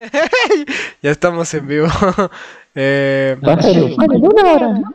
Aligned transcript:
ya 1.02 1.10
estamos 1.10 1.52
en 1.54 1.66
vivo. 1.66 1.88
eh, 2.74 3.36
una 3.40 3.54
hora, 4.52 4.68
no 4.68 4.94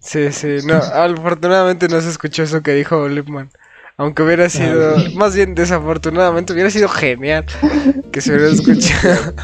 sí, 0.00 0.32
sí, 0.32 0.58
no, 0.66 0.76
afortunadamente 0.76 1.88
no 1.88 2.00
se 2.00 2.08
escuchó 2.08 2.42
eso 2.42 2.62
que 2.62 2.72
dijo 2.72 3.08
Lipman. 3.08 3.50
Aunque 3.98 4.22
hubiera 4.22 4.48
sido, 4.48 4.96
más 5.14 5.36
bien 5.36 5.54
desafortunadamente, 5.54 6.52
hubiera 6.52 6.70
sido 6.70 6.88
genial 6.88 7.44
que 8.10 8.20
se 8.20 8.32
hubiera 8.32 8.48
escuchado. 8.52 9.34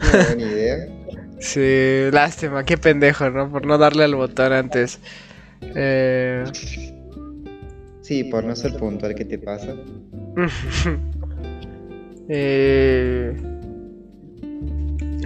Una 0.00 0.24
buena 0.26 0.42
idea. 0.42 0.76
Sí, 1.40 2.10
lástima, 2.12 2.64
qué 2.64 2.78
pendejo, 2.78 3.28
¿no? 3.30 3.50
Por 3.50 3.66
no 3.66 3.76
darle 3.76 4.04
al 4.04 4.14
botón 4.14 4.52
antes. 4.52 5.00
Eh... 5.60 6.44
Sí, 8.00 8.24
por 8.24 8.44
no 8.44 8.54
ser 8.54 8.76
puntual, 8.76 9.14
¿qué 9.16 9.24
te 9.24 9.38
pasa? 9.38 9.74
Eh... 12.28 13.34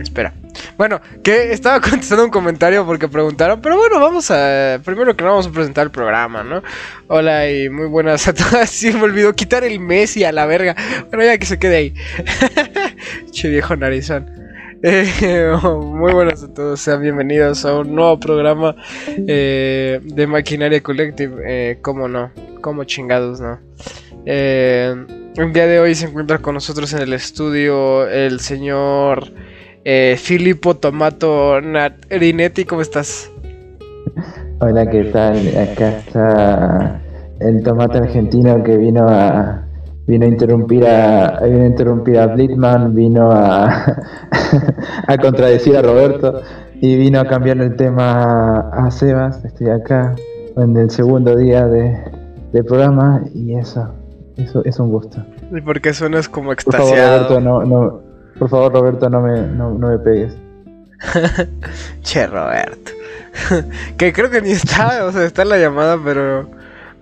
Espera. 0.00 0.33
Bueno, 0.77 1.00
que 1.22 1.52
estaba 1.52 1.80
contestando 1.83 2.24
un 2.24 2.30
comentario 2.30 2.86
porque 2.86 3.08
preguntaron, 3.08 3.61
pero 3.61 3.77
bueno, 3.77 4.00
vamos 4.00 4.30
a. 4.30 4.80
Primero 4.84 5.14
que 5.14 5.22
nada, 5.22 5.33
vamos 5.33 5.47
a 5.47 5.52
presentar 5.52 5.84
el 5.84 5.91
programa, 5.91 6.42
¿no? 6.42 6.62
Hola 7.08 7.50
y 7.50 7.69
muy 7.69 7.86
buenas 7.86 8.27
a 8.28 8.34
todas. 8.34 8.70
Sí, 8.80 8.92
me 8.92 9.02
olvidó 9.02 9.34
quitar 9.34 9.62
el 9.62 9.78
Messi 9.78 10.24
a 10.24 10.33
la 10.33 10.47
verga. 10.47 10.74
Bueno, 11.08 11.24
ya 11.24 11.36
que 11.36 11.44
se 11.44 11.58
quede 11.58 11.77
ahí. 11.77 11.94
che 13.30 13.48
viejo 13.48 13.77
narizón. 13.77 14.30
Eh, 14.83 15.52
muy 15.78 16.14
buenas 16.14 16.42
a 16.42 16.55
todos, 16.55 16.80
sean 16.80 17.02
bienvenidos 17.02 17.67
a 17.67 17.78
un 17.78 17.94
nuevo 17.94 18.19
programa 18.19 18.74
eh, 19.06 20.00
de 20.02 20.27
Maquinaria 20.27 20.83
Collective. 20.83 21.42
Eh, 21.46 21.78
¿Cómo 21.83 22.08
no? 22.08 22.33
¿Cómo 22.62 22.84
chingados 22.84 23.41
no? 23.41 23.58
Eh, 24.26 24.94
el 25.36 25.52
día 25.52 25.66
de 25.66 25.80
hoy 25.80 25.94
se 25.94 26.06
encuentra 26.06 26.38
con 26.38 26.54
nosotros 26.54 26.92
en 26.92 27.00
el 27.00 27.12
estudio 27.12 28.06
el 28.08 28.40
señor 28.40 29.32
eh, 29.84 30.16
Filippo 30.18 30.77
Tomato 30.77 31.60
Rinetti. 32.10 32.64
¿Cómo 32.64 32.82
estás? 32.82 33.30
Hola, 34.60 34.88
¿qué 34.90 35.04
tal? 35.04 35.38
Acá 35.56 35.98
está 35.98 37.00
el 37.40 37.62
tomate 37.62 37.98
argentino 37.98 38.62
que 38.62 38.77
vino 38.77 39.06
a 39.08 39.66
vino 40.06 40.27
a 40.27 40.28
interrumpir 40.28 40.86
a 40.86 41.40
vino 41.44 41.62
a 41.62 41.66
interrumpir 41.66 42.18
a 42.18 42.27
Blitman, 42.27 42.94
vino 42.94 43.30
a, 43.30 43.96
a 45.06 45.18
contradecir 45.18 45.77
a 45.77 45.82
Roberto 45.82 46.42
y 46.80 46.96
vino 46.96 47.20
a 47.20 47.27
cambiar 47.27 47.58
el 47.58 47.77
tema 47.77 48.68
a 48.70 48.90
Sebas. 48.90 49.44
Estoy 49.44 49.70
acá 49.70 50.14
en 50.56 50.77
el 50.77 50.90
segundo 50.90 51.36
día 51.36 51.66
de, 51.66 51.96
del 52.52 52.64
programa 52.64 53.22
y 53.34 53.55
eso, 53.55 53.94
eso 54.36 54.64
es 54.64 54.78
un 54.78 54.91
gusto. 54.91 55.25
¿Y 55.55 55.61
por 55.61 55.81
qué 55.81 55.92
suenas 55.95 56.28
como 56.28 56.55
Por 56.55 56.62
favor, 56.62 56.81
extasiado? 56.81 57.28
Roberto, 57.28 57.41
no, 57.41 57.64
no, 57.64 58.00
por 58.39 58.48
favor, 58.48 58.73
Roberto, 58.73 59.09
no 59.11 59.20
me, 59.20 59.41
no, 59.42 59.75
no 59.75 59.89
me 59.89 59.98
pegues. 59.98 60.34
che, 62.03 62.27
Roberto. 62.27 62.92
que 63.96 64.13
creo 64.13 64.30
que 64.30 64.40
ni 64.42 64.51
está, 64.51 65.05
o 65.07 65.13
sea, 65.13 65.24
está 65.24 65.42
en 65.42 65.48
la 65.51 65.58
llamada, 65.58 65.98
pero 66.02 66.51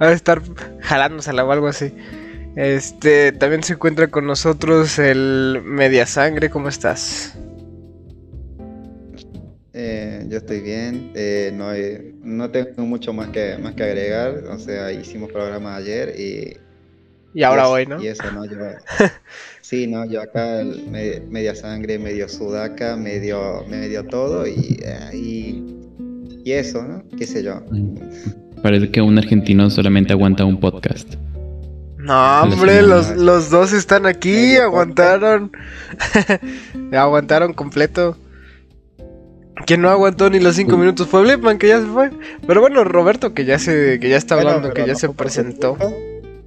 va 0.00 0.08
a 0.08 0.12
estar 0.12 0.40
jalándosela 0.80 1.44
o 1.44 1.52
algo 1.52 1.66
así. 1.68 1.92
Este, 2.56 3.32
también 3.32 3.62
se 3.62 3.74
encuentra 3.74 4.08
con 4.08 4.26
nosotros 4.26 4.98
el 4.98 5.60
Media 5.64 6.06
Sangre, 6.06 6.50
¿cómo 6.50 6.68
estás? 6.68 7.38
Eh, 9.72 10.26
yo 10.28 10.38
estoy 10.38 10.60
bien, 10.60 11.12
eh, 11.14 11.52
no, 11.54 11.68
hay- 11.68 12.16
no 12.22 12.50
tengo 12.50 12.82
mucho 12.82 13.12
más 13.12 13.28
que, 13.28 13.56
más 13.58 13.74
que 13.74 13.84
agregar, 13.84 14.44
o 14.50 14.58
sea, 14.58 14.90
hicimos 14.92 15.30
programa 15.30 15.76
ayer 15.76 16.18
y... 16.18 16.56
Y 17.34 17.42
ahora 17.42 17.68
hoy, 17.68 17.86
¿no? 17.86 18.02
Y 18.02 18.08
eso, 18.08 18.30
¿no? 18.32 18.44
Yo, 18.44 18.56
sí, 19.60 19.86
¿no? 19.86 20.04
Yo 20.06 20.22
acá 20.22 20.62
me- 20.90 21.20
media 21.28 21.54
sangre, 21.54 21.98
medio 21.98 22.28
sudaca, 22.28 22.96
medio, 22.96 23.64
medio 23.68 24.04
todo 24.04 24.46
y, 24.46 24.80
eh, 24.82 25.10
y, 25.14 25.64
y 26.44 26.52
eso, 26.52 26.82
¿no? 26.82 27.04
¿Qué 27.16 27.26
sé 27.26 27.42
yo? 27.42 27.62
Parece 28.62 28.90
que 28.90 29.00
un 29.02 29.18
argentino 29.18 29.70
solamente 29.70 30.12
aguanta 30.12 30.44
un 30.44 30.58
podcast. 30.58 31.14
No, 31.98 32.42
hombre, 32.42 32.80
los, 32.82 33.16
los 33.16 33.50
dos 33.50 33.72
están 33.72 34.06
aquí, 34.06 34.56
aguantaron. 34.56 35.52
aguantaron 36.92 37.52
completo. 37.52 38.16
Quien 39.66 39.82
no 39.82 39.90
aguantó 39.90 40.30
ni 40.30 40.40
los 40.40 40.56
cinco 40.56 40.78
minutos 40.78 41.08
fue 41.08 41.22
Blipman, 41.22 41.58
que 41.58 41.68
ya 41.68 41.80
se 41.80 41.86
fue. 41.86 42.10
Pero 42.46 42.60
bueno, 42.60 42.84
Roberto, 42.84 43.34
que 43.34 43.44
ya 43.44 43.58
se, 43.58 43.98
que 44.00 44.08
ya 44.08 44.16
está 44.16 44.36
hablando, 44.36 44.62
pero 44.62 44.74
que 44.74 44.86
ya 44.86 44.92
no 44.94 44.98
se 44.98 45.08
presentó. 45.10 45.76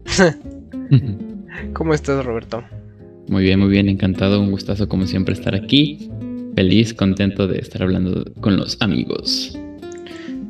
¿Cómo 1.74 1.94
estás, 1.94 2.26
Roberto? 2.26 2.64
Muy 3.28 3.44
bien, 3.44 3.60
muy 3.60 3.70
bien, 3.70 3.88
encantado, 3.88 4.42
un 4.42 4.52
gustazo 4.52 4.88
como 4.88 5.06
siempre 5.08 5.34
estar 5.34 5.56
aquí. 5.56 6.10
Feliz, 6.56 6.94
contento 6.94 7.48
de 7.48 7.60
estar 7.60 7.84
hablando 7.84 8.26
con 8.42 8.58
los 8.58 8.78
amigos. 8.82 9.58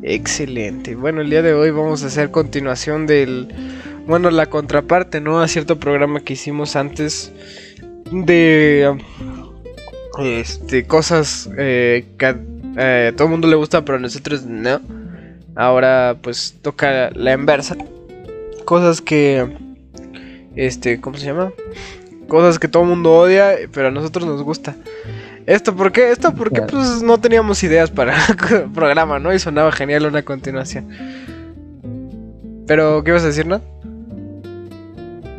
Excelente. 0.03 0.95
Bueno, 0.95 1.21
el 1.21 1.29
día 1.29 1.43
de 1.43 1.53
hoy 1.53 1.69
vamos 1.69 2.03
a 2.03 2.07
hacer 2.07 2.31
continuación 2.31 3.05
del, 3.05 3.49
bueno, 4.07 4.31
la 4.31 4.47
contraparte, 4.47 5.21
¿no? 5.21 5.41
A 5.41 5.47
cierto 5.47 5.79
programa 5.79 6.21
que 6.21 6.33
hicimos 6.33 6.75
antes 6.75 7.31
de, 8.11 8.97
este, 10.19 10.85
cosas 10.85 11.49
eh, 11.57 12.05
que 12.17 12.25
a 12.25 12.39
eh, 12.77 13.13
todo 13.15 13.25
el 13.27 13.31
mundo 13.31 13.47
le 13.47 13.55
gusta, 13.55 13.85
pero 13.85 13.97
a 13.97 14.01
nosotros 14.01 14.43
no. 14.45 14.81
Ahora, 15.55 16.17
pues, 16.21 16.57
toca 16.61 17.11
la 17.11 17.33
inversa. 17.33 17.77
Cosas 18.65 19.01
que, 19.01 19.47
este, 20.55 20.99
¿cómo 21.01 21.17
se 21.17 21.25
llama? 21.25 21.51
Cosas 22.27 22.59
que 22.59 22.67
todo 22.67 22.83
el 22.83 22.89
mundo 22.89 23.13
odia, 23.17 23.51
pero 23.73 23.87
a 23.89 23.91
nosotros 23.91 24.25
nos 24.25 24.41
gusta. 24.43 24.75
¿Esto 25.47 25.75
por 25.75 25.91
qué? 25.91 26.11
Esto 26.11 26.33
porque 26.33 26.61
pues 26.61 27.01
no 27.03 27.17
teníamos 27.17 27.63
ideas 27.63 27.89
para 27.89 28.13
el 28.53 28.69
programa, 28.75 29.19
¿no? 29.19 29.33
Y 29.33 29.39
sonaba 29.39 29.71
genial 29.71 30.05
una 30.05 30.21
continuación. 30.23 30.87
Pero, 32.67 33.03
¿qué 33.03 33.11
ibas 33.11 33.23
a 33.23 33.27
decir, 33.27 33.47
no? 33.47 33.59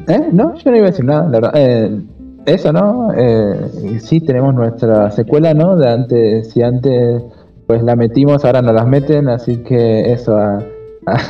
¿Eh? 0.08 0.28
No, 0.32 0.54
yo 0.56 0.70
no 0.70 0.76
iba 0.76 0.86
a 0.86 0.90
decir 0.90 1.04
nada, 1.04 1.22
la 1.28 1.40
verdad. 1.40 1.52
Eh, 1.54 2.00
eso, 2.46 2.72
¿no? 2.72 3.12
Eh, 3.16 4.00
sí, 4.00 4.20
tenemos 4.20 4.54
nuestra 4.54 5.10
secuela, 5.12 5.54
¿no? 5.54 5.76
De 5.76 5.88
antes, 5.88 6.50
si 6.50 6.62
antes 6.62 7.22
pues 7.66 7.82
la 7.84 7.94
metimos, 7.94 8.44
ahora 8.44 8.60
no 8.60 8.72
las 8.72 8.86
meten, 8.86 9.28
así 9.28 9.58
que 9.58 10.12
eso, 10.12 10.36
a, 10.36 10.58
a- 11.06 11.20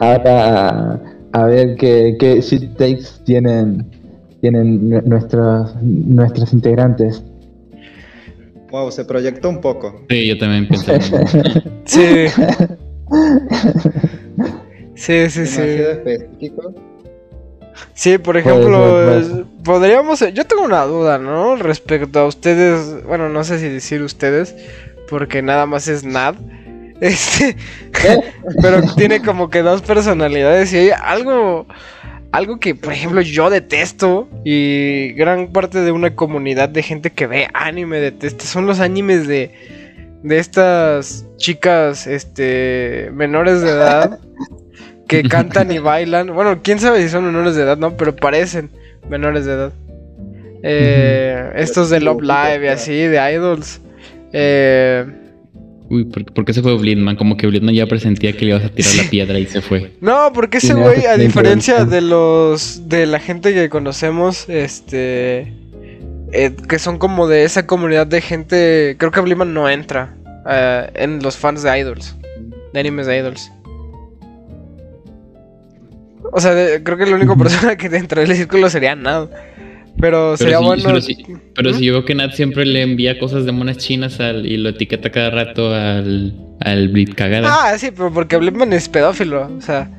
ahora 0.00 0.68
a, 0.68 1.00
a 1.32 1.44
ver 1.44 1.76
qué, 1.76 2.16
qué 2.18 2.40
shit 2.40 2.76
takes 2.76 3.04
tienen, 3.24 3.84
tienen 4.40 4.88
nu- 4.88 5.02
nuestros, 5.02 5.74
nuestros 5.82 6.52
integrantes. 6.52 7.22
Wow, 8.70 8.90
se 8.92 9.04
proyectó 9.04 9.48
un 9.48 9.60
poco. 9.60 10.02
Sí, 10.10 10.26
yo 10.26 10.38
también 10.38 10.68
pienso. 10.68 10.92
Sí. 11.84 12.26
Sí, 14.94 15.30
sí, 15.30 15.46
sí. 15.46 15.60
Específico. 15.62 16.74
Sí, 17.94 18.18
por 18.18 18.42
Puede 18.42 18.56
ejemplo, 18.56 19.22
ser, 19.22 19.22
es- 19.22 19.46
podríamos... 19.64 20.20
Yo 20.34 20.44
tengo 20.46 20.64
una 20.64 20.84
duda, 20.84 21.18
¿no? 21.18 21.56
Respecto 21.56 22.18
a 22.20 22.26
ustedes... 22.26 23.04
Bueno, 23.06 23.28
no 23.28 23.44
sé 23.44 23.58
si 23.58 23.68
decir 23.68 24.02
ustedes, 24.02 24.54
porque 25.08 25.40
nada 25.42 25.66
más 25.66 25.88
es 25.88 26.04
Nad. 26.04 26.34
Este... 27.00 27.56
pero 28.62 28.82
tiene 28.96 29.22
como 29.22 29.50
que 29.50 29.62
dos 29.62 29.82
personalidades 29.82 30.72
y 30.72 30.78
hay 30.78 30.90
algo... 30.90 31.66
Algo 32.30 32.60
que, 32.60 32.74
por 32.74 32.92
ejemplo, 32.92 33.22
yo 33.22 33.48
detesto 33.48 34.28
y 34.44 35.12
gran 35.14 35.50
parte 35.50 35.80
de 35.80 35.92
una 35.92 36.14
comunidad 36.14 36.68
de 36.68 36.82
gente 36.82 37.08
que 37.08 37.26
ve 37.26 37.48
anime 37.54 38.00
detesta 38.00 38.44
son 38.44 38.66
los 38.66 38.80
animes 38.80 39.26
de, 39.26 39.50
de 40.22 40.38
estas 40.38 41.24
chicas 41.38 42.06
este, 42.06 43.10
menores 43.14 43.62
de 43.62 43.70
edad 43.70 44.20
que 45.08 45.22
cantan 45.28 45.72
y 45.72 45.78
bailan. 45.78 46.34
Bueno, 46.34 46.60
quién 46.62 46.78
sabe 46.78 47.02
si 47.02 47.08
son 47.08 47.24
menores 47.24 47.56
de 47.56 47.62
edad, 47.62 47.78
¿no? 47.78 47.96
Pero 47.96 48.14
parecen 48.14 48.70
menores 49.08 49.46
de 49.46 49.52
edad. 49.52 49.72
Eh, 50.62 51.52
estos 51.56 51.88
de 51.90 52.00
Love 52.00 52.22
Live 52.22 52.64
y 52.64 52.68
así, 52.68 52.92
de 52.92 53.32
idols. 53.32 53.80
Eh, 54.32 55.06
Uy, 55.90 56.04
¿por, 56.04 56.24
por 56.32 56.44
qué 56.44 56.52
se 56.52 56.60
fue 56.62 56.76
Blitman? 56.76 57.16
Como 57.16 57.36
que 57.36 57.46
Blitman 57.46 57.74
ya 57.74 57.86
presentía 57.86 58.32
que 58.34 58.44
le 58.44 58.50
ibas 58.50 58.64
a 58.64 58.68
tirar 58.68 58.94
la 58.94 59.10
piedra 59.10 59.38
y 59.38 59.46
se 59.46 59.62
fue. 59.62 59.92
No, 60.00 60.32
porque 60.34 60.58
ese 60.58 60.74
güey, 60.74 61.06
a 61.06 61.16
diferencia 61.16 61.84
de 61.86 62.00
los 62.02 62.88
de 62.88 63.06
la 63.06 63.18
gente 63.20 63.54
que 63.54 63.68
conocemos, 63.70 64.48
este 64.48 65.52
eh, 66.32 66.52
que 66.68 66.78
son 66.78 66.98
como 66.98 67.26
de 67.26 67.44
esa 67.44 67.66
comunidad 67.66 68.06
de 68.06 68.20
gente, 68.20 68.96
creo 68.98 69.10
que 69.10 69.20
Bliman 69.20 69.54
no 69.54 69.68
entra 69.70 70.14
eh, 70.48 70.90
en 70.94 71.22
los 71.22 71.36
fans 71.38 71.62
de 71.62 71.78
idols, 71.78 72.16
de 72.74 72.80
animes 72.80 73.06
de 73.06 73.16
idols. 73.18 73.50
O 76.32 76.40
sea, 76.40 76.52
de- 76.54 76.82
creo 76.82 76.98
que 76.98 77.06
la 77.06 77.16
única 77.16 77.34
persona 77.34 77.76
que 77.78 77.86
entra 77.86 78.22
en 78.22 78.30
el 78.30 78.36
círculo 78.36 78.68
sería 78.68 78.94
Nad. 78.94 79.28
Pero, 80.00 80.36
sería 80.36 80.58
sí, 80.58 80.64
bueno. 80.64 80.82
pero 81.54 81.70
¿Mm? 81.70 81.74
si 81.74 81.84
yo 81.84 81.92
veo 81.94 82.04
que 82.04 82.14
Nat 82.14 82.32
siempre 82.32 82.64
le 82.64 82.82
envía 82.82 83.18
cosas 83.18 83.44
de 83.44 83.52
monas 83.52 83.78
chinas 83.78 84.20
al, 84.20 84.46
y 84.46 84.56
lo 84.56 84.68
etiqueta 84.68 85.10
cada 85.10 85.30
rato 85.30 85.74
al, 85.74 86.34
al 86.60 86.88
Blit 86.88 87.14
cagada. 87.14 87.48
Ah, 87.50 87.78
sí, 87.78 87.90
pero 87.90 88.12
porque 88.12 88.36
Bliman 88.36 88.72
es 88.72 88.88
pedófilo, 88.88 89.50
o 89.56 89.60
sea. 89.60 89.90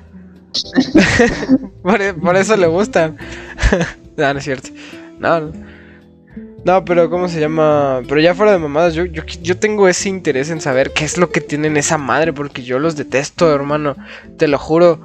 por, 1.83 2.19
por 2.21 2.35
eso 2.35 2.55
le 2.55 2.67
gustan. 2.67 3.17
no, 4.17 4.33
no 4.33 4.39
es 4.39 4.45
cierto. 4.45 4.69
No, 5.19 5.41
no. 5.41 5.51
No, 6.65 6.83
pero 6.83 7.09
¿cómo 7.09 7.29
se 7.29 7.39
llama? 7.39 8.01
Pero 8.07 8.19
ya 8.19 8.35
fuera 8.35 8.51
de 8.51 8.59
mamadas, 8.59 8.93
yo, 8.93 9.05
yo, 9.05 9.23
yo 9.23 9.57
tengo 9.57 9.87
ese 9.87 10.09
interés 10.09 10.49
en 10.49 10.59
saber 10.61 10.91
qué 10.93 11.05
es 11.05 11.17
lo 11.17 11.31
que 11.31 11.41
tienen 11.41 11.77
esa 11.77 11.97
madre, 11.97 12.33
porque 12.33 12.63
yo 12.63 12.79
los 12.79 12.95
detesto, 12.95 13.53
hermano. 13.53 13.95
Te 14.37 14.47
lo 14.47 14.57
juro. 14.57 14.99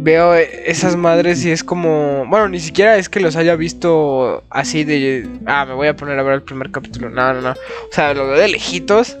Veo 0.00 0.34
esas 0.34 0.96
madres 0.96 1.44
y 1.44 1.50
es 1.50 1.64
como... 1.64 2.24
Bueno, 2.28 2.48
ni 2.48 2.60
siquiera 2.60 2.96
es 2.98 3.08
que 3.08 3.20
los 3.20 3.36
haya 3.36 3.56
visto 3.56 4.44
así 4.50 4.84
de... 4.84 5.28
Ah, 5.46 5.64
me 5.66 5.74
voy 5.74 5.88
a 5.88 5.96
poner 5.96 6.18
a 6.18 6.22
ver 6.22 6.34
el 6.34 6.42
primer 6.42 6.70
capítulo. 6.70 7.10
No, 7.10 7.32
no, 7.34 7.40
no. 7.40 7.50
O 7.50 7.92
sea, 7.92 8.14
lo 8.14 8.28
veo 8.28 8.38
de 8.38 8.48
lejitos. 8.48 9.16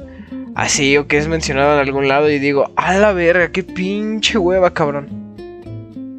Así, 0.54 0.96
o 0.96 1.06
que 1.06 1.18
es 1.18 1.26
mencionado 1.28 1.72
en 1.74 1.78
algún 1.80 2.06
lado 2.08 2.30
y 2.30 2.38
digo, 2.38 2.70
a 2.76 2.94
la 2.94 3.12
verga, 3.12 3.50
qué 3.50 3.62
pinche 3.62 4.38
hueva, 4.38 4.72
cabrón. 4.74 5.08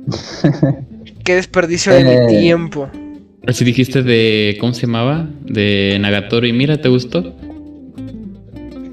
qué 1.24 1.36
desperdicio 1.36 1.94
de 1.94 2.04
mi 2.04 2.12
Eh, 2.12 2.28
tiempo. 2.28 2.90
Así 3.48 3.66
dijiste 3.66 4.04
de. 4.04 4.58
¿Cómo 4.60 4.74
se 4.74 4.82
llamaba? 4.86 5.28
De 5.44 5.98
Nagatoro 6.00 6.46
y 6.46 6.54
mira, 6.54 6.78
¿te 6.78 6.90
gustó? 6.90 7.36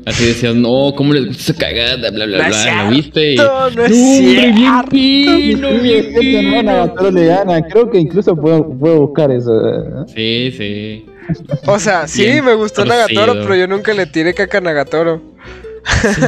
Así 0.07 0.25
decías, 0.25 0.55
no, 0.55 0.95
¿cómo 0.97 1.13
les 1.13 1.27
gusta 1.27 1.53
esa 1.53 1.55
cagada? 1.61 2.11
Bla, 2.13 2.27
bla, 2.27 2.39
No 2.39 2.49
bla. 2.49 2.85
¿Lo 2.85 2.91
viste? 2.91 3.33
Y... 3.33 3.37
cierto, 3.37 3.71
no 3.71 3.85
es 3.85 3.93
hombre, 3.93 4.53
bien 4.53 4.57
cierto. 4.57 4.91
fino, 4.91 5.69
bien 5.83 6.13
no, 6.13 6.21
fino. 6.21 6.63
Nagatoro 6.63 7.11
le 7.11 7.27
gana. 7.27 7.63
Creo 7.63 7.91
que 7.91 7.99
incluso 7.99 8.37
puedo, 8.37 8.69
puedo 8.79 9.01
buscar 9.01 9.33
eso. 9.33 9.53
¿eh? 9.53 10.05
Sí, 10.15 10.55
sí. 10.57 11.07
O 11.67 11.79
sea, 11.81 12.07
sí, 12.07 12.23
Bien 12.23 12.45
me 12.45 12.55
gustó 12.55 12.85
torcido. 12.85 13.09
Nagatoro, 13.09 13.43
pero 13.43 13.57
yo 13.57 13.67
nunca 13.67 13.93
le 13.95 14.07
tiré 14.07 14.33
caca 14.33 14.59
a 14.59 14.61
Nagatoro. 14.61 15.21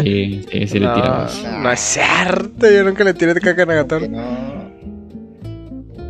Sí, 0.03 0.45
sí, 0.51 0.67
sí 0.67 0.79
le 0.81 0.87
no, 0.87 0.95
tirabas. 0.95 1.45
no 1.63 1.71
es 1.73 1.81
cierto, 1.81 2.71
yo 2.71 2.83
nunca 2.85 3.05
le 3.05 3.15
tiré 3.15 3.35
caca 3.41 3.63
a 3.63 3.67
Nagatoro. 3.67 4.09
No. 4.09 4.58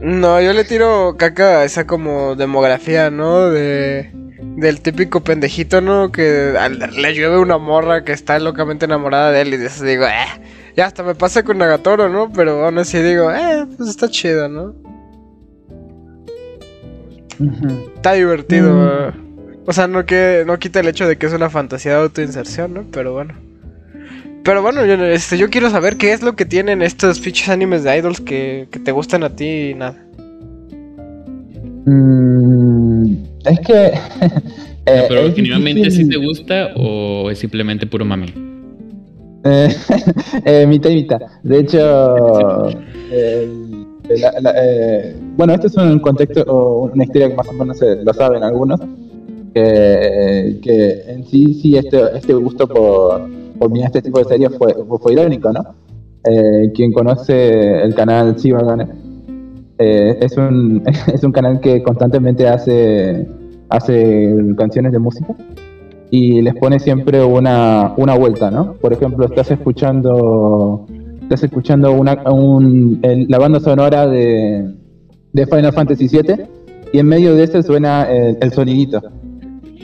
No, 0.00 0.40
yo 0.40 0.52
le 0.52 0.64
tiro 0.64 1.16
caca 1.18 1.60
a 1.60 1.64
esa 1.64 1.86
como 1.86 2.36
demografía, 2.36 3.10
¿no? 3.10 3.48
De 3.50 4.10
del 4.40 4.80
típico 4.80 5.20
pendejito, 5.22 5.80
¿no? 5.80 6.10
Que 6.12 6.54
al- 6.58 6.78
le 6.78 7.14
llueve 7.14 7.38
una 7.38 7.58
morra 7.58 8.04
que 8.04 8.12
está 8.12 8.38
locamente 8.38 8.84
enamorada 8.86 9.30
de 9.32 9.40
él 9.42 9.54
y 9.54 9.56
de 9.56 9.66
eso 9.66 9.84
digo, 9.84 10.04
eh, 10.06 10.40
ya 10.76 10.86
hasta 10.86 11.02
me 11.02 11.14
pasa 11.14 11.42
con 11.42 11.58
Nagatoro, 11.58 12.08
¿no? 12.08 12.32
Pero 12.32 12.64
aún 12.64 12.78
así 12.78 12.98
digo, 13.00 13.30
eh, 13.32 13.66
pues 13.76 13.88
está 13.90 14.08
chido, 14.08 14.48
¿no? 14.48 14.74
Está 17.96 18.12
divertido. 18.14 18.72
Mm. 18.72 19.62
O 19.66 19.72
sea, 19.72 19.86
no 19.86 20.04
que 20.06 20.44
no 20.46 20.58
quita 20.58 20.80
el 20.80 20.88
hecho 20.88 21.06
de 21.06 21.16
que 21.18 21.26
es 21.26 21.32
una 21.32 21.50
fantasía 21.50 21.92
de 21.92 22.02
autoinserción, 22.02 22.74
¿no? 22.74 22.84
Pero 22.90 23.12
bueno. 23.12 23.34
Pero 24.44 24.62
bueno, 24.62 24.84
yo, 24.86 24.94
este, 25.04 25.36
yo 25.36 25.50
quiero 25.50 25.68
saber 25.70 25.96
qué 25.96 26.12
es 26.12 26.22
lo 26.22 26.34
que 26.34 26.44
tienen 26.46 26.80
estos 26.82 27.20
fichos 27.20 27.48
animes 27.48 27.84
de 27.84 27.98
idols 27.98 28.20
que, 28.20 28.68
que 28.70 28.78
te 28.78 28.92
gustan 28.92 29.22
a 29.24 29.30
ti 29.36 29.70
y 29.70 29.74
nada. 29.74 29.96
Mm, 31.86 33.12
es 33.44 33.60
que. 33.60 33.86
eh, 34.86 35.04
Pero 35.08 35.20
es 35.22 35.34
genuinamente 35.34 35.90
sí 35.90 36.08
te 36.08 36.16
gusta 36.16 36.68
o 36.76 37.30
es 37.30 37.38
simplemente 37.38 37.86
puro 37.86 38.04
mami. 38.04 38.32
Eh, 39.44 39.68
eh, 40.44 40.66
mitad 40.66 40.90
y 40.90 40.94
mitad. 40.96 41.20
De 41.42 41.60
hecho, 41.60 42.68
eh, 43.10 43.48
la- 44.20 44.40
la- 44.40 44.54
eh, 44.56 45.16
bueno, 45.36 45.54
este 45.54 45.68
es 45.68 45.76
un 45.76 45.98
contexto 46.00 46.42
o 46.46 46.90
una 46.92 47.04
historia 47.04 47.28
que 47.28 47.34
más 47.34 47.48
o 47.48 47.52
menos 47.52 47.78
se- 47.78 47.96
lo 48.02 48.12
saben 48.14 48.42
algunos. 48.42 48.80
Que, 49.54 50.58
que 50.62 51.02
en 51.08 51.26
sí, 51.26 51.54
sí, 51.54 51.76
este, 51.76 52.00
este 52.16 52.34
gusto 52.34 52.68
por, 52.68 53.28
por 53.58 53.70
mirar 53.70 53.88
este 53.88 54.02
tipo 54.02 54.18
de 54.18 54.24
series 54.24 54.56
fue, 54.56 54.74
fue 55.00 55.12
irónico, 55.12 55.52
¿no? 55.52 55.60
Eh, 56.24 56.70
quien 56.74 56.92
conoce 56.92 57.82
el 57.82 57.94
canal 57.94 58.38
Sivagane 58.38 58.86
eh, 59.78 60.18
es, 60.20 60.36
un, 60.36 60.82
es 61.12 61.22
un 61.24 61.32
canal 61.32 61.60
que 61.60 61.82
constantemente 61.82 62.48
hace, 62.48 63.26
hace 63.68 64.34
canciones 64.56 64.92
de 64.92 64.98
música 64.98 65.34
y 66.10 66.40
les 66.42 66.54
pone 66.54 66.78
siempre 66.80 67.22
una, 67.24 67.94
una 67.96 68.16
vuelta, 68.16 68.50
¿no? 68.50 68.74
Por 68.74 68.92
ejemplo, 68.92 69.26
estás 69.26 69.50
escuchando 69.50 70.86
estás 71.22 71.44
escuchando 71.44 71.92
una, 71.92 72.14
un- 72.32 73.00
la 73.28 73.38
banda 73.38 73.60
sonora 73.60 74.06
de, 74.06 74.74
de 75.34 75.46
Final 75.46 75.72
Fantasy 75.74 76.08
VII 76.08 76.46
y 76.92 76.98
en 76.98 77.06
medio 77.06 77.34
de 77.34 77.44
eso 77.44 77.62
suena 77.62 78.04
el, 78.10 78.38
el 78.40 78.50
sonidito 78.52 79.02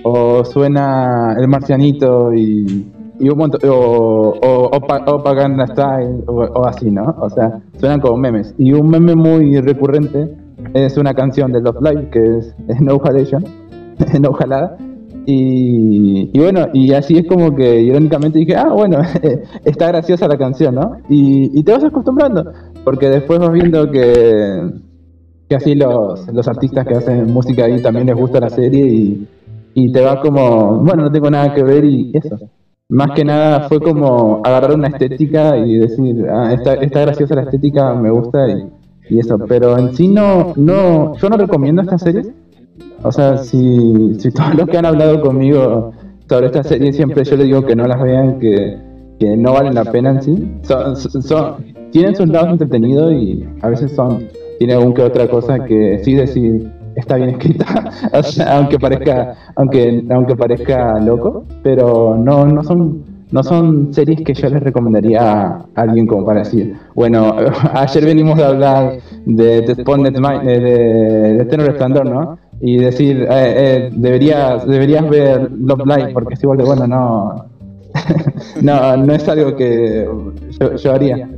o 0.03 0.43
suena 0.45 1.37
el 1.39 1.47
marcianito 1.49 2.33
y, 2.35 2.87
y 3.19 3.29
un 3.29 3.39
montón, 3.39 3.61
o, 3.71 4.35
o, 4.43 5.35
Gangnam 5.35 5.67
Style 5.69 6.25
o, 6.27 6.33
o 6.33 6.67
así, 6.67 6.91
¿no? 6.91 7.15
O 7.21 7.31
sea, 7.31 7.61
suenan 7.79 8.01
como 8.01 8.17
memes. 8.17 8.55
Y 8.59 8.73
un 8.73 8.89
meme 8.89 9.15
muy 9.15 9.61
recurrente 9.61 10.35
es 10.73 10.97
una 10.97 11.15
canción 11.15 11.53
de 11.53 11.61
Love 11.61 11.81
Live 11.81 12.11
que 12.11 12.39
es, 12.39 12.55
No 12.81 13.01
Halation, 13.03 13.45
No 14.21 14.33
Jalada. 14.33 14.77
Y, 15.27 16.31
y 16.33 16.39
bueno, 16.39 16.67
y 16.75 16.93
así 16.93 17.17
es 17.17 17.27
como 17.27 17.55
que 17.55 17.81
irónicamente 17.81 18.39
dije, 18.39 18.57
ah, 18.57 18.73
bueno, 18.73 18.99
está 19.65 19.89
graciosa 19.89 20.29
la 20.29 20.37
canción, 20.37 20.75
¿no? 20.75 20.99
Y, 21.09 21.59
y 21.59 21.63
te 21.63 21.73
vas 21.73 21.85
acostumbrando, 21.85 22.53
porque 22.85 23.09
después 23.09 23.39
vas 23.39 23.53
viendo 23.53 23.91
que, 23.91 24.71
que 25.49 25.57
así 25.57 25.75
los, 25.75 26.29
los 26.29 26.47
artistas 26.47 26.87
que 26.87 26.95
hacen 26.95 27.33
música 27.33 27.65
ahí 27.65 27.81
también 27.81 28.07
les 28.07 28.17
gusta 28.17 28.39
la 28.39 28.51
serie 28.51 28.87
y, 28.87 29.29
y 29.75 29.93
te 29.93 30.03
va 30.03 30.21
como, 30.21 30.79
bueno, 30.81 31.05
no 31.05 31.11
tengo 31.11 31.31
nada 31.31 31.55
que 31.55 31.63
ver 31.63 31.85
y 31.85 32.13
eso. 32.15 32.39
Más 32.91 33.11
que 33.13 33.25
nada 33.25 33.69
fue 33.69 33.81
como 33.81 34.43
agarrar 34.45 34.75
una 34.75 34.89
estética 34.89 35.57
y 35.57 35.79
decir, 35.79 36.27
ah, 36.31 36.53
está, 36.53 36.75
está 36.75 37.01
graciosa 37.01 37.35
la 37.35 37.43
estética, 37.43 37.95
me 37.95 38.11
gusta 38.11 38.47
y, 38.49 38.69
y 39.15 39.19
eso. 39.21 39.39
Pero 39.49 39.79
en 39.79 39.95
sí 39.95 40.07
no, 40.09 40.53
no, 40.57 41.17
yo 41.17 41.29
no 41.31 41.37
recomiendo 41.37 41.83
esta 41.83 41.99
serie. 41.99 42.33
O 43.03 43.11
sea, 43.11 43.39
si, 43.39 44.15
si 44.19 44.31
todos 44.31 44.55
los 44.55 44.67
que 44.69 44.77
han 44.79 44.87
hablado 44.87 45.21
conmigo 45.23 45.93
sobre 46.29 46.47
esta 46.47 46.63
serie 46.63 46.93
siempre 46.93 47.25
yo 47.25 47.37
les 47.37 47.47
digo 47.47 47.65
que 47.67 47.75
no 47.77 47.87
las 47.87 48.03
vean, 48.03 48.39
que, 48.39 48.77
que 49.19 49.37
no 49.37 49.53
valen 49.55 49.75
la 49.75 49.85
pena 49.85 50.11
en 50.11 50.23
sí. 50.23 50.53
Son, 50.63 50.95
son- 50.97 51.23
son- 51.23 51.55
tienen 51.91 52.15
sus 52.17 52.29
lados 52.29 52.51
entretenidos 52.51 53.13
y 53.15 53.45
a 53.63 53.69
veces 53.69 53.93
son, 53.93 54.29
tiene 54.59 54.75
algún 54.75 54.93
que 54.95 55.03
otra 55.03 55.29
cosa 55.29 55.65
que 55.65 56.01
sí 56.03 56.15
decir 56.15 56.71
está 56.97 57.17
bien 57.17 57.31
escrita, 57.31 57.91
o 58.13 58.23
sea, 58.23 58.59
aunque 58.59 58.79
parezca, 58.79 59.35
aunque, 59.57 60.05
aunque 60.11 60.37
parezca 60.37 60.99
loco, 61.01 61.45
pero 61.63 62.17
no, 62.17 62.47
no 62.47 62.63
son 62.63 63.15
no 63.35 63.43
son 63.43 63.93
series 63.93 64.21
que 64.21 64.33
yo 64.33 64.49
les 64.49 64.63
recomendaría 64.63 65.21
a 65.21 65.67
alguien 65.75 66.07
como 66.07 66.25
para 66.25 66.41
decir, 66.41 66.77
bueno, 66.95 67.35
ayer 67.75 68.05
venimos 68.05 68.37
de 68.37 68.45
hablar 68.45 68.99
de 69.27 69.63
The 69.63 69.75
Spotted 69.75 70.15
Mind, 70.15 70.49
eh, 70.49 70.61
de, 70.61 71.33
de 71.39 71.45
Tenor 71.47 71.67
Resplandor, 71.67 72.07
¿no? 72.07 72.39
Y 72.61 72.79
decir, 72.79 73.27
eh, 73.29 73.29
eh, 73.31 73.91
deberías, 73.93 74.65
deberías 74.67 75.09
ver 75.11 75.51
Love 75.51 75.85
Live 75.85 76.13
porque 76.13 76.35
es 76.35 76.43
igual 76.45 76.59
de 76.59 76.65
bueno, 76.65 76.87
no, 76.87 77.47
no, 78.63 78.97
no 78.99 79.13
es 79.13 79.29
algo 79.29 79.57
que 79.57 80.09
yo, 80.61 80.77
yo 80.77 80.93
haría. 80.93 81.29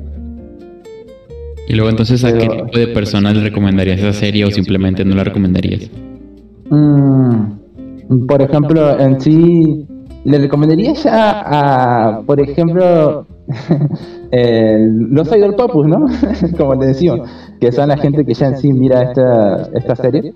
Y 1.68 1.74
luego 1.74 1.90
entonces, 1.90 2.24
¿a 2.24 2.32
qué 2.32 2.48
tipo 2.48 2.78
de 2.78 2.88
personas 2.88 3.34
le 3.36 3.42
recomendarías 3.42 3.98
esa 3.98 4.12
serie 4.12 4.44
o 4.44 4.50
simplemente 4.50 5.04
no 5.04 5.14
la 5.16 5.24
recomendarías? 5.24 5.90
Mm, 6.70 8.26
por 8.28 8.40
ejemplo, 8.42 8.98
en 9.00 9.20
sí, 9.20 9.86
le 10.24 10.38
recomendaría 10.38 10.92
ya 10.94 11.40
a, 11.44 12.20
por 12.22 12.40
ejemplo, 12.40 13.26
el- 14.30 15.08
los 15.10 15.34
Idol 15.36 15.54
Popus, 15.56 15.86
¿no? 15.86 16.06
Como 16.58 16.74
le 16.76 16.86
decimos, 16.86 17.28
que 17.60 17.72
son 17.72 17.88
la 17.88 17.96
gente 17.96 18.24
que 18.24 18.34
ya 18.34 18.46
en 18.48 18.56
sí 18.58 18.72
mira 18.72 19.02
esta, 19.02 19.68
esta 19.74 19.96
serie. 19.96 20.32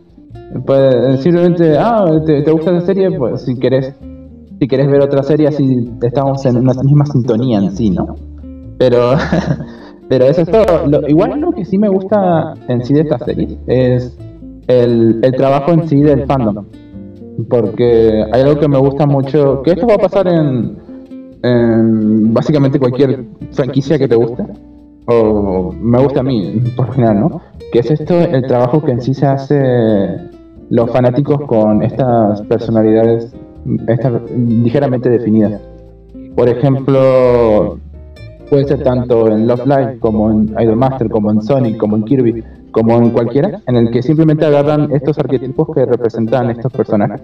Pues 0.66 1.20
simplemente, 1.22 1.76
ah, 1.78 2.06
¿te, 2.26 2.42
te 2.42 2.50
gusta 2.50 2.76
esa 2.76 2.86
serie? 2.86 3.10
Pues 3.16 3.42
si 3.42 3.56
querés, 3.56 3.92
si 4.58 4.66
querés 4.66 4.88
ver 4.90 5.00
otra 5.00 5.22
serie, 5.22 5.46
así 5.48 5.90
estamos 6.02 6.44
en 6.44 6.56
una 6.56 6.72
misma 6.82 7.06
sintonía 7.06 7.58
en 7.58 7.70
sí, 7.76 7.90
¿no? 7.90 8.16
Pero, 8.78 9.12
pero 10.10 10.24
eso 10.24 10.42
es 10.42 10.50
todo. 10.50 10.88
Lo- 10.88 11.08
igual 11.08 11.40
lo 11.40 11.52
que 11.52 11.64
sí 11.64 11.78
me 11.78 11.88
gusta 11.88 12.54
en 12.66 12.84
sí 12.84 12.94
de 12.94 13.02
esta 13.02 13.18
serie 13.20 13.56
es 13.68 14.18
el, 14.66 15.20
el 15.22 15.32
trabajo 15.36 15.70
en 15.70 15.88
sí 15.88 16.00
del 16.00 16.26
fandom. 16.26 16.66
Porque 17.48 18.24
hay 18.32 18.42
algo 18.42 18.58
que 18.58 18.66
me 18.66 18.78
gusta 18.78 19.06
mucho, 19.06 19.62
que 19.62 19.70
esto 19.70 19.86
va 19.86 19.94
a 19.94 19.98
pasar 19.98 20.26
en, 20.26 20.76
en 21.44 22.34
básicamente 22.34 22.80
cualquier 22.80 23.24
franquicia 23.52 23.98
que 24.00 24.08
te 24.08 24.16
guste, 24.16 24.42
o 25.06 25.72
me 25.80 26.02
gusta 26.02 26.20
a 26.20 26.24
mí, 26.24 26.60
por 26.76 26.92
general, 26.92 27.20
¿no? 27.20 27.40
Que 27.72 27.78
es 27.78 27.90
esto, 27.92 28.18
el 28.18 28.44
trabajo 28.48 28.82
que 28.82 28.90
en 28.90 29.00
sí 29.00 29.14
se 29.14 29.26
hace 29.26 29.60
los 30.70 30.90
fanáticos 30.90 31.40
con 31.42 31.84
estas 31.84 32.42
personalidades 32.42 33.32
estas 33.86 34.12
ligeramente 34.36 35.08
definidas. 35.08 35.60
Por 36.34 36.48
ejemplo, 36.48 37.78
puede 38.50 38.64
ser 38.66 38.82
tanto 38.82 39.28
en 39.28 39.46
Love 39.46 39.66
Live 39.66 39.98
como 40.00 40.30
en 40.30 40.54
Idolmaster, 40.58 41.08
como 41.08 41.30
en 41.30 41.40
Sonic, 41.40 41.76
como 41.78 41.96
en 41.96 42.04
Kirby, 42.04 42.44
como 42.72 42.96
en 42.98 43.10
cualquiera, 43.10 43.60
en 43.66 43.76
el 43.76 43.90
que 43.90 44.02
simplemente 44.02 44.44
agarran 44.44 44.92
estos 44.92 45.18
arquetipos 45.18 45.68
que 45.74 45.86
representan 45.86 46.50
estos 46.50 46.72
personajes 46.72 47.22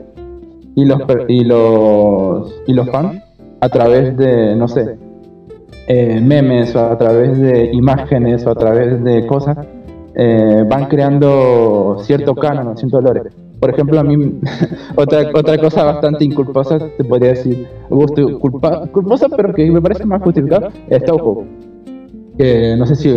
y 0.77 0.85
los 0.85 1.01
y 1.29 1.45
los 1.45 2.63
y 2.67 2.73
los 2.73 2.89
fans 2.91 3.23
a 3.61 3.69
través 3.69 4.17
de 4.17 4.55
no 4.57 4.69
sé 4.69 4.97
eh, 5.89 6.21
memes 6.21 6.75
o 6.77 6.81
a 6.81 6.99
través 6.99 7.39
de 7.39 7.71
imágenes 7.73 8.47
o 8.47 8.51
a 8.51 8.55
través 8.55 9.03
de 9.03 9.27
cosas 9.27 9.57
eh, 10.15 10.65
van 10.69 10.87
creando 10.87 11.99
cierto 12.01 12.35
canon, 12.35 12.77
cierto 12.77 13.01
lore. 13.01 13.23
Por 13.61 13.71
ejemplo, 13.71 13.99
a 14.01 14.05
mí, 14.05 14.39
otra, 14.97 15.31
otra 15.35 15.59
cosa 15.59 15.85
bastante 15.85 16.25
inculposa, 16.25 16.79
te 16.97 17.05
podría 17.05 17.31
decir, 17.31 17.67
gusto, 17.89 18.39
culpa, 18.39 18.87
culposa, 18.89 19.29
pero 19.29 19.55
que 19.55 19.71
me 19.71 19.81
parece 19.81 20.05
más 20.05 20.21
justificado, 20.23 20.69
es. 20.89 21.03
Que 22.37 22.77
no 22.77 22.87
sé 22.87 22.97
si 22.97 23.11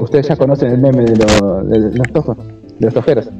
ustedes 0.00 0.28
ya 0.28 0.36
conocen 0.36 0.70
el 0.72 0.78
meme 0.78 1.04
de, 1.04 1.16
lo, 1.16 1.64
de 1.64 1.96
los 1.96 2.12
tojos, 2.12 2.36
de 2.36 2.84
los 2.84 2.92
tojeros. 2.94 3.30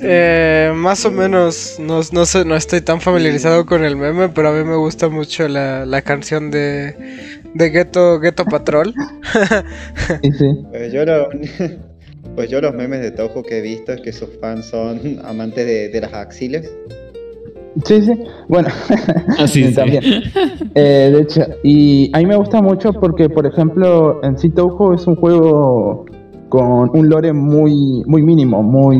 Eh, 0.00 0.70
más 0.74 1.06
o 1.06 1.10
menos, 1.10 1.78
no, 1.80 2.00
no, 2.12 2.26
sé, 2.26 2.44
no 2.44 2.54
estoy 2.54 2.82
tan 2.82 3.00
familiarizado 3.00 3.64
con 3.64 3.82
el 3.82 3.96
meme, 3.96 4.28
pero 4.28 4.50
a 4.50 4.52
mí 4.52 4.62
me 4.64 4.76
gusta 4.76 5.08
mucho 5.08 5.48
la, 5.48 5.86
la 5.86 6.02
canción 6.02 6.50
de, 6.50 6.94
de 7.54 7.70
Ghetto, 7.70 8.20
Ghetto 8.20 8.44
Patrol. 8.44 8.92
Sí, 10.22 10.32
sí. 10.32 10.64
Yo, 10.92 11.06
lo- 11.06 11.28
pues 12.36 12.48
yo 12.50 12.60
los 12.60 12.74
memes 12.74 13.00
de 13.00 13.10
Toho 13.10 13.42
que 13.42 13.58
he 13.58 13.62
visto 13.62 13.92
es 13.92 14.00
que 14.02 14.12
sus 14.12 14.28
fans 14.40 14.66
son 14.66 15.00
amantes 15.24 15.66
de, 15.66 15.88
de 15.88 16.00
las 16.00 16.12
axiles. 16.14 16.72
Sí, 17.84 18.00
sí. 18.02 18.12
Bueno, 18.48 18.68
Ah, 19.38 19.46
sí, 19.46 19.64
sí. 19.68 19.74
también. 19.74 20.02
Eh, 20.74 21.10
de 21.12 21.20
hecho, 21.20 21.42
y 21.62 22.10
a 22.14 22.18
mí 22.20 22.26
me 22.26 22.36
gusta 22.36 22.62
mucho 22.62 22.92
porque, 22.94 23.28
por 23.28 23.46
ejemplo, 23.46 24.22
en 24.22 24.38
sí 24.38 24.48
Touhou 24.50 24.94
es 24.94 25.06
un 25.06 25.16
juego 25.16 26.06
con 26.48 26.90
un 26.96 27.08
lore 27.08 27.32
muy 27.32 28.02
muy 28.06 28.22
mínimo, 28.22 28.62
muy 28.62 28.96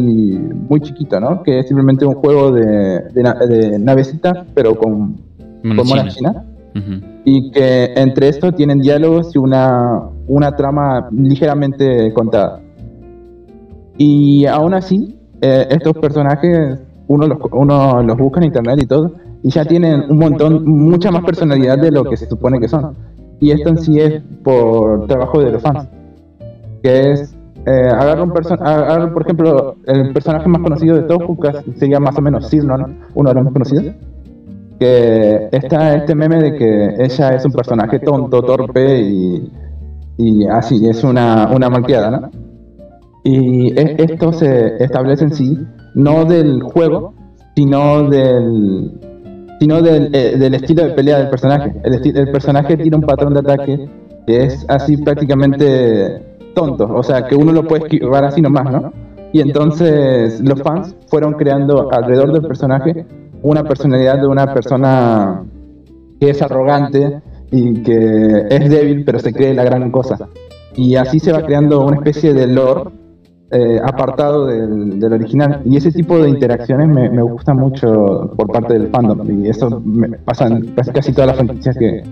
muy 0.69 0.81
chiquito, 0.81 1.21
¿no? 1.21 1.43
Que 1.45 1.61
es 1.61 1.69
simplemente 1.69 2.05
un 2.05 2.17
juego 2.17 2.51
de, 2.51 3.01
de, 3.15 3.23
na- 3.23 3.35
de 3.47 3.79
navecita, 3.79 4.45
pero 4.53 4.75
con, 4.77 5.25
Monos 5.63 5.89
con 5.89 5.99
monas. 5.99 6.19
Y 7.25 7.51
que 7.53 7.93
entre 7.97 8.29
esto 8.29 8.53
tienen 8.53 8.81
diálogos 8.81 9.35
y 9.35 9.39
una, 9.39 10.03
una 10.27 10.55
trama 10.55 11.09
ligeramente 11.13 12.13
contada. 12.13 12.61
Y 13.99 14.47
aún 14.47 14.75
así, 14.75 15.19
eh, 15.41 15.67
estos 15.71 15.95
personajes, 15.99 16.79
uno 17.09 17.27
los, 17.27 17.39
uno 17.53 18.03
los 18.03 18.17
busca 18.17 18.41
en 18.41 18.47
internet 18.47 18.81
y 18.83 18.87
todo, 18.87 19.13
y 19.43 19.51
ya 19.51 19.65
tienen 19.65 20.05
un 20.09 20.19
montón, 20.19 20.65
mucha 20.65 21.11
más 21.11 21.25
personalidad 21.25 21.79
de 21.79 21.91
lo 21.91 22.05
que 22.05 22.17
se 22.17 22.27
supone 22.27 22.59
que 22.59 22.69
son. 22.69 22.95
Y 23.41 23.51
esto 23.51 23.69
en 23.69 23.79
sí 23.79 24.01
es 24.01 24.23
por 24.43 25.07
trabajo 25.07 25.41
de 25.41 25.53
los 25.53 25.63
fans. 25.63 25.89
Que 26.83 27.13
es, 27.13 27.35
eh, 27.67 27.89
agarra 27.93 28.23
un 28.23 28.33
agarra, 28.61 29.13
por 29.13 29.23
ejemplo, 29.23 29.77
el 29.87 30.13
personaje 30.13 30.49
más 30.49 30.63
conocido 30.63 30.97
de 30.97 31.03
Tofu, 31.03 31.39
que 31.39 31.53
sería 31.77 32.01
más 32.01 32.17
o 32.17 32.23
menos 32.23 32.49
Sirnon, 32.49 32.99
uno 33.15 33.29
de 33.29 33.35
los 33.35 33.45
más 33.45 33.53
conocidos 33.53 33.95
que 34.79 35.49
está 35.53 35.95
este 35.95 36.15
meme 36.15 36.37
de 36.37 36.57
que 36.57 36.95
ella 36.99 37.31
es 37.31 37.45
un 37.45 37.53
personaje 37.53 37.99
tonto, 37.99 38.43
torpe 38.43 39.01
y, 39.01 39.51
y 40.19 40.47
así, 40.47 40.87
es 40.87 41.03
una, 41.03 41.49
una 41.55 41.71
malcriada, 41.71 42.11
¿no? 42.11 42.31
Y 43.27 43.77
e- 43.77 43.97
esto 43.99 44.33
se 44.33 44.77
establece 44.79 45.25
en 45.25 45.33
sí, 45.33 45.59
no 45.95 46.25
del 46.25 46.63
juego, 46.63 47.13
sino 47.57 48.09
del 48.09 49.01
sino 49.59 49.83
del, 49.83 50.15
eh, 50.15 50.37
del 50.39 50.55
estilo 50.55 50.85
de 50.85 50.91
pelea 50.91 51.19
del 51.19 51.31
personaje. 51.31 51.75
El, 51.83 52.17
el 52.17 52.31
personaje 52.31 52.77
tiene 52.77 52.97
un 52.97 53.03
patrón 53.03 53.35
de 53.35 53.41
ataque 53.41 53.91
que 54.29 54.45
es 54.45 54.65
así 54.69 54.97
prácticamente 54.99 56.37
tonto, 56.55 56.89
o 56.89 57.03
sea, 57.03 57.27
que 57.27 57.35
uno 57.35 57.53
lo 57.53 57.67
puede 57.67 57.85
esquivar 57.85 58.25
así 58.25 58.41
nomás, 58.41 58.71
¿no? 58.71 58.93
Y 59.33 59.41
entonces 59.41 60.41
los 60.41 60.63
fans 60.63 60.95
fueron 61.09 61.33
creando 61.33 61.91
alrededor 61.91 62.33
del 62.33 62.43
personaje 62.43 63.07
una 63.43 63.65
personalidad 63.65 64.21
de 64.21 64.27
una 64.29 64.55
persona 64.55 65.43
que 66.21 66.31
es 66.31 66.41
arrogante 66.43 67.23
y 67.51 67.83
que 67.83 68.47
es 68.51 68.71
débil, 68.71 69.05
pero 69.05 69.19
se 69.19 69.33
cree 69.33 69.53
la 69.53 69.65
gran 69.65 69.91
cosa. 69.91 70.17
Y 70.77 70.95
así 70.95 71.19
se 71.19 71.33
va 71.33 71.43
creando 71.43 71.85
una 71.85 71.97
especie 71.97 72.33
de 72.33 72.47
lore 72.47 73.06
eh, 73.51 73.81
apartado 73.83 74.47
del, 74.47 75.13
original. 75.13 75.63
Y 75.65 75.77
ese 75.77 75.93
tipo 75.93 76.19
de 76.19 76.29
interacciones 76.29 76.89
me, 76.89 77.09
me 77.11 77.23
gusta 77.23 77.55
mucho 77.55 78.33
por 78.37 78.51
parte 78.51 78.75
del 78.75 78.89
fandom. 78.89 79.43
Y 79.43 79.49
eso 79.49 79.81
me 79.85 80.09
pasa 80.19 80.47
en 80.47 80.75
casi, 80.75 81.13
todas 81.13 81.29
las 81.29 81.37
franquicias 81.37 81.77
que, 81.77 82.03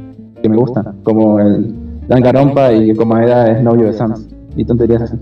que 0.43 0.49
me 0.49 0.57
gustan, 0.57 1.01
como 1.03 1.41
el 1.41 1.75
Danganronpa 2.09 2.73
y 2.73 2.95
como 2.95 3.17
era 3.19 3.51
es 3.51 3.63
novio 3.63 3.87
de 3.87 3.93
Sans. 3.93 4.29
Y 4.57 4.65
tonterías 4.65 5.03
así. 5.03 5.17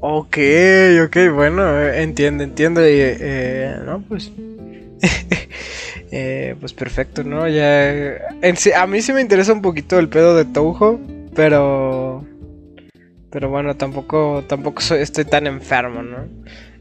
Ok, 0.00 0.38
ok, 1.04 1.16
bueno, 1.34 1.80
eh, 1.80 2.02
entiendo, 2.02 2.44
entiendo. 2.44 2.80
Y, 2.82 2.92
eh, 2.98 3.76
no, 3.84 4.02
pues. 4.02 4.30
eh, 6.10 6.54
pues 6.60 6.72
perfecto, 6.72 7.24
¿no? 7.24 7.48
Ya. 7.48 8.18
a 8.76 8.86
mí 8.86 9.00
sí 9.00 9.12
me 9.12 9.20
interesa 9.20 9.52
un 9.52 9.62
poquito 9.62 9.98
el 9.98 10.08
pedo 10.08 10.36
de 10.36 10.44
Touhou, 10.44 11.00
pero. 11.34 12.24
Pero 13.36 13.50
bueno, 13.50 13.76
tampoco, 13.76 14.42
tampoco 14.48 14.80
soy- 14.80 15.02
estoy 15.02 15.26
tan 15.26 15.46
enfermo, 15.46 16.02
¿no? 16.02 16.26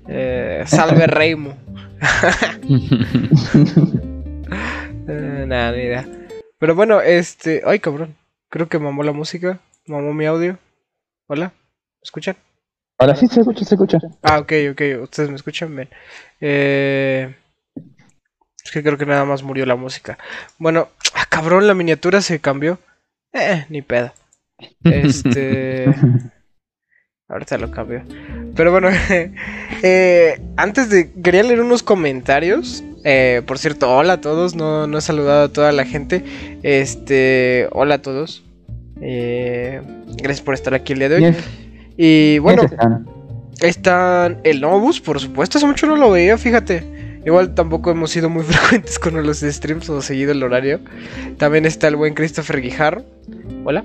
Eh, 0.07 0.63
salve 0.65 1.05
Reimu. 1.05 1.51
Eh, 5.07 5.45
nada, 5.47 5.71
ni 5.73 5.83
idea. 5.83 6.07
Pero 6.57 6.75
bueno, 6.75 7.01
este. 7.01 7.61
Ay, 7.65 7.79
cabrón. 7.79 8.15
Creo 8.49 8.67
que 8.69 8.79
mamó 8.79 9.03
la 9.03 9.11
música. 9.11 9.59
Mamó 9.85 10.13
mi 10.13 10.25
audio. 10.25 10.57
Hola. 11.27 11.47
¿Me 11.47 12.03
escuchan? 12.03 12.35
Ahora 12.97 13.15
sí 13.15 13.27
se 13.27 13.41
escucha, 13.41 13.65
se 13.65 13.75
escucha. 13.75 13.99
Ah, 14.23 14.39
ok, 14.39 14.53
ok, 14.71 14.81
ustedes 15.03 15.29
me 15.29 15.35
escuchan 15.35 15.75
bien. 15.75 15.89
Eh, 16.39 17.35
es 18.63 18.71
que 18.71 18.81
creo 18.81 18.97
que 18.97 19.05
nada 19.05 19.25
más 19.25 19.43
murió 19.43 19.65
la 19.65 19.75
música. 19.75 20.17
Bueno, 20.57 20.87
ah, 21.13 21.25
cabrón, 21.29 21.67
la 21.67 21.73
miniatura 21.75 22.21
se 22.21 22.39
cambió. 22.39 22.79
Eh, 23.33 23.65
ni 23.69 23.81
pedo. 23.81 24.13
Este. 24.85 25.85
Ahorita 27.27 27.57
lo 27.57 27.71
cambio. 27.71 28.03
Pero 28.55 28.71
bueno, 28.71 28.89
eh, 29.81 30.41
antes 30.57 30.89
de. 30.89 31.11
Quería 31.11 31.41
leer 31.41 31.59
unos 31.59 31.81
comentarios. 31.81 32.83
Eh, 33.03 33.41
por 33.47 33.57
cierto, 33.57 33.89
hola 33.95 34.13
a 34.13 34.21
todos. 34.21 34.55
No, 34.55 34.85
no 34.85 34.99
he 34.99 35.01
saludado 35.01 35.45
a 35.45 35.49
toda 35.49 35.71
la 35.71 35.85
gente. 35.85 36.23
Este. 36.61 37.67
Hola 37.71 37.95
a 37.95 38.01
todos. 38.01 38.43
Eh, 39.01 39.81
gracias 40.17 40.41
por 40.41 40.53
estar 40.53 40.75
aquí 40.75 40.93
el 40.93 40.99
día 40.99 41.09
de 41.09 41.15
hoy. 41.15 41.35
Y 41.97 42.37
bueno. 42.39 42.61
están. 43.59 44.41
El 44.43 44.61
Novus, 44.61 45.01
por 45.01 45.19
supuesto, 45.19 45.57
hace 45.57 45.65
mucho 45.65 45.87
no 45.87 45.95
lo 45.95 46.11
veía, 46.11 46.37
fíjate. 46.37 46.83
Igual 47.25 47.55
tampoco 47.55 47.89
hemos 47.89 48.11
sido 48.11 48.29
muy 48.29 48.43
frecuentes 48.43 48.99
con 48.99 49.21
los 49.25 49.39
streams 49.39 49.89
o 49.89 49.99
seguido 50.03 50.31
el 50.31 50.43
horario. 50.43 50.79
También 51.39 51.65
está 51.65 51.87
el 51.87 51.95
buen 51.95 52.13
Christopher 52.13 52.61
Guijarro. 52.61 53.03
Hola. 53.63 53.83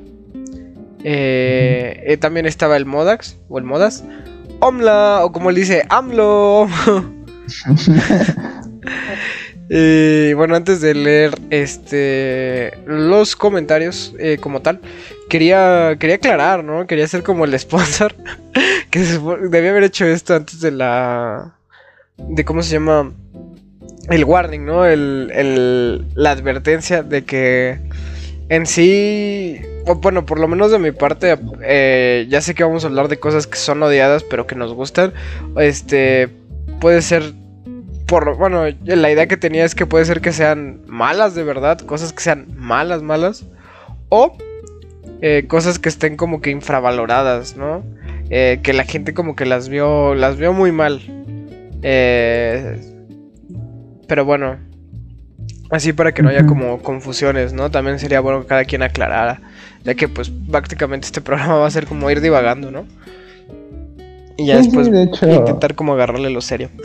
Eh, 1.04 2.02
eh, 2.06 2.16
también 2.16 2.46
estaba 2.46 2.76
el 2.76 2.86
Modax, 2.86 3.36
o 3.48 3.58
el 3.58 3.64
Modas. 3.64 4.04
Omla, 4.60 5.20
o 5.24 5.32
como 5.32 5.50
él 5.50 5.56
dice, 5.56 5.84
AMLO. 5.88 6.68
Y 9.68 10.32
bueno, 10.34 10.56
antes 10.56 10.80
de 10.80 10.94
leer 10.94 11.32
este 11.50 12.72
los 12.86 13.36
comentarios 13.36 14.14
eh, 14.18 14.38
como 14.40 14.60
tal, 14.62 14.80
quería, 15.28 15.96
quería 15.98 16.16
aclarar, 16.16 16.64
¿no? 16.64 16.86
Quería 16.86 17.06
ser 17.08 17.22
como 17.22 17.44
el 17.44 17.58
sponsor. 17.58 18.14
que 18.90 19.00
debía 19.00 19.70
haber 19.70 19.84
hecho 19.84 20.04
esto 20.06 20.34
antes 20.34 20.60
de 20.60 20.70
la. 20.72 21.54
de 22.18 22.44
cómo 22.44 22.62
se 22.62 22.72
llama. 22.72 23.12
El 24.08 24.24
warning, 24.24 24.64
¿no? 24.64 24.84
El, 24.86 25.30
el- 25.32 26.04
la 26.14 26.32
advertencia 26.32 27.02
de 27.04 27.24
que 27.24 27.78
en 28.50 28.66
sí. 28.66 29.62
bueno, 30.02 30.26
por 30.26 30.40
lo 30.40 30.48
menos 30.48 30.72
de 30.72 30.80
mi 30.80 30.90
parte, 30.90 31.38
eh, 31.62 32.26
ya 32.28 32.40
sé 32.40 32.54
que 32.54 32.64
vamos 32.64 32.84
a 32.84 32.88
hablar 32.88 33.06
de 33.08 33.18
cosas 33.18 33.46
que 33.46 33.56
son 33.56 33.82
odiadas, 33.82 34.24
pero 34.24 34.46
que 34.46 34.56
nos 34.56 34.74
gustan. 34.74 35.14
Este. 35.56 36.28
Puede 36.80 37.00
ser 37.02 37.34
por 38.06 38.36
bueno, 38.36 38.64
la 38.84 39.10
idea 39.12 39.28
que 39.28 39.36
tenía 39.36 39.64
es 39.64 39.74
que 39.76 39.86
puede 39.86 40.04
ser 40.04 40.20
que 40.20 40.32
sean 40.32 40.80
malas 40.88 41.34
de 41.36 41.44
verdad, 41.44 41.78
cosas 41.78 42.12
que 42.12 42.22
sean 42.22 42.48
malas, 42.56 43.02
malas, 43.02 43.44
o 44.08 44.36
eh, 45.20 45.44
cosas 45.46 45.78
que 45.78 45.88
estén 45.88 46.16
como 46.16 46.40
que 46.40 46.50
infravaloradas, 46.50 47.56
¿no? 47.56 47.84
Eh, 48.30 48.58
que 48.64 48.72
la 48.72 48.84
gente 48.84 49.14
como 49.14 49.36
que 49.36 49.46
las 49.46 49.68
vio, 49.68 50.16
las 50.16 50.36
vio 50.38 50.52
muy 50.52 50.72
mal. 50.72 51.00
Pero 54.08 54.24
bueno, 54.24 54.58
así 55.70 55.92
para 55.92 56.12
que 56.12 56.22
no 56.22 56.28
haya 56.28 56.46
como 56.46 56.82
confusiones, 56.82 57.52
¿no? 57.52 57.70
También 57.70 57.98
sería 57.98 58.20
bueno 58.20 58.42
que 58.42 58.46
cada 58.46 58.64
quien 58.64 58.82
aclarara, 58.82 59.40
ya 59.84 59.94
que 59.94 60.08
pues 60.08 60.30
prácticamente 60.30 61.06
este 61.06 61.20
programa 61.22 61.56
va 61.56 61.66
a 61.66 61.70
ser 61.70 61.86
como 61.86 62.10
ir 62.10 62.20
divagando, 62.20 62.70
¿no? 62.70 62.84
Y 64.36 64.46
ya 64.46 64.56
Sí, 64.56 64.64
sí, 64.64 64.66
después 64.68 64.90
de 64.90 65.02
hecho. 65.04 65.30
intentar 65.30 65.74
como 65.74 65.92
agarrarle 65.94 66.30
lo 66.30 66.40
serio. 66.40 66.70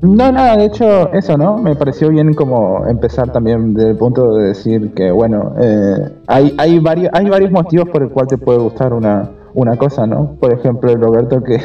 No, 0.00 0.30
nada, 0.30 0.56
de 0.56 0.66
hecho, 0.66 1.12
eso, 1.12 1.36
¿no? 1.36 1.58
Me 1.58 1.74
pareció 1.74 2.08
bien 2.10 2.32
como 2.34 2.86
empezar 2.86 3.32
también 3.32 3.74
del 3.74 3.96
punto 3.96 4.36
de 4.36 4.48
decir 4.48 4.94
que, 4.94 5.10
bueno, 5.10 5.54
eh, 5.60 6.10
hay, 6.28 6.54
hay, 6.56 6.78
varios, 6.78 7.10
hay 7.12 7.28
varios 7.28 7.50
motivos 7.50 7.88
por 7.88 8.02
el 8.04 8.10
cual 8.10 8.28
te 8.28 8.38
puede 8.38 8.60
gustar 8.60 8.92
una, 8.92 9.28
una 9.54 9.76
cosa, 9.76 10.06
¿no? 10.06 10.36
Por 10.40 10.52
ejemplo, 10.52 10.92
el 10.92 11.00
Roberto 11.00 11.42
que, 11.42 11.58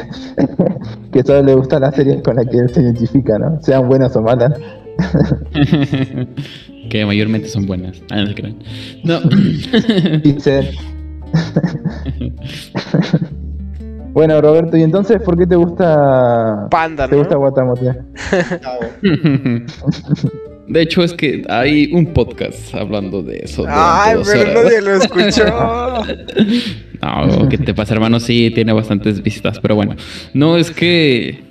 que 1.12 1.22
solo 1.22 1.42
le 1.42 1.54
gustan 1.54 1.82
las 1.82 1.94
series 1.94 2.22
con 2.22 2.36
las 2.36 2.46
que 2.46 2.58
él 2.58 2.70
se 2.70 2.82
identifica, 2.82 3.38
¿no? 3.38 3.60
Sean 3.62 3.88
buenas 3.88 4.16
o 4.16 4.22
malas. 4.22 4.58
que 6.90 7.06
mayormente 7.06 7.48
son 7.48 7.66
buenas. 7.66 8.02
Ah, 8.10 8.20
no 8.20 8.26
se 8.26 8.34
crean. 8.34 8.56
No. 9.04 9.20
Bueno, 14.14 14.40
Roberto, 14.40 14.76
¿y 14.76 14.82
entonces 14.84 15.20
por 15.20 15.36
qué 15.36 15.44
te 15.44 15.56
gusta 15.56 16.68
Panda, 16.70 17.08
te 17.08 17.16
¿no? 17.16 17.18
gusta 17.18 17.34
Guatamote? 17.34 17.96
De 20.66 20.80
hecho, 20.80 21.02
es 21.02 21.12
que 21.12 21.42
hay 21.48 21.90
un 21.92 22.06
podcast 22.06 22.74
hablando 22.74 23.22
de 23.22 23.40
eso. 23.44 23.64
de 23.64 23.68
Ay, 23.70 24.16
pero 24.24 24.50
horas. 24.50 24.64
nadie 24.64 24.80
lo 24.82 24.94
escuchó. 24.94 25.44
No, 27.02 27.48
¿qué 27.48 27.58
te 27.58 27.74
pasa, 27.74 27.94
hermano? 27.94 28.18
Sí, 28.18 28.50
tiene 28.54 28.72
bastantes 28.72 29.22
visitas, 29.22 29.60
pero 29.60 29.74
bueno. 29.74 29.94
No, 30.32 30.56
es 30.56 30.70
que. 30.70 31.42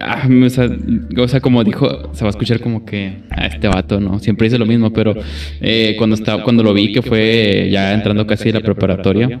ah, 0.00 0.28
o, 0.44 0.48
sea, 0.50 0.68
o 1.16 1.28
sea, 1.28 1.40
como 1.40 1.64
dijo, 1.64 2.14
se 2.14 2.24
va 2.24 2.28
a 2.28 2.30
escuchar 2.30 2.60
como 2.60 2.84
que 2.84 3.22
a 3.30 3.46
este 3.46 3.68
vato, 3.68 4.00
¿no? 4.00 4.18
Siempre 4.18 4.48
dice 4.48 4.58
lo 4.58 4.66
mismo, 4.66 4.92
pero 4.92 5.14
eh, 5.60 5.94
cuando, 5.96 6.14
estaba, 6.14 6.42
cuando 6.42 6.62
lo 6.62 6.74
vi, 6.74 6.92
que 6.92 7.00
fue 7.00 7.68
ya 7.70 7.94
entrando 7.94 8.26
casi 8.26 8.50
a 8.50 8.54
la 8.54 8.60
preparatoria. 8.60 9.40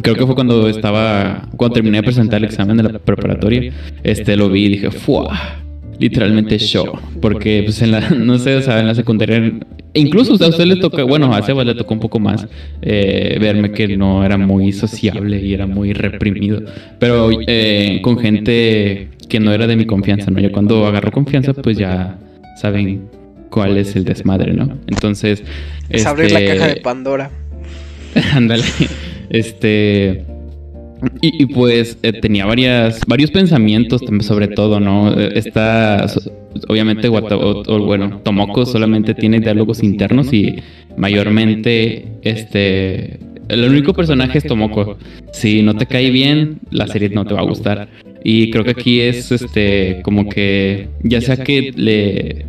Creo 0.00 0.16
que 0.16 0.24
fue 0.24 0.34
cuando 0.34 0.68
estaba, 0.68 1.48
cuando 1.56 1.74
terminé 1.74 1.98
de 1.98 2.02
presentar 2.02 2.38
el 2.38 2.46
examen 2.46 2.78
de 2.78 2.84
la 2.84 2.98
preparatoria, 2.98 3.72
este 4.02 4.36
lo 4.36 4.48
vi 4.48 4.64
y 4.64 4.68
dije, 4.70 4.90
¡fua! 4.90 5.58
Literalmente 5.98 6.58
show. 6.58 6.98
Porque, 7.20 7.62
pues, 7.64 7.82
en 7.82 7.92
la, 7.92 8.10
no 8.10 8.38
sé, 8.38 8.56
o 8.56 8.62
sea, 8.62 8.80
en 8.80 8.86
la 8.86 8.94
secundaria, 8.94 9.36
e 9.94 10.00
incluso 10.00 10.34
o 10.34 10.36
sea, 10.38 10.46
a 10.46 10.50
usted 10.50 10.64
le 10.64 10.76
toca, 10.76 11.04
bueno, 11.04 11.34
a 11.34 11.42
Sebas 11.42 11.66
le 11.66 11.74
tocó 11.74 11.94
un 11.94 12.00
poco 12.00 12.18
más 12.18 12.46
eh, 12.80 13.36
verme 13.40 13.72
que 13.72 13.96
no 13.96 14.24
era 14.24 14.38
muy 14.38 14.72
sociable 14.72 15.40
y 15.40 15.52
era 15.52 15.66
muy 15.66 15.92
reprimido. 15.92 16.62
Pero 16.98 17.30
eh, 17.46 18.00
con 18.02 18.18
gente 18.18 19.08
que 19.28 19.40
no 19.40 19.52
era 19.52 19.66
de 19.66 19.76
mi 19.76 19.84
confianza, 19.84 20.30
¿no? 20.30 20.40
Ya 20.40 20.50
cuando 20.50 20.86
agarró 20.86 21.12
confianza, 21.12 21.52
pues 21.52 21.76
ya 21.76 22.18
saben 22.56 23.08
cuál 23.50 23.76
es 23.76 23.94
el 23.94 24.04
desmadre, 24.04 24.52
¿no? 24.54 24.78
Entonces. 24.88 25.44
Es 25.88 26.06
abrir 26.06 26.32
la 26.32 26.40
este, 26.40 26.56
caja 26.56 26.74
de 26.74 26.80
Pandora. 26.80 27.30
Ándale. 28.34 28.64
Este. 29.28 30.24
Y, 31.20 31.46
pues 31.46 31.98
eh, 32.02 32.12
tenía 32.12 32.46
varias, 32.46 33.00
varios 33.06 33.30
pensamientos 33.30 34.02
sobre 34.20 34.48
todo, 34.48 34.78
¿no? 34.78 35.18
Eh, 35.18 35.32
Está, 35.34 36.06
obviamente, 36.68 37.08
bueno, 37.08 38.20
Tomoko 38.22 38.66
solamente 38.66 39.14
tiene 39.14 39.40
diálogos 39.40 39.82
internos 39.82 40.32
y 40.32 40.56
mayormente, 40.96 42.06
este, 42.22 43.18
el 43.48 43.68
único 43.68 43.92
personaje 43.94 44.38
es 44.38 44.44
Tomoko. 44.44 44.96
Si 45.32 45.62
no 45.62 45.74
te 45.74 45.86
cae 45.86 46.10
bien, 46.10 46.60
la 46.70 46.86
serie 46.86 47.08
no 47.08 47.24
te 47.24 47.34
va 47.34 47.40
a 47.40 47.44
gustar. 47.44 47.88
Y 48.24 48.50
creo 48.50 48.64
que 48.64 48.70
aquí 48.70 49.00
es, 49.00 49.32
este, 49.32 50.00
como 50.02 50.28
que, 50.28 50.88
ya 51.02 51.20
sea 51.20 51.36
que 51.36 51.72
le, 51.74 52.46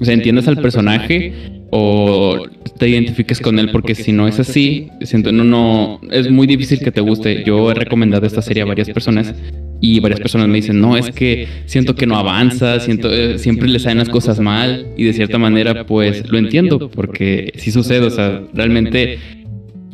o 0.00 0.04
sea, 0.04 0.14
entiendas 0.14 0.48
al 0.48 0.58
personaje 0.58 1.32
o 1.70 2.46
te 2.78 2.88
identifiques 2.88 3.40
con 3.40 3.58
él 3.58 3.70
porque 3.70 3.94
si 3.94 4.12
no 4.12 4.28
es 4.28 4.38
así, 4.38 4.88
siento 5.02 5.32
no 5.32 5.44
no 5.44 6.00
es 6.10 6.30
muy 6.30 6.46
difícil 6.46 6.80
que 6.80 6.92
te 6.92 7.00
guste. 7.00 7.42
Yo 7.44 7.70
he 7.70 7.74
recomendado 7.74 8.26
esta 8.26 8.42
serie 8.42 8.62
a 8.62 8.66
varias 8.66 8.90
personas 8.90 9.34
y 9.80 10.00
varias 10.00 10.20
personas 10.20 10.48
me 10.48 10.56
dicen, 10.56 10.80
"No, 10.80 10.96
es 10.96 11.10
que 11.10 11.48
siento 11.66 11.94
que 11.94 12.06
no 12.06 12.16
avanza, 12.16 12.80
siento 12.80 13.12
eh, 13.12 13.38
siempre 13.38 13.68
le 13.68 13.78
salen 13.78 13.98
las 13.98 14.08
cosas 14.08 14.40
mal" 14.40 14.86
y 14.96 15.04
de 15.04 15.12
cierta 15.12 15.38
manera 15.38 15.86
pues 15.86 16.28
lo 16.30 16.38
entiendo 16.38 16.90
porque 16.90 17.52
sí 17.56 17.70
sucede, 17.70 18.06
o 18.06 18.10
sea, 18.10 18.42
realmente 18.54 19.18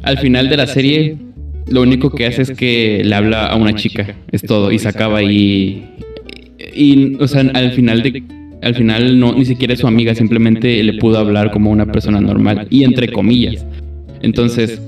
al 0.02 0.18
final 0.18 0.48
de 0.48 0.56
la 0.56 0.66
serie 0.66 1.16
lo 1.68 1.82
único 1.82 2.10
que 2.10 2.26
hace 2.26 2.42
es 2.42 2.50
que 2.50 3.02
le 3.04 3.14
habla 3.14 3.46
a 3.46 3.56
una 3.56 3.74
chica, 3.74 4.16
es 4.32 4.42
todo 4.42 4.72
y 4.72 4.78
se 4.78 4.88
acaba 4.88 5.22
y 5.22 5.84
y 6.74 7.16
o 7.20 7.28
sea, 7.28 7.40
al 7.54 7.72
final 7.72 8.02
de 8.02 8.41
al 8.62 8.74
final 8.74 9.18
no 9.18 9.34
ni 9.34 9.44
siquiera 9.44 9.74
es 9.74 9.80
su 9.80 9.86
amiga, 9.86 10.14
simplemente 10.14 10.82
le 10.82 10.94
pudo 10.94 11.18
hablar 11.18 11.50
como 11.50 11.70
una 11.70 11.86
persona 11.86 12.20
normal 12.20 12.66
y 12.70 12.84
entre 12.84 13.08
comillas. 13.08 13.66
Entonces, 14.22 14.80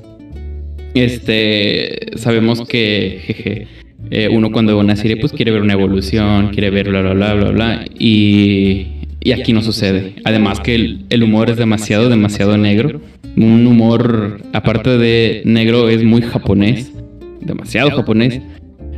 este 0.94 2.16
sabemos 2.16 2.66
que 2.66 3.20
jeje, 3.22 3.66
eh, 4.10 4.28
uno 4.30 4.52
cuando 4.52 4.74
ve 4.74 4.80
una 4.80 4.96
serie 4.96 5.16
pues 5.16 5.32
quiere 5.32 5.50
ver 5.50 5.62
una 5.62 5.72
evolución, 5.72 6.48
quiere 6.48 6.70
ver 6.70 6.88
bla 6.88 7.02
bla 7.02 7.14
bla 7.14 7.34
bla 7.34 7.50
bla 7.50 7.84
y 7.98 8.86
y 9.24 9.32
aquí 9.32 9.54
no 9.54 9.62
sucede. 9.62 10.16
Además 10.24 10.60
que 10.60 10.74
el, 10.74 11.06
el 11.08 11.22
humor 11.22 11.48
es 11.48 11.56
demasiado, 11.56 12.10
demasiado 12.10 12.58
negro. 12.58 13.00
Un 13.36 13.66
humor, 13.66 14.42
aparte 14.52 14.98
de 14.98 15.40
negro, 15.46 15.88
es 15.88 16.04
muy 16.04 16.20
japonés. 16.20 16.92
Demasiado 17.40 17.90
japonés. 17.90 18.42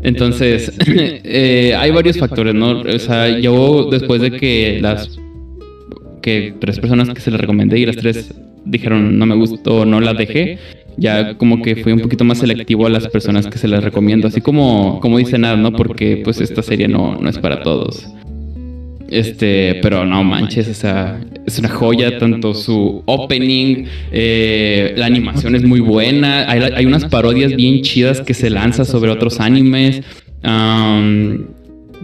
Entonces, 0.03 0.73
eh, 0.87 1.75
hay 1.77 1.91
varios 1.91 2.19
factores, 2.19 2.55
¿no? 2.55 2.81
O 2.81 2.99
sea, 2.99 3.39
yo 3.39 3.89
después 3.91 4.21
de 4.21 4.33
que 4.33 4.79
las 4.81 5.19
que 6.23 6.55
tres 6.59 6.81
personas 6.81 7.09
que 7.11 7.21
se 7.21 7.31
les 7.31 7.41
recomendé 7.41 7.79
y 7.79 7.87
las 7.87 7.97
tres 7.97 8.35
dijeron 8.65 9.17
no 9.17 9.27
me 9.27 9.37
gustó, 9.37 9.85
no 9.85 10.01
las 10.01 10.19
dejé, 10.19 10.59
ya 10.97 11.39
como 11.39 11.63
que 11.63 11.77
fui 11.77 11.93
un 11.93 12.01
poquito 12.01 12.25
más 12.25 12.39
selectivo 12.39 12.87
a 12.87 12.91
las 12.91 13.07
personas 13.09 13.47
que 13.47 13.59
se 13.59 13.69
las 13.69 13.85
recomiendo, 13.85 14.27
así 14.27 14.41
como 14.41 14.99
como 15.01 15.19
dice 15.19 15.39
nada, 15.39 15.57
¿no? 15.57 15.73
Porque 15.73 16.23
pues 16.25 16.41
esta 16.41 16.63
serie 16.63 16.89
no, 16.89 17.17
no 17.21 17.29
es 17.29 17.39
para 17.39 17.63
todos. 17.63 18.09
Este, 19.09 19.79
pero 19.83 20.05
no 20.05 20.25
manches, 20.25 20.69
o 20.69 20.75
sea, 20.75 21.21
es 21.47 21.59
una 21.59 21.69
joya, 21.69 22.19
tanto 22.19 22.55
su 22.55 23.03
opening, 23.07 23.85
eh, 24.11 24.95
la 24.97 25.07
animación 25.07 25.55
es 25.55 25.62
muy 25.62 25.81
buena, 25.81 26.51
hay, 26.51 26.61
hay 26.75 26.87
unas 26.87 27.05
parodias 27.05 27.55
bien 27.55 27.83
chidas 27.83 28.21
que 28.21 28.35
se 28.35 28.51
lanza 28.51 28.85
sobre 28.85 29.11
otros 29.11 29.40
animes. 29.40 30.03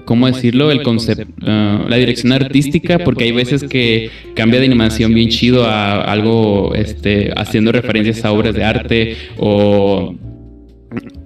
¿Cómo 0.05 0.27
decirlo? 0.27 0.73
El 0.73 0.83
concepto, 0.83 1.25
la 1.47 1.97
dirección 1.97 2.33
artística, 2.33 2.99
porque 2.99 3.25
hay 3.25 3.33
veces 3.33 3.63
que 3.65 4.11
cambia 4.35 4.59
de 4.59 4.67
animación 4.67 5.15
bien 5.15 5.29
chido 5.29 5.65
a 5.65 6.03
algo, 6.03 6.75
este, 6.75 7.33
haciendo 7.37 7.73
referencias 7.73 8.25
a 8.25 8.33
obras 8.33 8.55
de 8.55 8.65
arte 8.65 9.17
o 9.39 10.15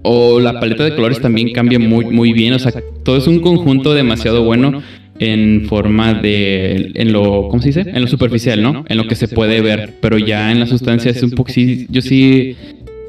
o 0.02 0.38
la 0.38 0.60
paleta 0.60 0.84
de 0.84 0.94
colores 0.94 1.20
también 1.20 1.52
cambia 1.52 1.80
muy, 1.80 2.04
muy 2.04 2.32
bien. 2.32 2.52
O 2.52 2.58
sea, 2.60 2.72
todo 3.02 3.16
es 3.16 3.26
un 3.26 3.40
conjunto 3.40 3.92
demasiado 3.92 4.44
bueno 4.44 4.82
en 5.18 5.64
forma 5.66 6.14
de. 6.14 6.90
En 6.94 7.12
lo. 7.12 7.48
¿Cómo 7.48 7.62
se 7.62 7.68
dice? 7.68 7.80
En 7.86 8.00
lo 8.02 8.06
superficial, 8.08 8.62
¿no? 8.62 8.84
En 8.88 8.96
lo 8.96 9.06
que 9.08 9.14
se 9.14 9.28
puede 9.28 9.60
ver. 9.60 9.94
Pero 10.00 10.18
ya 10.18 10.50
en 10.52 10.60
la 10.60 10.66
sustancia 10.66 11.10
es 11.10 11.22
un 11.22 11.30
poco. 11.30 11.50
Sí, 11.52 11.86
yo 11.90 12.02
sí. 12.02 12.56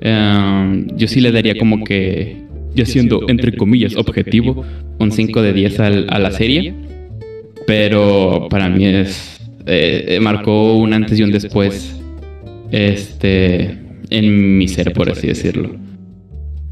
eh, 0.02 0.86
yo 0.96 1.08
sí 1.08 1.20
le 1.22 1.32
daría 1.32 1.58
como 1.58 1.84
que. 1.84 2.38
Ya 2.76 2.86
siendo, 2.86 3.28
entre 3.28 3.58
comillas, 3.58 3.96
objetivo, 3.96 4.64
un 5.00 5.12
5 5.12 5.42
de 5.42 5.52
10 5.54 5.80
al- 5.80 6.06
a 6.10 6.20
la 6.20 6.32
serie. 6.32 6.74
Pero 7.66 8.48
para 8.50 8.70
mí 8.70 8.86
es. 8.86 9.40
eh, 9.66 10.06
eh, 10.10 10.20
marcó 10.20 10.76
un 10.78 10.94
antes 10.94 11.20
y 11.20 11.24
un 11.24 11.32
después. 11.32 11.96
Este. 12.72 13.78
En 14.10 14.58
mi 14.58 14.68
ser, 14.68 14.94
por 14.94 15.10
así 15.12 15.28
decirlo. 15.28 15.76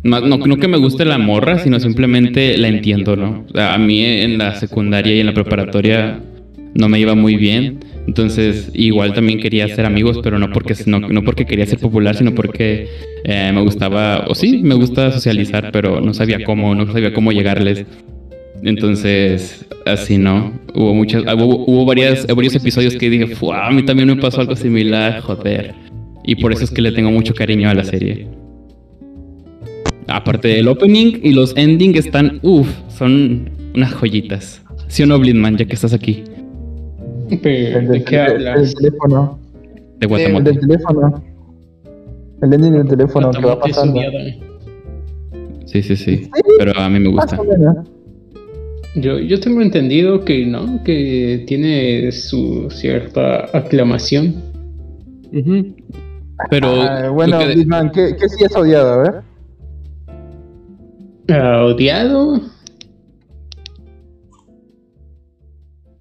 Más- 0.05 0.21
no, 0.23 0.37
no 0.37 0.57
que 0.57 0.67
me 0.67 0.77
guste 0.77 1.03
la 1.03 1.17
morra, 1.17 1.57
sino 1.57 1.79
simplemente 1.79 2.57
la 2.59 2.67
entiendo, 2.67 3.15
¿no? 3.15 3.45
A 3.55 3.77
mí 3.79 4.05
en 4.05 4.37
la 4.37 4.55
secundaria 4.55 5.15
y 5.15 5.19
en 5.19 5.25
la 5.25 5.33
preparatoria 5.33 6.19
no 6.75 6.89
me 6.89 6.99
iba 6.99 7.15
muy 7.15 7.35
bien. 7.37 7.79
Entonces, 8.07 8.69
igual 8.75 9.13
también 9.13 9.39
quería 9.39 9.67
ser 9.67 9.83
amigos, 9.85 10.19
pero 10.21 10.37
no 10.37 10.51
porque, 10.51 10.75
no, 10.85 10.99
no 10.99 11.23
porque 11.23 11.45
quería 11.45 11.65
ser 11.65 11.79
popular, 11.79 12.15
sino 12.15 12.35
porque 12.35 12.87
eh, 13.23 13.51
me 13.51 13.61
gustaba, 13.61 14.25
o 14.27 14.35
sí, 14.35 14.59
me 14.61 14.75
gusta 14.75 15.11
socializar, 15.11 15.71
pero 15.73 15.99
no 16.01 16.13
sabía 16.13 16.43
cómo, 16.43 16.75
no 16.75 16.85
sabía 16.91 17.11
cómo 17.11 17.31
llegarles. 17.31 17.83
Entonces, 18.61 19.65
así 19.87 20.17
no. 20.19 20.53
Hubo 20.75 20.93
muchas, 20.93 21.23
hubo, 21.23 21.65
hubo 21.65 21.85
varias, 21.85 22.27
varios 22.27 22.55
episodios 22.55 22.95
que 22.95 23.09
dije, 23.09 23.27
"Fua, 23.35 23.67
a 23.67 23.71
mí 23.71 23.83
también 23.83 24.07
me 24.07 24.15
pasó 24.17 24.41
algo 24.41 24.55
similar, 24.55 25.19
joder. 25.21 25.73
Y 26.23 26.35
por 26.35 26.51
eso 26.53 26.63
es 26.63 26.71
que 26.71 26.81
le 26.81 26.91
tengo 26.91 27.09
mucho 27.11 27.33
cariño 27.33 27.69
a 27.69 27.73
la 27.73 27.83
serie. 27.83 28.27
Aparte 30.07 30.47
del 30.49 30.67
opening 30.67 31.19
y 31.23 31.31
los 31.33 31.55
endings 31.57 32.05
están, 32.05 32.39
uff, 32.43 32.69
son 32.89 33.49
unas 33.75 33.91
joyitas. 33.93 34.61
¿Sí 34.87 35.03
o 35.03 35.07
no, 35.07 35.17
Blindman, 35.19 35.57
ya 35.57 35.65
que 35.65 35.73
estás 35.73 35.93
aquí? 35.93 36.23
Pero, 37.41 37.79
El 37.79 37.87
¿De 37.87 37.93
del, 37.93 38.03
qué 38.05 38.15
el 38.17 38.21
hablas? 38.47 38.59
del 38.59 38.73
teléfono. 38.75 39.39
De 39.73 39.97
El 40.01 40.07
Guatemala. 40.07 40.45
del 40.45 40.59
teléfono. 40.59 41.23
El 42.41 42.53
ending 42.53 42.73
del 42.73 42.87
teléfono 42.87 43.31
que 43.31 43.41
va 43.45 43.53
es 43.53 43.59
pasando. 43.59 43.99
Sí, 45.65 45.81
sí, 45.81 45.95
sí. 45.95 46.29
Pero 46.59 46.79
a 46.79 46.89
mí 46.89 46.99
me 46.99 47.09
gusta. 47.09 47.39
Yo, 48.97 49.19
yo 49.19 49.39
tengo 49.39 49.61
entendido 49.61 50.23
que 50.23 50.45
no, 50.45 50.81
que 50.83 51.43
tiene 51.47 52.11
su 52.11 52.69
cierta 52.69 53.45
aclamación. 53.57 54.35
Ujú. 55.33 55.75
Pero. 56.49 56.67
Ah, 56.81 57.09
bueno, 57.09 57.39
que- 57.39 57.55
Bitman, 57.55 57.91
¿qué, 57.91 58.15
¿qué 58.19 58.29
sí 58.29 58.45
has 58.45 58.55
odiado? 58.55 58.93
A 58.93 58.97
ver. 58.97 59.13
Ah, 61.29 61.63
¿Odiado? 61.65 62.41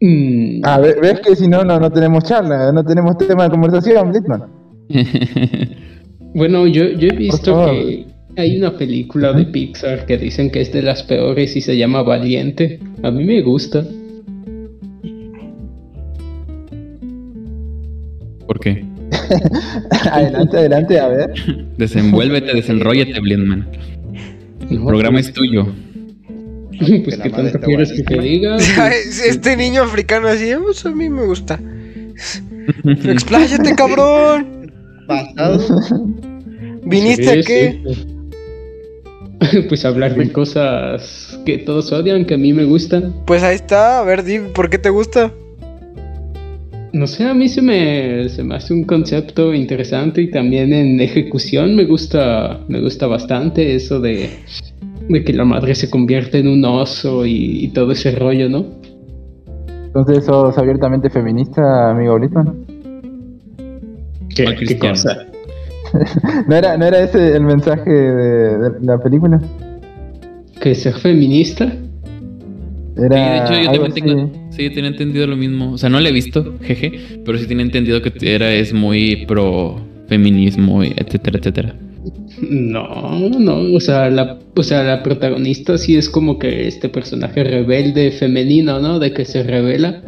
Mm, 0.00 0.60
Ah, 0.64 0.78
ve- 0.80 0.96
¿ves 1.00 1.20
que 1.20 1.36
si 1.36 1.48
no, 1.48 1.64
no, 1.64 1.78
no 1.80 1.90
tenemos 1.90 2.24
charla, 2.24 2.72
no 2.72 2.84
tenemos 2.84 3.16
tema 3.18 3.44
de 3.44 3.50
conversación, 3.50 4.12
Bitman? 4.12 4.44
Bueno, 6.36 6.66
yo, 6.66 6.82
yo 6.88 7.06
he 7.12 7.16
visto 7.16 7.64
que 7.66 8.06
hay 8.36 8.58
una 8.58 8.76
película 8.76 9.32
de 9.32 9.44
Pixar 9.44 10.04
que 10.04 10.18
dicen 10.18 10.50
que 10.50 10.62
es 10.62 10.72
de 10.72 10.82
las 10.82 11.04
peores 11.04 11.54
y 11.54 11.60
se 11.60 11.76
llama 11.76 12.02
Valiente. 12.02 12.80
A 13.04 13.12
mí 13.12 13.22
me 13.24 13.40
gusta. 13.40 13.84
¿Por 18.48 18.58
qué? 18.58 18.84
adelante, 20.10 20.56
adelante, 20.58 20.98
a 20.98 21.06
ver. 21.06 21.30
Desenvuélvete, 21.78 22.52
desenróllate, 22.52 23.20
Blindman. 23.20 23.68
El 24.70 24.82
programa 24.84 25.20
es 25.20 25.32
tuyo. 25.32 25.66
Pues 27.04 27.18
que 27.18 27.30
tanto 27.30 27.60
quieres 27.60 27.92
que 27.92 28.02
te 28.02 28.20
diga. 28.20 28.56
Este 29.28 29.56
niño 29.56 29.82
africano 29.82 30.26
así, 30.26 30.50
pues, 30.60 30.84
a 30.84 30.90
mí 30.90 31.08
me 31.08 31.24
gusta. 31.24 31.60
Expláyate, 32.84 33.76
cabrón. 33.76 34.72
¿Viniste 36.84 37.30
a 37.30 37.42
qué? 37.42 37.80
pues 39.68 39.84
hablar 39.84 40.16
de 40.16 40.32
cosas 40.32 41.38
que 41.44 41.58
todos 41.58 41.92
odian, 41.92 42.24
que 42.24 42.34
a 42.34 42.38
mí 42.38 42.52
me 42.52 42.64
gustan. 42.64 43.14
Pues 43.26 43.42
ahí 43.42 43.56
está, 43.56 44.00
a 44.00 44.02
ver, 44.02 44.24
dime, 44.24 44.48
¿por 44.48 44.70
qué 44.70 44.78
te 44.78 44.90
gusta? 44.90 45.32
No 46.94 47.08
sé, 47.08 47.24
a 47.24 47.34
mí 47.34 47.48
se 47.48 47.60
me, 47.60 48.28
se 48.28 48.44
me 48.44 48.54
hace 48.54 48.72
un 48.72 48.84
concepto 48.84 49.52
interesante 49.52 50.22
y 50.22 50.30
también 50.30 50.72
en 50.72 51.00
ejecución 51.00 51.74
me 51.74 51.86
gusta, 51.86 52.60
me 52.68 52.80
gusta 52.80 53.08
bastante 53.08 53.74
eso 53.74 53.98
de, 53.98 54.30
de 55.08 55.24
que 55.24 55.32
la 55.32 55.44
madre 55.44 55.74
se 55.74 55.90
convierte 55.90 56.38
en 56.38 56.46
un 56.46 56.64
oso 56.64 57.26
y, 57.26 57.66
todo 57.74 57.90
ese 57.90 58.12
rollo, 58.12 58.48
¿no? 58.48 58.66
Entonces 59.86 60.24
sos 60.24 60.56
abiertamente 60.56 61.10
feminista, 61.10 61.90
amigo 61.90 62.14
Blitman. 62.14 62.64
¿Qué, 64.32 64.78
cosa? 64.78 65.26
¿No, 66.48 66.54
era, 66.54 66.76
¿No 66.76 66.86
era 66.86 67.00
ese 67.00 67.34
el 67.34 67.42
mensaje 67.42 67.90
de, 67.90 68.70
la 68.82 68.98
película? 68.98 69.40
¿Que 70.60 70.76
ser 70.76 70.94
feminista? 70.94 71.72
Era 72.96 73.46
sí, 73.46 73.54
de 73.54 73.62
hecho 73.62 73.72
yo 73.72 73.80
también 73.80 73.92
tengo, 73.92 74.50
sí, 74.50 74.70
tenía 74.70 74.90
entendido 74.90 75.26
lo 75.26 75.36
mismo. 75.36 75.72
O 75.72 75.78
sea, 75.78 75.88
no 75.90 76.00
lo 76.00 76.08
he 76.08 76.12
visto, 76.12 76.54
jeje, 76.62 76.92
pero 77.24 77.38
sí 77.38 77.46
tiene 77.46 77.62
entendido 77.62 78.00
que 78.02 78.12
era 78.22 78.52
es 78.52 78.72
muy 78.72 79.26
pro 79.26 79.80
feminismo, 80.08 80.82
etcétera, 80.82 81.38
etcétera. 81.38 81.74
No, 82.50 83.30
no, 83.30 83.74
o 83.74 83.80
sea, 83.80 84.10
la, 84.10 84.38
o 84.54 84.62
sea, 84.62 84.82
la 84.82 85.02
protagonista 85.02 85.78
sí 85.78 85.96
es 85.96 86.08
como 86.08 86.38
que 86.38 86.68
este 86.68 86.88
personaje 86.88 87.42
rebelde 87.42 88.10
femenino, 88.10 88.78
¿no? 88.80 88.98
De 88.98 89.12
que 89.12 89.24
se 89.24 89.42
revela 89.42 90.02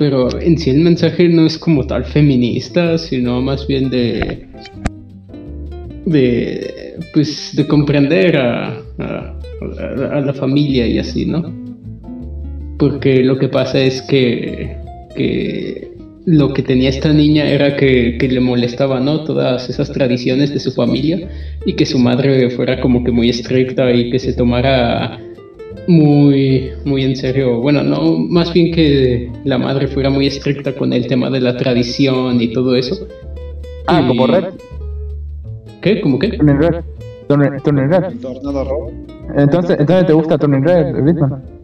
pero 0.00 0.40
en 0.40 0.56
sí 0.56 0.70
el 0.70 0.80
mensaje 0.80 1.28
no 1.28 1.44
es 1.44 1.58
como 1.58 1.86
tal 1.86 2.06
feminista, 2.06 2.96
sino 2.96 3.42
más 3.42 3.66
bien 3.66 3.90
de 3.90 4.46
de 6.06 6.94
pues 7.12 7.54
de 7.54 7.66
comprender 7.66 8.38
a, 8.38 8.80
a, 8.98 10.20
la 10.24 10.32
familia 10.32 10.86
y 10.86 10.98
así, 10.98 11.26
¿no? 11.26 11.52
Porque 12.80 13.22
lo 13.22 13.38
que 13.38 13.48
pasa 13.48 13.78
es 13.78 14.00
que, 14.00 14.74
que 15.14 15.92
lo 16.24 16.54
que 16.54 16.62
tenía 16.62 16.88
esta 16.88 17.12
niña 17.12 17.46
era 17.46 17.76
que, 17.76 18.16
que, 18.18 18.26
le 18.26 18.40
molestaba, 18.40 18.98
¿no? 19.00 19.24
Todas 19.24 19.68
esas 19.68 19.92
tradiciones 19.92 20.54
de 20.54 20.60
su 20.60 20.72
familia 20.72 21.28
y 21.66 21.74
que 21.74 21.84
su 21.84 21.98
madre 21.98 22.48
fuera 22.48 22.80
como 22.80 23.04
que 23.04 23.12
muy 23.12 23.28
estricta 23.28 23.92
y 23.92 24.10
que 24.10 24.18
se 24.18 24.32
tomara 24.32 25.20
muy, 25.88 26.70
muy 26.86 27.04
en 27.04 27.16
serio. 27.16 27.60
Bueno, 27.60 27.82
no, 27.82 28.16
más 28.16 28.50
bien 28.54 28.72
que 28.72 29.30
la 29.44 29.58
madre 29.58 29.86
fuera 29.86 30.08
muy 30.08 30.26
estricta 30.26 30.74
con 30.74 30.94
el 30.94 31.06
tema 31.06 31.28
de 31.28 31.40
la 31.40 31.58
tradición 31.58 32.40
y 32.40 32.50
todo 32.50 32.76
eso. 32.76 33.06
Ah, 33.88 34.02
como 34.08 34.26
Red. 34.26 34.44
¿Qué? 35.82 36.00
¿Cómo 36.00 36.18
qué? 36.18 36.28
Turning 36.30 36.58
Red. 36.58 36.84
Turning, 37.28 37.90
Red. 37.90 38.04
Entonces, 39.36 39.76
entonces 39.78 40.06
te 40.06 40.12
gusta 40.12 40.38
Turning 40.38 40.64
Red, 40.64 40.94
mm, 40.94 41.59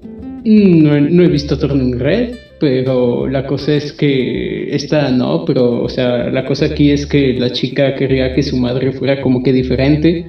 No, 0.46 1.00
no 1.00 1.24
he 1.24 1.28
visto 1.28 1.58
Turning 1.58 1.98
Red, 1.98 2.36
pero 2.60 3.26
la 3.26 3.48
cosa 3.48 3.74
es 3.74 3.92
que 3.92 4.72
esta 4.72 5.10
no, 5.10 5.44
pero 5.44 5.82
o 5.82 5.88
sea, 5.88 6.30
la 6.30 6.44
cosa 6.44 6.66
aquí 6.66 6.92
es 6.92 7.04
que 7.04 7.34
la 7.34 7.50
chica 7.50 7.96
quería 7.96 8.32
que 8.32 8.44
su 8.44 8.56
madre 8.56 8.92
fuera 8.92 9.20
como 9.20 9.42
que 9.42 9.52
diferente, 9.52 10.24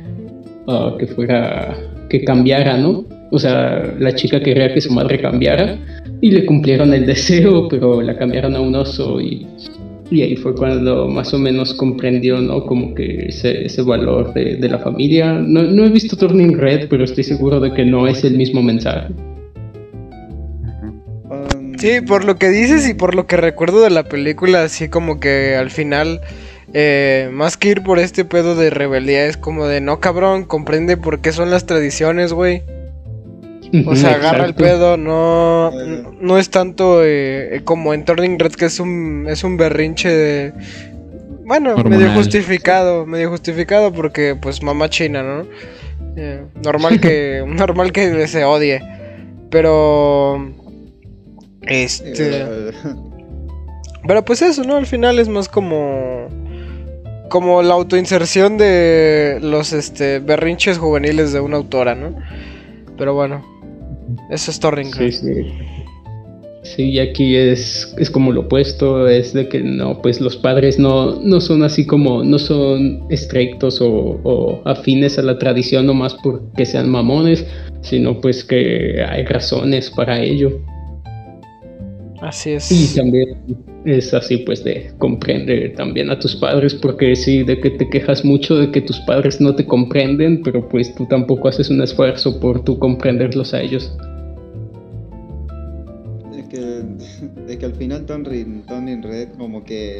uh, 0.66 0.98
que 0.98 1.06
fuera, 1.06 1.78
que 2.10 2.24
cambiara, 2.24 2.78
¿no? 2.78 3.06
O 3.30 3.38
sea, 3.38 3.94
la 4.00 4.16
chica 4.16 4.40
quería 4.40 4.74
que 4.74 4.82
su 4.82 4.92
madre 4.92 5.20
cambiara 5.22 5.78
y 6.20 6.32
le 6.32 6.48
cumplieron 6.48 6.96
el 6.96 7.06
deseo, 7.06 7.68
pero 7.68 8.02
la 8.02 8.18
cambiaron 8.18 8.56
a 8.56 8.60
un 8.60 8.74
oso 8.74 9.22
y, 9.22 9.46
y 10.10 10.24
ahí 10.24 10.36
fue 10.36 10.56
cuando 10.56 11.08
más 11.08 11.32
o 11.36 11.38
menos 11.38 11.76
comprendió, 11.76 12.42
¿no? 12.42 12.66
Como 12.66 12.96
que 12.96 13.28
ese, 13.28 13.66
ese 13.66 13.84
valor 13.84 14.34
de, 14.34 14.56
de, 14.56 14.68
la 14.68 14.80
familia. 14.80 15.34
No, 15.34 15.62
no 15.62 15.86
he 15.86 15.90
visto 15.90 16.18
Turning 16.18 16.58
Red, 16.58 16.88
pero 16.90 17.04
estoy 17.04 17.24
seguro 17.24 17.60
de 17.60 17.72
que 17.72 17.86
no 17.86 18.08
es 18.08 18.24
el 18.24 18.36
mismo 18.36 18.64
mensaje. 18.64 19.14
Sí, 21.78 22.02
por 22.02 22.26
lo 22.26 22.38
que 22.38 22.50
dices 22.50 22.88
y 22.88 22.94
por 22.94 23.16
lo 23.16 23.28
que 23.28 23.38
recuerdo 23.38 23.82
de 23.82 23.90
la 23.90 24.04
película, 24.04 24.64
así 24.64 24.90
como 24.90 25.20
que 25.20 25.56
al 25.56 25.70
final 25.70 26.22
eh, 26.74 27.30
más 27.32 27.56
que 27.56 27.70
ir 27.70 27.84
por 27.84 28.00
este 28.00 28.26
pedo 28.26 28.56
de 28.56 28.70
rebeldía, 28.70 29.26
es 29.26 29.38
como 29.38 29.68
de 29.68 29.80
no 29.80 30.00
cabrón, 30.00 30.46
comprende 30.46 30.98
por 30.98 31.20
qué 31.20 31.32
son 31.32 31.50
las 31.50 31.66
tradiciones, 31.66 32.34
güey. 32.34 32.64
O 33.86 33.96
sea, 33.96 34.14
agarra 34.14 34.46
el 34.46 34.54
pedo, 34.54 34.96
no, 34.96 35.72
no 36.22 36.38
es 36.38 36.50
tanto 36.50 37.02
eh, 37.04 37.62
como 37.66 37.94
en 37.94 38.06
Turning 38.06 38.40
Red 38.40 38.54
que 38.54 38.66
es 38.66 38.80
un, 38.80 39.26
es 39.30 39.44
un 39.44 39.58
berrinche 39.58 40.10
de... 40.10 40.54
Bueno, 41.46 41.76
medio 41.78 42.12
justificado, 42.12 43.06
medio 43.06 43.30
justificado 43.30 43.92
porque 43.92 44.36
pues 44.42 44.64
mamá 44.64 44.90
china, 44.90 45.22
¿no? 45.22 45.48
Eh, 46.16 46.44
normal 46.64 47.00
que 47.00 47.44
normal 47.48 47.92
que 47.92 48.28
se 48.28 48.44
odie. 48.44 48.82
Pero 49.50 50.54
este 51.70 52.46
Pero 54.08 54.24
pues 54.24 54.42
eso, 54.42 54.64
¿no? 54.64 54.76
Al 54.78 54.86
final 54.86 55.20
es 55.20 55.28
más 55.28 55.50
como 55.50 56.28
como 57.30 57.62
la 57.62 57.74
autoinserción 57.74 58.58
de 58.58 59.40
los 59.42 59.74
este 59.74 60.20
berrinches 60.20 60.78
juveniles 60.78 61.34
de 61.34 61.42
una 61.42 61.58
autora, 61.58 61.94
¿no? 61.94 62.16
Pero 62.98 63.14
bueno, 63.14 63.44
eso 64.30 64.52
es 64.52 64.60
Torring. 64.60 64.94
Sí, 64.94 65.12
sí. 65.12 65.52
Sí, 66.76 66.90
y 66.90 67.00
aquí 67.00 67.36
es, 67.36 67.94
es 67.98 68.10
como 68.10 68.34
lo 68.34 68.42
opuesto, 68.42 69.08
es 69.08 69.32
de 69.34 69.48
que 69.48 69.62
no, 69.62 70.02
pues 70.02 70.20
los 70.20 70.36
padres 70.36 70.78
no, 70.78 71.16
no 71.22 71.40
son 71.40 71.64
así 71.64 71.86
como, 71.86 72.24
no 72.24 72.38
son 72.40 73.06
estrictos 73.10 73.80
o, 73.82 74.62
afines 74.66 75.18
a 75.18 75.22
la 75.22 75.38
tradición 75.38 75.86
nomás 75.86 76.14
porque 76.16 76.66
sean 76.66 76.90
mamones, 76.90 77.46
sino 77.82 78.20
pues 78.20 78.44
que 78.44 79.02
hay 79.08 79.24
razones 79.24 79.90
para 79.92 80.22
ello. 80.22 80.60
Así 82.22 82.52
es. 82.52 82.72
Y 82.72 82.96
también 82.96 83.38
es 83.86 84.14
así 84.14 84.38
pues 84.38 84.64
de 84.64 84.92
comprender 84.98 85.76
también 85.76 86.10
a 86.10 86.20
tus 86.20 86.36
padres 86.36 86.74
porque 86.74 87.16
sí, 87.16 87.44
de 87.44 87.60
que 87.60 87.70
te 87.70 87.90
quejas 87.90 88.26
mucho 88.26 88.56
de 88.56 88.72
que 88.72 88.82
tus 88.82 89.00
padres 89.02 89.40
no 89.40 89.56
te 89.56 89.66
comprenden, 89.66 90.42
pero 90.42 90.68
pues 90.68 90.94
tú 90.96 91.06
tampoco 91.06 91.48
haces 91.48 91.70
un 91.70 91.82
esfuerzo 91.82 92.40
por 92.40 92.64
tú 92.64 92.80
comprenderlos 92.80 93.54
a 93.54 93.62
ellos. 93.62 93.96
Es 96.36 96.48
que, 96.48 96.82
es 97.48 97.58
que 97.58 97.66
al 97.66 97.76
final 97.76 98.06
Tony, 98.06 98.64
Tony 98.68 99.02
Red 99.02 99.30
como 99.38 99.64
que 99.64 100.00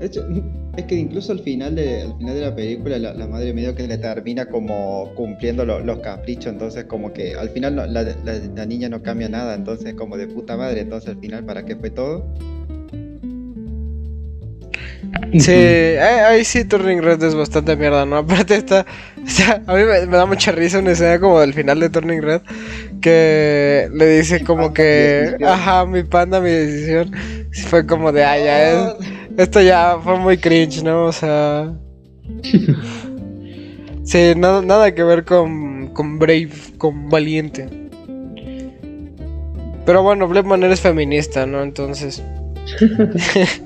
es 0.76 0.84
que 0.86 0.94
incluso 0.94 1.32
al 1.32 1.40
final 1.40 1.74
de, 1.74 2.02
al 2.02 2.16
final 2.18 2.34
de 2.34 2.40
la 2.40 2.54
película 2.54 2.98
la, 2.98 3.26
madre 3.26 3.52
medio 3.52 3.74
que 3.74 3.86
le 3.86 3.98
termina 3.98 4.46
como 4.46 5.12
cumpliendo 5.14 5.64
los 5.64 5.98
caprichos, 6.00 6.52
entonces 6.52 6.84
como 6.84 7.12
que 7.12 7.34
al 7.34 7.50
final 7.50 7.76
la, 7.76 7.86
la, 7.86 8.66
niña 8.66 8.88
no 8.88 9.02
cambia 9.02 9.28
nada, 9.28 9.54
entonces 9.54 9.94
como 9.94 10.16
de 10.16 10.26
puta 10.26 10.56
madre, 10.56 10.80
entonces 10.80 11.10
al 11.10 11.20
final 11.20 11.44
para 11.44 11.64
qué 11.64 11.76
fue 11.76 11.90
todo. 11.90 12.24
Sí, 15.38 15.52
ahí, 15.52 16.44
sí 16.44 16.64
Turning 16.64 17.02
Red 17.02 17.22
es 17.22 17.34
bastante 17.34 17.76
mierda, 17.76 18.06
¿no? 18.06 18.16
Aparte 18.18 18.56
está, 18.56 18.86
a 19.66 19.74
mí 19.74 19.82
me, 19.84 20.06
da 20.06 20.26
mucha 20.26 20.52
risa 20.52 20.78
una 20.78 20.92
escena 20.92 21.18
como 21.18 21.40
del 21.40 21.54
final 21.54 21.80
de 21.80 21.90
Turning 21.90 22.22
Red 22.22 22.42
que 23.00 23.88
le 23.92 24.06
dice 24.06 24.44
como 24.44 24.72
que, 24.72 25.36
ajá, 25.44 25.86
mi 25.86 26.04
panda, 26.04 26.40
mi 26.40 26.50
decisión. 26.50 27.12
Fue 27.68 27.86
como 27.86 28.10
de, 28.12 28.24
ah, 28.24 28.38
ya 28.38 28.70
es, 28.70 28.94
esto 29.36 29.60
ya 29.60 29.98
fue 30.02 30.18
muy 30.18 30.38
cringe, 30.38 30.82
¿no? 30.82 31.06
O 31.06 31.12
sea... 31.12 31.72
sí, 34.04 34.32
nada, 34.36 34.62
nada 34.62 34.94
que 34.94 35.02
ver 35.02 35.24
con, 35.24 35.88
con 35.88 36.18
Brave, 36.18 36.50
con 36.78 37.08
Valiente. 37.10 37.68
Pero 39.84 40.02
bueno, 40.02 40.26
Blackman 40.28 40.62
eres 40.62 40.80
feminista, 40.80 41.46
¿no? 41.46 41.62
Entonces... 41.62 42.22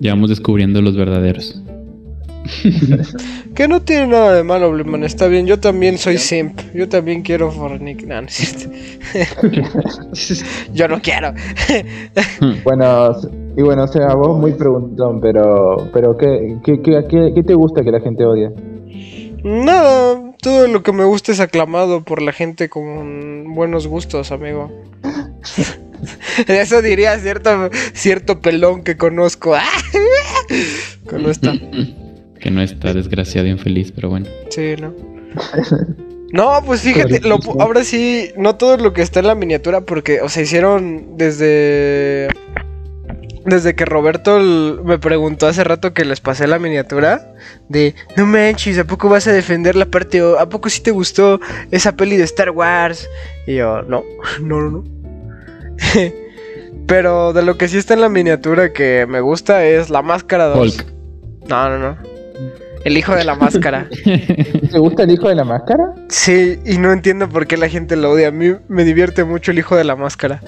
Ya 0.00 0.10
vamos 0.14 0.28
descubriendo 0.30 0.82
los 0.82 0.96
verdaderos. 0.96 1.61
que 3.54 3.68
no 3.68 3.82
tiene 3.82 4.08
nada 4.08 4.34
de 4.34 4.42
malo, 4.42 4.70
Blackman. 4.70 5.04
Está 5.04 5.28
bien, 5.28 5.46
yo 5.46 5.58
también 5.60 5.98
soy 5.98 6.18
simp. 6.18 6.60
Yo 6.74 6.88
también 6.88 7.22
quiero 7.22 7.50
Fornic. 7.50 8.04
No, 8.04 8.22
yo 10.74 10.88
no 10.88 11.00
quiero. 11.00 11.32
bueno, 12.64 13.16
y 13.56 13.62
bueno, 13.62 13.84
o 13.84 13.88
sea, 13.88 14.14
vos 14.14 14.38
muy 14.38 14.52
preguntón, 14.52 15.20
pero, 15.20 15.88
pero 15.92 16.16
¿qué, 16.16 16.58
qué, 16.64 16.80
qué, 16.82 17.32
qué 17.34 17.42
te 17.42 17.54
gusta 17.54 17.82
que 17.82 17.90
la 17.90 18.00
gente 18.00 18.24
odie? 18.24 18.50
Nada, 19.44 20.34
todo 20.40 20.68
lo 20.68 20.82
que 20.82 20.92
me 20.92 21.04
gusta 21.04 21.32
es 21.32 21.40
aclamado 21.40 22.02
por 22.02 22.22
la 22.22 22.32
gente 22.32 22.68
con 22.68 23.54
buenos 23.54 23.86
gustos, 23.88 24.30
amigo. 24.30 24.70
Eso 26.46 26.82
diría 26.82 27.18
cierto, 27.18 27.70
cierto 27.92 28.40
pelón 28.40 28.82
que 28.82 28.96
conozco. 28.96 29.54
no 31.12 31.30
está. 31.30 31.52
Que 32.42 32.50
no 32.50 32.60
está 32.60 32.92
desgraciado 32.92 33.46
y 33.46 33.50
infeliz, 33.50 33.92
pero 33.92 34.10
bueno. 34.10 34.26
Sí, 34.50 34.74
no. 34.80 34.92
No, 36.32 36.62
pues 36.64 36.80
fíjate, 36.80 37.20
lo, 37.20 37.38
ahora 37.60 37.84
sí, 37.84 38.30
no 38.38 38.56
todo 38.56 38.78
lo 38.78 38.94
que 38.94 39.02
está 39.02 39.20
en 39.20 39.26
la 39.26 39.34
miniatura, 39.34 39.82
porque, 39.82 40.22
o 40.22 40.30
sea, 40.30 40.42
hicieron 40.42 41.18
desde. 41.18 42.28
Desde 43.44 43.74
que 43.74 43.84
Roberto 43.84 44.38
me 44.82 44.98
preguntó 44.98 45.46
hace 45.46 45.62
rato 45.62 45.92
que 45.92 46.06
les 46.06 46.22
pasé 46.22 46.46
la 46.46 46.58
miniatura, 46.58 47.34
de 47.68 47.94
no 48.16 48.24
manches, 48.24 48.78
¿a 48.78 48.84
poco 48.84 49.10
vas 49.10 49.26
a 49.26 49.32
defender 49.32 49.76
la 49.76 49.84
parte? 49.84 50.22
O, 50.22 50.38
¿A 50.38 50.48
poco 50.48 50.70
sí 50.70 50.80
te 50.80 50.90
gustó 50.90 51.38
esa 51.70 51.96
peli 51.96 52.16
de 52.16 52.24
Star 52.24 52.48
Wars? 52.48 53.10
Y 53.46 53.56
yo, 53.56 53.82
no, 53.82 54.02
no, 54.40 54.62
no, 54.62 54.70
no. 54.70 54.84
Pero 56.86 57.34
de 57.34 57.42
lo 57.42 57.58
que 57.58 57.68
sí 57.68 57.76
está 57.76 57.92
en 57.92 58.00
la 58.00 58.08
miniatura 58.08 58.72
que 58.72 59.04
me 59.06 59.20
gusta 59.20 59.66
es 59.66 59.90
la 59.90 60.00
máscara 60.00 60.46
2. 60.46 60.58
Hulk. 60.58 60.86
No, 61.50 61.68
no, 61.68 61.78
no. 61.78 62.11
El 62.84 62.98
hijo 62.98 63.14
de 63.14 63.24
la 63.24 63.34
máscara. 63.34 63.88
¿Te 64.04 64.78
gusta 64.78 65.04
el 65.04 65.10
hijo 65.10 65.28
de 65.28 65.34
la 65.34 65.44
máscara? 65.44 65.94
Sí, 66.08 66.58
y 66.64 66.78
no 66.78 66.92
entiendo 66.92 67.28
por 67.28 67.46
qué 67.46 67.56
la 67.56 67.68
gente 67.68 67.96
lo 67.96 68.10
odia. 68.10 68.28
A 68.28 68.32
mí 68.32 68.54
me 68.68 68.84
divierte 68.84 69.24
mucho 69.24 69.52
el 69.52 69.58
hijo 69.58 69.76
de 69.76 69.84
la 69.84 69.96
máscara. 69.96 70.40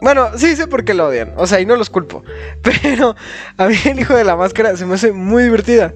Bueno, 0.00 0.28
sí 0.36 0.54
sé 0.56 0.66
por 0.66 0.84
qué 0.84 0.94
lo 0.94 1.08
odian. 1.08 1.32
O 1.36 1.46
sea, 1.46 1.60
y 1.60 1.66
no 1.66 1.76
los 1.76 1.90
culpo. 1.90 2.22
Pero 2.62 3.16
a 3.56 3.66
mí 3.66 3.76
el 3.86 4.00
hijo 4.00 4.14
de 4.14 4.24
la 4.24 4.36
máscara 4.36 4.76
se 4.76 4.86
me 4.86 4.94
hace 4.94 5.12
muy 5.12 5.44
divertida. 5.44 5.94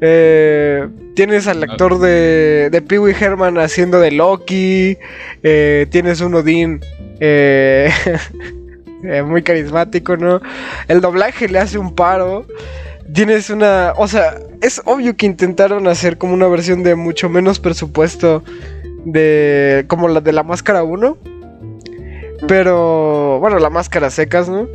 Eh, 0.00 0.88
tienes 1.14 1.46
al 1.46 1.62
actor 1.62 1.98
de, 1.98 2.68
de 2.70 2.82
Pee 2.82 2.98
Wee 2.98 3.16
Herman 3.18 3.58
haciendo 3.58 4.00
de 4.00 4.12
Loki. 4.12 4.96
Eh, 5.42 5.86
tienes 5.90 6.20
un 6.20 6.34
Odín 6.34 6.80
eh, 7.20 7.90
eh, 9.04 9.22
muy 9.22 9.42
carismático, 9.42 10.16
¿no? 10.16 10.40
El 10.88 11.00
doblaje 11.00 11.48
le 11.48 11.58
hace 11.58 11.78
un 11.78 11.94
paro. 11.94 12.46
Tienes 13.12 13.50
una. 13.50 13.94
O 13.96 14.08
sea, 14.08 14.38
es 14.60 14.80
obvio 14.84 15.16
que 15.16 15.26
intentaron 15.26 15.86
hacer 15.88 16.18
como 16.18 16.34
una 16.34 16.46
versión 16.48 16.82
de 16.82 16.94
mucho 16.94 17.28
menos 17.28 17.58
presupuesto 17.58 18.42
de. 19.04 19.84
como 19.88 20.08
la 20.08 20.20
de 20.20 20.32
la 20.32 20.42
máscara 20.42 20.82
1. 20.82 21.18
Pero. 22.48 23.38
Bueno, 23.40 23.58
la 23.58 23.70
máscara 23.70 24.10
secas, 24.10 24.48
¿no? 24.48 24.68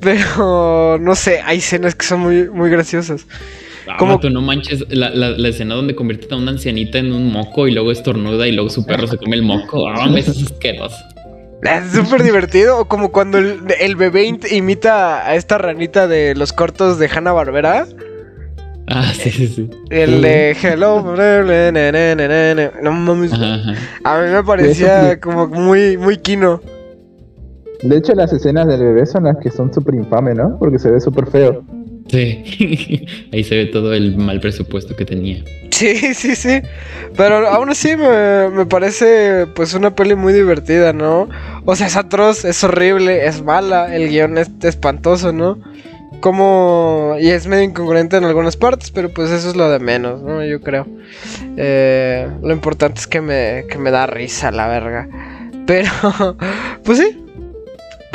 Pero. 0.00 0.98
No 0.98 1.14
sé, 1.14 1.40
hay 1.44 1.58
escenas 1.58 1.94
que 1.94 2.06
son 2.06 2.20
muy, 2.20 2.48
muy 2.48 2.70
graciosas. 2.70 3.26
Ah, 3.88 3.96
¿Cómo? 3.98 4.16
vato, 4.16 4.30
no 4.30 4.42
manches, 4.42 4.84
la, 4.88 5.10
la, 5.10 5.30
la 5.30 5.48
escena 5.48 5.76
donde 5.76 5.94
convierte 5.94 6.34
a 6.34 6.36
una 6.36 6.50
ancianita 6.50 6.98
en 6.98 7.12
un 7.12 7.30
moco 7.30 7.68
y 7.68 7.72
luego 7.72 7.92
estornuda 7.92 8.48
y 8.48 8.52
luego 8.52 8.68
su 8.68 8.84
perro 8.84 9.06
se 9.06 9.16
come 9.16 9.36
el 9.36 9.42
moco. 9.42 9.88
Ah, 9.88 10.10
es 10.16 10.28
asqueroso. 10.28 10.96
Es 11.62 11.92
súper 11.92 12.22
divertido. 12.22 12.78
O 12.80 12.84
como 12.86 13.12
cuando 13.12 13.38
el, 13.38 13.60
el 13.80 13.96
bebé 13.96 14.24
imita 14.50 15.26
a 15.26 15.34
esta 15.34 15.58
ranita 15.58 16.06
de 16.06 16.34
los 16.34 16.52
cortos 16.52 16.98
de 16.98 17.08
Hanna 17.08 17.32
Barbera. 17.32 17.86
Ah, 18.88 19.12
sí, 19.12 19.30
sí, 19.30 19.48
sí. 19.48 19.70
El 19.90 20.22
de 20.22 20.56
Hello. 20.62 21.02
No 22.82 22.92
mames. 22.92 23.32
Ajá, 23.32 23.54
ajá. 23.54 23.74
A 24.04 24.22
mí 24.22 24.30
me 24.30 24.44
parecía 24.44 25.20
como 25.20 25.48
muy, 25.48 25.96
muy 25.96 26.18
kino. 26.18 26.60
De 27.82 27.96
hecho, 27.96 28.14
las 28.14 28.32
escenas 28.32 28.66
del 28.68 28.80
bebé 28.80 29.04
son 29.06 29.24
las 29.24 29.36
que 29.38 29.50
son 29.50 29.72
súper 29.72 29.96
infames, 29.96 30.36
¿no? 30.36 30.56
Porque 30.58 30.78
se 30.78 30.90
ve 30.90 31.00
súper 31.00 31.26
feo. 31.26 31.64
Sí. 32.08 33.06
Ahí 33.32 33.44
se 33.44 33.56
ve 33.56 33.66
todo 33.66 33.92
el 33.94 34.16
mal 34.16 34.40
presupuesto 34.40 34.94
que 34.94 35.04
tenía. 35.04 35.42
Sí, 35.70 35.96
sí, 36.14 36.34
sí. 36.36 36.62
Pero 37.16 37.46
aún 37.48 37.70
así 37.70 37.96
me, 37.96 38.48
me 38.50 38.66
parece 38.66 39.46
pues 39.54 39.74
una 39.74 39.94
peli 39.94 40.14
muy 40.14 40.32
divertida, 40.32 40.92
¿no? 40.92 41.28
O 41.64 41.76
sea, 41.76 41.86
es 41.86 41.96
atroz, 41.96 42.44
es 42.44 42.62
horrible, 42.64 43.26
es 43.26 43.42
mala, 43.42 43.94
el 43.94 44.08
guion 44.08 44.38
es 44.38 44.50
espantoso, 44.62 45.32
¿no? 45.32 45.58
Como... 46.20 47.16
Y 47.20 47.28
es 47.28 47.46
medio 47.46 47.64
incongruente 47.64 48.16
en 48.16 48.24
algunas 48.24 48.56
partes, 48.56 48.90
pero 48.90 49.10
pues 49.10 49.30
eso 49.30 49.50
es 49.50 49.56
lo 49.56 49.68
de 49.68 49.78
menos, 49.78 50.22
¿no? 50.22 50.44
Yo 50.44 50.60
creo. 50.60 50.86
Eh, 51.56 52.26
lo 52.42 52.52
importante 52.52 53.00
es 53.00 53.06
que 53.06 53.20
me, 53.20 53.64
que 53.68 53.78
me 53.78 53.90
da 53.90 54.06
risa 54.06 54.50
la 54.50 54.68
verga. 54.68 55.08
Pero... 55.66 55.90
Pues 56.84 56.98
sí. 56.98 57.25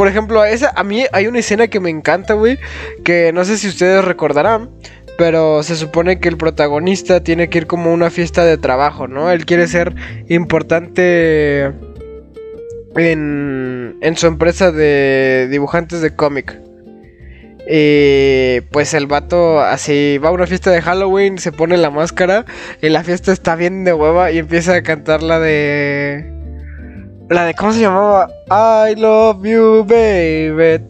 Por 0.01 0.07
ejemplo, 0.07 0.43
esa, 0.43 0.73
a 0.75 0.83
mí 0.83 1.05
hay 1.11 1.27
una 1.27 1.37
escena 1.37 1.67
que 1.67 1.79
me 1.79 1.91
encanta, 1.91 2.33
güey. 2.33 2.57
Que 3.03 3.31
no 3.33 3.45
sé 3.45 3.59
si 3.59 3.67
ustedes 3.67 4.03
recordarán. 4.03 4.71
Pero 5.15 5.61
se 5.61 5.75
supone 5.75 6.19
que 6.19 6.27
el 6.27 6.37
protagonista 6.37 7.21
tiene 7.21 7.49
que 7.49 7.59
ir 7.59 7.67
como 7.67 7.91
a 7.91 7.93
una 7.93 8.09
fiesta 8.09 8.43
de 8.43 8.57
trabajo, 8.57 9.07
¿no? 9.07 9.29
Él 9.29 9.45
quiere 9.45 9.67
ser 9.67 9.93
importante 10.27 11.65
en, 12.95 13.95
en 14.01 14.17
su 14.17 14.25
empresa 14.25 14.71
de 14.71 15.47
dibujantes 15.51 16.01
de 16.01 16.15
cómic. 16.15 16.59
Y 17.69 18.61
pues 18.71 18.95
el 18.95 19.05
vato 19.05 19.61
así 19.61 20.17
va 20.17 20.29
a 20.29 20.31
una 20.31 20.47
fiesta 20.47 20.71
de 20.71 20.81
Halloween, 20.81 21.37
se 21.37 21.51
pone 21.51 21.77
la 21.77 21.91
máscara 21.91 22.45
y 22.81 22.89
la 22.89 23.03
fiesta 23.03 23.31
está 23.31 23.55
bien 23.55 23.83
de 23.83 23.93
hueva 23.93 24.31
y 24.31 24.39
empieza 24.39 24.73
a 24.73 24.81
cantar 24.81 25.21
la 25.21 25.39
de... 25.39 26.40
La 27.31 27.45
de, 27.45 27.53
¿cómo 27.53 27.71
se 27.71 27.79
llamaba? 27.79 28.29
I 28.49 28.99
love 28.99 29.41
you, 29.45 29.85
baby. 29.85 30.83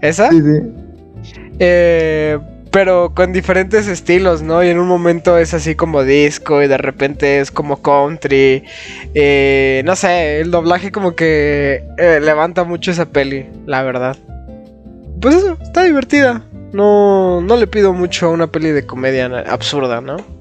¿Esa? 0.00 0.30
Sí, 0.30 0.40
sí. 0.40 1.32
Eh, 1.58 2.38
pero 2.70 3.12
con 3.16 3.32
diferentes 3.32 3.88
estilos, 3.88 4.40
¿no? 4.40 4.62
Y 4.62 4.68
en 4.68 4.78
un 4.78 4.86
momento 4.86 5.38
es 5.38 5.54
así 5.54 5.74
como 5.74 6.04
disco 6.04 6.62
y 6.62 6.68
de 6.68 6.78
repente 6.78 7.40
es 7.40 7.50
como 7.50 7.82
country. 7.82 8.62
Eh, 9.12 9.82
no 9.84 9.96
sé, 9.96 10.38
el 10.38 10.52
doblaje 10.52 10.92
como 10.92 11.16
que 11.16 11.82
eh, 11.98 12.20
levanta 12.22 12.62
mucho 12.62 12.92
esa 12.92 13.06
peli, 13.06 13.48
la 13.66 13.82
verdad. 13.82 14.16
Pues 15.20 15.34
eso, 15.34 15.58
está 15.60 15.82
divertida. 15.82 16.44
No, 16.72 17.40
no 17.40 17.56
le 17.56 17.66
pido 17.66 17.92
mucho 17.92 18.26
a 18.26 18.30
una 18.30 18.46
peli 18.46 18.70
de 18.70 18.86
comedia 18.86 19.26
absurda, 19.48 20.00
¿no? 20.00 20.37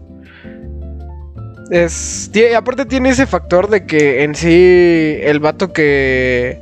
Es, 1.69 2.29
tie- 2.31 2.55
aparte 2.55 2.85
tiene 2.85 3.09
ese 3.09 3.27
factor 3.27 3.69
de 3.69 3.85
que 3.85 4.23
en 4.23 4.35
sí 4.35 5.17
el 5.21 5.39
vato 5.39 5.73
que... 5.73 6.61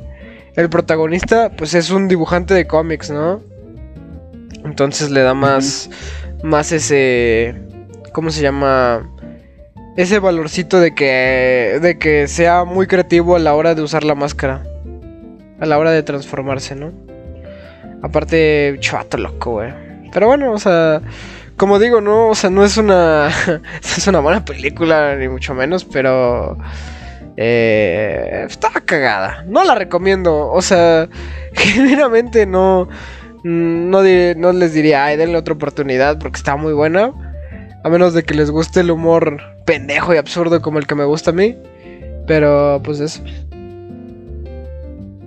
El 0.56 0.70
protagonista 0.70 1.50
pues 1.56 1.74
es 1.74 1.90
un 1.90 2.08
dibujante 2.08 2.54
de 2.54 2.66
cómics, 2.66 3.10
¿no? 3.10 3.42
Entonces 4.64 5.10
le 5.10 5.20
da 5.20 5.34
más. 5.34 5.90
Más 6.42 6.72
ese. 6.72 7.54
¿Cómo 8.12 8.30
se 8.30 8.40
llama? 8.40 9.06
Ese 9.98 10.18
valorcito 10.18 10.80
de 10.80 10.94
que. 10.94 11.78
De 11.82 11.98
que 11.98 12.26
sea 12.26 12.64
muy 12.64 12.86
creativo 12.86 13.36
a 13.36 13.38
la 13.38 13.54
hora 13.54 13.74
de 13.74 13.82
usar 13.82 14.02
la 14.02 14.14
máscara. 14.14 14.62
A 15.60 15.66
la 15.66 15.78
hora 15.78 15.90
de 15.90 16.02
transformarse, 16.02 16.74
¿no? 16.74 16.90
Aparte, 18.02 18.76
chato 18.80 19.18
loco, 19.18 19.52
güey. 19.52 19.74
Pero 20.10 20.26
bueno, 20.28 20.52
o 20.52 20.58
sea. 20.58 21.02
Como 21.56 21.78
digo, 21.78 22.00
no, 22.00 22.28
o 22.28 22.34
sea, 22.34 22.50
no 22.50 22.64
es 22.64 22.76
una. 22.76 23.30
es 23.82 24.06
una 24.06 24.20
buena 24.20 24.44
película, 24.44 25.16
ni 25.16 25.28
mucho 25.28 25.54
menos, 25.54 25.84
pero. 25.84 26.58
Eh, 27.38 28.44
estaba 28.48 28.80
cagada. 28.80 29.44
No 29.46 29.64
la 29.64 29.74
recomiendo. 29.74 30.48
O 30.50 30.62
sea, 30.62 31.08
genuinamente 31.54 32.46
no. 32.46 32.88
No, 33.42 34.02
di- 34.02 34.34
no 34.36 34.52
les 34.52 34.72
diría, 34.74 35.04
ay, 35.04 35.16
denle 35.16 35.36
otra 35.38 35.54
oportunidad 35.54 36.18
porque 36.18 36.36
está 36.38 36.56
muy 36.56 36.72
buena. 36.72 37.12
A 37.84 37.88
menos 37.88 38.12
de 38.14 38.24
que 38.24 38.34
les 38.34 38.50
guste 38.50 38.80
el 38.80 38.90
humor 38.90 39.40
pendejo 39.64 40.12
y 40.12 40.16
absurdo 40.16 40.60
como 40.60 40.78
el 40.78 40.86
que 40.86 40.96
me 40.96 41.04
gusta 41.04 41.30
a 41.30 41.34
mí. 41.34 41.56
Pero, 42.26 42.80
pues 42.82 42.98
eso. 43.00 43.22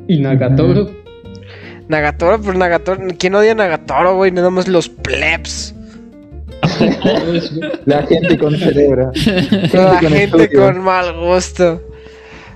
Y 0.08 0.20
Nagatoro. 0.20 0.89
Nagatoro, 1.88 2.42
pero 2.42 2.58
Nagatoro. 2.58 3.02
¿Quién 3.18 3.36
odia 3.36 3.54
a 3.54 3.56
Nagatoro, 3.56 4.15
güey? 4.15 4.32
Nada 4.32 4.50
más 4.50 4.68
los 4.68 4.89
plebs. 4.89 5.74
La 7.86 8.04
gente 8.04 8.38
con 8.38 8.56
cerebro. 8.58 9.12
La 9.74 10.00
con 10.00 10.10
gente 10.12 10.43
estudio. 10.43 10.62
con 10.65 10.82
mal 10.84 11.13
gusto. 11.19 11.82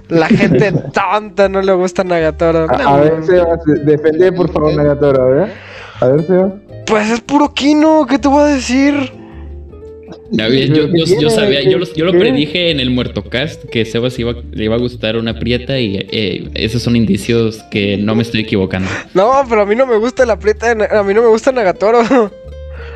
La 0.09 0.27
gente 0.27 0.71
tonta 0.93 1.47
no 1.49 1.61
le 1.61 1.73
gusta 1.73 2.03
Nagatoro. 2.03 2.67
A, 2.69 2.75
a 2.75 2.99
ver, 3.01 3.23
Sebas, 3.23 3.59
defende 3.85 4.31
por 4.33 4.51
favor 4.51 4.75
Nagatoro, 4.75 5.23
a 5.23 5.27
ver. 5.27 5.47
A 6.01 6.07
ver, 6.07 6.27
Sebas. 6.27 6.53
Pues 6.85 7.09
es 7.09 7.21
puro 7.21 7.53
Kino, 7.53 8.05
¿qué 8.07 8.19
te 8.19 8.27
voy 8.27 8.43
a 8.43 8.47
decir? 8.55 8.93
Yo, 10.31 10.47
¿Qué 10.47 10.67
yo, 10.67 10.87
yo 10.87 11.05
tiene? 11.05 11.29
sabía, 11.29 11.61
yo, 11.63 11.77
lo- 11.79 11.93
yo 11.93 12.05
lo 12.05 12.11
¿Qué? 12.11 12.19
predije 12.19 12.71
en 12.71 12.79
el 12.79 12.89
Muertocast 12.91 13.63
que 13.69 13.85
Sebas 13.85 14.17
iba, 14.19 14.33
le 14.51 14.65
iba 14.65 14.75
a 14.75 14.79
gustar 14.79 15.15
una 15.15 15.39
prieta 15.39 15.79
y 15.79 15.95
eh, 16.11 16.49
esos 16.55 16.81
son 16.81 16.95
indicios 16.95 17.63
que 17.71 17.97
no 17.97 18.13
me 18.15 18.23
estoy 18.23 18.41
equivocando. 18.41 18.89
No, 19.13 19.31
pero 19.47 19.61
a 19.61 19.65
mí 19.65 19.75
no 19.75 19.85
me 19.85 19.97
gusta 19.97 20.25
la 20.25 20.37
prieta, 20.37 20.71
a 20.71 21.03
mí 21.03 21.13
no 21.13 21.21
me 21.21 21.27
gusta 21.29 21.51
Nagatoro. 21.51 22.01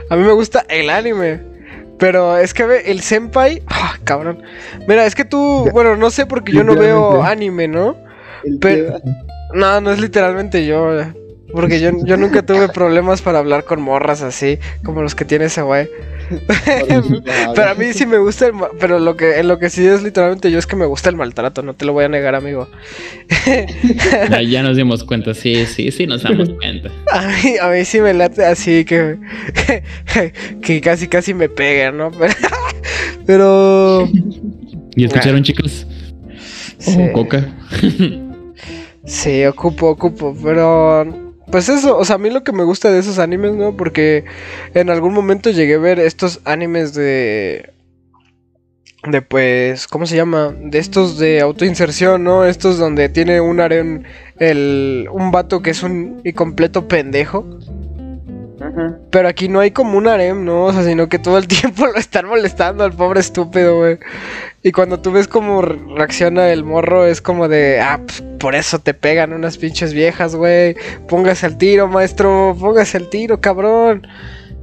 A 0.10 0.16
mí 0.16 0.24
me 0.24 0.32
gusta 0.34 0.66
el 0.70 0.90
anime. 0.90 1.42
Pero 2.00 2.38
es 2.38 2.54
que 2.54 2.64
ve, 2.66 2.92
el 2.92 3.02
senpai, 3.02 3.64
ah, 3.68 3.96
cabrón. 4.04 4.44
Mira, 4.88 5.06
es 5.08 5.16
que 5.16 5.26
tú, 5.26 5.68
bueno, 5.74 5.96
no 5.96 6.12
sé 6.12 6.28
porque 6.28 6.52
yo 6.52 6.64
no 6.64 6.74
veo 6.80 7.24
anime, 7.24 7.68
¿no? 7.68 7.96
Pero- 8.62 9.00
No, 9.54 9.82
no 9.82 9.92
es 9.92 10.00
literalmente 10.00 10.66
yo. 10.68 11.00
eh, 11.00 11.14
Porque 11.54 11.80
yo, 11.80 11.92
yo 12.04 12.18
nunca 12.18 12.42
tuve 12.46 12.68
problemas 12.70 13.22
para 13.22 13.40
hablar 13.40 13.64
con 13.64 13.82
morras 13.82 14.22
así, 14.22 14.60
como 14.84 15.02
los 15.02 15.16
que 15.16 15.26
tiene 15.26 15.46
ese 15.46 15.62
güey. 15.64 15.90
pero 17.56 17.70
a 17.70 17.74
mí 17.76 17.94
sí 17.94 18.06
me 18.06 18.18
gusta 18.18 18.48
el 18.48 18.54
pero 18.80 19.00
lo 19.00 19.16
que 19.16 19.40
en 19.40 19.48
lo 19.48 19.60
que 19.60 19.70
sí 19.70 19.86
es 19.86 20.04
literalmente 20.04 20.52
yo 20.52 20.60
es 20.60 20.68
que 20.68 20.76
me 20.76 20.86
gusta 20.86 21.10
el 21.10 21.16
maltrato, 21.16 21.62
no 21.64 21.74
te 21.74 21.86
lo 21.86 21.94
voy 21.94 22.06
a 22.06 22.10
negar, 22.10 22.36
amigo. 22.36 22.68
Ya, 24.30 24.42
ya 24.42 24.64
nos 24.64 24.76
dimos 24.78 25.04
cuenta, 25.04 25.34
sí, 25.34 25.66
sí, 25.66 25.92
sí, 25.92 26.06
nos 26.08 26.24
damos 26.24 26.50
cuenta. 26.50 26.90
A 27.12 27.22
mí, 27.28 27.56
a 27.62 27.70
mí 27.70 27.86
sí 27.86 28.02
me 28.02 28.14
late 28.14 28.46
así 28.46 28.84
que 28.86 29.18
que 30.62 30.82
casi 30.82 31.08
casi 31.08 31.34
me 31.34 31.50
pegan, 31.50 31.98
¿no? 31.98 32.12
Pero 33.26 34.08
¿Y 34.96 35.06
escucharon, 35.06 35.44
chicos? 35.44 35.86
sí, 36.80 36.98
Oh, 37.00 37.12
coca. 37.14 37.48
sí, 39.06 39.46
ocupo, 39.46 39.90
ocupo, 39.90 40.36
pero 40.44 41.27
pues 41.52 41.70
eso, 41.70 41.98
o 41.98 42.06
sea, 42.06 42.16
a 42.16 42.20
mí 42.20 42.30
lo 42.30 42.44
que 42.44 42.52
me 42.52 42.64
gusta 42.64 42.92
de 42.92 43.00
esos 43.00 43.20
animes, 43.20 43.54
¿no? 43.54 43.76
Porque 43.76 44.26
en 44.74 44.90
algún 44.90 45.14
momento 45.14 45.50
llegué 45.50 45.76
a 45.76 45.80
ver 45.80 46.00
estos 46.00 46.42
animes 46.46 46.94
de 46.94 47.74
de 49.04 49.22
pues, 49.22 49.88
¿cómo 49.88 50.06
se 50.06 50.16
llama? 50.16 50.54
De 50.60 50.80
estos 50.80 51.18
de 51.18 51.40
autoinserción, 51.42 52.24
¿no? 52.24 52.46
Estos 52.46 52.78
donde 52.78 53.10
tiene 53.10 53.40
un 53.42 53.60
harem 53.60 54.04
el 54.40 55.08
un 55.12 55.32
vato 55.32 55.62
que 55.62 55.70
es 55.72 55.84
un 55.84 56.22
y 56.24 56.34
completo 56.34 56.88
pendejo. 56.88 57.46
Pero 59.12 59.28
aquí 59.28 59.48
no 59.50 59.60
hay 59.60 59.72
como 59.72 59.98
un 59.98 60.08
harem, 60.08 60.46
¿no? 60.46 60.66
O 60.66 60.74
sea, 60.74 60.84
sino 60.84 61.10
que 61.10 61.18
todo 61.20 61.38
el 61.38 61.48
tiempo 61.48 61.88
lo 61.88 61.96
están 61.98 62.28
molestando 62.28 62.84
al 62.84 62.94
pobre 62.94 63.20
estúpido, 63.20 63.78
güey. 63.78 63.98
Y 64.64 64.72
cuando 64.72 65.00
tú 65.00 65.12
ves 65.12 65.28
cómo 65.28 65.62
re- 65.62 65.80
reacciona 65.96 66.50
el 66.50 66.64
morro, 66.64 67.06
es 67.08 67.22
como 67.22 67.48
de, 67.48 67.80
ah, 67.80 68.00
pues, 68.06 68.24
por 68.40 68.54
eso 68.56 68.80
te 68.80 68.94
pegan 68.94 69.34
unas 69.34 69.58
pinches 69.58 69.94
viejas, 69.94 70.36
güey. 70.36 70.76
Póngase 71.08 71.46
al 71.46 71.58
tiro, 71.58 71.88
maestro, 71.88 72.56
póngase 72.60 72.98
al 72.98 73.10
tiro, 73.10 73.40
cabrón. 73.42 74.06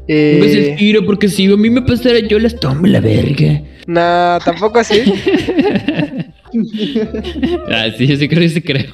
Pues 0.06 0.54
el 0.54 0.76
tiro, 0.76 1.06
porque 1.06 1.28
si 1.28 1.50
a 1.50 1.56
mí 1.56 1.70
me 1.70 1.80
pasara, 1.80 2.18
yo 2.18 2.38
las 2.38 2.54
tomo 2.60 2.86
la 2.86 3.00
verga. 3.00 3.62
Nah, 3.86 4.38
tampoco 4.44 4.78
así. 4.78 5.00
Ah, 7.70 7.86
sí, 7.96 8.06
yo 8.06 8.16
sí 8.16 8.28
creo, 8.28 8.48
sí 8.48 8.60
creo. 8.62 8.90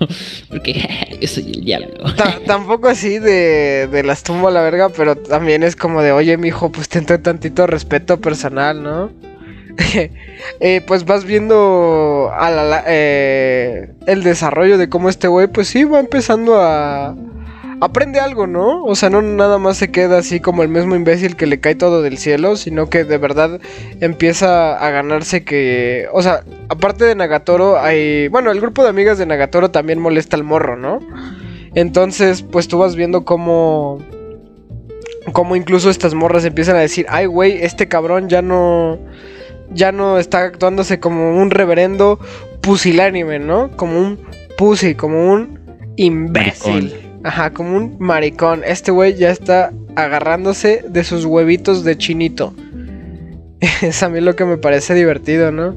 Porque 0.48 0.74
yo 1.20 1.28
soy 1.28 1.52
el 1.54 1.64
diablo. 1.64 1.88
Ta- 2.16 2.40
tampoco 2.46 2.88
así 2.88 3.18
de, 3.18 3.88
de 3.90 4.02
las 4.02 4.22
tumbo 4.22 4.48
a 4.48 4.50
la 4.50 4.62
verga, 4.62 4.88
pero 4.90 5.16
también 5.16 5.62
es 5.62 5.76
como 5.76 6.02
de, 6.02 6.12
oye, 6.12 6.36
mijo, 6.36 6.70
pues 6.72 6.88
ten 6.88 7.04
tantito 7.06 7.66
respeto 7.66 8.20
personal, 8.20 8.82
¿no? 8.82 9.10
Eh, 10.60 10.80
pues 10.86 11.04
vas 11.04 11.24
viendo 11.24 12.30
a 12.34 12.50
la- 12.50 12.64
la- 12.64 12.84
eh, 12.86 13.90
el 14.06 14.22
desarrollo 14.22 14.78
de 14.78 14.88
cómo 14.88 15.08
este 15.08 15.28
güey, 15.28 15.46
pues 15.48 15.68
sí, 15.68 15.84
va 15.84 16.00
empezando 16.00 16.56
a... 16.60 17.14
Aprende 17.80 18.20
algo, 18.20 18.46
¿no? 18.46 18.84
O 18.84 18.94
sea, 18.94 19.08
no 19.10 19.22
nada 19.22 19.58
más 19.58 19.78
se 19.78 19.90
queda 19.90 20.18
así 20.18 20.40
como 20.40 20.62
el 20.62 20.68
mismo 20.68 20.94
imbécil 20.94 21.36
que 21.36 21.46
le 21.46 21.60
cae 21.60 21.74
todo 21.74 22.02
del 22.02 22.18
cielo, 22.18 22.56
sino 22.56 22.90
que 22.90 23.04
de 23.04 23.16
verdad 23.16 23.60
empieza 24.00 24.76
a 24.76 24.90
ganarse 24.90 25.44
que... 25.44 26.06
O 26.12 26.22
sea, 26.22 26.44
aparte 26.68 27.04
de 27.04 27.14
Nagatoro, 27.14 27.78
hay... 27.78 28.28
Bueno, 28.28 28.50
el 28.50 28.60
grupo 28.60 28.82
de 28.82 28.90
amigas 28.90 29.16
de 29.16 29.26
Nagatoro 29.26 29.70
también 29.70 29.98
molesta 29.98 30.36
al 30.36 30.44
morro, 30.44 30.76
¿no? 30.76 31.00
Entonces, 31.74 32.42
pues 32.42 32.68
tú 32.68 32.78
vas 32.78 32.96
viendo 32.96 33.24
cómo. 33.24 33.98
Cómo 35.32 35.54
incluso 35.54 35.90
estas 35.90 36.14
morras 36.14 36.44
empiezan 36.44 36.76
a 36.76 36.80
decir: 36.80 37.06
Ay, 37.08 37.26
güey, 37.26 37.62
este 37.62 37.88
cabrón 37.88 38.28
ya 38.28 38.42
no. 38.42 38.98
Ya 39.72 39.92
no 39.92 40.18
está 40.18 40.42
actuándose 40.42 40.98
como 40.98 41.36
un 41.36 41.50
reverendo 41.50 42.18
pusilánime, 42.60 43.38
¿no? 43.38 43.70
Como 43.76 44.00
un 44.00 44.18
pussy, 44.56 44.96
como 44.96 45.32
un 45.32 45.60
imbécil. 45.96 47.09
Ajá, 47.22 47.50
como 47.50 47.76
un 47.76 47.96
maricón. 47.98 48.62
Este 48.64 48.90
güey 48.90 49.14
ya 49.14 49.30
está 49.30 49.72
agarrándose 49.94 50.84
de 50.88 51.04
sus 51.04 51.24
huevitos 51.24 51.84
de 51.84 51.98
chinito. 51.98 52.54
es 53.82 54.02
a 54.02 54.08
mí 54.08 54.20
lo 54.20 54.36
que 54.36 54.44
me 54.44 54.56
parece 54.56 54.94
divertido, 54.94 55.52
¿no? 55.52 55.74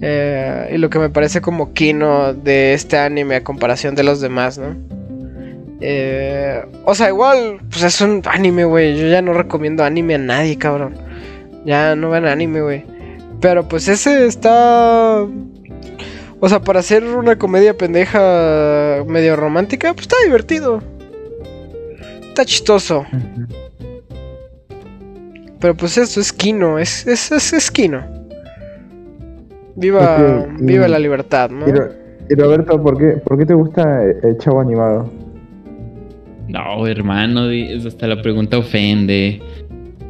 Eh, 0.00 0.70
y 0.74 0.78
lo 0.78 0.90
que 0.90 0.98
me 0.98 1.10
parece 1.10 1.40
como 1.40 1.72
Kino 1.72 2.34
de 2.34 2.74
este 2.74 2.98
anime 2.98 3.36
a 3.36 3.44
comparación 3.44 3.94
de 3.94 4.04
los 4.04 4.20
demás, 4.20 4.58
¿no? 4.58 4.76
Eh, 5.80 6.64
o 6.84 6.94
sea, 6.94 7.08
igual, 7.08 7.60
pues 7.70 7.82
es 7.82 8.00
un 8.00 8.22
anime, 8.26 8.64
güey. 8.64 8.96
Yo 8.98 9.08
ya 9.08 9.22
no 9.22 9.32
recomiendo 9.32 9.84
anime 9.84 10.16
a 10.16 10.18
nadie, 10.18 10.56
cabrón. 10.56 10.94
Ya 11.64 11.96
no 11.96 12.10
ven 12.10 12.26
anime, 12.26 12.60
güey. 12.60 12.84
Pero 13.40 13.68
pues 13.68 13.88
ese 13.88 14.26
está... 14.26 15.24
O 16.40 16.48
sea, 16.48 16.60
para 16.60 16.80
hacer 16.80 17.04
una 17.04 17.36
comedia 17.36 17.76
pendeja 17.76 19.02
medio 19.06 19.34
romántica, 19.36 19.92
pues 19.92 20.02
está 20.02 20.16
divertido. 20.24 20.80
Está 22.28 22.44
chistoso. 22.44 23.04
Pero 25.60 25.74
pues 25.76 25.98
eso 25.98 26.20
es 26.20 26.32
Kino, 26.32 26.78
es, 26.78 27.06
es, 27.06 27.32
es, 27.32 27.52
es 27.52 27.70
Kino. 27.70 28.04
Viva, 29.74 30.42
Ok, 30.42 30.48
viva 30.60 30.86
y- 30.86 30.90
la 30.90 30.98
libertad, 30.98 31.50
¿no? 31.50 31.66
Y, 31.68 31.72
y 32.30 32.34
Roberto, 32.36 32.80
¿por 32.82 32.96
qué, 32.98 33.16
¿por 33.18 33.38
qué 33.38 33.46
te 33.46 33.54
gusta 33.54 34.04
el, 34.04 34.38
chavo 34.38 34.60
animado? 34.60 35.10
No, 36.48 36.86
hermano, 36.86 37.42
hasta 37.86 38.06
la 38.06 38.22
pregunta 38.22 38.58
ofende. 38.58 39.40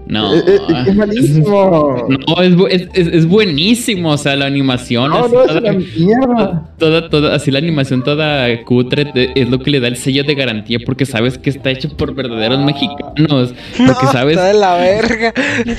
No. 0.09 0.35
Eh, 0.35 0.43
eh, 0.47 0.59
es 0.89 0.97
malísimo. 0.97 2.07
No, 2.09 2.43
es, 2.43 2.55
es, 2.83 2.89
es- 2.95 3.15
es 3.15 3.27
buenísimo. 3.27 4.11
O 4.13 4.17
sea, 4.19 4.37
la 4.37 4.47
animación. 4.47 5.11
No, 5.11 5.19
así 5.25 5.35
no, 5.35 5.41
es 5.43 5.49
toda- 5.49 5.61
una 5.61 5.73
mierda. 5.73 6.69
Toda, 6.79 7.11
toda, 7.11 7.35
así 7.35 7.51
la 7.51 7.59
animación 7.59 8.03
toda 8.05 8.65
cutre 8.65 9.13
es 9.35 9.49
lo 9.51 9.59
que 9.61 9.71
le 9.71 9.81
da 9.81 9.89
el 9.89 9.97
sello 9.97 10.23
de 10.25 10.35
garantía 10.35 10.79
porque 10.87 11.05
sabes 11.07 11.37
que 11.37 11.51
está 11.51 11.71
hecho 11.71 11.89
por 11.97 12.15
verdaderos 12.15 12.61
mexicanos. 12.65 13.53
Porque 13.77 14.07
no, 14.07 14.13
sabes, 14.13 14.37
está 14.37 14.47
de 14.49 14.55
la 14.55 14.75
verga. 14.77 15.35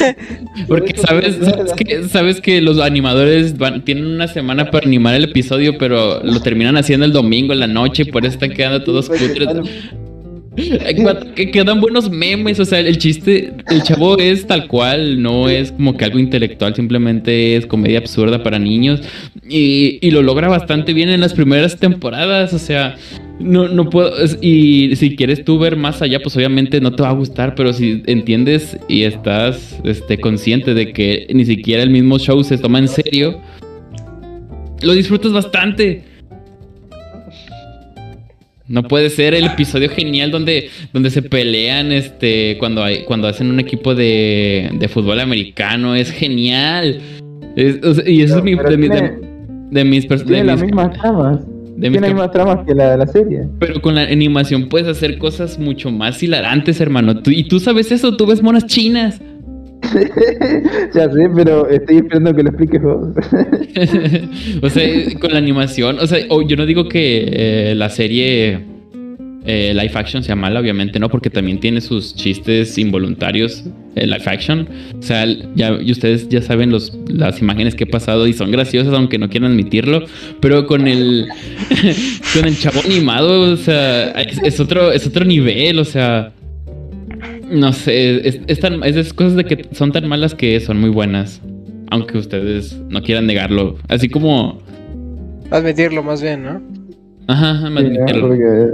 porque 0.67 0.95
sabes, 0.97 1.37
sabes 1.41 1.73
que, 1.73 2.03
sabes 2.07 2.41
que 2.41 2.61
los 2.61 2.79
animadores 2.79 3.57
van, 3.57 3.83
tienen 3.83 4.05
una 4.07 4.27
semana 4.27 4.69
para 4.71 4.85
animar 4.85 5.15
el 5.15 5.23
episodio, 5.25 5.77
pero 5.77 6.21
lo 6.23 6.41
terminan 6.41 6.77
haciendo 6.77 7.05
el 7.05 7.13
domingo 7.13 7.53
en 7.53 7.59
la 7.61 7.67
noche 7.67 8.03
y 8.03 8.11
por 8.11 8.25
eso 8.25 8.33
están 8.33 8.51
quedando 8.51 8.83
todos 8.83 9.07
cutres. 9.09 9.47
Que 11.35 11.51
quedan 11.51 11.81
buenos 11.81 12.09
memes, 12.09 12.59
o 12.59 12.65
sea, 12.65 12.79
el 12.79 12.97
chiste, 12.97 13.53
el 13.69 13.83
chavo 13.83 14.17
es 14.17 14.47
tal 14.47 14.67
cual, 14.67 15.21
no 15.21 15.49
es 15.49 15.71
como 15.71 15.95
que 15.95 16.05
algo 16.05 16.19
intelectual, 16.19 16.75
simplemente 16.75 17.55
es 17.55 17.65
comedia 17.65 17.99
absurda 17.99 18.43
para 18.43 18.59
niños 18.59 19.01
y, 19.47 19.99
y 20.01 20.11
lo 20.11 20.21
logra 20.21 20.47
bastante 20.47 20.93
bien 20.93 21.09
en 21.09 21.21
las 21.21 21.33
primeras 21.33 21.77
temporadas, 21.77 22.53
o 22.53 22.59
sea, 22.59 22.95
no, 23.39 23.67
no 23.69 23.89
puedo, 23.89 24.11
y 24.41 24.95
si 24.95 25.15
quieres 25.15 25.45
tú 25.45 25.57
ver 25.57 25.77
más 25.77 26.01
allá, 26.01 26.19
pues 26.21 26.35
obviamente 26.35 26.81
no 26.81 26.93
te 26.93 27.03
va 27.03 27.09
a 27.09 27.13
gustar, 27.13 27.55
pero 27.55 27.73
si 27.73 28.03
entiendes 28.05 28.77
y 28.87 29.03
estás 29.03 29.79
este, 29.85 30.19
consciente 30.19 30.73
de 30.73 30.91
que 30.91 31.27
ni 31.33 31.45
siquiera 31.45 31.81
el 31.83 31.89
mismo 31.89 32.19
show 32.19 32.43
se 32.43 32.57
toma 32.57 32.79
en 32.79 32.87
serio, 32.89 33.39
lo 34.81 34.93
disfrutas 34.93 35.31
bastante. 35.31 36.03
No 38.69 38.83
puede 38.83 39.09
ser 39.09 39.33
el 39.33 39.45
episodio 39.45 39.89
genial 39.89 40.29
donde, 40.31 40.69
donde 40.93 41.09
se 41.09 41.21
pelean 41.23 41.91
este 41.91 42.55
cuando 42.59 42.83
hay, 42.83 43.03
cuando 43.03 43.27
hacen 43.27 43.49
un 43.49 43.59
equipo 43.59 43.95
de, 43.95 44.69
de 44.73 44.87
fútbol 44.87 45.19
americano. 45.19 45.95
Es 45.95 46.11
genial. 46.11 46.99
Es- 47.55 47.83
o 47.83 47.95
sea, 47.95 48.07
y 48.09 48.21
eso 48.21 48.37
es 48.37 48.43
mi, 48.43 48.55
Pero 48.55 48.69
de, 48.69 48.77
mi- 48.77 48.87
de- 48.87 48.93
tiene- 48.95 49.13
de 49.71 49.83
mis 49.85 50.07
pers- 50.07 50.19
de 50.19 50.25
Tiene 50.25 50.43
las 50.43 50.61
mis- 50.61 50.67
mismas 50.67 50.93
tramas. 50.99 51.39
de 51.45 51.89
Tiene 51.89 51.99
las 52.01 52.09
mismas 52.11 52.31
tramas 52.31 52.59
que 52.67 52.75
la 52.75 52.91
de 52.91 52.97
la 52.97 53.07
serie. 53.07 53.47
Pero 53.59 53.81
con 53.81 53.95
la 53.95 54.03
animación 54.03 54.69
puedes 54.69 54.87
hacer 54.87 55.17
cosas 55.17 55.57
mucho 55.57 55.91
más 55.91 56.21
hilarantes, 56.21 56.79
hermano. 56.79 57.21
Tú- 57.23 57.31
y 57.31 57.45
tú 57.45 57.59
sabes 57.59 57.91
eso, 57.91 58.15
tú 58.17 58.27
ves 58.27 58.41
monas 58.43 58.65
chinas. 58.67 59.19
ya 60.93 61.09
sé, 61.09 61.29
pero 61.35 61.67
estoy 61.69 61.97
esperando 61.97 62.35
que 62.35 62.43
lo 62.43 62.49
expliques 62.49 62.81
vos. 62.81 63.07
o 64.61 64.69
sea, 64.69 65.19
con 65.19 65.31
la 65.31 65.37
animación. 65.37 65.99
O 65.99 66.07
sea, 66.07 66.19
yo 66.19 66.55
no 66.55 66.65
digo 66.65 66.87
que 66.87 67.25
eh, 67.71 67.75
la 67.75 67.89
serie 67.89 68.65
eh, 69.45 69.73
live 69.73 69.91
action 69.95 70.23
sea 70.23 70.35
mala, 70.35 70.59
obviamente, 70.59 70.99
¿no? 70.99 71.09
Porque 71.09 71.29
también 71.29 71.59
tiene 71.59 71.81
sus 71.81 72.15
chistes 72.15 72.77
involuntarios 72.77 73.63
eh, 73.95 74.05
live 74.05 74.23
action. 74.25 74.67
O 74.97 75.01
sea, 75.01 75.25
ya 75.55 75.79
y 75.81 75.91
ustedes 75.91 76.29
ya 76.29 76.41
saben 76.41 76.71
los, 76.71 76.95
las 77.07 77.41
imágenes 77.41 77.75
que 77.75 77.85
he 77.85 77.87
pasado 77.87 78.27
y 78.27 78.33
son 78.33 78.51
graciosas, 78.51 78.93
aunque 78.93 79.17
no 79.17 79.29
quieran 79.29 79.51
admitirlo. 79.51 80.03
Pero 80.39 80.67
con 80.67 80.87
el 80.87 81.27
con 82.33 82.45
el 82.45 82.57
chavo 82.57 82.81
animado, 82.85 83.53
o 83.53 83.57
sea, 83.57 84.11
es 84.11 84.59
otro, 84.59 84.91
es 84.91 85.07
otro 85.07 85.25
nivel, 85.25 85.79
o 85.79 85.85
sea. 85.85 86.33
No 87.49 87.73
sé, 87.73 88.27
es, 88.27 88.39
es 88.47 88.59
tan- 88.59 88.83
es 88.83 89.13
cosas 89.13 89.35
de 89.35 89.45
que 89.45 89.67
son 89.73 89.91
tan 89.91 90.07
malas 90.07 90.35
que 90.35 90.59
son 90.59 90.79
muy 90.79 90.89
buenas. 90.89 91.41
Aunque 91.91 92.17
ustedes 92.17 92.79
no 92.89 93.01
quieran 93.01 93.25
negarlo. 93.25 93.77
Así 93.87 94.09
como. 94.09 94.61
Admitirlo 95.49 96.03
más 96.03 96.21
bien, 96.21 96.43
¿no? 96.43 96.61
Ajá, 97.27 97.65
admitirlo. 97.65 98.27
Porque 98.27 98.69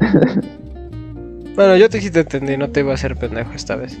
Bueno, 1.56 1.76
yo 1.76 1.88
te 1.88 2.00
sí 2.00 2.10
te 2.10 2.20
entendí, 2.20 2.56
no 2.56 2.68
te 2.68 2.80
iba 2.80 2.92
a 2.92 2.94
hacer 2.94 3.16
pendejo 3.16 3.52
esta 3.52 3.74
vez. 3.74 3.98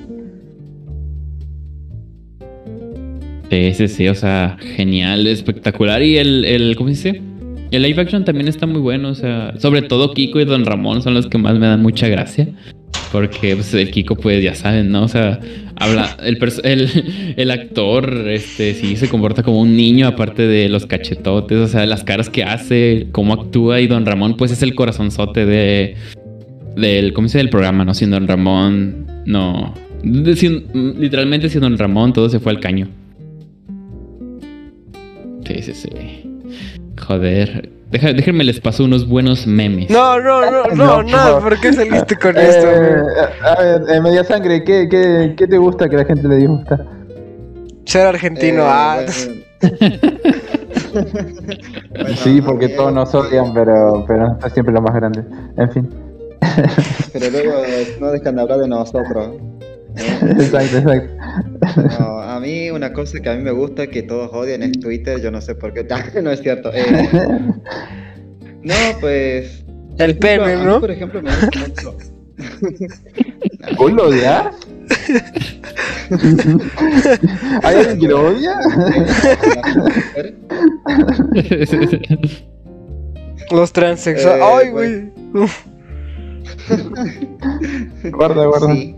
Sí, 3.50 3.72
sí, 3.74 3.88
sí, 3.88 4.08
o 4.08 4.14
sea, 4.14 4.56
genial, 4.76 5.26
espectacular. 5.26 6.02
Y 6.02 6.18
el, 6.18 6.44
el, 6.44 6.76
¿cómo 6.76 6.90
se 6.94 7.12
dice? 7.12 7.22
El 7.70 7.82
live 7.82 8.00
action 8.00 8.24
también 8.24 8.48
está 8.48 8.66
muy 8.66 8.80
bueno, 8.80 9.10
o 9.10 9.14
sea, 9.14 9.54
sobre 9.58 9.82
todo 9.82 10.14
Kiko 10.14 10.40
y 10.40 10.44
Don 10.46 10.64
Ramón 10.64 11.02
son 11.02 11.14
los 11.14 11.26
que 11.26 11.36
más 11.36 11.58
me 11.58 11.66
dan 11.66 11.82
mucha 11.82 12.08
gracia. 12.08 12.48
Porque 13.12 13.54
pues, 13.54 13.72
el 13.74 13.90
Kiko, 13.90 14.16
pues 14.16 14.42
ya 14.42 14.54
saben, 14.54 14.90
¿no? 14.90 15.04
O 15.04 15.08
sea, 15.08 15.40
habla. 15.76 16.16
El, 16.22 16.88
el, 17.36 17.50
actor, 17.50 18.28
este, 18.28 18.74
sí 18.74 18.96
se 18.96 19.08
comporta 19.08 19.42
como 19.42 19.60
un 19.60 19.76
niño, 19.76 20.06
aparte 20.06 20.46
de 20.46 20.68
los 20.68 20.86
cachetotes, 20.86 21.58
o 21.58 21.66
sea, 21.66 21.86
las 21.86 22.04
caras 22.04 22.28
que 22.28 22.44
hace, 22.44 23.08
cómo 23.12 23.32
actúa. 23.32 23.80
Y 23.80 23.86
Don 23.86 24.04
Ramón, 24.04 24.36
pues 24.36 24.50
es 24.50 24.62
el 24.62 24.74
corazonzote 24.74 25.46
de. 25.46 25.96
Del, 26.76 27.12
¿Cómo? 27.12 27.28
Del 27.28 27.50
programa, 27.50 27.84
¿no? 27.84 27.94
Sin 27.94 28.10
Don 28.10 28.28
Ramón, 28.28 29.06
no. 29.24 29.74
literalmente 30.02 31.48
sin 31.48 31.62
Don 31.62 31.76
Ramón, 31.78 32.12
todo 32.12 32.28
se 32.28 32.40
fue 32.40 32.52
al 32.52 32.60
caño. 32.60 32.88
Sí, 35.46 35.62
sí, 35.62 35.72
sí. 35.72 36.27
Joder. 37.06 37.70
Deja- 37.90 38.12
déjenme 38.12 38.44
les 38.44 38.60
paso 38.60 38.84
unos 38.84 39.08
buenos 39.08 39.46
memes. 39.46 39.88
No, 39.90 40.20
no, 40.20 40.42
no, 40.50 40.64
no, 40.66 40.74
No, 40.74 41.02
no, 41.02 41.30
no. 41.36 41.40
¿por 41.40 41.58
qué 41.58 41.72
saliste 41.72 42.16
con 42.16 42.36
Eh, 42.36 42.48
esto? 42.48 42.68
a 43.46 43.62
ver, 43.62 43.82
en 43.88 44.02
media 44.02 44.24
sangre, 44.24 44.62
¿qué, 44.62 44.88
qué, 44.90 45.34
¿qué 45.36 45.46
te 45.46 45.56
gusta 45.56 45.88
que 45.88 45.96
la 45.96 46.04
gente 46.04 46.28
le 46.28 46.36
disgusta? 46.36 46.84
Ser 47.86 48.06
argentino, 48.06 48.62
Eh, 48.62 48.66
ah. 48.68 48.98
bueno. 49.62 49.98
Bueno, 51.90 52.16
sí, 52.16 52.40
porque 52.42 52.68
mí- 52.68 52.74
todos 52.76 52.92
nos 52.92 53.14
odian, 53.14 53.52
pero, 53.54 54.04
pero 54.06 54.36
es 54.44 54.52
siempre 54.52 54.74
lo 54.74 54.80
más 54.82 54.94
grande. 54.94 55.22
En 55.56 55.70
fin. 55.70 55.88
Pero 57.12 57.30
luego 57.30 57.52
no 58.00 58.10
dejan 58.10 58.36
de 58.36 58.42
hablar 58.42 58.58
de 58.58 58.68
nosotros. 58.68 59.30
exacto, 60.22 60.78
exacto. 60.78 61.14
No, 61.98 62.20
a 62.20 62.40
mí 62.40 62.70
una 62.70 62.92
cosa 62.92 63.20
que 63.20 63.28
a 63.28 63.34
mí 63.34 63.42
me 63.42 63.50
gusta 63.50 63.86
que 63.86 64.02
todos 64.02 64.30
odian 64.32 64.62
es 64.62 64.72
Twitter, 64.72 65.20
yo 65.20 65.30
no 65.30 65.40
sé 65.40 65.54
por 65.54 65.72
qué, 65.72 65.86
no 66.22 66.30
es 66.30 66.40
cierto. 66.40 66.70
Eh, 66.72 67.08
no, 68.62 68.74
pues... 69.00 69.64
El 69.98 70.16
pene, 70.18 70.52
a 70.52 70.58
mí, 70.58 70.64
¿no? 70.64 70.80
por 70.80 70.90
ejemplo, 70.90 71.22
me 71.22 71.30
gusta 71.30 71.58
mucho. 71.60 71.96
¿Vos 73.76 73.92
lo 73.92 74.08
odias? 74.08 74.54
¿Hay 77.62 77.76
alguien 77.76 77.98
que 77.98 78.08
lo 78.08 78.28
odia? 78.28 78.60
Los 83.50 83.72
transexuales. 83.72 84.40
Eh, 84.40 84.44
Ay, 84.44 84.70
güey. 84.70 85.12
Guarda, 88.10 88.46
guarda. 88.46 88.72
Sí. 88.72 88.97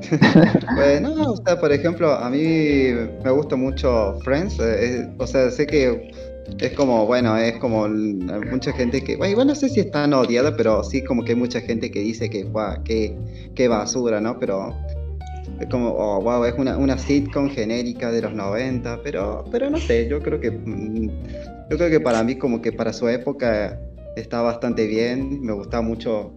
Pues 0.76 1.00
no, 1.00 1.32
o 1.32 1.36
sea, 1.36 1.58
por 1.58 1.72
ejemplo, 1.72 2.12
a 2.12 2.30
mí 2.30 2.92
me 3.24 3.30
gusta 3.30 3.56
mucho 3.56 4.18
Friends, 4.22 4.58
eh, 4.60 5.08
o 5.18 5.26
sea, 5.26 5.50
sé 5.50 5.66
que 5.66 6.12
es 6.58 6.72
como, 6.72 7.06
bueno, 7.06 7.36
es 7.36 7.56
como 7.58 7.88
mucha 7.88 8.72
gente 8.72 9.02
que, 9.02 9.16
bueno, 9.16 9.44
no 9.44 9.54
sé 9.54 9.68
si 9.68 9.80
es 9.80 9.90
tan 9.90 10.12
odiada, 10.12 10.56
pero 10.56 10.82
sí 10.82 11.04
como 11.04 11.24
que 11.24 11.32
hay 11.32 11.38
mucha 11.38 11.60
gente 11.60 11.90
que 11.90 12.00
dice 12.00 12.30
que, 12.30 12.44
guau, 12.44 12.82
qué, 12.84 13.14
qué 13.54 13.68
basura, 13.68 14.20
¿no? 14.20 14.38
Pero 14.38 14.74
es 15.60 15.66
como, 15.68 15.90
oh, 15.90 16.20
wow, 16.20 16.44
es 16.44 16.54
una, 16.56 16.76
una 16.76 16.96
sitcom 16.96 17.50
genérica 17.50 18.10
de 18.10 18.22
los 18.22 18.32
90, 18.32 19.00
pero, 19.02 19.44
pero 19.50 19.70
no 19.70 19.78
sé, 19.78 20.08
yo 20.08 20.20
creo 20.20 20.40
que, 20.40 20.50
mm, 20.50 21.10
yo 21.70 21.76
creo 21.76 21.90
que 21.90 22.00
para 22.00 22.22
mí 22.22 22.36
como 22.36 22.62
que 22.62 22.72
para 22.72 22.92
su 22.92 23.08
época 23.08 23.78
está 24.16 24.40
bastante 24.42 24.86
bien, 24.86 25.42
me 25.42 25.52
gustaba 25.52 25.82
mucho 25.82 26.32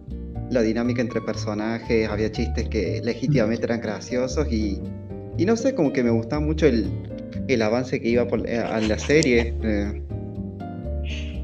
la 0.50 0.62
dinámica 0.62 1.00
entre 1.00 1.20
personajes, 1.20 2.08
había 2.08 2.30
chistes 2.30 2.68
que 2.68 3.00
legítimamente 3.02 3.64
eran 3.64 3.80
graciosos 3.80 4.50
y, 4.50 4.80
y 5.38 5.44
no 5.44 5.56
sé, 5.56 5.74
como 5.74 5.92
que 5.92 6.02
me 6.02 6.10
gustaba 6.10 6.40
mucho 6.40 6.66
el, 6.66 6.90
el 7.48 7.62
avance 7.62 8.00
que 8.00 8.08
iba 8.08 8.26
por, 8.26 8.48
eh, 8.48 8.58
a 8.58 8.80
la 8.80 8.98
serie. 8.98 9.54
eh, 9.62 10.02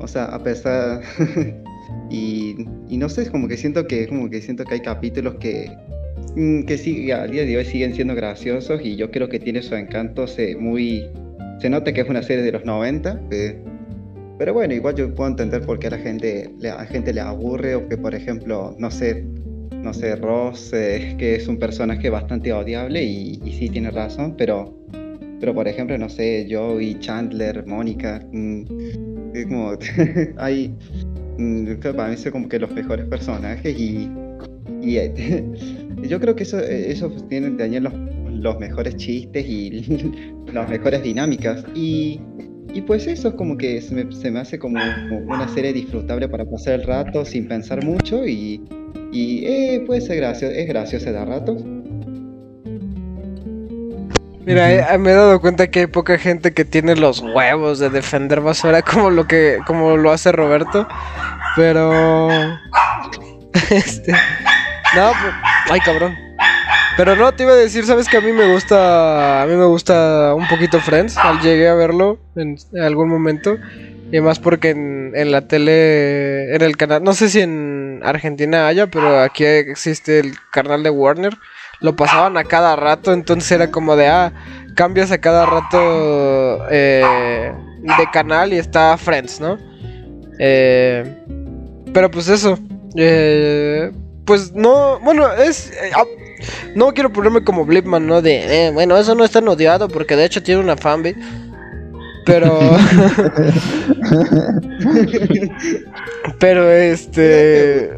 o 0.00 0.06
sea, 0.06 0.26
a 0.26 0.42
pesar... 0.42 1.02
y, 2.10 2.66
y 2.88 2.96
no 2.96 3.08
sé, 3.08 3.30
como 3.30 3.48
que 3.48 3.56
siento 3.56 3.86
que, 3.86 4.06
como 4.08 4.28
que 4.30 4.40
siento 4.40 4.64
que 4.64 4.74
hay 4.74 4.80
capítulos 4.80 5.36
que, 5.36 5.70
mm, 6.36 6.64
que 6.64 6.78
sí, 6.78 7.10
al 7.10 7.30
día 7.30 7.44
de 7.44 7.56
hoy 7.56 7.64
siguen 7.64 7.94
siendo 7.94 8.14
graciosos 8.14 8.80
y 8.82 8.96
yo 8.96 9.10
creo 9.10 9.28
que 9.28 9.38
tiene 9.38 9.62
su 9.62 9.74
encanto 9.74 10.26
se, 10.26 10.56
muy... 10.56 11.08
Se 11.60 11.68
nota 11.68 11.92
que 11.92 12.02
es 12.02 12.08
una 12.08 12.22
serie 12.22 12.44
de 12.44 12.52
los 12.52 12.64
90, 12.64 13.20
eh, 13.32 13.58
pero 14.38 14.54
bueno, 14.54 14.72
igual 14.72 14.94
yo 14.94 15.12
puedo 15.12 15.28
entender 15.28 15.62
por 15.62 15.80
qué 15.80 15.88
a 15.88 15.90
la 15.90 15.98
gente, 15.98 16.50
la 16.60 16.84
gente 16.86 17.12
le 17.12 17.20
aburre 17.20 17.74
o 17.74 17.88
que, 17.88 17.98
por 17.98 18.14
ejemplo, 18.14 18.74
no 18.78 18.90
sé, 18.90 19.24
no 19.72 19.92
sé, 19.92 20.14
Ross, 20.16 20.72
eh, 20.72 21.16
que 21.18 21.34
es 21.34 21.48
un 21.48 21.58
personaje 21.58 22.08
bastante 22.08 22.52
odiable 22.52 23.02
y, 23.02 23.40
sí 23.58 23.68
tiene 23.68 23.90
razón, 23.90 24.34
pero, 24.38 24.72
pero 25.40 25.52
por 25.54 25.66
ejemplo, 25.66 25.98
no 25.98 26.08
sé, 26.08 26.46
Joey, 26.48 26.98
Chandler, 27.00 27.66
Mónica, 27.66 28.24
mm, 28.32 28.62
es 29.34 29.46
como, 29.46 29.72
hay, 30.36 30.72
mm, 31.36 31.74
que 31.80 31.92
para 31.92 32.10
mí 32.10 32.16
son 32.16 32.32
como 32.32 32.48
que 32.48 32.60
los 32.60 32.70
mejores 32.70 33.06
personajes 33.06 33.76
y, 33.76 34.08
eh, 34.84 35.44
yo 36.08 36.20
creo 36.20 36.36
que 36.36 36.44
eso, 36.44 36.60
eso 36.60 37.10
tienen 37.28 37.56
también 37.56 37.82
los, 37.82 37.92
los 38.32 38.58
mejores 38.60 38.94
chistes 38.96 39.44
y 39.44 40.12
las 40.52 40.70
mejores 40.70 41.02
dinámicas 41.02 41.64
y... 41.74 42.20
Y 42.72 42.82
pues 42.82 43.06
eso 43.06 43.28
es 43.28 43.34
como 43.34 43.56
que 43.56 43.80
se 43.80 43.94
me, 44.30 44.40
hace 44.40 44.58
como, 44.58 44.78
una 45.26 45.48
serie 45.48 45.72
disfrutable 45.72 46.28
para 46.28 46.44
pasar 46.44 46.74
el 46.74 46.84
rato 46.84 47.24
sin 47.24 47.48
pensar 47.48 47.84
mucho 47.84 48.26
y, 48.26 48.62
y 49.10 49.44
eh, 49.46 49.84
puede 49.86 50.00
ser 50.00 50.16
gracioso, 50.16 50.54
es 50.54 50.68
graciosa 50.68 51.12
de 51.12 51.18
a 51.18 51.24
ratos. 51.24 51.64
Mira, 54.44 54.94
eh, 54.94 54.98
me 54.98 55.10
he 55.10 55.14
dado 55.14 55.40
cuenta 55.40 55.70
que 55.70 55.80
hay 55.80 55.86
poca 55.86 56.18
gente 56.18 56.54
que 56.54 56.64
tiene 56.64 56.96
los 56.96 57.20
huevos 57.20 57.78
de 57.78 57.90
defender 57.90 58.40
basura 58.40 58.80
como 58.80 59.10
lo 59.10 59.26
que 59.26 59.58
como 59.66 59.96
lo 59.96 60.10
hace 60.10 60.32
Roberto. 60.32 60.88
Pero 61.54 62.28
este 63.70 64.12
no, 64.94 65.12
pues, 65.20 65.34
ay 65.70 65.80
cabrón. 65.80 66.27
Pero 66.98 67.14
no 67.14 67.30
te 67.30 67.44
iba 67.44 67.52
a 67.52 67.56
decir, 67.56 67.86
sabes 67.86 68.08
que 68.08 68.16
a 68.16 68.20
mí 68.20 68.32
me 68.32 68.52
gusta 68.52 69.40
a 69.40 69.46
mí 69.46 69.54
me 69.54 69.66
gusta 69.66 70.34
un 70.34 70.48
poquito 70.48 70.80
Friends, 70.80 71.16
al 71.16 71.40
llegué 71.40 71.68
a 71.68 71.74
verlo 71.74 72.18
en, 72.34 72.58
algún 72.82 73.08
momento. 73.08 73.56
Y 74.10 74.20
más 74.20 74.40
porque 74.40 74.70
en, 74.70 75.12
en 75.14 75.30
la 75.30 75.46
tele 75.46 76.56
en 76.56 76.60
el 76.60 76.76
canal, 76.76 77.04
no 77.04 77.12
sé 77.12 77.28
si 77.28 77.40
en 77.40 78.00
Argentina 78.02 78.66
haya, 78.66 78.88
pero 78.88 79.20
aquí 79.20 79.44
existe 79.44 80.18
el 80.18 80.32
canal 80.50 80.82
de 80.82 80.90
Warner. 80.90 81.38
Lo 81.80 81.94
pasaban 81.94 82.36
a 82.36 82.42
cada 82.42 82.74
rato, 82.74 83.12
entonces 83.12 83.52
era 83.52 83.70
como 83.70 83.94
de, 83.94 84.08
ah, 84.08 84.32
cambias 84.74 85.12
a 85.12 85.18
cada 85.18 85.46
rato 85.46 86.66
eh, 86.68 87.52
de 87.80 88.10
canal 88.12 88.52
y 88.52 88.58
está 88.58 88.98
Friends, 88.98 89.40
¿no? 89.40 89.56
Eh, 90.40 91.04
pero 91.94 92.10
pues 92.10 92.26
eso, 92.26 92.58
eh, 92.96 93.92
pues 94.24 94.52
no, 94.52 94.98
bueno, 94.98 95.32
es... 95.32 95.72
no 96.74 96.92
quiero 96.94 97.12
ponerme 97.12 97.44
como 97.44 97.64
Blipman, 97.64 98.06
¿no? 98.06 98.22
De, 98.22 98.66
eh, 98.66 98.70
bueno, 98.70 98.96
eso 98.96 99.14
no 99.14 99.24
es 99.24 99.30
tan 99.30 99.48
odiado 99.48 99.88
porque 99.88 100.16
de 100.16 100.24
hecho 100.24 100.42
tiene 100.42 100.60
una 100.60 100.76
fanbase. 100.76 101.16
Pero... 102.24 102.58
pero 106.38 106.70
este... 106.70 107.90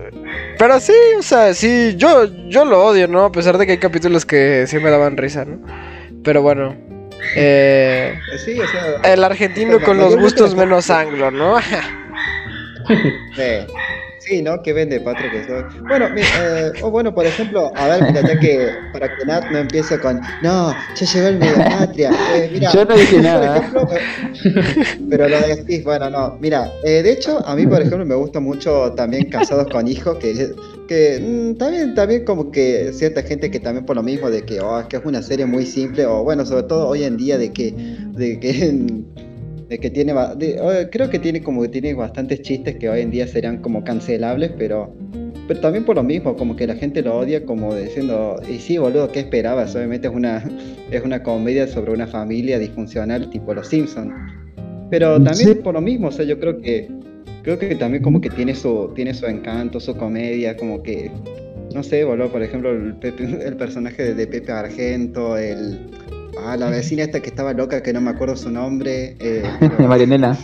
Pero 0.59 0.79
sí, 0.79 0.93
o 1.19 1.23
sea, 1.23 1.55
sí, 1.55 1.95
yo, 1.97 2.27
yo 2.49 2.65
lo 2.65 2.85
odio, 2.85 3.09
¿no? 3.09 3.25
A 3.25 3.33
pesar 3.33 3.59
de 3.59 3.67
que 3.67 3.73
hay 3.73 3.79
capítulos 3.79 4.27
que 4.27 4.67
sí 4.69 4.79
me 4.79 4.91
daban 4.91 5.17
risa, 5.17 5.45
¿no? 5.45 5.59
Pero 6.23 6.43
bueno. 6.43 6.77
Eh, 7.35 8.15
Sí, 8.45 8.59
o 8.61 8.67
sea, 8.69 9.13
el 9.13 9.25
argentino 9.25 9.81
con 9.85 9.99
los 9.99 10.17
gustos 10.17 10.55
menos 10.55 10.91
anglo, 10.91 11.31
¿no? 11.31 11.59
eh, 13.39 13.67
sí, 14.31 14.43
¿no? 14.43 14.63
Que 14.63 14.73
vende 14.73 15.01
patria 15.01 15.31
que 15.31 15.45
soy. 15.45 15.65
Bueno, 15.89 16.07
eh, 16.17 16.73
o 16.83 16.91
bueno, 16.91 17.13
por 17.13 17.27
ejemplo, 17.27 17.73
a 17.75 17.89
ver, 17.89 18.03
mira, 18.05 18.21
ya 18.23 18.39
que 18.39 18.69
para 18.93 19.09
que 19.09 19.25
Nat 19.25 19.51
no 19.51 19.59
empiece 19.59 19.99
con, 19.99 20.21
no, 20.43 20.73
yo 20.95 21.07
llevé 21.07 21.29
el 21.29 21.39
medio 21.39 21.57
patria. 21.57 22.13
Eh, 22.35 22.49
mira, 22.53 22.71
Yo 22.73 22.85
no 22.85 22.97
dije 22.97 23.21
nada. 23.21 23.57
ejemplo, 23.57 23.89
eh, 23.93 24.97
pero 25.11 25.29
lo 25.29 25.41
decís, 25.41 25.83
bueno, 25.83 26.09
no, 26.11 26.39
mira, 26.41 26.71
eh, 26.85 27.03
de 27.03 27.13
hecho, 27.13 27.45
a 27.45 27.57
mí, 27.57 27.67
por 27.67 27.81
ejemplo, 27.81 28.05
me 28.07 28.15
gusta 28.15 28.39
mucho 28.39 28.93
también 28.93 29.29
Casados 29.29 29.67
con 29.67 29.89
Hijos, 29.89 30.17
que, 30.19 30.53
que 30.87 31.21
mm, 31.21 31.59
también, 31.59 31.95
también 31.95 32.25
como 32.25 32.53
que 32.53 32.93
cierta 32.93 33.23
gente 33.23 33.51
que 33.51 33.59
también 33.59 33.85
por 33.85 33.97
lo 33.97 34.03
mismo 34.03 34.31
de 34.31 34.43
que, 34.43 34.61
oh, 34.61 34.79
es 34.79 34.87
que 34.87 34.97
es 34.97 35.05
una 35.05 35.23
serie 35.23 35.47
muy 35.47 35.67
simple, 35.67 36.07
o 36.07 36.23
bueno, 36.23 36.47
sobre 36.47 36.63
todo 36.65 36.87
hoy 36.89 37.03
en 37.03 37.17
día 37.17 37.37
de 37.37 37.53
que, 37.53 37.73
de 38.13 38.39
que, 38.39 39.05
de 39.71 39.79
que 39.79 39.89
tiene, 39.89 40.13
de- 40.37 40.89
creo 40.91 41.09
que 41.09 41.19
tiene 41.21 41.41
como 41.43 41.63
que 41.63 41.69
tiene 41.69 41.95
bastantes 41.95 42.43
chistes 42.43 42.75
que 42.77 42.89
hoy 42.91 43.01
en 43.03 43.11
día 43.11 43.27
serían 43.27 43.59
como 43.63 43.83
cancelables, 43.85 44.51
pero... 44.59 44.93
Pero 45.49 45.61
también 45.61 45.85
por 45.85 45.97
lo 45.97 46.05
mismo, 46.05 46.37
como 46.37 46.55
que 46.55 46.65
la 46.65 46.77
gente 46.77 47.03
lo 47.03 47.19
odia 47.19 47.45
como 47.45 47.75
diciendo, 47.75 48.41
y 48.49 48.59
sí, 48.59 48.79
boludo, 48.79 49.11
¿qué 49.11 49.19
esperabas? 49.21 49.75
Obviamente 49.75 50.07
es 50.07 50.15
una, 50.15 50.45
es 50.93 51.03
una 51.03 51.23
comedia 51.25 51.67
sobre 51.67 51.93
una 51.93 52.07
familia 52.07 52.59
disfuncional 52.61 53.31
tipo 53.31 53.53
Los 53.55 53.67
Simpsons. 53.69 54.13
Pero 54.91 55.15
también 55.21 55.49
Sí. 55.49 55.55
por 55.57 55.75
lo 55.75 55.81
mismo, 55.81 56.07
o 56.09 56.13
sea, 56.13 56.25
yo 56.25 56.39
creo 56.39 56.61
que 56.61 56.89
creo 57.43 57.59
que 57.59 57.75
también 57.75 58.01
como 58.03 58.21
que 58.21 58.29
tiene 58.31 58.55
su 58.55 58.93
tiene 58.95 59.13
su 59.15 59.27
encanto, 59.27 59.81
su 59.81 59.97
comedia, 59.97 60.57
como 60.57 60.83
que 60.85 61.11
no 61.75 61.83
sé, 61.83 62.05
boludo, 62.05 62.29
por 62.31 62.43
ejemplo, 62.45 62.71
el, 62.71 62.95
Pepe- 62.97 63.39
el 63.45 63.57
personaje 63.57 64.03
de, 64.05 64.15
de 64.15 64.27
Pepe 64.29 64.53
Argento, 64.53 65.37
el 65.37 65.79
ah, 66.39 66.57
la 66.57 66.71
vecina 66.71 67.03
esta 67.05 67.21
que 67.21 67.29
estaba 67.31 67.53
loca 67.53 67.83
que 67.83 67.93
no 67.93 68.01
me 68.01 68.11
acuerdo 68.11 68.37
su 68.37 68.51
nombre, 68.51 69.17
eh, 69.21 69.43
pero- 69.61 69.89
Marianela. 69.89 70.37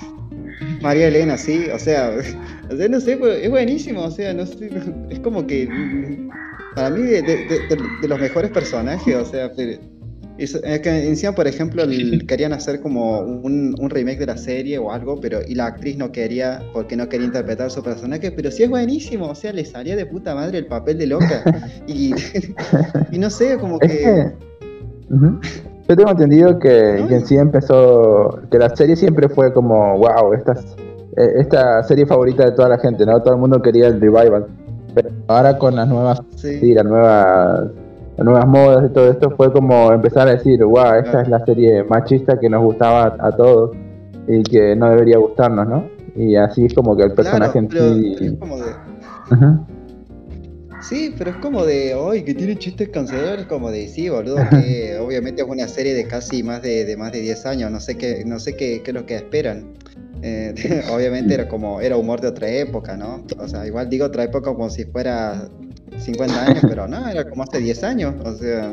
María 0.82 1.09
Elena, 1.09 1.37
sí, 1.37 1.66
o 1.74 1.78
sea, 1.78 2.11
o 2.70 2.76
sea, 2.76 2.89
no 2.89 3.01
sé, 3.01 3.16
pues, 3.16 3.43
es 3.43 3.51
buenísimo, 3.51 4.03
o 4.03 4.11
sea, 4.11 4.32
no 4.34 4.47
sé, 4.47 4.70
es 5.11 5.18
como 5.20 5.47
que 5.47 5.68
para 6.74 6.91
mí 6.91 7.03
de, 7.03 7.22
de- 7.22 7.37
de- 7.47 7.78
de 8.03 8.09
los 8.09 8.20
mejores 8.20 8.51
personajes, 8.51 9.14
o 9.14 9.24
sea, 9.24 9.51
es, 10.39 10.61
que 10.80 11.09
encima, 11.09 11.32
por 11.34 11.47
ejemplo, 11.47 11.82
el- 11.84 12.26
querían 12.26 12.53
hacer 12.53 12.80
como 12.80 13.20
un, 13.20 13.74
un 13.78 13.91
remake 13.91 14.18
de 14.18 14.26
la 14.26 14.37
serie 14.37 14.76
o 14.78 14.93
algo, 14.93 15.18
pero 15.20 15.41
y 15.47 15.55
la 15.55 15.66
actriz 15.66 15.97
no 15.97 16.12
quería 16.12 16.62
porque 16.74 16.95
no 16.97 17.09
quería 17.09 17.26
interpretar 17.26 17.70
su 17.70 17.82
personaje, 17.82 18.30
pero 18.30 18.51
sí 18.51 18.62
es 18.62 18.68
buenísimo, 18.68 19.28
o 19.28 19.34
sea, 19.34 19.53
le 19.55 19.64
salía 19.64 19.97
de 19.97 20.05
puta 20.07 20.34
madre 20.34 20.59
el 20.59 20.66
papel 20.66 20.99
de 20.99 21.07
loca. 21.07 21.43
y, 21.87 22.12
y 23.11 23.18
no 23.18 23.30
sé, 23.30 23.57
como 23.59 23.78
que... 23.78 23.89
que. 23.89 24.32
Ujú. 25.14 25.41
Yo 25.89 25.97
tengo 25.97 26.11
entendido 26.11 26.59
que, 26.59 26.97
en 26.99 27.24
sí 27.26 27.37
empezó. 27.37 28.41
Que 28.51 28.59
la 28.59 28.74
serie 28.74 28.97
siempre 28.97 29.28
fue 29.28 29.53
como, 29.53 29.99
wow, 29.99 30.32
esta, 30.34 30.53
es- 30.53 30.76
eh, 31.16 31.32
esta 31.39 31.82
serie 31.84 32.07
favorita 32.07 32.45
de 32.45 32.53
toda 32.53 32.68
la 32.70 32.78
gente, 32.78 33.07
¿no? 33.07 33.20
Todo 33.22 33.34
el 33.34 33.41
mundo 33.41 33.62
quería 33.62 33.87
el 33.87 34.01
revival. 34.01 34.47
Pero 34.95 35.11
ahora 35.28 35.57
con 35.59 35.76
las 35.76 35.87
nuevas. 35.89 36.20
Sí. 36.37 36.59
Sí, 36.59 36.74
las 36.74 36.84
nuevas. 36.84 37.70
Las 38.16 38.24
nuevas 38.24 38.47
modas 38.47 38.91
y 38.91 38.95
todo 38.95 39.11
esto 39.11 39.30
fue 39.37 39.53
como 39.53 39.93
empezar 39.93 40.26
a 40.26 40.30
decir, 40.32 40.64
wow, 40.64 40.95
esta 41.05 41.20
es 41.20 41.28
la 41.28 41.45
serie 41.45 41.84
machista 41.84 42.39
que 42.39 42.49
nos 42.49 42.62
gustaba 42.64 43.14
a, 43.20 43.28
a 43.28 43.32
todos 43.37 43.72
y 44.26 44.43
que 44.43 44.74
no 44.74 44.89
debería 44.89 45.18
gustarnos, 45.18 45.68
¿no? 45.68 45.84
Y 46.16 46.34
así 46.34 46.64
es 46.64 46.72
como 46.72 46.97
que 46.97 47.03
el 47.03 47.12
personaje 47.12 47.66
Claro, 47.68 47.87
en 47.89 48.07
es 48.07 48.18
sí. 48.18 48.37
como 48.39 48.57
de... 48.57 48.62
Ujú. 49.32 49.66
Sí, 50.89 51.12
pero 51.18 51.32
es 51.32 51.37
como 51.39 51.66
de 51.66 51.95
hoy 51.95 52.22
que 52.22 52.32
tiene 52.32 52.55
chistes 52.55 52.91
canceladores, 52.91 53.47
como 53.47 53.72
de 53.72 53.89
sí, 53.89 54.09
boludo, 54.09 54.37
que 54.51 54.97
obviamente 55.01 55.43
es 55.43 55.49
una 55.49 55.66
serie 55.66 55.95
de 55.95 56.07
casi 56.07 56.45
más 56.45 56.62
de, 56.62 56.84
de 56.84 56.97
más 56.97 57.11
de 57.11 57.22
10 57.22 57.45
años, 57.47 57.72
no 57.72 57.80
sé 57.80 57.97
qué, 57.97 58.22
no 58.24 58.39
sé 58.39 58.55
qué, 58.55 58.82
qué 58.84 58.93
es 58.93 58.95
lo 58.95 59.05
que 59.05 59.16
esperan. 59.16 59.72
Eh, 60.22 60.55
obviamente 60.93 61.34
era 61.34 61.49
como, 61.49 61.80
era 61.80 61.97
humor 61.97 62.20
de 62.20 62.28
otra 62.28 62.49
época, 62.49 62.97
¿no? 62.97 63.24
O 63.37 63.49
sea, 63.49 63.66
igual 63.66 63.91
digo 63.91 64.07
otra 64.07 64.22
época 64.22 64.55
como 64.55 64.70
si 64.70 64.84
fuera 64.84 65.51
50 65.99 66.47
años, 66.47 66.64
pero 66.68 66.87
no, 66.87 67.09
era 67.09 67.28
como 67.28 67.43
hace 67.43 67.59
10 67.59 67.82
años, 67.82 68.14
o 68.24 68.37
sea. 68.37 68.72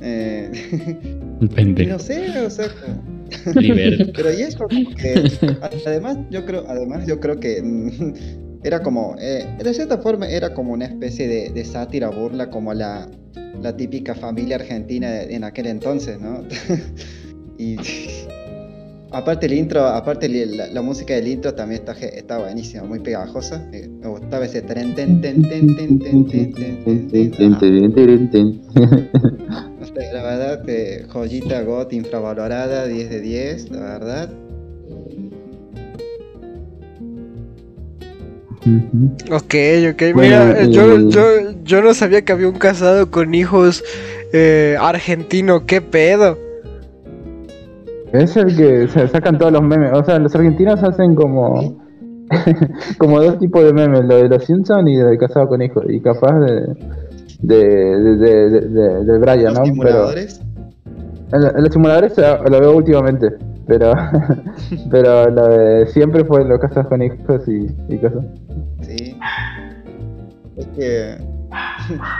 eh, 0.00 0.50
no 1.86 1.98
sé, 2.00 2.40
o 2.40 2.50
sea, 2.50 2.66
pero 3.44 4.32
y 4.32 4.42
eso, 4.42 4.66
como 4.66 4.90
que, 4.96 5.30
además 5.86 6.18
yo 6.30 6.44
creo, 6.44 6.64
además 6.66 7.06
yo 7.06 7.20
creo 7.20 7.38
que 7.38 7.62
era 8.64 8.82
como, 8.82 9.16
eh, 9.18 9.46
de 9.62 9.74
cierta 9.74 9.98
forma 9.98 10.28
era 10.28 10.54
como 10.54 10.72
una 10.72 10.84
especie 10.84 11.50
de, 11.50 11.64
sátira, 11.64 12.10
burla, 12.10 12.50
como 12.50 12.72
la, 12.74 13.08
la 13.60 13.76
típica 13.76 14.14
familia 14.14 14.56
argentina 14.56 15.22
en 15.22 15.44
aquel 15.44 15.66
entonces, 15.66 16.20
¿no? 16.20 16.44
y 17.58 17.76
aparte 19.10 19.46
el 19.46 19.54
intro, 19.54 19.86
aparte 19.86 20.28
la, 20.28 20.82
música 20.82 21.14
del 21.14 21.28
intro 21.28 21.54
también 21.54 21.80
está, 21.80 21.92
está 21.92 22.38
buenísima, 22.38 22.84
muy 22.84 23.00
pegajosa. 23.00 23.68
eh, 23.72 23.88
me 23.88 24.08
gustaba 24.08 24.44
ese 24.44 24.62
tren, 24.62 24.94
ten, 24.94 25.20
ten, 25.20 25.42
ten, 25.42 25.74
ten, 25.74 25.98
ten, 25.98 26.28
ten, 26.28 26.84
ten, 26.84 27.58
ten, 27.58 28.30
ten. 28.30 28.62
Ah, 29.50 29.68
sé, 29.84 30.12
la 30.12 30.22
verdad, 30.22 30.68
eh, 30.68 31.04
joyita 31.08 31.62
GOT 31.62 31.92
infravalorada, 31.92 32.86
10 32.86 33.10
de 33.10 33.20
10, 33.20 33.70
la 33.70 33.80
verdad. 33.80 34.41
Ok, 39.30 39.54
ok. 39.92 40.02
Bueno, 40.14 40.46
Mira, 40.46 40.62
yo, 40.64 40.92
eh, 40.96 41.04
yo, 41.08 41.22
yo 41.64 41.82
no 41.82 41.94
sabía 41.94 42.22
que 42.22 42.32
había 42.32 42.48
un 42.48 42.58
casado 42.58 43.10
con 43.10 43.34
hijos 43.34 43.82
eh, 44.32 44.76
argentino. 44.80 45.66
¿Qué 45.66 45.80
pedo? 45.80 46.38
Es 48.12 48.36
el 48.36 48.56
que 48.56 48.88
se 48.88 49.08
sacan 49.08 49.38
todos 49.38 49.52
los 49.52 49.62
memes. 49.62 49.90
O 49.94 50.04
sea, 50.04 50.18
los 50.18 50.34
argentinos 50.34 50.82
hacen 50.82 51.14
como 51.14 51.82
como 52.98 53.20
dos 53.20 53.38
tipos 53.38 53.64
de 53.64 53.72
memes, 53.72 54.04
lo 54.04 54.16
de 54.16 54.28
los 54.28 54.44
Simpsons 54.44 54.88
y 54.88 54.96
de 54.96 55.18
casado 55.18 55.48
con 55.48 55.60
hijos. 55.62 55.84
Y 55.88 56.00
capaz 56.00 56.38
de 56.40 56.76
de, 57.40 57.56
de, 57.56 58.16
de, 58.16 58.50
de, 58.60 59.04
de- 59.04 59.18
Brian, 59.18 59.54
Los 59.54 59.54
¿no? 59.54 59.62
Pero 59.64 59.66
simuladores. 59.66 60.40
en, 61.32 61.42
en 61.56 61.62
los 61.64 61.72
simuladores 61.72 62.16
lo, 62.16 62.44
lo 62.44 62.60
veo 62.60 62.76
últimamente. 62.76 63.26
Pero 63.66 63.92
pero 64.90 65.30
lo 65.30 65.48
de 65.48 65.86
siempre 65.86 66.24
fue 66.24 66.44
los 66.44 66.58
casados 66.60 66.88
con 66.88 67.02
hijos 67.02 67.42
y, 67.48 67.66
y 67.92 67.98
cosas. 67.98 68.24
Es 70.56 70.66
que. 70.68 71.16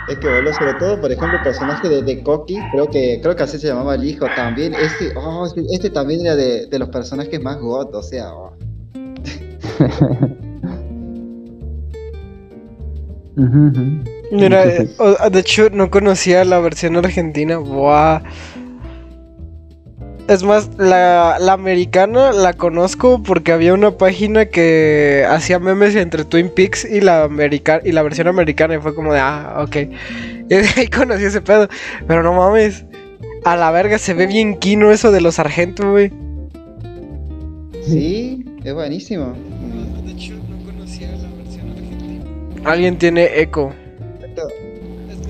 Es 0.09 0.19
que, 0.19 0.29
boludo, 0.29 0.53
sobre 0.53 0.75
todo, 0.75 1.01
por 1.01 1.11
ejemplo, 1.11 1.39
el 1.39 1.43
personaje 1.43 1.89
de, 1.89 2.03
de 2.03 2.23
Coqui, 2.23 2.59
creo 2.73 2.87
que, 2.89 3.21
creo 3.23 3.35
que 3.35 3.43
así 3.43 3.59
se 3.59 3.69
llamaba 3.69 3.95
el 3.95 4.05
hijo 4.05 4.27
también. 4.37 4.75
Este, 4.75 5.17
oh, 5.17 5.49
este, 5.71 5.89
también 5.91 6.21
era 6.21 6.37
de, 6.37 6.67
de 6.67 6.79
los 6.79 6.91
personajes 6.91 7.41
más 7.43 7.59
got, 7.59 7.95
o 7.95 8.03
sea. 8.03 8.35
oh. 8.35 8.53
Mira, 14.31 14.65
de 14.67 15.39
hecho 15.39 15.71
no 15.71 15.91
conocía 15.91 16.45
la 16.45 16.59
versión 16.59 16.97
argentina. 16.97 17.57
Buah. 17.59 18.23
Es 20.29 20.45
más, 20.45 20.71
la, 20.79 21.39
la 21.41 21.53
americana 21.53 22.33
la 22.33 22.53
conozco 22.53 23.23
porque 23.23 23.53
había 23.53 23.75
una 23.75 23.91
página 23.91 24.47
que 24.47 25.27
hacía 25.29 25.59
memes 25.59 25.97
entre 25.97 26.25
Twin 26.25 26.49
Peaks 26.49 26.85
y 26.85 27.01
la 27.01 27.25
americana 27.25 27.83
y 27.85 27.93
la 27.93 28.03
versión 28.03 28.29
americana 28.29 28.77
y 28.77 28.79
fue 28.79 28.95
como 28.95 29.13
de 29.13 29.21
ah, 29.21 29.59
ok. 29.61 29.77
Y 30.49 30.55
de 30.55 30.69
ahí 30.77 30.89
conocí 30.89 31.25
ese 31.25 31.41
pedo. 31.41 31.69
Pero 32.07 32.23
no 32.23 32.35
mames. 32.35 32.85
A 33.45 33.57
la 33.57 33.71
verga 33.71 33.99
se 33.99 34.13
ve 34.13 34.27
bien 34.27 34.59
quino 34.59 34.91
eso 34.93 35.11
de 35.11 35.21
los 35.21 35.37
sargentos, 35.37 35.87
güey. 35.87 36.13
Sí, 37.85 38.45
es 38.63 38.75
buenísimo. 38.75 39.35
De 40.05 40.13
hecho, 40.13 40.35
no 40.35 40.65
conocía 40.65 41.09
la 41.09 41.29
versión 41.37 41.71
argentina. 41.71 42.25
Alguien 42.65 42.99
tiene 42.99 43.41
eco. 43.41 43.73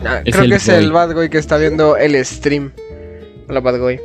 Ah, 0.04 0.20
creo 0.24 0.48
que 0.48 0.56
es 0.56 0.66
boy. 0.66 0.76
el 0.76 0.92
bad 0.92 1.14
boy 1.14 1.30
que 1.30 1.38
está 1.38 1.56
viendo 1.56 1.96
el 1.96 2.22
stream. 2.24 2.72
Hola, 3.48 3.60
bad 3.60 3.78
boy. 3.78 4.00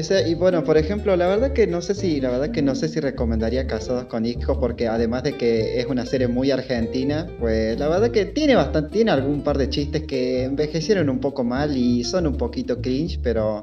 Y 0.00 0.34
bueno, 0.34 0.64
por 0.64 0.78
ejemplo, 0.78 1.14
la 1.14 1.26
verdad 1.26 1.52
que 1.52 1.66
no 1.66 1.82
sé 1.82 1.94
si, 1.94 2.22
la 2.22 2.30
verdad 2.30 2.50
que 2.50 2.62
no 2.62 2.74
sé 2.74 2.88
si 2.88 3.00
recomendaría 3.00 3.66
Casados 3.66 4.06
con 4.06 4.24
Hijos, 4.24 4.56
porque 4.58 4.88
además 4.88 5.24
de 5.24 5.36
que 5.36 5.78
es 5.78 5.86
una 5.86 6.06
serie 6.06 6.26
muy 6.26 6.50
argentina, 6.50 7.26
pues 7.38 7.78
la 7.78 7.86
verdad 7.86 8.10
que 8.10 8.24
tiene 8.24 8.54
bastante, 8.54 8.90
tiene 8.92 9.10
algún 9.10 9.42
par 9.42 9.58
de 9.58 9.68
chistes 9.68 10.04
que 10.04 10.44
envejecieron 10.44 11.10
un 11.10 11.20
poco 11.20 11.44
mal 11.44 11.76
y 11.76 12.02
son 12.04 12.26
un 12.26 12.38
poquito 12.38 12.80
cringe, 12.80 13.20
pero, 13.22 13.62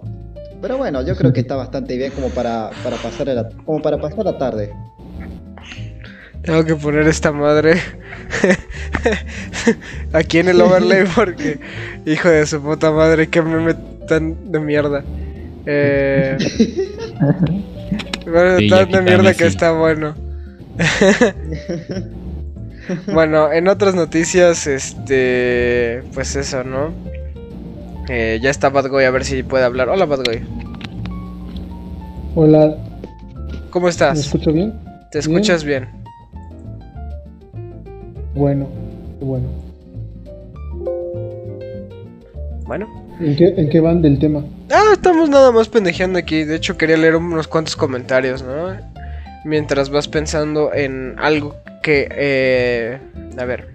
pero 0.62 0.78
bueno, 0.78 1.04
yo 1.04 1.16
creo 1.16 1.34
que 1.34 1.40
está 1.40 1.56
bastante 1.56 1.98
bien 1.98 2.12
como 2.12 2.30
para, 2.30 2.70
para 2.84 2.98
pasar 2.98 3.28
la, 3.28 3.50
como 3.66 3.82
para 3.82 4.00
pasar 4.00 4.24
la 4.24 4.38
tarde. 4.38 4.72
Tengo 6.44 6.64
que 6.64 6.76
poner 6.76 7.08
esta 7.08 7.32
madre 7.32 7.82
aquí 10.14 10.38
en 10.38 10.50
el 10.50 10.62
overlay 10.62 11.06
porque, 11.16 11.60
hijo 12.06 12.30
de 12.30 12.46
su 12.46 12.62
puta 12.62 12.92
madre, 12.92 13.28
que 13.28 13.42
meme 13.42 13.74
tan 14.08 14.52
de 14.52 14.60
mierda. 14.60 15.04
Eh, 15.70 16.38
bueno, 18.26 18.57
Sí, 18.57 18.68
tan 18.68 18.89
ya 18.89 19.01
de 19.01 19.01
mierda 19.01 19.34
que 19.36 19.43
sí. 19.43 19.47
está 19.47 19.72
bueno. 19.74 20.15
bueno, 23.07 23.51
en 23.51 23.68
otras 23.68 23.95
noticias, 23.95 24.68
este, 24.68 26.03
pues 26.13 26.36
eso, 26.36 26.63
¿no? 26.63 26.91
Eh, 28.09 28.39
ya 28.41 28.49
está 28.49 28.70
Bad 28.70 28.89
Boy, 28.89 29.05
a 29.05 29.11
ver 29.11 29.26
si 29.26 29.43
puede 29.43 29.65
hablar. 29.65 29.89
Hola, 29.89 30.05
Bad 30.05 30.24
Boy. 30.24 30.41
Hola, 32.36 32.78
¿Cómo 33.70 33.82
¿me 33.86 33.89
estás? 33.89 34.20
escucho 34.20 34.53
bien? 34.53 34.74
¿Te 35.11 35.20
escuchas 35.20 35.63
bien? 35.63 35.88
Bueno, 38.36 38.68
bueno. 39.20 39.47
Bueno. 42.65 43.07
¿En 43.20 43.36
qué, 43.36 43.53
¿En 43.57 43.70
qué 43.70 43.80
van 43.80 44.01
del 44.01 44.20
tema? 44.20 44.43
Ah, 44.72 44.91
estamos 44.93 45.30
nada 45.30 45.51
más 45.51 45.68
pendejeando 45.68 46.20
aquí. 46.20 46.43
De 46.43 46.55
hecho, 46.55 46.78
quería 46.78 46.97
leer 46.97 47.15
unos 47.15 47.47
cuantos 47.47 47.76
comentarios, 47.76 48.43
¿no? 48.43 48.76
Mientras 49.43 49.89
vas 49.89 50.07
pensando 50.07 50.74
en 50.74 51.15
algo 51.18 51.55
que... 51.82 52.07
Eh, 52.11 52.99
a 53.38 53.45
ver. 53.45 53.68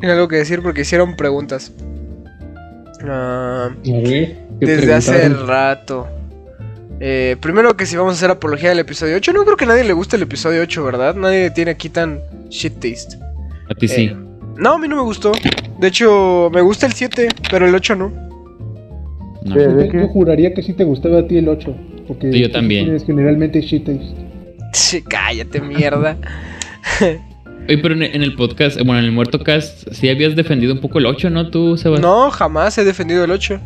En 0.00 0.10
algo 0.10 0.28
que 0.28 0.36
decir 0.36 0.62
porque 0.62 0.82
hicieron 0.82 1.16
preguntas. 1.16 1.72
A 3.04 3.70
ver. 3.84 4.36
¿qué 4.60 4.66
desde 4.66 4.94
hace 4.94 5.28
rato. 5.28 6.08
Eh, 7.00 7.36
primero 7.40 7.76
que 7.76 7.84
si 7.84 7.96
vamos 7.96 8.14
a 8.14 8.16
hacer 8.16 8.30
apología 8.30 8.68
del 8.68 8.78
episodio 8.78 9.16
8. 9.16 9.32
No 9.32 9.44
creo 9.44 9.56
que 9.56 9.64
a 9.64 9.68
nadie 9.68 9.84
le 9.84 9.92
guste 9.92 10.16
el 10.16 10.22
episodio 10.22 10.62
8, 10.62 10.84
¿verdad? 10.84 11.14
Nadie 11.16 11.50
tiene 11.50 11.72
aquí 11.72 11.88
tan 11.88 12.20
shit 12.48 12.74
taste. 12.74 13.18
A 13.68 13.74
ti 13.74 13.88
sí. 13.88 14.16
Eh, 14.52 14.58
no, 14.58 14.74
a 14.74 14.78
mí 14.78 14.88
no 14.88 14.96
me 14.96 15.02
gustó. 15.02 15.32
De 15.78 15.88
hecho, 15.88 16.50
me 16.52 16.60
gusta 16.60 16.86
el 16.86 16.92
7, 16.92 17.28
pero 17.50 17.66
el 17.66 17.74
8 17.74 17.96
no. 17.96 18.12
No. 19.44 19.56
Yo, 19.56 19.72
¿De 19.74 19.84
te- 19.84 19.90
qué? 19.90 19.98
yo 20.00 20.08
juraría 20.08 20.54
que 20.54 20.62
sí 20.62 20.72
te 20.72 20.84
gustaba 20.84 21.20
a 21.20 21.26
ti 21.26 21.36
el 21.38 21.48
8. 21.48 21.74
Porque 22.06 22.38
yo 22.38 22.50
también. 22.50 22.84
tienes 22.84 23.04
generalmente 23.04 23.60
shit 23.60 23.84
taste. 23.86 24.14
Sí, 24.72 25.02
cállate, 25.02 25.60
mierda. 25.60 26.16
Oye, 27.68 27.78
pero 27.78 27.94
en 27.94 28.22
el 28.22 28.34
podcast, 28.34 28.76
bueno, 28.78 28.98
en 28.98 29.04
el 29.04 29.12
Muerto 29.12 29.38
Cast, 29.44 29.88
sí 29.92 30.08
habías 30.08 30.34
defendido 30.34 30.72
un 30.74 30.80
poco 30.80 30.98
el 30.98 31.06
8, 31.06 31.30
¿no? 31.30 31.48
Tú, 31.50 31.76
Sebastián. 31.76 32.02
No, 32.10 32.30
jamás 32.30 32.76
he 32.78 32.84
defendido 32.84 33.24
el 33.24 33.30
8. 33.30 33.60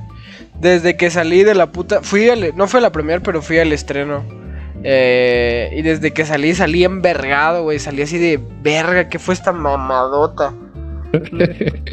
Desde 0.60 0.96
que 0.96 1.10
salí 1.10 1.44
de 1.44 1.54
la 1.54 1.72
puta. 1.72 2.02
Fui 2.02 2.28
al. 2.28 2.54
No 2.56 2.66
fue 2.66 2.80
a 2.80 2.82
la 2.82 2.92
premier, 2.92 3.22
pero 3.22 3.40
fui 3.40 3.58
al 3.58 3.72
estreno. 3.72 4.22
Eh, 4.84 5.70
y 5.76 5.82
desde 5.82 6.12
que 6.12 6.24
salí, 6.26 6.54
salí 6.54 6.84
envergado, 6.84 7.62
güey. 7.62 7.78
Salí 7.78 8.02
así 8.02 8.18
de 8.18 8.38
verga, 8.62 9.08
¿qué 9.08 9.18
fue 9.18 9.32
esta 9.34 9.52
mamadota? 9.52 10.52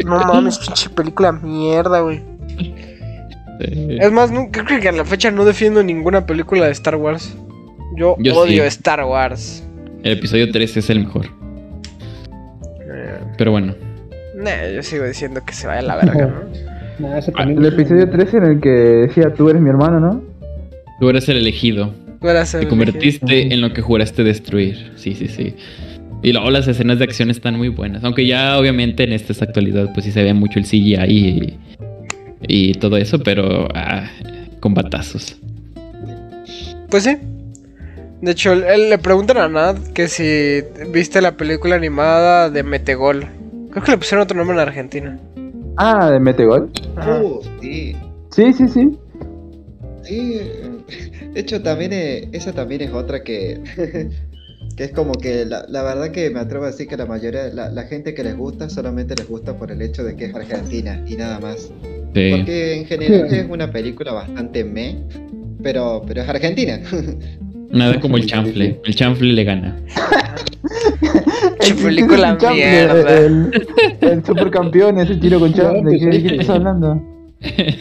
No 0.05 0.19
mames, 0.19 0.57
pinche 0.65 0.89
película 0.89 1.31
mierda, 1.31 2.01
güey. 2.01 2.21
Eh, 3.59 3.97
Es 4.01 4.11
más, 4.11 4.31
no- 4.31 4.49
creo 4.51 4.79
que 4.81 4.89
a 4.89 4.91
la 4.91 5.05
fecha 5.05 5.31
no 5.31 5.45
defiendo 5.45 5.83
ninguna 5.83 6.25
película 6.25 6.65
de 6.65 6.71
Star 6.71 6.95
Wars. 6.95 7.35
Yo, 7.95 8.15
Yo 8.19 8.35
odio 8.37 8.63
sí. 8.63 8.67
Star 8.69 9.03
Wars. 9.03 9.63
el 10.03 10.13
episodio 10.13 10.51
3 10.51 10.77
es 10.77 10.89
el 10.89 10.99
mejor. 11.01 11.27
Eh, 12.91 13.19
Pero 13.37 13.51
bueno. 13.51 13.75
nah, 14.35 14.67
yo 14.73 14.81
sigo 14.83 15.05
diciendo 15.05 15.41
que 15.45 15.53
se 15.53 15.67
vaya 15.67 15.79
a 15.79 15.83
la 15.83 15.95
verga, 15.97 16.25
¿no? 16.27 16.73
Nah, 16.99 17.19
Ah, 17.35 17.43
El 17.43 17.65
episodio 17.65 18.07
13 18.07 18.37
en 18.37 18.43
el 18.43 18.59
que 18.61 18.69
decía 18.69 19.33
tú 19.33 19.49
eres 19.49 19.59
mi 19.61 19.69
hermano, 19.69 19.99
¿no? 19.99 20.21
Tú 20.99 21.09
eres 21.09 21.27
el 21.27 21.37
elegido. 21.37 21.91
Tú 22.21 22.29
eras 22.29 22.51
Te 22.51 22.59
el 22.59 22.67
convertiste 22.67 23.51
en 23.51 23.61
lo 23.61 23.73
que 23.73 23.81
juraste 23.81 24.23
destruir. 24.23 24.91
Sí, 24.95 25.15
sí, 25.15 25.27
sí. 25.27 25.55
Y 26.23 26.31
luego 26.31 26.49
las 26.49 26.67
escenas 26.67 26.99
de 26.99 27.03
acción 27.03 27.29
están 27.29 27.57
muy 27.57 27.67
buenas. 27.67 28.03
Aunque 28.03 28.25
ya 28.25 28.57
obviamente 28.57 29.03
en 29.03 29.11
esta 29.11 29.33
actualidad 29.43 29.91
pues 29.93 30.05
sí 30.05 30.11
se 30.11 30.23
ve 30.23 30.33
mucho 30.33 30.57
el 30.57 30.65
CGI 30.65 30.95
y, 31.05 31.59
y 32.47 32.73
todo 32.75 32.97
eso, 32.97 33.19
pero 33.19 33.67
ah, 33.75 34.09
con 34.59 34.73
batazos. 34.73 35.37
Pues 36.89 37.03
sí. 37.03 37.17
De 38.21 38.31
hecho, 38.31 38.53
él 38.53 38.89
le 38.89 38.97
preguntan 38.97 39.37
a 39.37 39.49
Nad 39.49 39.77
que 39.93 40.07
si 40.07 40.61
viste 40.91 41.21
la 41.21 41.35
película 41.35 41.75
animada 41.75 42.49
de 42.49 42.63
Metegol. 42.63 43.27
Creo 43.71 43.83
que 43.83 43.91
le 43.91 43.97
pusieron 43.97 44.23
otro 44.23 44.37
nombre 44.37 44.55
en 44.55 44.61
Argentina. 44.61 45.19
Ah, 45.75 46.09
de 46.09 46.19
Metegol. 46.19 46.71
Uh, 46.95 47.41
sí. 47.61 47.97
Sí, 48.31 48.53
sí, 48.53 48.67
sí. 48.69 48.97
Sí, 50.03 50.39
de 51.33 51.39
hecho 51.39 51.61
también 51.61 51.93
eh, 51.93 52.29
esa 52.31 52.53
también 52.53 52.81
es 52.81 52.93
otra 52.93 53.23
que, 53.23 53.59
que 54.75 54.85
es 54.85 54.91
como 54.91 55.13
que 55.13 55.45
la, 55.45 55.65
la 55.69 55.83
verdad 55.83 56.11
que 56.11 56.29
me 56.29 56.39
atrevo 56.39 56.65
a 56.65 56.67
decir 56.67 56.87
que 56.87 56.97
la 56.97 57.05
mayoría, 57.05 57.45
la, 57.53 57.69
la 57.69 57.83
gente 57.83 58.13
que 58.13 58.23
les 58.23 58.35
gusta 58.35 58.69
solamente 58.69 59.15
les 59.15 59.27
gusta 59.27 59.57
por 59.57 59.71
el 59.71 59.81
hecho 59.81 60.03
de 60.03 60.15
que 60.15 60.25
es 60.25 60.35
argentina 60.35 61.03
y 61.07 61.15
nada 61.15 61.39
más. 61.39 61.71
Sí. 62.13 62.31
Porque 62.31 62.75
en 62.75 62.85
general 62.85 63.33
es 63.33 63.49
una 63.49 63.71
película 63.71 64.11
bastante 64.11 64.63
me, 64.63 65.03
pero, 65.61 66.03
pero 66.07 66.21
es 66.21 66.29
argentina. 66.29 66.79
Nada 67.71 67.99
como 67.99 68.17
el 68.17 68.27
chanfle. 68.27 68.79
El 68.85 68.95
chanfle 68.95 69.33
le 69.33 69.43
gana. 69.43 69.75
Película 71.81 72.31
El 72.31 72.37
chanfle, 72.37 72.53
mierda. 72.53 73.17
El, 73.17 73.67
el 74.01 74.25
supercampeón, 74.25 74.99
ese 74.99 75.15
tiro 75.15 75.39
con 75.39 75.53
chanfle. 75.55 75.97
¿Qué, 75.97 76.05
pues, 76.05 76.21
qué 76.21 76.27
estás 76.35 76.49
hablando? 76.49 77.12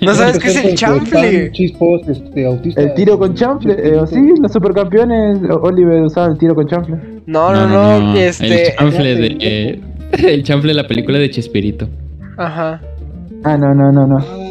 ¿No 0.02 0.14
sabes 0.14 0.38
qué 0.38 0.48
es 0.48 0.64
el 0.64 0.74
chanfle? 0.74 1.50
Chispos, 1.52 2.08
este, 2.08 2.46
autista. 2.46 2.80
El 2.82 2.94
tiro 2.94 3.18
con 3.18 3.34
chanfle. 3.34 3.74
eh, 3.78 4.00
sí, 4.08 4.18
los 4.40 4.52
supercampeones. 4.52 5.38
Oliver 5.62 6.02
usaba 6.02 6.32
el 6.32 6.38
tiro 6.38 6.54
con 6.54 6.66
chanfle. 6.66 6.96
No, 7.26 7.52
no, 7.52 7.66
no, 7.68 8.14
este... 8.16 8.70
El 8.70 8.76
chanfle 8.76 9.14
de. 9.14 9.36
eh, 9.40 9.80
el 10.28 10.42
chanfle 10.42 10.68
de 10.68 10.74
la 10.74 10.86
película 10.88 11.18
de 11.18 11.30
Chespirito. 11.30 11.88
Ajá. 12.36 12.80
Ah, 13.44 13.56
no, 13.56 13.74
no, 13.74 13.92
no, 13.92 14.06
no. 14.06 14.18
Ah, 14.18 14.50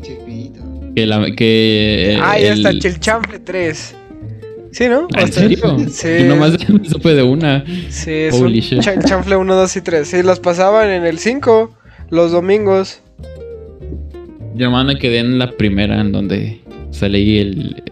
chespirito. 0.00 0.60
Que 0.94 1.06
la. 1.06 1.26
Que. 1.36 2.18
Ah, 2.22 2.38
ya 2.38 2.52
el- 2.52 2.66
está, 2.66 2.70
el 2.88 3.00
chanfle 3.00 3.38
3. 3.40 3.96
Sí, 4.72 4.88
¿no? 4.88 5.08
Ah, 5.14 5.18
¿En 5.22 5.24
Hasta- 5.24 5.40
serio? 5.40 5.76
Sí. 5.90 6.08
Yo 6.20 6.24
nomás 6.26 6.52
me 6.68 6.88
supe 6.88 7.14
de 7.14 7.22
una. 7.22 7.64
Sí, 7.88 8.10
es 8.12 8.40
Holy 8.40 8.64
un 8.76 8.80
chanfle 9.02 9.36
1, 9.36 9.54
2 9.54 9.76
y 9.76 9.80
3. 9.80 10.08
Sí, 10.08 10.22
las 10.22 10.40
pasaban 10.40 10.90
en 10.90 11.04
el 11.04 11.18
5 11.18 11.70
los 12.10 12.32
domingos. 12.32 13.02
Yo 14.54 14.66
nomás 14.66 14.84
me 14.86 14.96
quedé 14.98 15.18
en 15.18 15.38
la 15.38 15.52
primera, 15.52 16.00
en 16.00 16.12
donde 16.12 16.60
sale 16.90 17.18
ahí 17.18 17.38
el. 17.38 17.82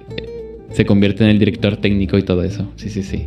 Se 0.73 0.85
convierte 0.85 1.25
en 1.25 1.31
el 1.31 1.39
director 1.39 1.77
técnico 1.79 2.19
y 2.19 2.23
todo 2.23 2.43
eso. 2.45 2.69
Sí, 2.77 2.91
sí, 2.91 3.03
sí. 3.03 3.27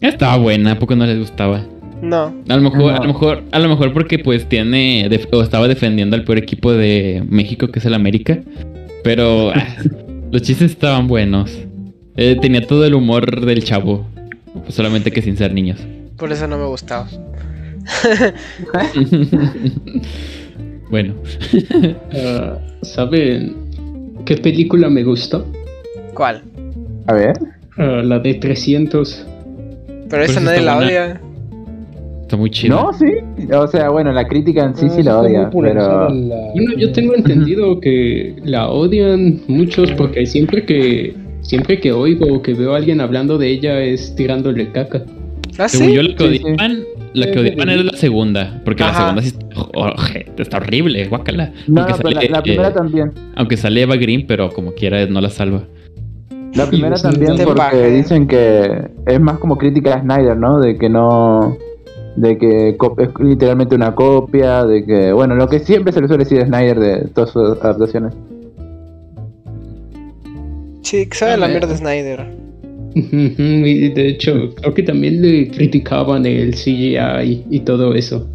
Estaba 0.00 0.36
buena, 0.36 0.72
¿a 0.72 0.78
poco 0.78 0.94
no 0.94 1.06
les 1.06 1.18
gustaba? 1.18 1.64
No. 2.02 2.34
A 2.48 2.56
lo 2.56 2.62
mejor, 2.62 2.92
No. 2.92 2.96
a 2.96 3.00
lo 3.00 3.06
mejor, 3.06 3.42
a 3.52 3.58
lo 3.58 3.68
mejor 3.70 3.92
porque 3.94 4.18
pues 4.18 4.46
tiene 4.48 5.06
def- 5.08 5.28
o 5.32 5.42
estaba 5.42 5.66
defendiendo 5.66 6.14
al 6.14 6.24
peor 6.24 6.38
equipo 6.38 6.72
de 6.72 7.24
México, 7.28 7.68
que 7.68 7.78
es 7.78 7.84
el 7.86 7.94
América. 7.94 8.38
Pero 9.02 9.50
ah, 9.50 9.76
los 10.30 10.42
chistes 10.42 10.72
estaban 10.72 11.08
buenos. 11.08 11.56
Eh, 12.16 12.36
tenía 12.40 12.66
todo 12.66 12.84
el 12.84 12.94
humor 12.94 13.44
del 13.46 13.64
chavo. 13.64 14.06
Solamente 14.68 15.10
que 15.10 15.22
sin 15.22 15.36
ser 15.36 15.52
niños. 15.54 15.78
Por 16.16 16.32
eso 16.32 16.46
no 16.46 16.58
me 16.58 16.66
gustaba. 16.66 17.08
bueno. 20.90 21.14
Ah, 22.14 22.58
¿Saben 22.82 23.56
qué 24.24 24.36
película 24.36 24.88
me 24.88 25.02
gustó? 25.04 25.46
¿Cuál? 26.14 26.42
A 27.06 27.14
ver. 27.14 27.34
Ah, 27.76 28.02
la 28.04 28.18
de 28.18 28.34
300. 28.34 29.26
Pero 30.08 30.22
esa 30.22 30.32
esa 30.32 30.40
nadie 30.40 30.60
la 30.62 30.76
buena. 30.76 30.88
odia. 30.90 31.20
Está 32.22 32.36
muy 32.36 32.50
chido. 32.50 32.76
No, 32.82 32.92
sí. 32.92 33.06
O 33.52 33.66
sea, 33.68 33.90
bueno, 33.90 34.12
la 34.12 34.26
crítica 34.26 34.64
en 34.64 34.76
sí 34.76 34.86
Ah, 34.88 34.94
sí 34.96 35.02
la 35.02 35.18
odia, 35.20 35.50
pero. 35.50 36.08
la- 36.08 36.36
Bueno, 36.54 36.72
yo 36.76 36.92
tengo 36.92 37.14
entendido 37.14 37.78
que 37.80 38.34
la 38.44 38.68
odian 38.68 39.40
muchos 39.46 39.92
porque 39.92 40.26
siempre 40.26 40.64
que 40.64 41.14
siempre 41.42 41.78
que 41.80 41.92
oigo 41.92 42.26
o 42.34 42.42
que 42.42 42.54
veo 42.54 42.72
a 42.74 42.76
alguien 42.78 43.00
hablando 43.00 43.38
de 43.38 43.48
ella 43.50 43.80
es 43.80 44.14
tirándole 44.16 44.72
caca. 44.72 45.02
¿Ah, 45.58 45.68
Según 45.68 45.88
sí? 45.88 45.94
yo, 45.94 46.02
la 46.02 46.16
que 46.16 46.28
Sí, 46.30 46.38
sí. 46.38 46.44
La 47.16 47.30
que 47.30 47.38
odiaban 47.38 47.68
era 47.68 47.82
la 47.82 47.96
segunda. 47.96 48.60
Porque 48.64 48.82
Ajá. 48.84 48.92
la 48.92 48.98
segunda 48.98 49.22
sí 49.22 49.28
está, 50.26 50.42
está 50.42 50.56
horrible, 50.58 51.08
guácala. 51.08 51.52
No, 51.66 51.82
aunque, 51.82 51.92
la, 51.92 52.20
sale, 52.20 52.28
la 52.28 52.42
primera 52.42 52.68
eh, 52.68 52.72
también. 52.72 53.12
aunque 53.34 53.56
sale 53.56 53.82
Eva 53.82 53.96
Green, 53.96 54.26
pero 54.26 54.50
como 54.50 54.72
quiera 54.72 55.06
no 55.06 55.20
la 55.20 55.30
salva. 55.30 55.62
La 56.54 56.66
primera 56.66 56.96
también 57.02 57.36
porque 57.36 57.58
baja. 57.58 57.76
dicen 57.76 58.26
que 58.26 58.90
es 59.06 59.20
más 59.20 59.38
como 59.38 59.56
crítica 59.56 59.94
a 59.94 60.00
Snyder, 60.00 60.36
¿no? 60.36 60.60
De 60.60 60.76
que 60.76 60.88
no... 60.88 61.56
De 62.16 62.38
que 62.38 62.70
es 62.70 63.10
literalmente 63.20 63.74
una 63.74 63.94
copia, 63.94 64.64
de 64.64 64.84
que... 64.86 65.12
Bueno, 65.12 65.34
lo 65.34 65.48
que 65.48 65.58
siempre 65.58 65.92
se 65.92 66.00
le 66.00 66.08
suele 66.08 66.24
decir 66.24 66.40
a 66.40 66.46
Snyder 66.46 66.78
de 66.80 67.08
todas 67.08 67.30
sus 67.30 67.60
adaptaciones. 67.62 68.14
Sí, 70.80 71.06
que 71.06 71.16
sabe 71.16 71.36
la 71.36 71.48
mierda 71.48 71.66
de 71.66 71.76
Snyder. 71.76 72.45
Y 72.96 73.88
de 73.90 74.08
hecho, 74.08 74.54
creo 74.54 74.72
que 74.72 74.82
también 74.82 75.20
le 75.20 75.48
criticaban 75.48 76.24
el 76.24 76.54
CGI 76.54 77.44
y 77.50 77.60
todo 77.60 77.94
eso. 77.94 78.26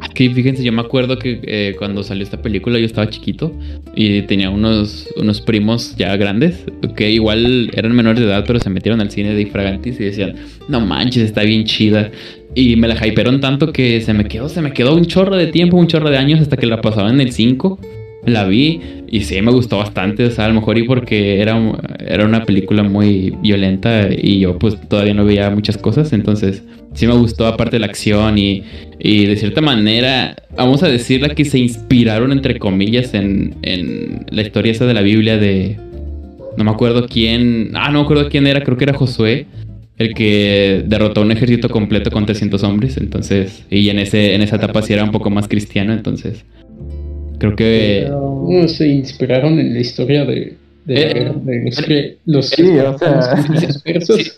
Aquí, 0.00 0.28
fíjense, 0.28 0.62
yo 0.62 0.72
me 0.72 0.82
acuerdo 0.82 1.18
que 1.18 1.40
eh, 1.44 1.74
cuando 1.78 2.02
salió 2.02 2.22
esta 2.22 2.42
película 2.42 2.78
yo 2.78 2.84
estaba 2.84 3.08
chiquito 3.08 3.50
y 3.94 4.20
tenía 4.22 4.50
unos, 4.50 5.08
unos 5.16 5.40
primos 5.40 5.96
ya 5.96 6.14
grandes 6.16 6.66
que 6.94 7.10
igual 7.10 7.70
eran 7.72 7.96
menores 7.96 8.20
de 8.20 8.26
edad, 8.26 8.44
pero 8.46 8.58
se 8.58 8.68
metieron 8.68 9.00
al 9.00 9.10
cine 9.10 9.32
de 9.32 9.40
infragantis 9.40 9.98
y 9.98 10.04
decían, 10.04 10.34
no 10.68 10.80
manches, 10.80 11.22
está 11.22 11.44
bien 11.44 11.64
chida. 11.64 12.10
Y 12.54 12.76
me 12.76 12.88
la 12.88 13.06
hypearon 13.06 13.40
tanto 13.40 13.72
que 13.72 14.02
se 14.02 14.12
me 14.12 14.24
quedó, 14.24 14.50
se 14.50 14.60
me 14.60 14.74
quedó 14.74 14.94
un 14.94 15.06
chorro 15.06 15.36
de 15.36 15.46
tiempo, 15.46 15.78
un 15.78 15.86
chorro 15.86 16.10
de 16.10 16.18
años 16.18 16.40
hasta 16.40 16.58
que 16.58 16.66
la 16.66 16.82
pasaban 16.82 17.14
en 17.14 17.20
el 17.22 17.32
5. 17.32 17.78
La 18.24 18.44
vi 18.44 18.80
y 19.08 19.22
sí 19.22 19.40
me 19.42 19.50
gustó 19.50 19.78
bastante, 19.78 20.24
o 20.24 20.30
sea, 20.30 20.46
a 20.46 20.48
lo 20.48 20.54
mejor 20.54 20.78
y 20.78 20.84
porque 20.84 21.40
era, 21.40 21.60
era 21.98 22.24
una 22.24 22.44
película 22.44 22.82
muy 22.82 23.36
violenta 23.42 24.08
y 24.10 24.40
yo 24.40 24.58
pues 24.58 24.80
todavía 24.88 25.14
no 25.14 25.24
veía 25.24 25.50
muchas 25.50 25.76
cosas, 25.76 26.12
entonces 26.12 26.62
sí 26.94 27.06
me 27.06 27.14
gustó 27.14 27.46
aparte 27.46 27.78
la 27.78 27.86
acción 27.86 28.38
y, 28.38 28.62
y 28.98 29.26
de 29.26 29.36
cierta 29.36 29.60
manera, 29.60 30.36
vamos 30.56 30.82
a 30.82 30.88
decirla 30.88 31.34
que 31.34 31.44
se 31.44 31.58
inspiraron 31.58 32.32
entre 32.32 32.58
comillas 32.58 33.14
en, 33.14 33.56
en 33.62 34.26
la 34.30 34.42
historia 34.42 34.72
esa 34.72 34.86
de 34.86 34.94
la 34.94 35.02
Biblia 35.02 35.38
de... 35.38 35.78
No 36.56 36.64
me 36.64 36.70
acuerdo 36.70 37.06
quién... 37.08 37.70
Ah, 37.74 37.90
no 37.90 38.00
me 38.00 38.04
acuerdo 38.04 38.28
quién 38.28 38.46
era, 38.46 38.62
creo 38.62 38.76
que 38.76 38.84
era 38.84 38.94
Josué. 38.94 39.46
El 39.96 40.14
que 40.14 40.82
derrotó 40.86 41.22
un 41.22 41.32
ejército 41.32 41.68
completo 41.70 42.10
con 42.10 42.26
300 42.26 42.62
hombres, 42.62 42.96
entonces... 42.98 43.64
Y 43.70 43.88
en, 43.88 43.98
ese, 43.98 44.34
en 44.34 44.42
esa 44.42 44.56
etapa 44.56 44.82
sí 44.82 44.92
era 44.92 45.04
un 45.04 45.12
poco 45.12 45.30
más 45.30 45.48
cristiano, 45.48 45.92
entonces... 45.92 46.44
Creo 47.42 47.56
que... 47.56 48.06
¿Cómo 48.08 48.68
se 48.68 48.86
inspiraron 48.86 49.58
en 49.58 49.74
la 49.74 49.80
historia 49.80 50.24
de, 50.24 50.58
de, 50.84 50.94
la 50.94 51.00
Eh, 51.00 51.14
guerra 51.14 51.32
de 51.42 52.18
los, 52.26 52.48
Sí, 52.48 52.78
o 52.78 52.98
sea... 52.98 53.36
Sí. 54.00 54.32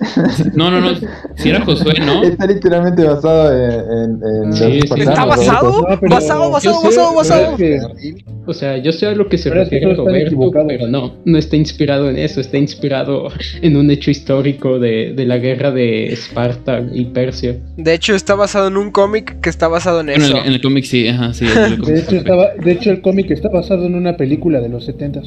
No, 0.54 0.70
no, 0.70 0.80
no. 0.80 0.90
Si 1.36 1.48
era 1.48 1.64
Josué, 1.64 1.94
¿no? 2.04 2.22
Está 2.22 2.46
literalmente 2.46 3.04
basado 3.04 3.52
en... 3.52 4.10
en, 4.10 4.44
en 4.46 4.52
Sí, 4.52 4.80
sí. 4.82 5.00
¿Está 5.00 5.20
¿no? 5.22 5.26
basado? 5.28 5.72
No, 5.88 6.00
pero 6.00 6.14
basado, 6.14 6.44
yo 6.44 6.50
basado, 6.50 6.80
sé, 6.80 6.86
basado, 6.86 7.14
basado. 7.14 7.52
es 7.52 7.56
que- 7.58 8.24
O 8.46 8.52
sea, 8.52 8.76
yo 8.78 8.92
sé 8.92 9.06
a 9.06 9.12
lo 9.12 9.28
que 9.28 9.38
se 9.38 9.48
Pero 9.48 9.62
es 9.62 9.68
que 9.68 9.76
refiere 9.76 9.94
Roberto, 9.96 10.50
pero 10.68 10.86
no, 10.86 11.14
no 11.24 11.38
está 11.38 11.56
inspirado 11.56 12.10
en 12.10 12.18
eso, 12.18 12.40
está 12.40 12.58
inspirado 12.58 13.28
en 13.62 13.76
un 13.76 13.90
hecho 13.90 14.10
histórico 14.10 14.78
de, 14.78 15.14
de 15.14 15.24
la 15.24 15.38
guerra 15.38 15.70
de 15.70 16.12
Esparta 16.12 16.82
y 16.92 17.06
Persia. 17.06 17.56
De 17.76 17.94
hecho, 17.94 18.14
está 18.14 18.34
basado 18.34 18.68
en 18.68 18.76
un 18.76 18.90
cómic 18.90 19.40
que 19.40 19.48
está 19.48 19.68
basado 19.68 20.00
en 20.00 20.10
En 20.10 20.20
eso. 20.22 20.36
el, 20.36 20.46
en 20.46 20.52
el 20.52 20.60
cómic 20.60 20.84
sí, 20.84 21.08
ajá, 21.08 21.32
sí. 21.32 21.46
el 21.46 21.80
De 21.84 21.98
hecho, 22.00 22.16
estaba, 22.16 22.48
de 22.62 22.72
hecho, 22.72 22.90
el 22.90 23.00
cómic 23.00 23.30
está 23.30 23.48
basado 23.48 23.86
en 23.86 23.94
una 23.94 24.16
película 24.16 24.60
de 24.60 24.68
los 24.68 24.84
70 24.84 25.22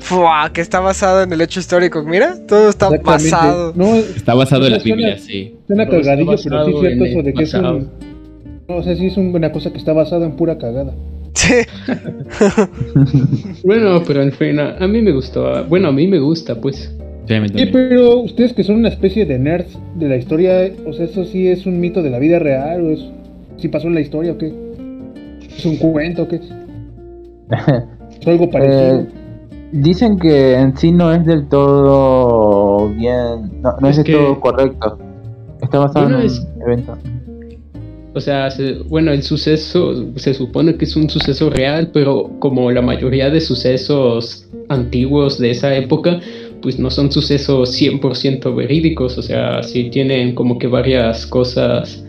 Fua, 0.00 0.50
que 0.52 0.60
está 0.60 0.80
basado 0.80 1.22
en 1.22 1.32
el 1.32 1.40
hecho 1.40 1.60
histórico. 1.60 2.02
Mira, 2.02 2.34
todo 2.48 2.68
está 2.70 2.88
basado. 3.02 3.72
No, 3.76 3.94
Está 3.94 4.34
basado 4.34 4.66
en 4.66 4.72
la 4.72 4.78
Biblia, 4.78 5.16
sí. 5.18 5.54
suena 5.66 5.86
cagadillo, 5.88 6.34
pero 6.42 6.64
sí 6.64 6.70
es 6.72 6.80
cierto 6.80 7.04
eso 7.04 7.22
de 7.22 7.30
el 7.30 7.34
que 7.36 7.42
es 7.44 7.52
pasado. 7.52 7.76
un. 7.76 7.90
No, 8.68 8.76
o 8.76 8.82
sea, 8.82 8.96
sí 8.96 9.06
es 9.06 9.16
un- 9.16 9.34
una 9.34 9.52
cosa 9.52 9.70
que 9.70 9.78
está 9.78 9.92
basada 9.92 10.24
en 10.26 10.32
pura 10.32 10.58
cagada. 10.58 10.92
Sí. 11.34 11.54
Bueno, 13.64 14.02
pero 14.06 14.22
en 14.22 14.32
fin, 14.32 14.58
a, 14.58 14.76
a 14.78 14.88
mí 14.88 15.00
me 15.02 15.12
gustó. 15.12 15.64
Bueno, 15.66 15.88
a 15.88 15.92
mí 15.92 16.06
me 16.08 16.18
gusta, 16.18 16.54
pues. 16.60 16.92
Sí, 17.28 17.66
pero 17.72 18.18
ustedes 18.18 18.52
que 18.54 18.64
son 18.64 18.76
una 18.76 18.88
especie 18.88 19.24
de 19.24 19.38
nerds 19.38 19.78
de 19.94 20.08
la 20.08 20.16
historia, 20.16 20.68
o 20.84 20.92
sea, 20.92 21.04
¿eso 21.04 21.24
sí 21.24 21.46
es 21.46 21.64
un 21.64 21.78
mito 21.78 22.02
de 22.02 22.10
la 22.10 22.18
vida 22.18 22.40
real 22.40 22.80
o 22.84 22.90
es 22.90 23.00
si 23.58 23.68
pasó 23.68 23.86
en 23.86 23.94
la 23.94 24.00
historia 24.00 24.32
o 24.32 24.38
qué? 24.38 24.52
¿Es 25.56 25.64
un 25.64 25.76
cuento 25.76 26.22
o 26.24 26.28
qué? 26.28 26.36
¿Es 28.20 28.26
algo 28.26 28.50
parecido? 28.50 29.00
Eh, 29.02 29.06
dicen 29.72 30.18
que 30.18 30.54
en 30.54 30.76
sí 30.76 30.92
no 30.92 31.12
es 31.12 31.24
del 31.24 31.48
todo 31.48 32.88
bien, 32.90 33.60
no, 33.62 33.72
no 33.80 33.88
es, 33.88 33.98
Es 33.98 34.04
del 34.04 34.06
que- 34.06 34.12
todo 34.12 34.40
correcto. 34.40 34.98
Está 35.62 35.78
basado 35.78 36.06
Bueno, 36.06 36.20
en 36.20 36.26
es- 36.26 36.46
un 36.56 36.62
evento. 36.62 36.98
O 38.12 38.20
sea, 38.20 38.50
se- 38.50 38.78
bueno, 38.88 39.12
el 39.12 39.22
suceso 39.22 39.94
se 40.16 40.34
supone 40.34 40.76
que 40.76 40.84
es 40.84 40.96
un 40.96 41.08
suceso 41.08 41.48
real, 41.48 41.90
pero 41.92 42.30
como 42.40 42.70
la 42.72 42.82
mayoría 42.82 43.30
de 43.30 43.40
sucesos 43.40 44.48
antiguos 44.68 45.38
de 45.38 45.50
esa 45.50 45.74
época, 45.76 46.18
pues 46.60 46.78
no 46.78 46.90
son 46.90 47.12
sucesos 47.12 47.70
100% 47.72 48.54
verídicos, 48.54 49.16
o 49.16 49.22
sea, 49.22 49.62
sí 49.62 49.90
tienen 49.90 50.34
como 50.34 50.58
que 50.58 50.66
varias 50.66 51.24
cosas, 51.26 52.04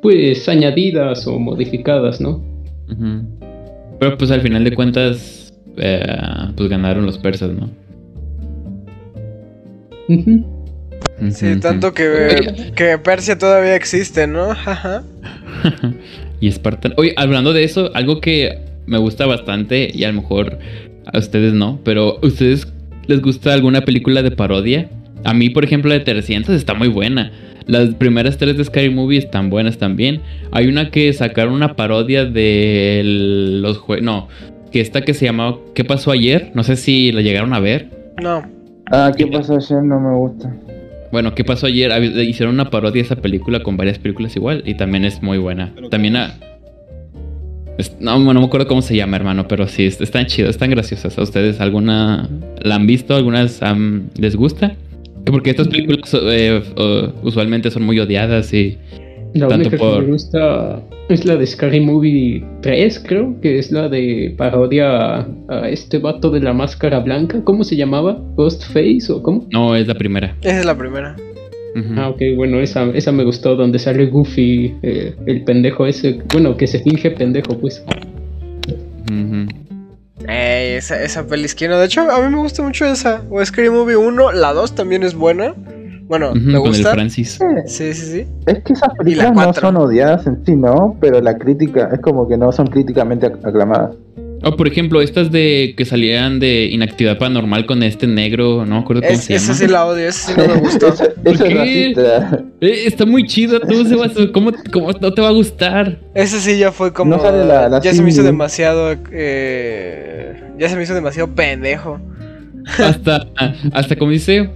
pues 0.00 0.48
añadidas 0.48 1.26
o 1.26 1.38
modificadas, 1.38 2.20
¿no? 2.20 2.42
Ujú. 2.90 3.22
Pero 4.00 4.16
pues 4.18 4.30
al 4.30 4.40
final 4.40 4.64
de 4.64 4.74
cuentas, 4.74 5.41
eh, 5.76 6.06
pues 6.56 6.68
ganaron 6.68 7.06
los 7.06 7.18
persas, 7.18 7.50
¿no? 7.50 7.70
Sí, 11.30 11.60
tanto 11.60 11.94
que, 11.94 12.72
que 12.74 12.98
Persia 12.98 13.38
todavía 13.38 13.76
existe, 13.76 14.26
¿no? 14.26 14.50
Ajá. 14.50 15.04
y 16.40 16.48
Espartan. 16.48 16.94
Oye, 16.96 17.14
hablando 17.16 17.52
de 17.52 17.64
eso, 17.64 17.90
algo 17.94 18.20
que 18.20 18.58
me 18.86 18.98
gusta 18.98 19.26
bastante 19.26 19.90
y 19.92 20.04
a 20.04 20.08
lo 20.08 20.20
mejor 20.20 20.58
a 21.12 21.18
ustedes 21.18 21.52
no, 21.52 21.80
pero 21.84 22.18
¿a 22.22 22.26
ustedes 22.26 22.72
les 23.06 23.22
gusta 23.22 23.52
alguna 23.52 23.82
película 23.82 24.22
de 24.22 24.32
parodia? 24.32 24.90
A 25.24 25.34
mí, 25.34 25.50
por 25.50 25.64
ejemplo, 25.64 25.88
la 25.88 25.98
de 25.98 26.04
300 26.04 26.54
está 26.54 26.74
muy 26.74 26.88
buena. 26.88 27.30
Las 27.66 27.94
primeras 27.94 28.38
tres 28.38 28.56
de 28.56 28.64
Scary 28.64 28.90
Movie 28.90 29.18
están 29.18 29.50
buenas 29.50 29.78
también. 29.78 30.20
Hay 30.50 30.66
una 30.66 30.90
que 30.90 31.12
sacaron 31.12 31.54
una 31.54 31.76
parodia 31.76 32.24
de 32.24 33.02
los 33.04 33.78
juegos. 33.78 34.04
No, 34.04 34.28
que 34.72 34.80
esta 34.80 35.02
que 35.02 35.14
se 35.14 35.26
llamaba 35.26 35.58
¿Qué 35.74 35.84
pasó 35.84 36.10
ayer? 36.10 36.50
No 36.54 36.62
sé 36.62 36.76
si 36.76 37.12
la 37.12 37.20
llegaron 37.20 37.52
a 37.54 37.60
ver. 37.60 37.90
No. 38.22 38.42
Ah, 38.90 39.12
¿qué 39.16 39.26
pasó 39.26 39.56
ayer? 39.56 39.82
No 39.82 40.00
me 40.00 40.16
gusta. 40.16 40.54
Bueno, 41.12 41.34
¿qué 41.34 41.44
pasó 41.44 41.66
ayer? 41.66 41.92
Hicieron 42.24 42.54
una 42.54 42.70
parodia 42.70 43.02
de 43.02 43.06
esa 43.06 43.16
película 43.16 43.62
con 43.62 43.76
varias 43.76 43.98
películas 43.98 44.34
igual 44.34 44.62
y 44.66 44.74
también 44.74 45.04
es 45.04 45.22
muy 45.22 45.38
buena. 45.38 45.70
Pero 45.74 45.88
También 45.90 46.16
a... 46.16 46.34
es- 47.78 47.96
no, 48.00 48.18
no 48.18 48.40
me 48.40 48.46
acuerdo 48.46 48.66
cómo 48.66 48.80
se 48.82 48.96
llama, 48.96 49.16
hermano, 49.16 49.46
pero 49.46 49.68
sí, 49.68 49.84
están 49.84 50.26
chidas, 50.26 50.50
están 50.50 50.70
graciosas. 50.70 51.18
¿A 51.18 51.22
ustedes 51.22 51.60
alguna 51.60 52.28
la 52.62 52.76
han 52.76 52.86
visto? 52.86 53.14
¿Algunas 53.14 53.60
les 54.16 54.36
gusta? 54.36 54.74
Porque 55.26 55.50
estas 55.50 55.68
películas 55.68 56.12
eh, 56.14 56.62
eh, 56.76 57.08
usualmente 57.22 57.70
son 57.70 57.84
muy 57.84 57.98
odiadas 58.00 58.52
y... 58.54 58.78
La 59.34 59.48
Tanto 59.48 59.68
única 59.68 59.76
por- 59.78 60.00
que 60.00 60.06
me 60.06 60.12
gusta 60.12 60.82
es 61.08 61.24
la 61.24 61.36
de 61.36 61.46
Scary 61.46 61.80
Movie 61.80 62.44
3, 62.60 63.02
creo, 63.06 63.40
que 63.40 63.58
es 63.58 63.72
la 63.72 63.88
de 63.88 64.34
parodia 64.36 65.16
a, 65.20 65.26
a 65.48 65.68
este 65.70 65.98
vato 65.98 66.30
de 66.30 66.40
la 66.40 66.52
máscara 66.52 67.00
blanca. 67.00 67.40
¿Cómo 67.42 67.64
se 67.64 67.76
llamaba? 67.76 68.18
¿Ghostface 68.36 69.10
o 69.10 69.22
cómo? 69.22 69.46
No, 69.50 69.74
es 69.74 69.86
la 69.86 69.94
primera. 69.94 70.36
Esa 70.42 70.60
es 70.60 70.64
la 70.66 70.76
primera. 70.76 71.16
Ujú. 71.74 71.94
Ah, 71.96 72.10
ok, 72.10 72.20
bueno, 72.36 72.60
esa, 72.60 72.84
esa 72.90 73.12
me 73.12 73.24
gustó, 73.24 73.56
donde 73.56 73.78
sale 73.78 74.04
Goofy, 74.06 74.74
eh, 74.82 75.14
el 75.24 75.42
pendejo 75.44 75.86
ese, 75.86 76.18
bueno, 76.30 76.54
que 76.56 76.66
se 76.66 76.80
finge 76.80 77.10
pendejo, 77.12 77.56
pues. 77.58 77.82
Ujú. 79.10 79.46
Ey, 80.28 80.74
esa, 80.74 81.02
esa 81.02 81.26
peli 81.26 81.44
es 81.44 81.54
que 81.54 81.68
no. 81.68 81.78
De 81.78 81.86
hecho, 81.86 82.02
a 82.02 82.20
mí 82.22 82.34
me 82.34 82.40
gusta 82.40 82.62
mucho 82.62 82.84
esa. 82.86 83.22
O 83.30 83.44
Scary 83.44 83.70
Movie 83.70 83.96
1, 83.96 84.32
la 84.32 84.52
2 84.52 84.74
también 84.74 85.02
es 85.02 85.14
buena. 85.14 85.54
Bueno, 86.12 86.34
me 86.34 86.58
Con 86.60 86.74
el. 86.74 86.84
Francis. 86.84 87.38
Sí, 87.66 87.94
sí, 87.94 88.06
sí. 88.06 88.26
Es 88.44 88.62
que 88.64 88.74
esas 88.74 88.90
películas 88.98 89.32
no 89.34 89.50
son 89.54 89.78
odiadas 89.78 90.26
en 90.26 90.44
sí, 90.44 90.54
¿no? 90.54 90.94
Pero 91.00 91.22
la 91.22 91.38
crítica 91.38 91.88
es 91.90 92.00
como 92.00 92.28
que 92.28 92.36
no 92.36 92.52
son 92.52 92.66
críticamente 92.66 93.28
ac- 93.32 93.38
aclamadas. 93.48 93.96
O 94.44 94.54
por 94.54 94.68
ejemplo, 94.68 95.00
estas 95.00 95.32
de 95.32 95.72
que 95.74 95.86
salían 95.86 96.38
de 96.38 96.66
inactividad 96.66 97.16
paranormal 97.16 97.64
con 97.64 97.82
este 97.82 98.06
negro, 98.06 98.66
no 98.66 98.74
me 98.74 98.80
acuerdo 98.82 99.00
cómo 99.00 99.14
Es- 99.14 99.24
se 99.24 99.36
esa 99.36 99.46
llama. 99.54 99.58
sí 99.58 99.66
la 99.68 99.86
odio, 99.86 100.08
esa 100.08 100.32
sí 100.32 100.34
no 100.36 100.54
me 100.54 100.60
gustó. 100.60 100.88
eso 100.88 101.04
eso 101.24 101.44
es 101.46 101.54
racista. 101.56 102.44
Eh, 102.60 102.82
está 102.86 103.06
muy 103.06 103.24
chido, 103.26 103.58
tú, 103.60 103.82
Sebas, 103.86 104.12
¿cómo, 104.34 104.50
¿cómo 104.70 104.92
no 104.92 105.14
te 105.14 105.22
va 105.22 105.28
a 105.28 105.32
gustar? 105.32 105.98
Esa 106.14 106.40
sí 106.40 106.58
ya 106.58 106.72
fue 106.72 106.92
como. 106.92 107.16
No 107.16 107.22
sale 107.22 107.42
la- 107.46 107.70
la 107.70 107.80
ya 107.80 107.94
se 107.94 108.02
me 108.02 108.10
hizo 108.10 108.22
demasiado. 108.22 108.94
eh, 109.12 110.42
ya 110.58 110.68
se 110.68 110.76
me 110.76 110.82
hizo 110.82 110.92
demasiado 110.92 111.34
pendejo. 111.34 111.98
Hasta, 112.78 113.26
hasta 113.72 113.96
como 113.96 114.10
dice, 114.10 114.50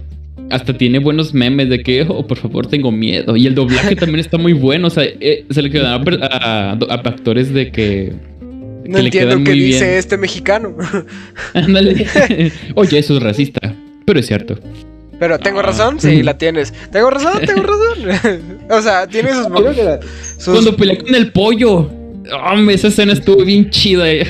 hasta 0.49 0.77
tiene 0.77 0.99
buenos 0.99 1.33
memes 1.33 1.69
de 1.69 1.79
que, 1.83 2.05
oh, 2.07 2.25
por 2.25 2.37
favor, 2.37 2.67
tengo 2.67 2.91
miedo. 2.91 3.35
Y 3.35 3.47
el 3.47 3.55
doblaje 3.55 3.95
también 3.97 4.19
está 4.19 4.37
muy 4.37 4.53
bueno, 4.53 4.87
o 4.87 4.89
sea, 4.89 5.03
eh, 5.05 5.45
se 5.49 5.61
le 5.61 5.69
quedan 5.69 6.01
a, 6.21 6.25
a- 6.25 6.71
a 6.71 6.93
actores 6.95 7.53
de 7.53 7.71
que... 7.71 8.13
No 8.85 8.95
que 8.95 8.99
le 9.01 9.05
entiendo 9.07 9.35
qué 9.43 9.51
dice 9.51 9.85
bien. 9.85 9.97
este 9.97 10.17
mexicano. 10.17 10.73
Ándale. 11.53 12.05
Oye, 12.75 12.99
eso 12.99 13.17
es 13.17 13.23
racista, 13.23 13.75
pero 14.05 14.19
es 14.19 14.27
cierto. 14.27 14.57
Pero 15.19 15.37
tengo 15.39 15.59
Ah. 15.59 15.63
razón, 15.63 15.99
sí, 15.99 16.23
la 16.23 16.37
tienes. 16.37 16.73
Tengo 16.91 17.09
razón, 17.09 17.41
tengo 17.45 17.63
razón. 17.63 18.41
o 18.69 18.81
sea, 18.81 19.05
tiene 19.07 19.33
sus. 19.33 19.49
La- 19.49 19.99
sus- 20.37 20.53
Cuando 20.53 20.75
peleé 20.77 20.99
con 20.99 21.13
el 21.15 21.31
pollo. 21.33 21.89
Hombre, 22.49 22.75
esa 22.75 22.87
escena 22.89 23.11
estuvo 23.13 23.43
bien 23.43 23.69
chida. 23.71 24.09
eh. 24.09 24.25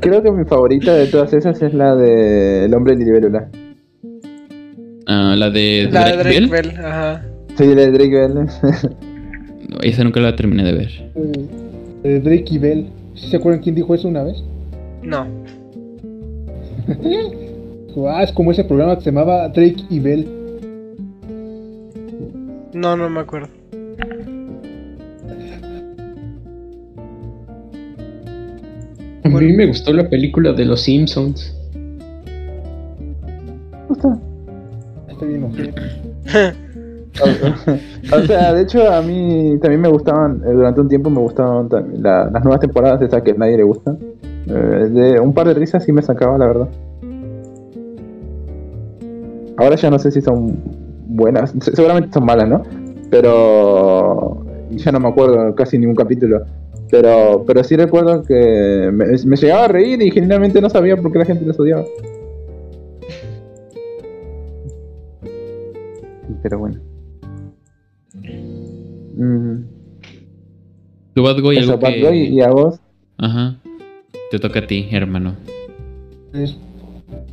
creo 0.00 0.22
que 0.22 0.30
mi 0.30 0.44
favorita 0.44 0.94
de 0.94 1.06
todas 1.06 1.32
esas 1.32 1.62
es 1.62 1.72
la 1.72 1.94
de 1.96 2.66
El 2.66 2.74
hombre 2.74 2.96
libélula. 2.96 3.48
Ah, 5.08 5.34
la 5.36 5.48
de 5.48 5.88
la 5.90 6.04
de 6.04 6.16
Drake 6.16 6.22
Drake 6.22 6.40
Bell. 6.40 6.48
Bell, 6.50 6.84
ajá. 6.84 7.24
Sí, 7.56 7.64
la 7.64 7.80
de 7.80 7.90
Drake 7.92 8.10
Bell. 8.10 8.34
No, 8.34 8.46
esa 9.82 10.04
nunca 10.04 10.20
la 10.20 10.36
terminé 10.36 10.64
de 10.64 10.72
ver. 10.72 10.90
Eh, 12.04 12.20
Drake 12.22 12.44
y 12.50 12.58
Bell. 12.58 12.86
¿Sí 13.14 13.30
¿Se 13.30 13.36
acuerdan 13.36 13.62
quién 13.62 13.74
dijo 13.74 13.94
eso 13.94 14.06
una 14.06 14.22
vez? 14.22 14.36
No. 15.02 15.26
Ah, 18.06 18.22
es 18.22 18.30
como 18.30 18.52
ese 18.52 18.62
programa 18.62 18.96
que 18.96 19.02
se 19.02 19.10
llamaba 19.10 19.48
Drake 19.48 19.82
y 19.90 19.98
Bell. 19.98 20.28
No, 22.72 22.96
no 22.96 23.10
me 23.10 23.18
acuerdo. 23.18 23.48
A 29.24 29.28
mí 29.28 29.52
me 29.52 29.66
gustó 29.66 29.92
la 29.92 30.08
película 30.08 30.52
de 30.52 30.64
los 30.64 30.82
Simpsons. 30.82 31.57
O 38.12 38.20
sea, 38.26 38.54
de 38.54 38.62
hecho 38.62 38.88
a 38.90 39.02
mí 39.02 39.58
también 39.60 39.80
me 39.80 39.88
gustaban, 39.88 40.40
eh, 40.46 40.52
durante 40.52 40.80
un 40.80 40.88
tiempo 40.88 41.10
me 41.10 41.20
gustaban 41.20 41.68
la- 42.00 42.30
las 42.30 42.42
nuevas 42.44 42.60
temporadas 42.60 43.02
esas 43.02 43.22
que 43.22 43.32
a 43.32 43.34
nadie 43.34 43.56
le 43.56 43.64
gusta. 43.64 43.96
Eh, 44.46 44.88
de 44.90 45.20
un 45.20 45.34
par 45.34 45.48
de 45.48 45.54
risas 45.54 45.84
sí 45.84 45.92
me 45.92 46.00
sacaba, 46.00 46.38
la 46.38 46.46
verdad. 46.46 46.68
Ahora 49.56 49.76
ya 49.76 49.90
no 49.90 49.98
sé 49.98 50.10
si 50.10 50.20
son 50.20 50.56
buenas, 51.08 51.52
se- 51.60 51.74
seguramente 51.74 52.12
son 52.12 52.24
malas, 52.24 52.48
¿no? 52.48 52.62
Pero 53.10 54.44
ya 54.70 54.92
no 54.92 55.00
me 55.00 55.08
acuerdo 55.08 55.54
casi 55.54 55.78
ningún 55.78 55.96
capítulo. 55.96 56.42
Pero, 56.90 57.44
pero 57.46 57.62
sí 57.64 57.76
recuerdo 57.76 58.22
que 58.22 58.90
me, 58.92 59.36
llegaba 59.36 59.64
a 59.64 59.68
reír 59.68 60.00
y 60.00 60.10
genuinamente 60.10 60.60
no 60.60 60.70
sabía 60.70 60.96
por 60.96 61.12
qué 61.12 61.18
la 61.18 61.24
gente 61.24 61.44
los 61.44 61.58
odiaba. 61.60 61.84
Pero 66.48 66.60
bueno. 66.60 66.80
Mm, 68.24 69.64
¿Tu 71.14 71.22
Bad 71.22 71.42
Boy 71.42 71.58
eso, 71.58 71.72
algo 71.72 71.82
Bad 71.82 71.92
que- 71.92 72.02
Boy, 72.04 72.18
y 72.28 72.40
a 72.40 72.48
vos. 72.48 72.80
Ajá. 73.18 73.56
Te 74.30 74.38
toca 74.38 74.60
a 74.60 74.66
ti, 74.66 74.88
hermano. 74.90 75.36
Es- 76.32 76.56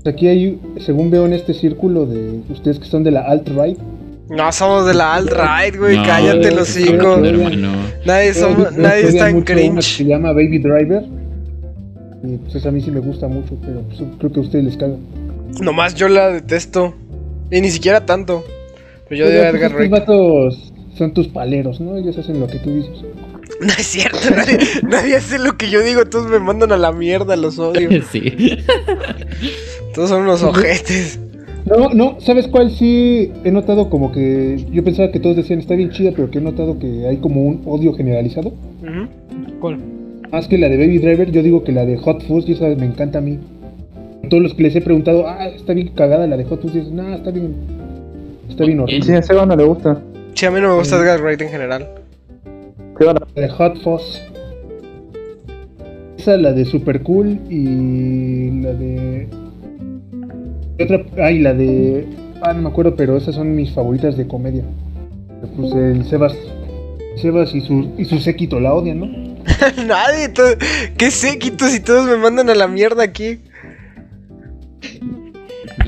Aquí 0.05 0.27
hay, 0.27 0.59
según 0.79 1.09
veo 1.11 1.25
en 1.25 1.31
este 1.33 1.53
círculo 1.53 2.05
de 2.05 2.41
ustedes 2.49 2.77
que 2.77 2.85
son 2.85 3.03
de 3.03 3.11
la 3.11 3.21
alt-right, 3.21 3.77
No 4.29 4.51
somos 4.51 4.85
de 4.85 4.93
la 4.95 5.15
alt-right, 5.15 5.77
güey. 5.79 5.95
No, 5.97 6.03
cállate 6.03 6.51
los 6.53 6.75
hermano. 6.75 7.71
Nadie, 8.05 8.33
somos, 8.33 8.75
nadie 8.75 9.11
una 9.13 9.33
que 9.33 9.43
cringe. 9.53 9.97
se 9.97 10.03
llama 10.05 10.33
Baby 10.33 10.59
Driver. 10.59 11.05
Y 12.23 12.37
pues 12.37 12.65
a 12.65 12.71
mí 12.71 12.81
sí 12.81 12.91
me 12.91 12.99
gusta 12.99 13.27
mucho, 13.29 13.55
pero 13.65 13.81
pues, 13.83 14.01
creo 14.19 14.31
que 14.33 14.39
a 14.39 14.43
ustedes 14.43 14.65
les 14.65 14.77
caga. 14.77 14.95
Nomás 15.61 15.95
yo 15.95 16.09
la 16.09 16.31
detesto. 16.31 16.93
Y 17.51 17.61
ni 17.61 17.69
siquiera 17.69 18.05
tanto. 18.05 18.43
Pero 19.07 19.19
yo 19.19 19.25
Pero, 19.25 19.43
de 19.43 19.49
pues, 19.51 19.55
Edgar 19.55 19.75
Wright. 19.75 19.91
vatos 19.91 20.73
son 20.97 21.13
tus 21.13 21.27
paleros, 21.27 21.79
¿no? 21.79 21.97
Ellos 21.97 22.17
hacen 22.17 22.39
lo 22.39 22.47
que 22.47 22.59
tú 22.59 22.71
dices. 22.71 22.97
No 23.61 23.67
es 23.67 23.85
cierto, 23.85 24.17
nadie, 24.35 24.57
nadie 24.83 25.15
hace 25.15 25.37
lo 25.39 25.55
que 25.55 25.69
yo 25.69 25.81
digo, 25.81 26.03
todos 26.05 26.27
me 26.27 26.39
mandan 26.39 26.71
a 26.73 26.77
la 26.77 26.91
mierda, 26.91 27.35
los 27.37 27.57
odio. 27.57 27.89
sí. 28.11 28.57
Todos 29.93 30.09
son 30.09 30.23
unos 30.23 30.43
ojetes. 30.43 31.19
No, 31.65 31.89
no, 31.89 32.17
¿sabes 32.19 32.47
cuál 32.47 32.69
sí 32.71 33.31
he 33.45 33.51
notado 33.51 33.89
como 33.89 34.11
que 34.11 34.65
yo 34.71 34.83
pensaba 34.83 35.11
que 35.11 35.19
todos 35.19 35.35
decían 35.37 35.59
está 35.59 35.73
bien 35.75 35.89
chida, 35.91 36.11
pero 36.15 36.29
que 36.29 36.39
he 36.39 36.41
notado 36.41 36.77
que 36.77 37.07
hay 37.07 37.17
como 37.17 37.43
un 37.43 37.61
odio 37.65 37.93
generalizado? 37.93 38.53
¿Cuál? 39.61 39.77
Más 40.31 40.47
que 40.47 40.57
la 40.57 40.67
de 40.67 40.77
Baby 40.77 40.97
Driver, 40.97 41.31
yo 41.31 41.41
digo 41.41 41.63
que 41.63 41.71
la 41.71 41.85
de 41.85 41.97
Hot 41.97 42.23
Fuzz, 42.27 42.49
y 42.49 42.53
esa 42.53 42.67
me 42.67 42.85
encanta 42.85 43.19
a 43.19 43.21
mí. 43.21 43.39
Todos 44.29 44.43
los 44.43 44.53
que 44.53 44.63
les 44.63 44.75
he 44.75 44.81
preguntado, 44.81 45.27
ah, 45.27 45.47
está 45.47 45.73
bien 45.73 45.87
cagada 45.95 46.27
la 46.27 46.35
de 46.35 46.43
Hot 46.43 46.61
Fuzz, 46.61 46.75
y 46.75 46.79
dicen, 46.79 46.97
nah, 46.97 47.15
está 47.15 47.31
bien. 47.31 47.55
Está 48.49 48.65
bien 48.65 48.79
horrible. 48.79 49.05
Sí, 49.05 49.13
a 49.13 49.21
Seba 49.21 49.45
no 49.45 49.55
le 49.55 49.63
gusta. 49.63 50.01
Sí, 50.33 50.45
a 50.45 50.51
mí 50.51 50.59
no 50.61 50.69
me 50.69 50.75
gusta 50.75 50.97
Edgar 50.97 51.21
Wright 51.21 51.41
en 51.41 51.49
general. 51.49 51.87
Seba 52.97 53.13
no- 53.13 53.21
La 53.35 53.41
de 53.41 53.49
Hot 53.49 53.81
Fuzz. 53.81 54.21
Esa, 56.17 56.37
la 56.37 56.53
de 56.53 56.65
Super 56.65 57.01
Cool 57.03 57.39
y 57.49 58.61
la 58.61 58.73
de. 58.73 59.27
¿Qué 60.77 60.83
otra? 60.85 61.03
Ay, 61.23 61.39
la 61.39 61.53
de. 61.53 62.07
Ah, 62.41 62.53
no 62.53 62.63
me 62.63 62.69
acuerdo, 62.69 62.95
pero 62.95 63.17
esas 63.17 63.35
son 63.35 63.55
mis 63.55 63.71
favoritas 63.73 64.17
de 64.17 64.27
comedia. 64.27 64.63
Pues 65.57 65.73
el 65.73 66.05
Sebas. 66.05 66.33
Sebas 67.21 67.53
y 67.55 67.61
su, 67.61 67.91
y 67.97 68.05
su 68.05 68.19
séquito 68.19 68.59
la 68.59 68.73
odian, 68.73 68.99
¿no? 68.99 69.05
Nadie, 69.87 70.33
qué 70.97 71.11
séquitos 71.11 71.73
y 71.73 71.79
todos 71.79 72.05
me 72.07 72.17
mandan 72.17 72.49
a 72.49 72.55
la 72.55 72.67
mierda 72.67 73.03
aquí. 73.03 73.39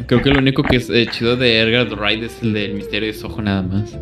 Creo 0.08 0.22
que 0.22 0.30
lo 0.30 0.39
único 0.39 0.64
que 0.64 0.78
es 0.78 0.89
eh, 0.89 1.08
chido 1.12 1.36
de 1.36 1.60
Edgar 1.60 1.88
Wright 1.99 2.24
es 2.24 2.41
el 2.41 2.53
del 2.53 2.74
misterio 2.76 3.08
de 3.08 3.14
Soho 3.14 3.41
nada 3.41 3.62
más. 3.62 3.97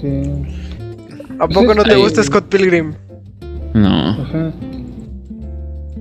Sí. 0.00 0.22
¿A 1.40 1.48
poco 1.48 1.74
no 1.74 1.82
te 1.82 1.94
Ay, 1.94 2.00
gusta 2.00 2.22
Scott 2.22 2.44
Pilgrim? 2.48 2.92
No. 3.74 4.10
Ajá. 4.10 4.52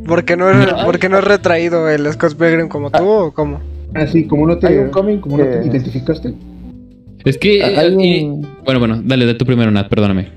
Porque 0.05 0.37
no 0.37 0.49
es, 0.49 0.73
porque 0.85 1.09
no 1.09 1.17
es 1.17 1.23
retraído 1.23 1.89
el 1.89 2.11
Scott 2.13 2.35
Pilgrim 2.35 2.67
como 2.69 2.89
tú 2.91 3.03
o 3.03 3.31
cómo? 3.33 3.59
Así, 3.93 4.25
como 4.25 4.47
no 4.47 4.57
te, 4.57 4.67
Hay 4.67 4.77
un 4.77 4.89
cómic 4.89 5.19
como 5.21 5.37
no 5.37 5.43
te 5.43 5.65
identificaste. 5.67 6.33
Es 7.25 7.37
que. 7.37 7.59
eh, 7.59 7.95
y- 7.99 8.23
un- 8.25 8.47
Bueno, 8.63 8.79
bueno, 8.79 9.01
dale, 9.03 9.25
de 9.25 9.33
tu 9.33 9.45
primero, 9.45 9.69
Nat, 9.71 9.89
perdóname. 9.89 10.29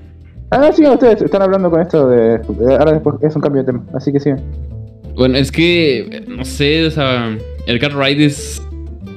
Ah, 0.50 0.70
sí, 0.72 0.84
ustedes 0.86 1.22
están 1.22 1.42
hablando 1.42 1.70
con 1.70 1.80
esto 1.80 2.08
de... 2.08 2.38
de- 2.38 2.74
Ahora 2.76 2.92
después 2.92 3.16
es 3.22 3.36
un 3.36 3.42
cambio 3.42 3.62
de 3.62 3.66
tema, 3.72 3.84
así 3.94 4.10
que 4.12 4.18
sí. 4.18 4.30
Bueno, 5.16 5.36
es 5.36 5.50
que, 5.52 6.22
no 6.28 6.44
sé, 6.44 6.86
o 6.86 6.90
sea, 6.90 7.36
Edgar 7.66 7.94
Wright 7.94 8.18
es 8.20 8.62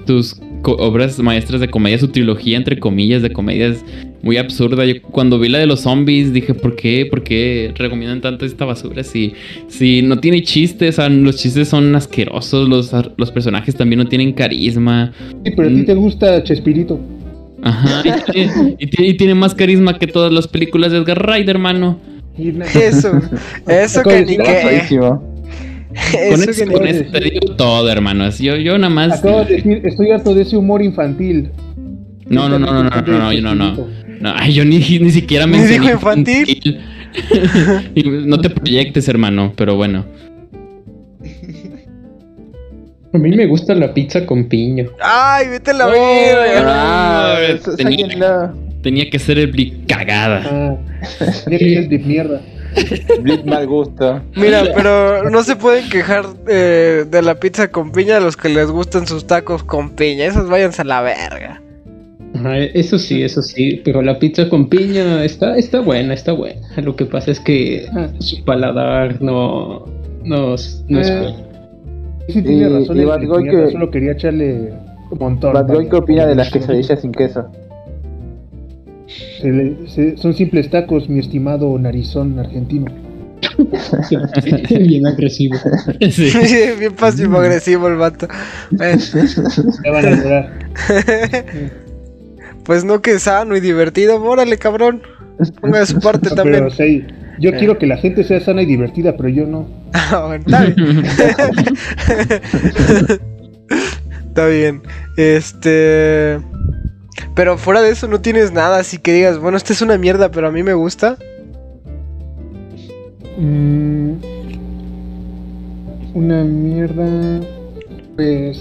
tus 0.05 0.35
obras 0.65 1.19
maestras 1.19 1.59
de 1.61 1.67
comedia, 1.69 1.97
su 1.97 2.07
trilogía, 2.07 2.57
entre 2.57 2.79
comillas, 2.79 3.21
de 3.21 3.31
comedia 3.31 3.67
es 3.67 3.83
muy 4.21 4.37
absurda. 4.37 4.85
Yo 4.85 5.01
cuando 5.01 5.37
vi 5.39 5.49
la 5.49 5.59
de 5.59 5.65
los 5.65 5.81
zombies 5.81 6.31
dije, 6.33 6.53
¿por 6.53 6.75
qué? 6.77 7.05
¿Por 7.09 7.23
qué 7.23 7.73
recomiendan 7.75 8.21
tanto 8.21 8.45
esta 8.45 8.63
basura? 8.65 9.03
Si, 9.03 9.33
si 9.67 10.01
no 10.01 10.19
tiene 10.19 10.41
chistes, 10.41 10.95
o 10.97 11.01
sea, 11.01 11.09
los 11.09 11.35
chistes 11.37 11.67
son 11.67 11.93
asquerosos, 11.95 12.67
los, 12.69 12.91
los 13.17 13.31
personajes 13.31 13.75
también 13.75 13.99
no 13.99 14.07
tienen 14.07 14.31
carisma. 14.33 15.11
Sí, 15.43 15.51
pero 15.55 15.67
a 15.67 15.71
ti 15.71 15.77
Mm. 15.81 15.85
te 15.85 15.93
gusta 15.95 16.43
Chespirito. 16.43 16.99
Ajá, 17.61 18.01
y 18.05 18.31
tiene, 18.31 18.75
y 18.79 18.87
tiene- 18.87 19.07
y 19.09 19.13
tiene 19.15 19.35
más 19.35 19.53
carisma 19.55 19.97
que 19.97 20.07
todas 20.07 20.31
las 20.33 20.47
películas 20.47 20.91
de 20.91 20.97
Edgar 20.99 21.21
Wright, 21.25 21.47
hermano. 21.47 21.97
Eso, 22.73 23.21
eso 23.67 24.01
que 24.03 24.25
ni 24.25 24.37
que. 24.37 24.81
Con 26.31 26.49
Eso 26.49 26.65
con 26.71 26.87
eso 26.87 27.03
te 27.11 27.19
digo 27.19 27.55
todo, 27.55 27.89
hermano. 27.89 28.29
Yo, 28.29 28.55
yo 28.55 28.77
nada 28.77 28.93
más. 28.93 29.19
Acabo 29.19 29.43
de 29.45 29.55
decir, 29.57 29.81
estoy 29.85 30.11
harto 30.11 30.33
de 30.33 30.41
ese 30.43 30.57
humor 30.57 30.81
infantil. 30.81 31.51
No, 32.27 32.49
no, 32.49 32.57
no, 32.57 32.71
no, 32.71 32.83
no, 32.83 32.89
no, 33.01 33.19
no, 33.19 33.33
yo 33.33 33.41
no, 33.41 33.53
no. 33.55 33.75
No, 34.19 34.33
ay, 34.35 34.53
yo 34.53 34.63
ni, 34.65 34.77
ni 34.79 35.11
siquiera 35.11 35.45
¿Ni 35.45 35.53
mencioné 35.53 35.79
dijo 35.87 35.93
infantil? 35.93 36.79
No 38.25 38.39
te 38.39 38.49
proyectes, 38.49 39.07
hermano, 39.07 39.53
pero 39.55 39.75
bueno. 39.75 40.05
A 43.13 43.17
mí 43.19 43.29
me 43.29 43.45
gusta 43.45 43.75
la 43.75 43.93
pizza 43.93 44.25
con 44.25 44.45
piña. 44.45 44.85
Ay, 44.99 45.47
vete 45.49 45.71
a 45.71 45.73
la 45.75 45.87
Oh, 45.87 45.91
verga. 45.91 46.63
Ah, 46.65 47.35
no, 47.37 47.53
eso- 47.55 47.75
tenía- 47.75 48.53
Tenía 48.81 49.09
que 49.09 49.17
ser 49.19 49.37
el 49.39 49.47
Blick 49.47 49.85
cagada. 49.87 50.41
Ah, 50.45 50.75
tenía 51.45 51.59
que 51.59 51.73
ser 51.75 51.89
de 51.89 51.99
mierda. 51.99 52.41
Blitz 53.21 53.45
mal 53.45 53.67
gusto. 53.67 54.21
Mira, 54.35 54.63
pero 54.75 55.29
no 55.29 55.43
se 55.43 55.55
pueden 55.55 55.89
quejar 55.89 56.25
eh, 56.47 57.05
de 57.09 57.21
la 57.21 57.35
pizza 57.35 57.69
con 57.69 57.91
piña 57.91 58.17
a 58.17 58.19
los 58.19 58.35
que 58.37 58.49
les 58.49 58.69
gustan 58.69 59.07
sus 59.07 59.25
tacos 59.27 59.63
con 59.63 59.91
piña. 59.91 60.25
Esos 60.25 60.49
váyanse 60.49 60.81
a 60.81 60.85
la 60.85 61.01
verga. 61.01 61.61
Eso 62.73 62.97
sí, 62.97 63.23
eso 63.23 63.41
sí, 63.41 63.81
pero 63.85 64.01
la 64.01 64.17
pizza 64.19 64.49
con 64.49 64.67
piña 64.67 65.23
está, 65.23 65.55
está 65.57 65.79
buena, 65.79 66.13
está 66.13 66.31
buena. 66.33 66.61
Lo 66.77 66.95
que 66.95 67.05
pasa 67.05 67.31
es 67.31 67.39
que 67.39 67.85
ah, 67.93 68.09
su 68.19 68.43
paladar 68.43 69.21
no, 69.21 69.85
no, 70.23 70.55
es- 70.55 70.83
no 70.89 70.99
es 70.99 71.09
Eh, 71.09 71.19
bueno. 71.21 71.37
Sí, 72.29 72.41
tiene 72.41 72.55
Y- 72.55 72.69
razón. 72.79 72.97
y 72.97 73.05
mierda, 73.05 73.19
que- 73.65 73.71
Solo 73.71 73.91
quería 73.91 74.11
echarle 74.13 74.73
un 75.11 75.17
montón. 75.19 75.53
¿qué 75.89 75.95
opina 75.95 76.25
de 76.25 76.35
las 76.35 76.49
quesadillas 76.51 77.01
sin 77.01 77.11
queso? 77.11 77.45
Se 79.41 79.51
le- 79.51 79.75
se- 79.87 80.17
son 80.17 80.33
simples 80.33 80.69
tacos, 80.69 81.09
mi 81.09 81.19
estimado 81.19 81.77
narizón 81.77 82.39
argentino. 82.39 82.85
Bien 84.79 85.05
agresivo. 85.05 85.57
Sí. 86.09 86.31
Bien 86.79 86.93
pasivo 86.93 87.37
agresivo 87.39 87.87
el 87.89 87.95
vato. 87.95 88.27
Ya 88.71 89.91
van 89.91 90.05
a 90.05 90.23
llorar. 90.23 90.59
pues 92.63 92.85
no 92.85 93.01
que 93.01 93.19
sano 93.19 93.55
y 93.55 93.59
divertido. 93.59 94.21
Órale, 94.23 94.57
cabrón. 94.57 95.01
Ponga 95.61 95.79
de 95.79 95.85
su 95.87 95.99
parte 95.99 96.29
No, 96.29 96.35
también. 96.35 96.67
pero 96.69 97.01
yo 97.39 97.49
Eh. 97.49 97.55
quiero 97.57 97.77
que 97.77 97.87
la 97.87 97.97
gente 97.97 98.23
sea 98.23 98.39
sana 98.39 98.61
y 98.61 98.65
divertida, 98.65 99.17
pero 99.17 99.29
yo 99.29 99.45
no. 99.45 99.67
Ah, 99.93 100.25
bueno, 100.27 100.43
está 100.45 100.65
bien. 100.65 101.03
Está 104.29 104.47
bien. 104.47 104.81
Este. 105.17 106.39
Pero 107.35 107.57
fuera 107.57 107.81
de 107.81 107.91
eso 107.91 108.07
no 108.07 108.21
tienes 108.21 108.51
nada, 108.51 108.77
así 108.79 108.97
que 108.97 109.13
digas, 109.13 109.39
bueno, 109.39 109.57
esta 109.57 109.73
es 109.73 109.81
una 109.81 109.97
mierda, 109.97 110.31
pero 110.31 110.47
a 110.47 110.51
mí 110.51 110.63
me 110.63 110.73
gusta. 110.73 111.17
Mm, 113.37 114.13
una 116.13 116.43
mierda. 116.43 117.39
Pues. 118.15 118.59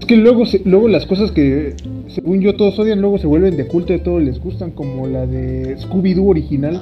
Es 0.00 0.06
que 0.06 0.16
luego, 0.16 0.46
se- 0.46 0.62
luego 0.64 0.88
las 0.88 1.04
cosas 1.06 1.30
que 1.32 1.74
según 2.08 2.40
yo 2.40 2.56
todos 2.56 2.78
odian, 2.78 3.00
luego 3.00 3.18
se 3.18 3.26
vuelven 3.26 3.56
de 3.56 3.66
culto 3.66 3.92
y 3.92 3.98
todos 4.00 4.22
les 4.22 4.38
gustan, 4.40 4.70
como 4.70 5.06
la 5.06 5.26
de 5.26 5.76
Scooby-Doo 5.78 6.26
original. 6.28 6.80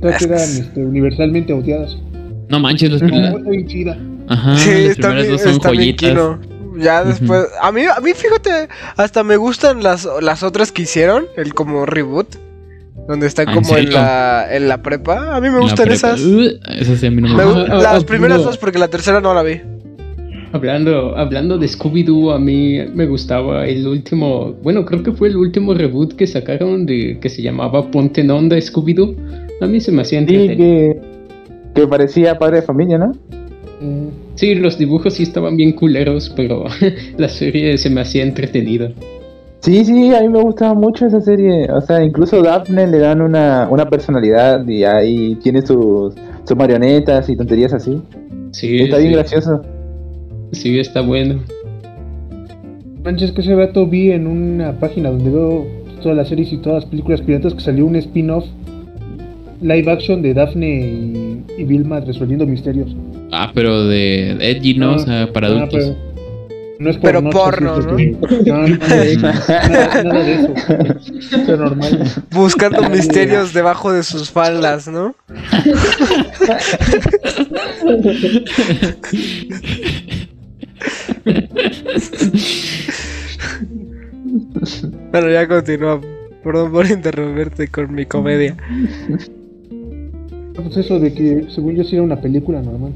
Todas 0.00 0.16
es- 0.22 0.26
eran 0.26 0.40
este, 0.40 0.84
universalmente 0.84 1.52
odiadas. 1.52 1.96
No 2.48 2.60
manches, 2.60 2.90
las 2.90 3.02
primeras. 3.02 3.34
está 3.34 3.50
bien 3.50 3.66
chida. 3.66 3.98
Ajá, 4.28 4.56
sí, 4.56 4.70
las 4.70 4.78
está 4.78 5.08
primeras 5.08 5.22
bien, 5.22 5.32
dos 5.32 5.40
son 5.42 5.52
está 5.52 5.70
bien 5.70 5.96
Ya 6.76 7.04
después. 7.04 7.46
A 7.60 7.72
mí, 7.72 7.82
a 7.84 8.00
mí, 8.00 8.12
fíjate, 8.14 8.68
hasta 8.96 9.24
me 9.24 9.36
gustan 9.36 9.82
las, 9.82 10.08
las 10.20 10.42
otras 10.42 10.72
que 10.72 10.82
hicieron, 10.82 11.26
el 11.36 11.54
como 11.54 11.86
reboot. 11.86 12.36
Donde 13.08 13.26
está 13.28 13.42
¿Ah, 13.42 13.44
en 13.48 13.54
como 13.54 13.76
en 13.76 13.92
la, 13.92 14.46
en 14.50 14.68
la 14.68 14.82
prepa. 14.82 15.36
A 15.36 15.40
mí 15.40 15.48
me 15.48 15.60
gustan 15.60 15.92
esas. 15.92 16.20
Uh, 16.20 16.50
esas 16.76 16.98
sí 16.98 17.06
a 17.06 17.10
mí 17.10 17.22
no 17.22 17.28
me 17.28 17.34
Me 17.36 17.44
gu- 17.44 17.54
gustan. 17.60 17.78
Las 17.82 18.02
ah, 18.02 18.06
primeras 18.06 18.42
dos, 18.42 18.58
porque 18.58 18.78
la 18.80 18.88
tercera 18.88 19.20
no 19.20 19.32
la 19.32 19.42
vi. 19.44 19.60
Hablando, 20.52 21.16
hablando 21.16 21.58
de 21.58 21.66
Scooby-Doo, 21.68 22.32
a 22.34 22.38
mí 22.38 22.78
me 22.94 23.06
gustaba 23.06 23.66
el 23.66 23.86
último, 23.86 24.54
bueno, 24.62 24.84
creo 24.84 25.02
que 25.02 25.12
fue 25.12 25.28
el 25.28 25.36
último 25.36 25.74
reboot 25.74 26.14
que 26.16 26.26
sacaron 26.26 26.86
de 26.86 27.18
que 27.20 27.28
se 27.28 27.42
llamaba 27.42 27.90
Ponte 27.90 28.22
en 28.22 28.30
Onda 28.30 28.56
Scooby-Doo. 28.56 29.14
A 29.60 29.66
mí 29.66 29.80
se 29.80 29.92
me 29.92 30.02
hacía 30.02 30.20
Sí, 30.20 30.34
entretenido. 30.34 30.56
que, 31.74 31.80
que 31.82 31.86
parecía 31.86 32.38
padre 32.38 32.56
de 32.56 32.62
familia, 32.62 32.98
¿no? 32.98 33.12
Mm, 33.80 34.08
Sí, 34.36 34.54
los 34.54 34.78
dibujos 34.78 35.14
sí 35.14 35.22
estaban 35.22 35.56
bien 35.56 35.72
culeros, 35.72 36.32
pero 36.36 36.64
la 37.16 37.28
serie 37.28 37.76
se 37.78 37.90
me 37.90 38.02
hacía 38.02 38.22
entretenida. 38.22 38.92
Sí, 39.60 39.84
sí, 39.84 40.14
a 40.14 40.20
mí 40.20 40.28
me 40.28 40.42
gustaba 40.42 40.74
mucho 40.74 41.06
esa 41.06 41.20
serie. 41.20 41.66
O 41.72 41.80
sea, 41.80 42.04
incluso 42.04 42.42
Daphne 42.42 42.86
le 42.86 42.98
dan 42.98 43.20
una, 43.20 43.66
una 43.70 43.88
personalidad 43.88 44.66
y 44.68 44.84
ahí 44.84 45.34
tiene 45.42 45.62
sus, 45.62 46.14
sus 46.44 46.56
marionetas 46.56 47.28
y 47.28 47.36
tonterías 47.36 47.72
así. 47.72 48.00
Sí, 48.52 48.76
Está 48.76 48.98
bien 48.98 49.12
gracioso. 49.12 49.62
sí, 50.52 50.78
está 50.78 51.00
bueno. 51.00 51.40
Manches, 53.04 53.32
que 53.32 53.40
ese 53.40 53.54
rato 53.56 53.86
vi 53.86 54.12
en 54.12 54.26
una 54.26 54.78
página 54.78 55.10
donde 55.10 55.30
veo 55.30 55.66
todas 56.02 56.16
las 56.16 56.28
series 56.28 56.52
y 56.52 56.58
todas 56.58 56.82
las 56.82 56.90
películas 56.90 57.22
piratas 57.22 57.54
que 57.54 57.60
salió 57.60 57.86
un 57.86 57.96
spin-off 57.96 58.44
live 59.62 59.90
action 59.90 60.22
de 60.22 60.34
Daphne 60.34 60.68
y, 60.68 61.44
y 61.58 61.64
Vilma 61.64 62.00
resolviendo 62.00 62.46
misterios. 62.46 62.94
Ah, 63.32 63.50
pero 63.54 63.84
de 63.86 64.32
edgy, 64.40 64.74
¿no? 64.74 64.94
O 64.94 64.98
sea, 64.98 65.32
para 65.32 65.48
Ah, 65.48 65.50
adultos. 65.50 65.84
pero 65.84 66.06
no 66.78 66.90
es 66.90 66.98
Pero 66.98 67.30
porno, 67.30 67.78
No, 67.78 68.68
nada 68.68 68.96
de 68.96 69.12
eso. 69.12 69.26
Nada, 69.26 70.04
nada 70.04 70.22
de 70.24 70.34
eso. 70.34 70.54
Eso 71.42 71.56
normal. 71.56 72.04
Buscando 72.32 72.88
misterios 72.90 73.54
debajo 73.54 73.92
de 73.92 74.02
sus 74.02 74.30
faldas, 74.30 74.86
¿no? 74.86 75.14
Bueno, 85.12 85.30
ya 85.30 85.48
continúa. 85.48 86.00
Perdón 86.42 86.72
por 86.72 86.86
interrumpirte 86.86 87.68
con 87.68 87.92
mi 87.94 88.06
comedia. 88.06 88.56
Pues 90.54 90.76
eso 90.76 90.98
de 90.98 91.12
que 91.12 91.46
según 91.54 91.76
yo 91.76 91.84
sí 91.84 91.96
era 91.96 92.04
una 92.04 92.20
película 92.20 92.62
normal. 92.62 92.92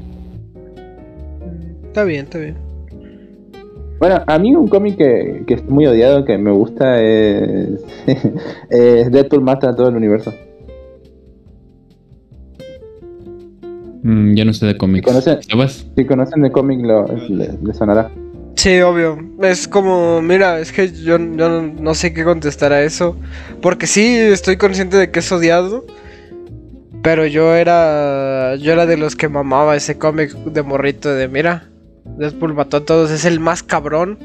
Está 1.91 2.05
bien, 2.05 2.23
está 2.23 2.37
bien. 2.37 2.55
Bueno, 3.99 4.23
a 4.25 4.39
mí 4.39 4.55
un 4.55 4.69
cómic 4.69 4.95
que, 4.95 5.43
que 5.45 5.55
es 5.55 5.65
muy 5.65 5.85
odiado, 5.85 6.23
que 6.23 6.37
me 6.37 6.49
gusta, 6.49 7.01
es, 7.01 7.83
es 8.69 9.11
Deadpool 9.11 9.41
mata 9.41 9.71
a 9.71 9.75
todo 9.75 9.89
el 9.89 9.97
universo. 9.97 10.33
Mm, 14.03 14.35
yo 14.35 14.45
no 14.45 14.53
sé 14.53 14.67
de 14.67 14.77
cómics. 14.77 15.05
¿Conocen? 15.05 15.43
¿Sabes? 15.43 15.85
Si 15.97 16.05
conocen 16.05 16.43
de 16.43 16.51
cómic, 16.53 16.79
lo, 16.81 17.05
le, 17.27 17.57
le 17.61 17.73
sonará. 17.73 18.09
Sí, 18.55 18.79
obvio. 18.79 19.17
Es 19.41 19.67
como, 19.67 20.21
mira, 20.21 20.61
es 20.61 20.71
que 20.71 20.93
yo, 20.93 21.17
yo 21.17 21.49
no, 21.49 21.61
no 21.61 21.93
sé 21.93 22.13
qué 22.13 22.23
contestar 22.23 22.71
a 22.71 22.83
eso. 22.83 23.17
Porque 23.61 23.85
sí, 23.85 24.15
estoy 24.15 24.55
consciente 24.55 24.95
de 24.95 25.11
que 25.11 25.19
es 25.19 25.29
odiado. 25.29 25.85
Pero 27.03 27.25
yo 27.25 27.53
era. 27.53 28.55
Yo 28.55 28.71
era 28.71 28.85
de 28.85 28.95
los 28.95 29.17
que 29.17 29.27
mamaba 29.27 29.75
ese 29.75 29.97
cómic 29.97 30.31
de 30.31 30.63
morrito 30.63 31.13
de 31.13 31.27
mira. 31.27 31.70
Deadpool 32.17 32.53
mató 32.53 32.77
a 32.77 32.85
todos, 32.85 33.11
es 33.11 33.25
el 33.25 33.39
más 33.39 33.63
cabrón. 33.63 34.17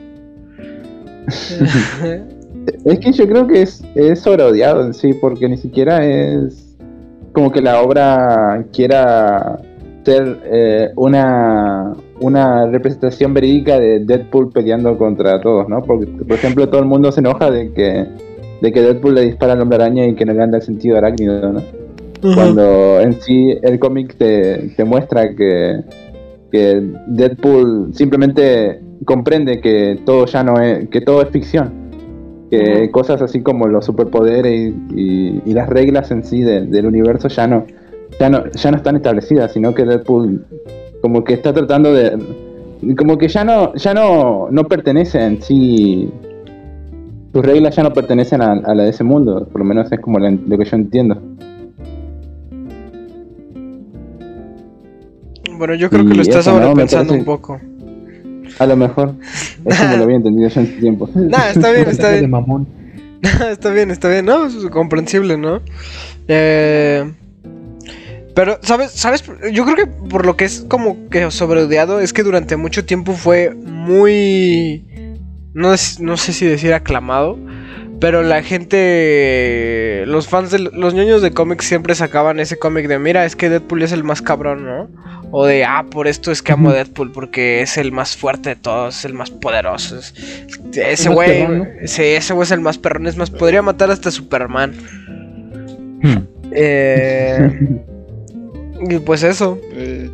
Es 2.85 2.99
que 2.99 3.13
yo 3.13 3.29
creo 3.29 3.47
que 3.47 3.63
es, 3.63 3.85
es 3.95 4.21
sobreodiado 4.21 4.85
en 4.85 4.93
sí, 4.93 5.13
porque 5.15 5.49
ni 5.49 5.57
siquiera 5.57 6.05
es 6.05 6.77
como 7.33 7.53
que 7.53 7.61
la 7.61 7.81
obra 7.81 8.65
quiera 8.73 9.61
ser 10.05 10.39
eh, 10.45 10.91
una, 10.97 11.93
una 12.21 12.67
representación 12.67 13.35
verídica 13.35 13.79
de 13.79 14.01
Deadpool 14.01 14.51
peleando 14.53 14.97
contra 14.97 15.41
todos, 15.41 15.69
¿no? 15.69 15.83
Porque, 15.83 16.07
por 16.07 16.33
ejemplo, 16.33 16.69
todo 16.69 16.81
el 16.81 16.87
mundo 16.87 17.13
se 17.13 17.21
enoja 17.21 17.51
de 17.51 17.73
que, 17.73 18.07
de 18.63 18.73
que 18.73 18.81
Deadpool 18.81 19.15
le 19.15 19.23
dispara 19.23 19.53
al 19.53 19.61
hombre 19.61 19.77
araña 19.77 20.07
y 20.07 20.15
que 20.15 20.25
no 20.25 20.33
le 20.33 20.43
anda 20.43 20.59
el 20.59 20.65
sentido 20.65 20.97
arácnido, 20.97 21.53
¿no? 21.53 21.63
Cuando 22.35 23.01
en 23.01 23.21
sí 23.21 23.57
el 23.63 23.79
cómic 23.79 24.17
te, 24.17 24.71
te 24.77 24.85
muestra 24.85 25.35
que, 25.35 25.85
Deadpool 27.09 27.91
simplemente 27.95 28.81
comprende 29.05 29.61
que 29.61 30.01
todo 30.05 30.27
ya 30.27 30.43
no 30.43 30.61
es, 30.61 30.89
que 30.89 31.01
todo 31.01 31.23
es 31.23 31.29
ficción. 31.31 31.87
Que 32.51 32.91
cosas 32.93 33.21
así 33.23 33.43
como 33.43 33.67
los 33.67 33.85
superpoderes 33.85 34.73
y, 34.95 35.01
y- 35.01 35.43
y 35.45 35.53
las 35.53 35.69
reglas 35.69 36.11
en 36.13 36.23
sí 36.25 36.43
de- 36.43 36.63
del 36.67 36.87
universo 36.87 37.27
ya 37.29 37.47
no, 37.49 37.65
ya 38.21 38.29
no, 38.31 38.45
ya 38.53 38.71
no 38.71 38.77
están 38.77 38.97
establecidas, 38.97 39.53
sino 39.53 39.75
que 39.75 39.85
Deadpool 39.85 40.45
como 41.03 41.25
que 41.25 41.35
está 41.35 41.53
tratando 41.53 41.93
de 41.93 42.17
como 42.97 43.19
que 43.19 43.27
ya 43.29 43.43
no, 43.45 43.75
ya 43.75 43.95
no, 43.95 44.49
no 44.51 44.65
pertenece 44.65 45.25
en 45.25 45.43
sí 45.43 46.09
sus 47.33 47.45
reglas 47.45 47.75
ya 47.77 47.83
no 47.83 47.93
pertenecen 47.93 48.41
a, 48.43 48.53
a 48.53 48.75
la 48.75 48.85
de 48.85 48.91
ese 48.91 49.03
mundo, 49.05 49.47
por 49.51 49.61
lo 49.61 49.65
menos 49.65 49.91
es 49.93 49.99
como 50.01 50.19
la- 50.19 50.31
lo 50.31 50.57
que 50.59 50.65
yo 50.65 50.77
entiendo. 50.77 51.21
Bueno, 55.59 55.75
yo 55.75 55.89
creo 55.91 56.07
que 56.07 56.15
lo 56.15 56.23
estás 56.23 56.47
eso, 56.47 56.53
¿no? 56.53 56.59
Me 56.59 56.63
sobrepensando 56.89 57.13
parece- 57.13 57.19
un 57.21 57.25
poco. 57.25 57.61
A 58.59 58.67
lo 58.67 58.77
mejor 58.77 59.15
es 59.65 59.77
como 59.79 59.97
lo 59.97 60.05
había 60.05 60.17
entendido 60.17 60.49
en 60.55 60.67
su 60.67 60.81
tiempo. 60.81 61.11
Nah, 61.15 61.51
está 61.51 61.71
bien, 61.73 61.89
está 61.89 62.11
bien. 62.13 62.31
está 63.51 63.71
bien, 63.71 63.91
está 63.91 64.09
bien, 64.09 64.25
¿no? 64.27 64.47
Es 64.47 64.55
comprensible, 64.71 65.37
¿no? 65.37 65.61
Eh, 66.29 67.13
pero, 68.35 68.59
¿sabes? 68.63 68.93
¿sabes? 68.93 69.25
Yo 69.53 69.65
creo 69.65 69.77
que 69.77 69.87
por 69.87 70.27
lo 70.27 70.37
que 70.37 70.45
es 70.45 70.65
como 70.69 71.09
que 71.09 71.31
sobreodiado 71.31 72.01
es 72.01 72.13
que 72.13 72.23
durante 72.23 72.57
mucho 72.57 72.85
tiempo 72.85 73.13
fue 73.13 73.55
muy... 73.55 74.85
No, 75.55 75.73
es- 75.73 76.01
no 76.01 76.17
sé 76.19 76.33
si 76.35 76.45
decir 76.47 76.75
aclamado, 76.75 77.39
pero 78.01 78.23
la 78.23 78.43
gente... 78.43 80.05
Los 80.07 80.29
fans 80.29 80.51
de 80.51 80.59
los 80.59 80.95
ñoños 80.95 81.23
de 81.23 81.33
cómics 81.33 81.65
siempre 81.67 81.95
sacaban 81.95 82.39
ese 82.41 82.59
cómic 82.59 82.87
de, 82.89 82.99
mira, 82.99 83.25
es 83.25 83.37
que 83.37 83.49
Deadpool 83.49 83.83
es 83.83 83.93
el 83.93 84.05
más 84.05 84.23
cabrón, 84.23 84.65
¿no? 84.65 84.89
O 85.33 85.45
de, 85.47 85.65
ah, 85.65 85.85
por 85.91 86.07
esto 86.07 86.31
es 86.31 86.41
que 86.43 86.53
amo 86.53 86.71
a 86.71 86.75
Deadpool, 86.75 87.11
porque 87.11 87.61
es 87.63 87.77
el 87.79 87.91
más 87.93 88.17
fuerte 88.17 88.51
de 88.51 88.57
todos, 88.57 88.99
es 88.99 89.05
el 89.05 89.15
más 89.15 89.31
poderoso. 89.31 89.99
es- 89.99 90.15
ese 90.77 91.09
güey, 91.09 91.47
¿no? 91.49 91.67
sí, 91.85 92.03
ese 92.03 92.33
güey 92.35 92.45
es 92.45 92.53
el 92.53 92.61
más 92.61 92.79
perrón, 92.79 93.07
es 93.07 93.17
más, 93.17 93.31
podría 93.31 93.63
matar 93.63 93.91
hasta 93.91 94.11
Superman. 94.11 94.73
Hmm. 96.03 96.19
Eh, 96.53 97.59
y 98.91 98.99
pues 99.01 99.23
eso. 99.25 99.59
Eh, 99.73 100.09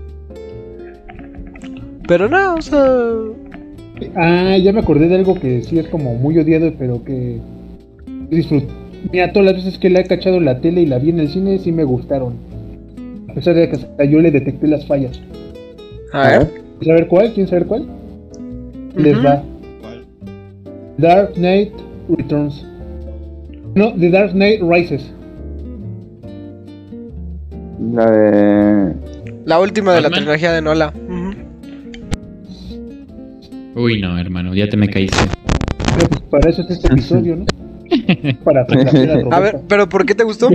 Pero 2.09 2.28
no, 2.28 2.55
o 2.55 2.62
sea. 2.62 2.97
Ah, 4.16 4.57
ya 4.57 4.72
me 4.72 4.80
acordé 4.80 5.09
de 5.09 5.16
algo 5.16 5.39
que 5.39 5.62
sí 5.62 5.78
es 5.78 5.87
como 5.89 6.14
muy 6.14 6.39
odiado, 6.39 6.72
pero 6.78 7.05
que 7.05 7.39
disfruto. 8.37 8.72
Mira, 9.11 9.33
todas 9.33 9.53
las 9.53 9.64
veces 9.64 9.78
que 9.78 9.91
la 9.91 10.01
he 10.01 10.05
cachado 10.05 10.37
en 10.37 10.45
la 10.45 10.61
tele 10.61 10.83
y 10.83 10.87
la 10.87 10.99
vi 10.99 11.11
en 11.11 11.20
el 11.20 11.28
cine, 11.28 11.59
sí 11.59 11.72
me 11.72 11.85
gustaron. 11.85 12.35
A 13.28 13.35
pesar 13.35 13.55
de 13.55 13.68
que 13.68 13.76
hasta 13.76 14.05
yo 14.05 14.20
le 14.20 14.30
detecté 14.30 14.66
las 14.68 14.87
fallas. 14.87 15.20
A 16.12 16.28
ver. 16.28 16.47
¿Quieren 16.78 16.97
saber 16.97 17.07
cuál? 17.09 17.26
¿Quieren 17.33 17.49
saber 17.49 17.66
cuál? 17.66 17.87
Les 18.97 19.16
va. 19.16 19.43
¿cuál? 19.80 20.05
Dark 20.99 21.35
Knight 21.35 21.72
Returns. 22.09 22.66
No, 23.74 23.93
The 23.95 24.11
Dark 24.11 24.33
Knight 24.33 24.61
Rises. 24.62 25.12
La 27.93 28.11
de 28.11 28.95
La 29.45 29.61
última 29.61 29.95
de 29.95 30.01
la 30.03 30.11
trilogía 30.11 30.53
de 30.53 30.62
Nola. 30.62 30.93
Uy, 33.74 34.01
no, 34.01 34.18
hermano, 34.18 34.55
ya 34.55 34.68
te 34.68 34.76
me 34.76 34.89
caíste. 34.89 35.16
Pero 35.97 36.09
pues 36.09 36.20
para 36.30 36.51
eso 36.51 36.62
es 36.62 36.70
este 36.70 36.87
episodio, 36.93 37.37
¿no? 37.37 37.62
Para 38.45 38.62
a 38.62 39.36
A 39.36 39.40
ver, 39.40 39.61
pero 39.68 39.88
¿por 39.88 40.05
qué 40.07 40.14
te 40.14 40.24
gustó? 40.24 40.49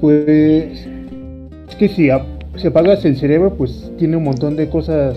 Pues 0.00 0.86
es 1.68 1.76
que 1.78 1.88
si, 1.88 2.10
ap- 2.10 2.26
si 2.56 2.66
apagas 2.66 3.04
el 3.04 3.16
cerebro, 3.16 3.54
pues 3.54 3.90
tiene 3.98 4.16
un 4.16 4.24
montón 4.24 4.56
de 4.56 4.68
cosas 4.68 5.16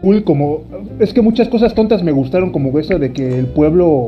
cool, 0.00 0.24
como 0.24 0.62
es 0.98 1.12
que 1.12 1.22
muchas 1.22 1.48
cosas 1.48 1.74
tontas 1.74 2.02
me 2.02 2.12
gustaron, 2.12 2.50
como 2.50 2.76
eso 2.78 2.98
de 2.98 3.12
que 3.12 3.38
el 3.38 3.46
pueblo, 3.46 4.06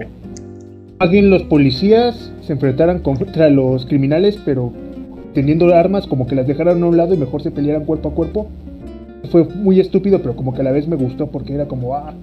bien 1.10 1.30
los 1.30 1.42
policías 1.44 2.32
se 2.42 2.52
enfrentaran 2.52 3.00
contra 3.00 3.48
los 3.50 3.86
criminales, 3.86 4.38
pero 4.44 4.72
teniendo 5.34 5.74
armas, 5.74 6.06
como 6.06 6.26
que 6.26 6.34
las 6.34 6.46
dejaran 6.46 6.82
a 6.82 6.86
un 6.86 6.96
lado 6.96 7.14
y 7.14 7.16
mejor 7.16 7.42
se 7.42 7.50
pelearan 7.50 7.84
cuerpo 7.84 8.10
a 8.10 8.14
cuerpo. 8.14 8.48
Fue 9.30 9.44
muy 9.44 9.78
estúpido, 9.78 10.20
pero 10.22 10.34
como 10.34 10.54
que 10.54 10.60
a 10.62 10.64
la 10.64 10.72
vez 10.72 10.88
me 10.88 10.96
gustó 10.96 11.26
porque 11.26 11.54
era 11.54 11.66
como, 11.68 11.94
ah, 11.94 12.14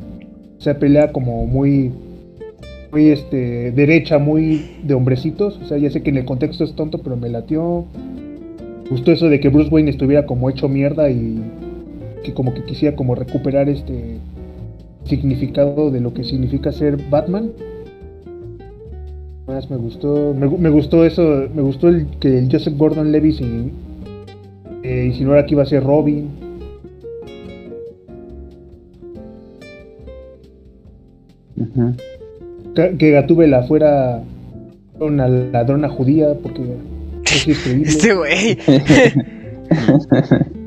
o 0.58 0.62
sea, 0.62 0.80
pelea 0.80 1.12
como 1.12 1.46
muy 1.46 1.92
muy 2.92 3.10
este 3.10 3.72
derecha, 3.72 4.18
muy 4.20 4.66
de 4.84 4.94
hombrecitos. 4.94 5.58
O 5.64 5.66
sea, 5.66 5.78
ya 5.78 5.90
sé 5.90 6.02
que 6.04 6.10
en 6.10 6.18
el 6.18 6.26
contexto 6.26 6.64
es 6.64 6.74
tonto, 6.74 7.00
pero 7.00 7.16
me 7.18 7.30
latió. 7.30 7.86
Gustó 8.90 9.12
eso 9.12 9.28
de 9.30 9.40
que 9.40 9.50
Bruce 9.50 9.70
Wayne 9.70 9.90
estuviera 9.92 10.26
como 10.26 10.50
hecho 10.50 10.70
mierda 10.70 11.10
y 11.10 11.42
que 12.24 12.34
como 12.34 12.54
que 12.54 12.64
quisiera 12.64 12.96
como 12.96 13.16
recuperar 13.16 13.68
este 13.70 14.18
significado 15.06 15.92
de 15.92 16.00
lo 16.02 16.14
que 16.14 16.24
significa 16.24 16.72
ser 16.72 16.98
Batman. 17.10 17.52
Más 19.48 19.70
me 19.70 19.78
gustó, 19.78 20.34
me, 20.38 20.48
gu- 20.48 20.58
me 20.58 20.70
gustó 20.70 21.06
eso, 21.06 21.48
me 21.54 21.62
gustó 21.62 21.88
el 21.88 22.06
que 22.20 22.38
el 22.40 22.52
Joseph 22.52 22.76
Gordon-Levitt 22.78 23.40
in- 23.42 23.72
eh, 24.84 25.06
insinuara 25.08 25.46
que 25.46 25.54
iba 25.54 25.64
a 25.64 25.66
ser 25.66 25.84
Robin. 25.84 26.28
Ca- 31.56 32.17
que 32.98 33.12
Gatúbela 33.12 33.64
fuera 33.64 34.22
una 35.00 35.28
ladrona 35.28 35.90
judía, 35.90 36.28
porque 36.42 36.62
es. 37.26 37.58
Este 37.68 38.14
güey. 38.14 38.58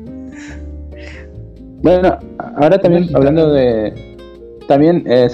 Bueno, 1.83 2.19
ahora 2.57 2.79
también 2.79 3.09
hablando 3.15 3.51
de. 3.51 4.15
También, 4.67 5.03
eh, 5.07 5.27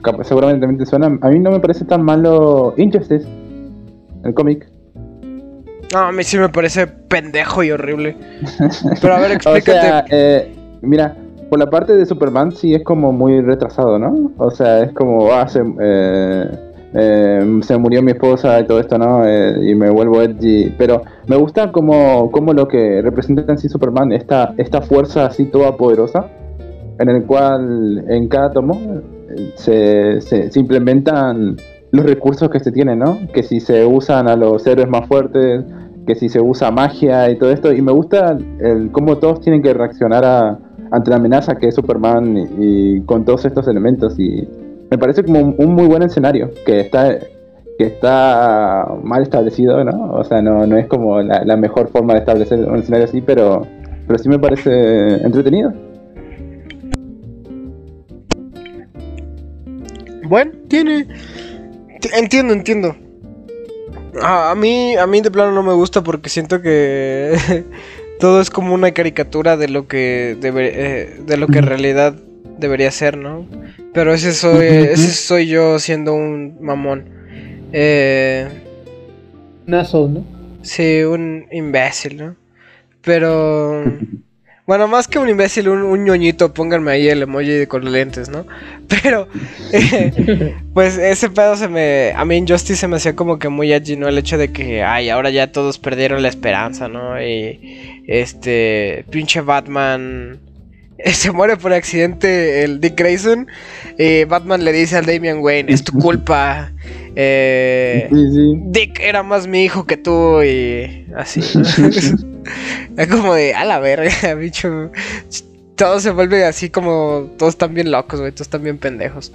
cap- 0.00 0.22
seguramente 0.22 0.60
también 0.64 0.78
te 0.78 0.86
suena. 0.86 1.06
A 1.20 1.28
mí 1.28 1.40
no 1.40 1.50
me 1.50 1.58
parece 1.60 1.84
tan 1.84 2.02
malo 2.04 2.72
Injustice, 2.76 3.26
el 4.24 4.32
cómic. 4.34 4.68
No, 5.92 5.98
a 6.00 6.12
mí 6.12 6.22
sí 6.22 6.38
me 6.38 6.48
parece 6.48 6.86
pendejo 6.86 7.64
y 7.64 7.70
horrible. 7.72 8.16
Pero 9.00 9.14
a 9.14 9.18
ver, 9.20 9.30
O 9.32 9.34
explícate. 9.34 9.80
sea, 9.80 10.04
eh, 10.10 10.52
mira, 10.82 11.16
por 11.48 11.58
la 11.58 11.70
parte 11.70 11.96
de 11.96 12.06
Superman 12.06 12.52
sí 12.52 12.74
es 12.74 12.84
como 12.84 13.12
muy 13.12 13.40
retrasado, 13.40 13.98
¿no? 13.98 14.32
O 14.38 14.50
sea, 14.50 14.82
es 14.82 14.92
como, 14.92 15.32
ah, 15.32 15.48
se, 15.48 15.62
eh, 15.80 16.50
eh, 16.94 17.78
murió 17.78 18.02
mi 18.02 18.12
esposa 18.12 18.60
y 18.60 18.66
todo 18.66 18.80
esto, 18.80 18.98
¿no? 18.98 19.24
Eh, 19.26 19.70
y 19.70 19.74
me 19.74 19.90
vuelvo 19.90 20.22
edgy. 20.22 20.74
Pero 20.76 21.02
me 21.26 21.36
gusta 21.36 21.72
como, 21.72 22.30
como 22.30 22.52
lo 22.52 22.68
que 22.68 23.00
representa 23.02 23.44
en 23.48 23.58
sí 23.58 23.68
Superman, 23.68 24.12
esta, 24.12 24.54
esta 24.58 24.82
fuerza 24.82 25.26
así 25.26 25.46
toda 25.46 25.76
poderosa, 25.76 26.26
en 26.98 27.08
el 27.08 27.24
cual 27.24 28.04
en 28.08 28.28
cada 28.28 28.52
tomo 28.52 28.78
se, 29.54 30.20
se, 30.20 30.50
se 30.50 30.60
implementan 30.60 31.56
los 31.90 32.04
recursos 32.04 32.50
que 32.50 32.60
se 32.60 32.72
tienen, 32.72 32.98
¿no? 32.98 33.18
Que 33.32 33.42
si 33.42 33.60
se 33.60 33.86
usan 33.86 34.28
a 34.28 34.36
los 34.36 34.66
héroes 34.66 34.88
más 34.88 35.06
fuertes, 35.06 35.64
que 36.06 36.14
si 36.14 36.28
se 36.28 36.40
usa 36.40 36.70
magia 36.70 37.30
y 37.30 37.38
todo 37.38 37.50
esto. 37.50 37.72
Y 37.72 37.80
me 37.82 37.92
gusta 37.92 38.36
el, 38.60 38.90
cómo 38.90 39.16
todos 39.18 39.40
tienen 39.40 39.62
que 39.62 39.72
reaccionar 39.72 40.24
a, 40.24 40.58
ante 40.90 41.10
la 41.10 41.16
amenaza 41.16 41.56
que 41.56 41.68
es 41.68 41.74
Superman 41.74 42.36
y, 42.36 42.46
y 42.58 43.00
con 43.02 43.24
todos 43.24 43.44
estos 43.44 43.68
elementos. 43.68 44.18
Y 44.18 44.48
me 44.90 44.98
parece 44.98 45.22
como 45.22 45.40
un, 45.40 45.54
un 45.58 45.74
muy 45.74 45.86
buen 45.86 46.02
escenario 46.02 46.50
que 46.64 46.80
está 46.80 47.18
que 47.78 47.84
está 47.84 48.88
mal 49.04 49.22
establecido, 49.22 49.84
¿no? 49.84 50.12
O 50.12 50.24
sea, 50.24 50.42
no, 50.42 50.66
no 50.66 50.76
es 50.76 50.86
como 50.88 51.22
la, 51.22 51.44
la 51.44 51.56
mejor 51.56 51.88
forma 51.88 52.14
de 52.14 52.20
establecer 52.20 52.58
un 52.58 52.80
escenario 52.80 53.06
así, 53.06 53.20
pero, 53.20 53.64
pero 54.06 54.18
sí 54.18 54.28
me 54.28 54.38
parece 54.38 55.14
entretenido. 55.24 55.72
Bueno, 60.24 60.50
tiene. 60.66 61.06
Entiendo, 62.16 62.52
entiendo. 62.52 62.96
A, 64.20 64.50
a 64.50 64.54
mí, 64.56 64.96
a 64.96 65.06
mí 65.06 65.20
de 65.20 65.30
plano 65.30 65.52
no 65.52 65.62
me 65.62 65.72
gusta 65.72 66.02
porque 66.02 66.28
siento 66.28 66.60
que 66.60 67.36
todo 68.18 68.40
es 68.40 68.50
como 68.50 68.74
una 68.74 68.92
caricatura 68.92 69.56
de 69.56 69.68
lo 69.68 69.86
que 69.88 70.36
debe- 70.40 70.72
eh, 70.74 71.20
de 71.26 71.36
lo 71.36 71.46
que 71.46 71.58
en 71.58 71.66
realidad 71.66 72.14
debería 72.58 72.90
ser, 72.90 73.16
¿no? 73.16 73.46
Pero 73.94 74.12
ese 74.14 74.32
soy, 74.32 74.66
ese 74.66 75.12
soy 75.12 75.46
yo 75.46 75.78
siendo 75.78 76.14
un 76.14 76.56
mamón. 76.60 77.04
Eh, 77.72 78.48
Nazo, 79.66 80.08
¿no? 80.08 80.24
sí, 80.62 81.02
un 81.02 81.46
imbécil, 81.52 82.16
¿no? 82.16 82.36
Pero 83.02 83.84
bueno, 84.68 84.86
más 84.86 85.08
que 85.08 85.18
un 85.18 85.30
imbécil, 85.30 85.66
un, 85.70 85.80
un 85.82 86.04
ñoñito, 86.04 86.52
pónganme 86.52 86.90
ahí 86.92 87.08
el 87.08 87.22
emoji 87.22 87.66
con 87.66 87.90
lentes, 87.90 88.28
¿no? 88.28 88.44
Pero 89.02 89.26
eh, 89.72 90.54
pues 90.74 90.98
ese 90.98 91.30
pedo 91.30 91.56
se 91.56 91.68
me. 91.68 92.12
A 92.14 92.26
mí 92.26 92.36
Injustice 92.36 92.76
se 92.76 92.86
me 92.86 92.96
hacía 92.96 93.16
como 93.16 93.38
que 93.38 93.48
muy 93.48 93.72
edgy, 93.72 93.96
¿no? 93.96 94.08
El 94.08 94.18
hecho 94.18 94.36
de 94.36 94.52
que, 94.52 94.82
ay, 94.82 95.08
ahora 95.08 95.30
ya 95.30 95.52
todos 95.52 95.78
perdieron 95.78 96.20
la 96.22 96.28
esperanza, 96.28 96.86
¿no? 96.86 97.18
Y 97.22 98.02
este. 98.06 99.06
Pinche 99.10 99.40
Batman. 99.40 100.38
eh, 100.98 101.12
Se 101.14 101.32
muere 101.32 101.56
por 101.56 101.72
accidente 101.72 102.62
el 102.62 102.78
Dick 102.78 102.94
Grayson. 102.98 103.46
Y 103.98 104.24
Batman 104.24 104.64
le 104.66 104.72
dice 104.72 104.96
al 104.98 105.06
Damian 105.06 105.38
Wayne: 105.38 105.72
Es 105.72 105.82
tu 105.82 105.92
culpa. 105.98 106.72
Eh, 107.16 108.06
Sí, 108.12 108.16
sí. 108.34 108.52
Dick 108.66 109.00
era 109.00 109.22
más 109.22 109.46
mi 109.46 109.64
hijo 109.64 109.86
que 109.86 109.96
tú. 109.96 110.42
Y 110.42 111.06
así. 111.16 111.40
¿no? 111.58 112.28
es 112.96 113.06
como 113.08 113.34
de, 113.34 113.54
a 113.54 113.64
la 113.64 113.78
verga, 113.80 114.34
bicho. 114.38 114.90
Todo 115.76 116.00
se 116.00 116.10
vuelve 116.10 116.44
así 116.44 116.70
como. 116.70 117.30
Todos 117.38 117.54
están 117.54 117.74
bien 117.74 117.90
locos, 117.90 118.20
güey. 118.20 118.32
Todos 118.32 118.48
están 118.48 118.62
bien 118.64 118.78
pendejos 118.78 119.32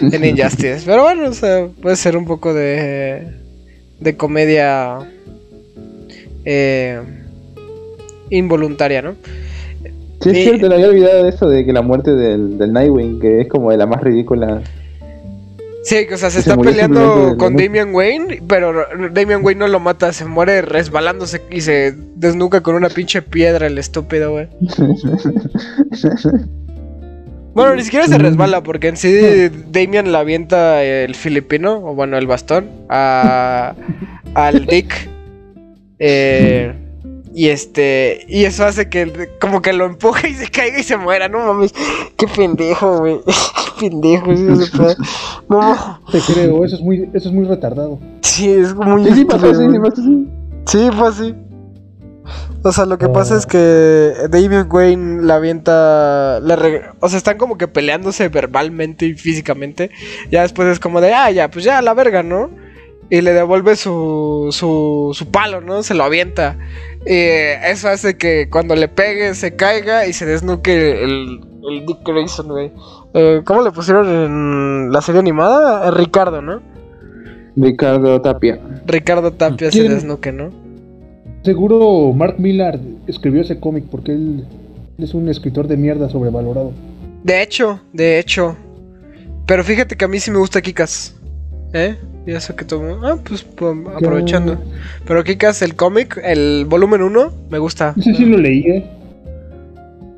en 0.00 0.24
Injustice. 0.24 0.82
Pero 0.84 1.02
bueno, 1.04 1.28
o 1.30 1.32
sea, 1.34 1.68
puede 1.80 1.96
ser 1.96 2.16
un 2.16 2.26
poco 2.26 2.52
de. 2.54 3.26
de 4.00 4.16
comedia. 4.16 4.98
eh, 6.44 7.00
involuntaria, 8.30 9.02
¿no? 9.02 9.14
Sí, 10.20 10.30
es 10.30 10.38
cierto, 10.44 10.68
me 10.68 10.74
había 10.76 10.88
olvidado 10.88 11.24
de 11.24 11.30
eso 11.30 11.48
de 11.48 11.64
que 11.64 11.72
la 11.72 11.82
muerte 11.82 12.12
del, 12.14 12.58
del 12.58 12.72
Nightwing, 12.72 13.20
que 13.20 13.40
es 13.42 13.48
como 13.48 13.70
de 13.70 13.76
la 13.76 13.86
más 13.86 14.02
ridícula. 14.02 14.62
Sí, 15.86 16.04
que, 16.08 16.14
o 16.14 16.18
sea, 16.18 16.30
se 16.30 16.42
Se 16.42 16.50
está 16.50 16.60
peleando 16.60 17.36
con 17.38 17.54
Damian 17.54 17.94
Wayne, 17.94 18.42
pero 18.48 18.86
Damian 19.12 19.44
Wayne 19.44 19.60
no 19.60 19.68
lo 19.68 19.78
mata, 19.78 20.12
se 20.12 20.24
muere 20.24 20.60
resbalándose 20.60 21.42
y 21.48 21.60
se 21.60 21.94
desnuca 22.16 22.60
con 22.60 22.74
una 22.74 22.88
pinche 22.88 23.22
piedra 23.22 23.68
el 23.68 23.78
estúpido, 23.78 24.32
güey. 24.32 24.48
Bueno, 27.54 27.74
ni 27.74 27.84
siquiera 27.84 28.06
se 28.06 28.18
resbala 28.18 28.62
porque 28.62 28.88
en 28.88 28.98
sí 28.98 29.48
Damian 29.72 30.12
la 30.12 30.18
avienta 30.18 30.82
el 30.82 31.14
filipino, 31.14 31.76
o 31.76 31.94
bueno, 31.94 32.18
el 32.18 32.26
bastón, 32.26 32.68
a, 32.90 33.74
al 34.34 34.66
Dick. 34.66 35.08
Eh, 35.98 36.74
y 37.38 37.48
este, 37.50 38.24
y 38.28 38.44
eso 38.44 38.64
hace 38.64 38.88
que 38.88 39.28
como 39.40 39.60
que 39.60 39.74
lo 39.74 39.84
empuje 39.84 40.30
y 40.30 40.34
se 40.34 40.48
caiga 40.48 40.78
y 40.80 40.82
se 40.82 40.96
muera, 40.96 41.28
no 41.28 41.38
mames. 41.40 41.74
Qué 42.16 42.26
pendejo, 42.26 42.98
güey. 43.00 43.20
Qué 43.78 43.90
pendejo. 43.90 44.32
No, 45.48 46.00
Te 46.10 46.18
creo, 46.20 46.64
eso 46.64 46.76
es 46.76 46.82
muy, 46.82 47.08
eso 47.14 47.28
es 47.28 47.34
muy 47.34 47.44
retardado. 47.44 48.00
sí, 48.22 48.50
es 48.50 48.74
muy 48.74 49.04
Sí, 49.04 49.14
sí, 49.14 49.24
pasó 49.26 49.50
así, 49.50 49.62
estúpido, 49.62 49.92
sí, 50.66 50.88
fue 50.96 51.08
así. 51.08 51.34
O 52.64 52.72
sea, 52.72 52.84
lo 52.86 52.98
que 52.98 53.08
pasa 53.08 53.34
Oh. 53.34 53.38
es 53.38 53.46
que 53.46 54.12
David 54.28 54.64
Wayne 54.72 55.22
la 55.22 55.36
avienta. 55.36 56.40
re- 56.40 56.90
O 57.00 57.08
sea, 57.08 57.18
están 57.18 57.38
como 57.38 57.56
que 57.58 57.68
peleándose 57.68 58.28
verbalmente 58.28 59.06
y 59.06 59.14
físicamente. 59.14 59.90
Ya 60.32 60.42
después 60.42 60.66
es 60.68 60.80
como 60.80 61.00
de, 61.00 61.12
ah, 61.14 61.30
ya, 61.30 61.48
pues 61.50 61.64
ya, 61.64 61.80
la 61.82 61.94
verga, 61.94 62.24
¿no? 62.24 62.50
Y 63.08 63.20
le 63.20 63.32
devuelve 63.32 63.76
su, 63.76 64.48
su, 64.50 65.12
su 65.14 65.30
palo, 65.30 65.60
¿no? 65.60 65.82
Se 65.82 65.94
lo 65.94 66.04
avienta. 66.04 66.58
Y 67.06 67.14
eso 67.14 67.88
hace 67.88 68.16
que 68.16 68.48
cuando 68.50 68.74
le 68.74 68.88
pegue 68.88 69.34
se 69.34 69.54
caiga 69.54 70.06
y 70.06 70.12
se 70.12 70.26
desnuque 70.26 71.04
el, 71.04 71.40
el 71.68 71.86
Dick 71.86 71.98
Grayson, 72.04 72.48
güey. 72.48 72.72
Eh, 73.14 73.42
¿Cómo 73.44 73.62
le 73.62 73.70
pusieron 73.70 74.08
en 74.08 74.92
la 74.92 75.00
serie 75.00 75.20
animada? 75.20 75.86
Eh, 75.86 75.90
Ricardo, 75.92 76.42
¿no? 76.42 76.60
Ricardo 77.56 78.20
Tapia. 78.20 78.60
Ricardo 78.86 79.32
Tapia 79.32 79.70
se 79.70 79.88
desnuque, 79.88 80.32
¿no? 80.32 80.50
Seguro 81.42 82.12
Mark 82.12 82.36
Millar 82.38 82.78
escribió 83.06 83.40
ese 83.40 83.60
cómic 83.60 83.84
porque 83.90 84.12
él 84.12 84.44
es 84.98 85.14
un 85.14 85.28
escritor 85.28 85.68
de 85.68 85.76
mierda 85.76 86.08
sobrevalorado. 86.10 86.72
De 87.22 87.42
hecho, 87.42 87.80
de 87.92 88.18
hecho. 88.18 88.56
Pero 89.46 89.62
fíjate 89.62 89.96
que 89.96 90.04
a 90.04 90.08
mí 90.08 90.18
sí 90.18 90.30
me 90.30 90.38
gusta 90.38 90.60
Kikas. 90.60 91.14
¿Eh? 91.72 91.96
Y 92.26 92.32
eso 92.32 92.56
que 92.56 92.64
tomo. 92.64 92.96
Ah, 93.04 93.16
pues, 93.22 93.46
aprovechando. 93.94 94.56
Pero 95.06 95.22
Kikas, 95.22 95.62
el 95.62 95.76
cómic, 95.76 96.20
el 96.24 96.64
volumen 96.68 97.02
1, 97.02 97.32
me 97.50 97.58
gusta. 97.58 97.92
No 97.96 98.02
sé 98.02 98.14
si 98.14 98.24
lo 98.24 98.36
leí, 98.36 98.60
¿eh? 98.66 98.84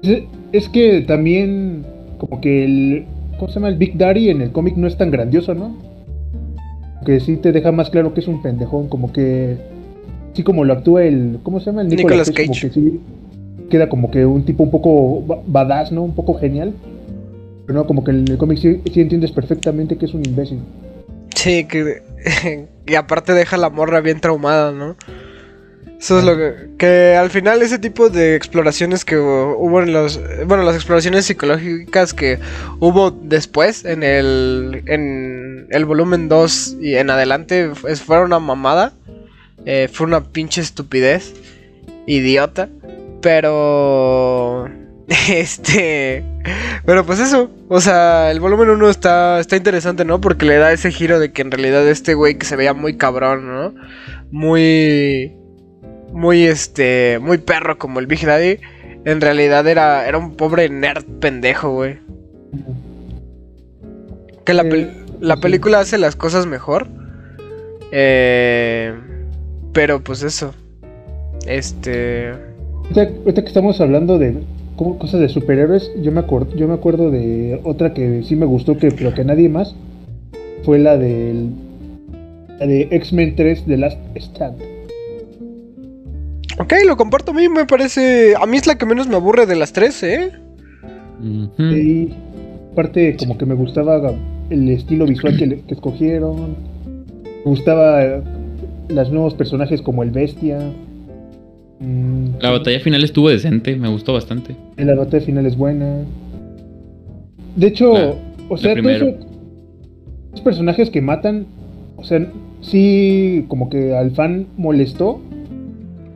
Es, 0.03 0.23
es 0.53 0.69
que 0.71 1.03
también, 1.03 1.85
como 2.19 2.41
que 2.41 2.65
el. 2.65 3.07
¿Cómo 3.39 3.49
se 3.49 3.55
llama? 3.57 3.69
El 3.69 3.77
Big 3.77 3.97
Daddy 3.99 4.31
en 4.31 4.41
el 4.41 4.51
cómic 4.53 4.77
no 4.77 4.87
es 4.87 4.97
tan 4.97 5.11
grandioso, 5.11 5.55
¿no? 5.55 5.77
Que 7.05 7.21
sí 7.21 7.37
te 7.37 7.53
deja 7.53 7.73
más 7.73 7.91
claro 7.91 8.15
que 8.15 8.21
es 8.21 8.29
un 8.29 8.43
pendejón, 8.43 8.89
como 8.89 9.13
que. 9.13 9.57
Sí, 10.33 10.43
como 10.43 10.65
lo 10.65 10.73
actúa 10.73 11.05
el. 11.05 11.39
¿Cómo 11.43 11.61
se 11.61 11.67
llama? 11.67 11.83
El 11.83 11.89
Nicolas 11.89 12.31
Como 12.31 12.49
Cage. 12.49 12.69
que 12.69 12.75
sí 12.75 13.01
queda 13.71 13.91
como 13.91 14.11
que 14.11 14.25
un 14.25 14.45
tipo 14.45 14.63
un 14.63 14.71
poco 14.71 15.21
ba- 15.27 15.43
badass, 15.47 15.93
¿no? 15.93 16.03
Un 16.03 16.15
poco 16.15 16.35
genial. 16.35 16.73
Pero 17.67 17.81
no, 17.81 17.87
como 17.87 18.03
que 18.03 18.13
en 18.13 18.27
el 18.27 18.39
cómic 18.39 18.57
sí, 18.59 18.81
sí 18.95 19.01
entiendes 19.03 19.31
perfectamente 19.31 19.97
que 19.97 20.07
es 20.07 20.15
un 20.15 20.25
imbécil. 20.25 20.61
Sí, 21.39 21.67
que. 21.67 22.03
y 22.87 22.95
aparte 22.97 23.33
deja 23.33 23.57
la 23.57 23.71
morra 23.71 24.01
bien 24.01 24.21
traumada, 24.21 24.73
¿no? 24.73 24.97
Eso 26.01 26.19
es 26.19 26.25
lo 26.25 26.37
que. 26.37 26.71
Que 26.79 27.15
al 27.15 27.31
final 27.31 27.63
ese 27.63 27.79
tipo 27.79 28.11
de 28.11 28.35
exploraciones 28.35 29.05
que 29.05 29.17
hubo 29.17 29.81
en 29.81 29.93
los. 29.93 30.21
Bueno, 30.47 30.65
las 30.65 30.75
exploraciones 30.75 31.27
psicológicas 31.27 32.13
que 32.13 32.41
hubo 32.81 33.13
después 33.13 33.85
en 33.85 34.03
el. 34.03 34.83
En 34.87 35.69
el 35.71 35.85
volumen 35.85 36.29
2 36.29 36.79
y 36.81 36.97
en 36.97 37.09
adelante 37.09 37.71
fue, 37.73 37.95
fue 37.95 38.21
una 38.21 38.41
mamada. 38.41 38.93
Eh, 39.65 39.89
fue 39.93 40.09
una 40.09 40.25
pinche 40.25 40.61
estupidez. 40.61 41.35
Idiota. 42.07 42.69
Pero. 43.23 44.69
Este. 45.29 46.23
Pero 46.85 47.05
pues 47.05 47.19
eso. 47.19 47.51
O 47.69 47.81
sea, 47.81 48.31
el 48.31 48.41
volumen 48.41 48.69
1 48.71 48.91
está, 48.91 49.41
está 49.41 49.57
interesante, 49.57 50.05
¿no? 50.05 50.21
Porque 50.21 50.45
le 50.47 50.57
da 50.57 50.73
ese 50.73 50.91
giro 50.91 51.19
de 51.19 51.33
que 51.33 51.43
en 51.43 51.51
realidad 51.51 51.87
este 51.89 52.15
güey 52.15 52.37
que 52.37 52.45
se 52.47 52.57
veía 52.57 52.75
muy 52.75 52.97
cabrón, 52.97 53.47
¿no? 53.47 53.75
Muy. 54.31 55.35
Muy 56.13 56.45
este. 56.45 57.19
Muy 57.21 57.39
perro 57.39 57.79
como 57.79 58.01
el 58.01 58.07
Big 58.07 58.25
Daddy. 58.25 58.59
En 59.05 59.21
realidad 59.21 59.67
era, 59.67 60.07
era 60.07 60.19
un 60.19 60.35
pobre 60.37 60.69
nerd 60.69 61.05
pendejo, 61.21 61.71
güey. 61.71 61.99
Que 64.45 64.55
la, 64.55 64.65
pel- 64.65 64.91
la 65.21 65.37
película 65.37 65.81
hace 65.81 65.99
las 65.99 66.17
cosas 66.17 66.47
mejor. 66.47 66.87
Eh, 67.93 68.95
pero 69.73 70.01
pues 70.03 70.23
eso. 70.23 70.55
Este. 71.47 72.31
Ahorita, 72.91 73.43
que 73.43 73.49
estamos 73.49 73.81
hablando 73.81 74.19
de 74.19 74.43
cosas 74.99 75.21
de 75.21 75.29
superhéroes, 75.29 75.91
yo 76.03 76.13
me, 76.13 76.21
acuerdo, 76.21 76.55
yo 76.57 76.69
me 76.69 76.75
acuerdo 76.75 77.11
de 77.11 77.61
otra 77.65 77.93
que 77.95 78.23
sí 78.23 78.37
me 78.37 78.47
gustó, 78.47 78.77
que, 78.79 78.91
pero 78.93 79.13
que 79.13 79.25
nadie 79.25 79.49
más, 79.49 79.75
fue 80.63 80.79
la 80.79 80.97
del 80.97 81.51
la 82.59 82.67
de 82.67 82.89
X-Men 82.91 83.37
3 83.37 83.65
The 83.67 83.77
Last 83.77 83.99
Stand. 84.17 84.57
Ok, 86.61 86.73
lo 86.87 86.97
comparto 86.97 87.31
a 87.31 87.35
mí, 87.35 87.49
me 87.49 87.67
parece. 87.67 88.35
A 88.41 88.45
mí 88.47 88.57
es 88.57 88.67
la 88.67 88.77
que 88.77 88.85
menos 88.87 89.07
me 89.07 89.15
aburre 89.15 89.47
de 89.47 89.55
las 89.57 89.73
tres, 89.73 90.03
¿eh? 90.03 90.33
Ujú. 91.21 91.63
Y 91.63 92.13
aparte 92.73 93.17
como 93.17 93.39
que 93.39 93.47
me 93.47 93.55
gustaba 93.55 94.13
el 94.51 94.69
estilo 94.71 95.07
visual 95.07 95.37
que, 95.39 95.47
le- 95.47 95.61
que 95.61 95.75
escogieron, 95.75 96.57
me 97.25 97.51
gustaba 97.51 98.05
eh, 98.05 98.23
los 98.89 99.11
nuevos 99.13 99.35
personajes 99.35 99.81
como 99.83 100.03
el 100.03 100.11
Bestia. 100.11 100.59
Mm, 101.81 102.41
La 102.41 102.51
batalla 102.51 102.81
final 102.81 103.05
estuvo 103.05 103.29
decente, 103.29 103.77
me 103.77 103.89
gustó 103.89 104.13
bastante. 104.15 104.57
La 104.77 104.95
batalla 104.95 105.25
final 105.25 105.47
es 105.47 105.57
buena. 105.57 105.99
De 107.57 107.67
hecho, 107.67 107.93
La- 107.93 108.15
o 108.49 108.57
sea, 108.57 108.75
todos 108.75 108.93
esos 108.93 110.41
personajes 110.43 110.91
que 110.91 111.01
matan, 111.03 111.47
o 111.97 112.05
sea, 112.05 112.27
sí, 112.61 113.45
como 113.49 113.69
que 113.71 113.95
al 113.97 114.11
fan 114.13 114.47
molestó, 114.57 115.21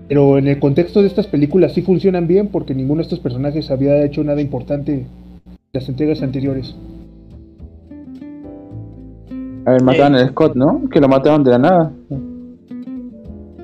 pero 0.09 0.37
en 0.39 0.49
el 0.49 0.59
contexto 0.59 1.01
de 1.01 1.07
estas 1.07 1.27
películas 1.27 1.73
sí 1.73 1.83
funcionan 1.83 2.27
bien 2.27 2.49
porque 2.49 2.75
ninguno 2.75 2.99
de 2.99 3.03
estos 3.03 3.21
personajes 3.21 3.71
había 3.71 4.05
hecho 4.05 4.23
nada 4.25 4.41
importante 4.41 4.93
en 4.95 5.07
las 5.73 5.89
entregas 5.89 6.23
anteriores. 6.23 6.75
A 9.65 9.71
ver, 9.73 9.83
mataron 9.83 10.17
al 10.17 10.29
Scott, 10.31 10.57
¿no? 10.57 10.89
Que 10.91 11.01
lo 11.01 11.09
mataron 11.09 11.45
de 11.45 11.51
la 11.53 11.59
nada. 11.59 11.93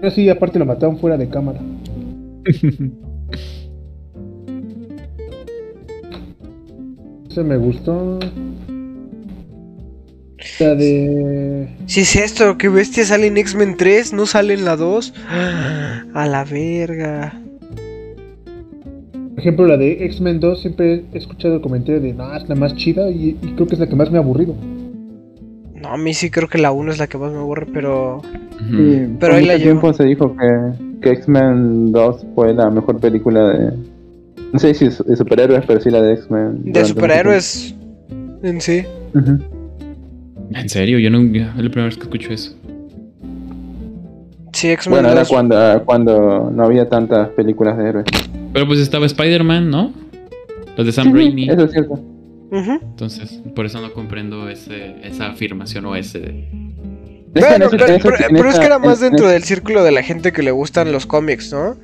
Pero 0.01 0.11
sí, 0.13 0.29
aparte 0.29 0.59
lo 0.59 0.65
mataron 0.67 0.97
fuera 0.99 1.17
de 1.17 1.29
cámara. 1.29 1.59
Eso 7.31 7.45
me 7.45 7.57
gustó. 7.59 8.19
La 10.61 10.75
de. 10.75 11.69
Si 11.87 12.01
es 12.01 12.17
esto, 12.17 12.57
que 12.57 12.69
bestia 12.69 13.05
sale 13.05 13.27
en 13.27 13.37
X-Men 13.37 13.77
3, 13.77 14.13
no 14.15 14.27
sale 14.27 14.55
en 14.55 14.65
la 14.65 14.77
2. 14.77 15.15
A 15.29 16.27
la 16.27 16.45
verga. 16.45 17.41
Por 19.31 19.41
ejemplo, 19.41 19.67
la 19.67 19.77
de 19.77 20.05
X-Men 20.07 20.41
2 20.41 20.61
siempre 20.61 21.05
he 21.13 21.19
escuchado 21.19 21.57
el 21.57 21.61
comentario 21.61 22.01
de, 22.01 22.13
no, 22.13 22.35
es 22.35 22.49
la 22.49 22.57
más 22.57 22.75
chida 22.75 23.09
y, 23.11 23.37
y 23.41 23.53
creo 23.55 23.69
que 23.69 23.75
es 23.75 23.81
la 23.81 23.89
que 23.89 23.95
más 23.95 24.11
me 24.11 24.19
ha 24.19 24.21
aburrido. 24.21 24.57
No, 25.75 25.91
a 25.91 25.97
mí 25.97 26.13
sí 26.15 26.31
creo 26.31 26.49
que 26.49 26.59
la 26.59 26.73
1 26.73 26.91
es 26.93 26.99
la 26.99 27.07
que 27.07 27.19
más 27.19 27.31
me 27.31 27.39
aburre, 27.39 27.67
pero. 27.73 28.23
Sí, 28.59 29.07
Pero 29.19 29.19
por 29.19 29.31
ahí 29.33 29.45
la 29.47 29.55
llevo. 29.55 29.65
tiempo 29.65 29.93
se 29.93 30.05
dijo 30.05 30.37
que, 30.37 31.01
que 31.01 31.11
X-Men 31.13 31.93
2 31.93 32.27
fue 32.35 32.53
la 32.55 32.71
mejor 32.71 32.99
película 33.01 33.49
de. 33.49 33.73
No 34.53 34.59
sé 34.59 34.75
si 34.75 34.87
es 34.87 35.05
de 35.07 35.17
superhéroes, 35.17 35.65
pero 35.67 35.81
sí 35.81 35.91
la 35.91 36.03
de 36.03 36.15
X-Men. 36.15 36.73
De 36.73 36.85
superhéroes 36.85 37.75
en 38.43 38.61
sí. 38.61 38.83
mucho 39.15 39.25
tiempo. 39.25 39.45
En 40.55 40.69
serio, 40.69 40.99
yo 40.99 41.11
no. 41.11 41.21
Es 41.21 41.47
la 41.57 41.63
primera 41.71 41.85
vez 41.85 41.97
que 41.97 42.03
escucho 42.05 42.33
eso. 42.33 42.55
Sí, 44.53 44.71
X-Men 44.71 44.95
Bueno, 44.97 45.09
era 45.11 45.21
2. 45.21 45.29
cuando, 45.29 45.83
cuando 45.85 46.51
no 46.53 46.65
había 46.65 46.89
tantas 46.89 47.29
películas 47.31 47.77
de 47.79 47.89
héroes. 47.89 48.07
Pero 48.53 48.67
pues 48.67 48.81
estaba 48.81 49.07
Spider-Man, 49.07 49.71
¿no? 49.71 49.93
Los 50.77 50.87
de 50.87 50.93
Sam 50.93 51.13
Raimi. 51.15 51.49
Eso 51.49 51.65
es 51.65 51.73
cierto. 51.73 51.93
Ujú. 52.51 52.73
Entonces, 52.83 53.43
por 53.55 53.67
eso 53.67 53.81
no 53.81 53.93
comprendo 53.93 54.49
ese, 54.49 54.97
esa 55.05 55.27
afirmación 55.29 55.85
o 55.85 55.95
ese. 55.95 56.49
Bueno, 57.35 57.67
ese- 57.67 57.77
pero, 58.31 58.49
es 58.49 58.59
que 58.59 58.67
era 58.67 58.79
más 58.79 59.01
en- 59.03 59.11
dentro 59.11 59.27
en- 59.27 59.33
del 59.33 59.45
círculo 59.45 59.83
de 59.85 59.91
la 59.93 60.03
gente 60.03 60.33
que 60.33 60.43
le 60.43 60.51
gustan 60.51 60.93
los 60.93 61.07
cómics, 61.07 61.53
¿no? 61.53 61.77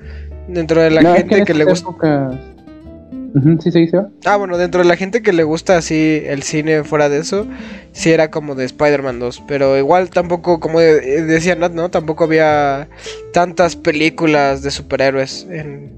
Dentro 0.49 0.81
de 0.83 0.91
la 0.91 1.01
no, 1.03 1.15
gente 1.15 1.39
en 1.39 1.45
que, 1.45 1.55
le 1.55 1.65
gusta. 1.65 2.31
sí, 3.61 3.71
sí, 3.73 3.87
sí. 3.89 3.97
Ah, 4.27 4.37
bueno, 4.37 4.57
dentro 4.59 4.83
de 4.83 4.89
la 4.89 4.97
gente 4.97 5.23
que 5.23 5.33
le 5.33 5.43
gusta 5.43 5.77
así 5.77 6.23
el 6.27 6.43
cine 6.43 6.85
fuera 6.85 7.09
de 7.09 7.19
eso, 7.19 7.47
sí 7.93 8.11
era 8.11 8.31
como 8.31 8.55
de 8.55 8.65
Spider-Man 8.65 9.19
2. 9.21 9.43
Pero 9.49 9.77
igual 9.79 10.11
tampoco, 10.11 10.61
como 10.61 10.81
de- 10.81 11.23
decía 11.23 11.55
Nat, 11.57 11.73
¿no? 11.73 11.91
Tampoco 11.91 12.25
había 12.25 12.89
tantas 13.33 13.77
películas 13.77 14.63
de 14.63 14.71
superhéroes. 14.71 15.47
En... 15.51 15.93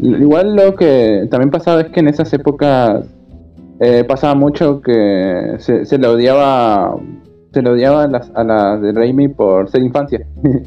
Igual 0.00 0.56
lo 0.56 0.74
que 0.74 1.26
también 1.30 1.50
pasaba 1.50 1.82
es 1.82 1.88
que 1.88 2.00
en 2.00 2.08
esas 2.08 2.32
épocas 2.32 3.04
eh, 3.80 4.04
pasaba 4.04 4.34
mucho 4.34 4.80
que 4.80 5.54
se, 5.58 5.84
se 5.86 5.98
le 5.98 6.06
odiaba 6.06 6.96
se 7.52 7.62
le 7.62 7.70
odiaba 7.70 8.04
a 8.04 8.08
las, 8.08 8.30
a 8.34 8.44
las 8.44 8.80
de 8.80 8.92
Raimi 8.92 9.28
por 9.28 9.68
ser 9.70 9.82
infancia. 9.82 10.26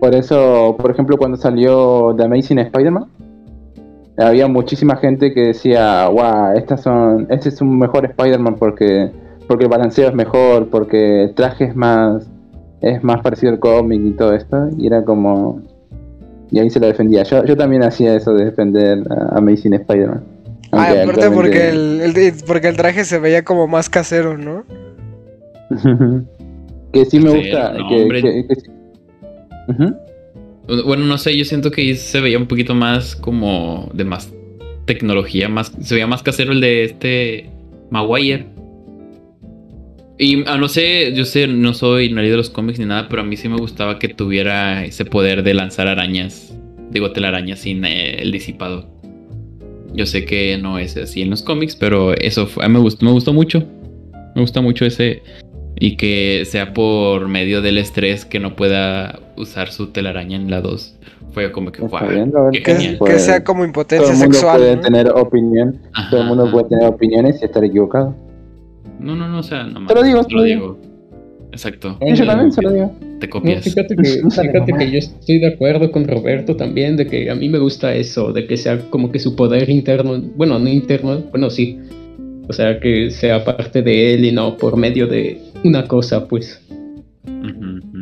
por 0.00 0.14
eso, 0.14 0.76
por 0.78 0.90
ejemplo, 0.90 1.16
cuando 1.16 1.36
salió 1.36 2.14
The 2.16 2.24
Amazing 2.24 2.58
Spider-Man, 2.58 3.06
había 4.18 4.46
muchísima 4.48 4.96
gente 4.96 5.32
que 5.32 5.46
decía, 5.48 6.08
wow, 6.08 6.52
estas 6.56 6.82
son, 6.82 7.26
este 7.30 7.48
es 7.48 7.60
un 7.60 7.78
mejor 7.78 8.04
Spider-Man 8.04 8.56
porque, 8.58 9.10
porque 9.48 9.64
el 9.64 9.70
balanceo 9.70 10.08
es 10.08 10.14
mejor, 10.14 10.68
porque 10.68 11.24
el 11.24 11.34
traje 11.34 11.64
es 11.64 11.76
más, 11.76 12.30
es 12.80 13.02
más 13.02 13.22
parecido 13.22 13.52
al 13.52 13.58
cómic 13.58 14.00
y 14.04 14.12
todo 14.12 14.34
esto. 14.34 14.68
Y 14.76 14.86
era 14.86 15.04
como, 15.04 15.62
y 16.50 16.58
ahí 16.58 16.68
se 16.68 16.80
lo 16.80 16.86
defendía. 16.86 17.22
Yo, 17.22 17.44
yo 17.44 17.56
también 17.56 17.82
hacía 17.82 18.14
eso 18.14 18.34
de 18.34 18.44
defender 18.46 19.02
a 19.10 19.38
Amazing 19.38 19.74
Spider-Man. 19.74 20.31
Ah, 20.72 20.90
aparte 21.02 21.30
porque 21.30 21.68
el, 21.68 22.00
el- 22.00 22.32
porque 22.46 22.68
el 22.68 22.76
traje 22.76 23.04
se 23.04 23.18
veía 23.18 23.44
como 23.44 23.68
más 23.68 23.90
casero, 23.90 24.38
¿no? 24.38 24.64
que 26.92 27.04
sí 27.06 27.18
me 27.20 27.30
gusta. 27.30 27.72
no, 27.74 27.88
que, 27.88 27.94
hombre. 28.02 28.22
que-. 28.22 28.46
Bueno, 30.84 31.04
no 31.04 31.18
sé, 31.18 31.36
yo 31.36 31.44
siento 31.44 31.70
que 31.70 31.94
se 31.96 32.20
veía 32.20 32.38
un 32.38 32.46
poquito 32.46 32.74
más 32.74 33.16
como 33.16 33.90
de 33.94 34.04
más 34.04 34.32
tecnología, 34.86 35.48
más 35.48 35.72
se 35.80 35.94
veía 35.94 36.06
más 36.06 36.22
casero 36.22 36.52
el 36.52 36.60
de 36.60 36.84
este 36.84 37.50
Maguire. 37.90 38.46
Y 40.18 40.44
ah, 40.46 40.56
no 40.56 40.68
sé, 40.68 41.12
yo 41.14 41.24
sé, 41.24 41.46
no 41.48 41.74
soy, 41.74 42.06
he 42.06 42.10
leído 42.14 42.36
los 42.36 42.50
cómics 42.50 42.78
ni 42.78 42.84
nada, 42.84 43.08
pero 43.08 43.22
a 43.22 43.24
mí 43.24 43.36
sí 43.36 43.48
me 43.48 43.56
gustaba 43.56 43.98
que 43.98 44.08
tuviera 44.08 44.84
ese 44.84 45.04
poder 45.04 45.42
de 45.42 45.52
lanzar 45.54 45.88
arañas, 45.88 46.56
digo 46.90 47.12
telarañas 47.12 47.58
sin 47.60 47.84
eh, 47.84 48.22
el 48.22 48.30
disipador. 48.30 48.86
Yo 49.94 50.06
sé 50.06 50.24
que 50.24 50.56
no 50.58 50.78
es 50.78 50.96
así 50.96 51.22
en 51.22 51.30
los 51.30 51.42
cómics, 51.42 51.76
pero 51.76 52.14
eso 52.14 52.46
fue- 52.46 52.68
me 52.68 52.78
gustó, 52.78 53.04
me 53.04 53.12
gustó 53.12 53.32
mucho. 53.32 53.62
Me 54.34 54.40
gusta 54.40 54.60
mucho 54.62 54.86
ese 54.86 55.22
y 55.78 55.96
que 55.96 56.44
sea 56.46 56.72
por 56.72 57.28
medio 57.28 57.60
del 57.60 57.76
estrés 57.78 58.24
que 58.24 58.38
no 58.40 58.56
pueda 58.56 59.20
usar 59.36 59.70
su 59.70 59.88
telaraña 59.88 60.36
en 60.36 60.50
la 60.50 60.60
2. 60.60 60.96
Fue 61.32 61.50
como 61.52 61.72
que, 61.72 61.82
wow, 61.82 62.08
bien, 62.08 62.30
Robert. 62.32 62.54
qué 62.54 62.62
Que, 62.62 62.98
que 63.04 63.18
sea 63.18 63.42
como 63.44 63.60
Todo 63.60 63.66
impotencia 63.68 64.12
el 64.12 64.18
mundo 64.18 64.32
sexual. 64.34 64.58
puede 64.58 64.76
¿no? 64.76 64.82
tener 64.82 65.08
opinión. 65.10 65.80
Ajá, 65.92 66.10
Todo 66.10 66.20
el 66.22 66.26
mundo 66.28 66.50
puede 66.50 66.68
tener 66.68 66.86
opiniones 66.86 67.40
y 67.42 67.44
estar 67.46 67.64
equivocado. 67.64 68.14
No, 69.00 69.16
no, 69.16 69.28
no, 69.28 69.38
o 69.40 69.42
sea, 69.42 69.64
no 69.64 69.86
Te 69.86 69.94
lo 69.94 70.02
digo, 70.02 70.24
te 70.24 70.34
lo 70.34 70.42
digo. 70.42 70.78
Exacto, 71.52 71.98
Y 72.00 72.14
yo 72.14 72.24
también 72.26 72.50
se 72.50 72.62
lo 72.62 72.72
digo. 72.72 72.96
te 73.20 73.26
No, 73.26 73.32
copias. 73.32 73.62
fíjate 73.64 73.94
que, 74.02 74.02
fíjate 74.30 74.72
que 74.78 74.90
yo 74.90 74.98
estoy 74.98 75.38
de 75.38 75.48
acuerdo 75.48 75.92
con 75.92 76.08
Roberto 76.08 76.56
también, 76.56 76.96
de 76.96 77.06
que 77.06 77.30
a 77.30 77.34
mí 77.34 77.48
me 77.48 77.58
gusta 77.58 77.94
eso, 77.94 78.32
de 78.32 78.46
que 78.46 78.56
sea 78.56 78.78
como 78.90 79.12
que 79.12 79.18
su 79.18 79.36
poder 79.36 79.68
interno, 79.70 80.20
bueno, 80.36 80.58
no 80.58 80.68
interno, 80.68 81.20
bueno, 81.30 81.50
sí. 81.50 81.78
O 82.48 82.52
sea, 82.52 82.80
que 82.80 83.10
sea 83.10 83.44
parte 83.44 83.82
de 83.82 84.14
él 84.14 84.24
y 84.24 84.32
no 84.32 84.56
por 84.56 84.76
medio 84.76 85.06
de 85.06 85.40
una 85.62 85.86
cosa, 85.86 86.26
pues. 86.26 86.60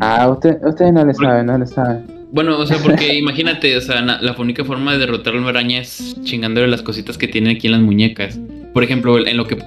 Ah, 0.01 0.29
usted, 0.31 0.57
ustedes 0.67 0.93
no 0.93 1.05
le 1.05 1.13
saben, 1.15 1.47
no 1.47 1.59
le 1.59 1.67
saben. 1.67 2.05
Bueno, 2.33 2.59
o 2.59 2.67
sea, 2.67 2.79
porque 2.83 3.15
imagínate, 3.19 3.77
o 3.77 3.81
sea, 3.81 4.01
na- 4.01 4.21
la 4.23 4.35
única 4.39 4.65
forma 4.65 4.93
de 4.93 4.99
derrotar 4.99 5.35
a 5.35 5.39
una 5.39 5.49
araña 5.51 5.81
es 5.81 6.17
chingándole 6.23 6.69
las 6.69 6.83
cositas 6.83 7.19
que 7.19 7.29
tiene 7.29 7.51
aquí 7.51 7.67
en 7.67 7.73
las 7.73 7.83
muñecas. 7.83 8.41
Por 8.73 8.83
ejemplo, 8.85 9.19
en 9.27 9.37
lo 9.37 9.47
que 9.47 9.59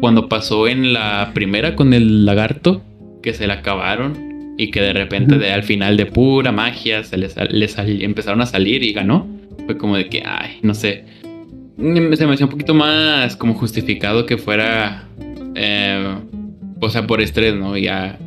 cuando 0.00 0.28
pasó 0.28 0.68
en 0.68 0.92
la 0.92 1.30
primera 1.34 1.74
con 1.74 1.92
el 1.92 2.24
lagarto, 2.24 2.82
que 3.22 3.34
se 3.34 3.46
la 3.46 3.54
acabaron 3.54 4.54
y 4.58 4.70
que 4.70 4.80
de 4.80 4.92
repente 4.92 5.50
al 5.50 5.62
final 5.62 5.96
de 5.96 6.06
pura 6.06 6.52
magia 6.52 7.02
se 7.02 7.16
les, 7.16 7.34
les 7.50 7.78
empezaron 7.78 8.40
a 8.42 8.46
salir 8.46 8.82
y 8.82 8.92
ganó. 8.92 9.26
Fue 9.66 9.78
como 9.78 9.96
de 9.96 10.08
que, 10.08 10.22
ay, 10.24 10.58
no 10.62 10.74
sé. 10.74 11.04
Mm, 11.76 12.12
Se 12.12 12.26
me 12.26 12.34
hacía 12.34 12.46
un 12.46 12.52
poquito 12.52 12.74
más 12.74 13.36
como 13.36 13.54
justificado 13.54 14.26
que 14.26 14.36
fuera, 14.36 15.08
eh, 15.54 16.14
o 16.80 16.90
sea, 16.90 17.06
por 17.06 17.20
estrés, 17.20 17.54
¿no? 17.54 17.76
Ya 17.78 18.18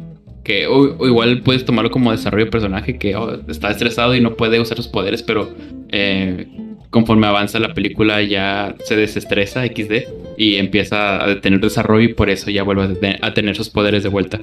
que 0.43 0.67
o, 0.67 1.05
igual 1.05 1.41
puedes 1.41 1.65
tomarlo 1.65 1.91
como 1.91 2.11
desarrollo 2.11 2.45
de 2.45 2.51
personaje 2.51 2.97
que 2.97 3.15
oh, 3.15 3.39
está 3.47 3.69
estresado 3.71 4.15
y 4.15 4.21
no 4.21 4.35
puede 4.35 4.59
usar 4.59 4.77
sus 4.77 4.87
poderes, 4.87 5.23
pero 5.23 5.53
eh, 5.89 6.47
conforme 6.89 7.27
avanza 7.27 7.59
la 7.59 7.73
película 7.73 8.21
ya 8.21 8.75
se 8.83 8.95
desestresa 8.95 9.65
XD 9.65 10.37
y 10.37 10.55
empieza 10.55 11.23
a 11.23 11.41
tener 11.41 11.59
desarrollo 11.59 12.09
y 12.09 12.13
por 12.13 12.29
eso 12.29 12.49
ya 12.49 12.63
vuelve 12.63 13.19
a 13.21 13.33
tener 13.33 13.55
sus 13.55 13.69
poderes 13.69 14.03
de 14.03 14.09
vuelta. 14.09 14.41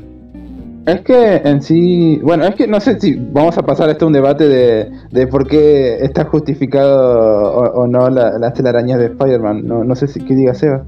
Es 0.86 1.02
que 1.02 1.36
en 1.36 1.60
sí, 1.62 2.18
bueno, 2.22 2.44
es 2.44 2.54
que 2.54 2.66
no 2.66 2.80
sé 2.80 2.98
si 2.98 3.14
vamos 3.14 3.56
a 3.58 3.62
pasar 3.62 3.90
a 3.90 4.04
un 4.06 4.12
debate 4.12 4.48
de, 4.48 4.90
de 5.10 5.26
por 5.26 5.46
qué 5.46 5.98
está 6.02 6.24
justificado 6.24 7.52
o, 7.52 7.82
o 7.82 7.86
no 7.86 8.08
la- 8.08 8.38
las 8.38 8.54
telarañas 8.54 8.98
de 8.98 9.06
Spider-Man. 9.06 9.66
No, 9.66 9.84
no 9.84 9.94
sé 9.94 10.06
si 10.08 10.20
qué 10.24 10.34
diga 10.34 10.54
Seba. 10.54 10.84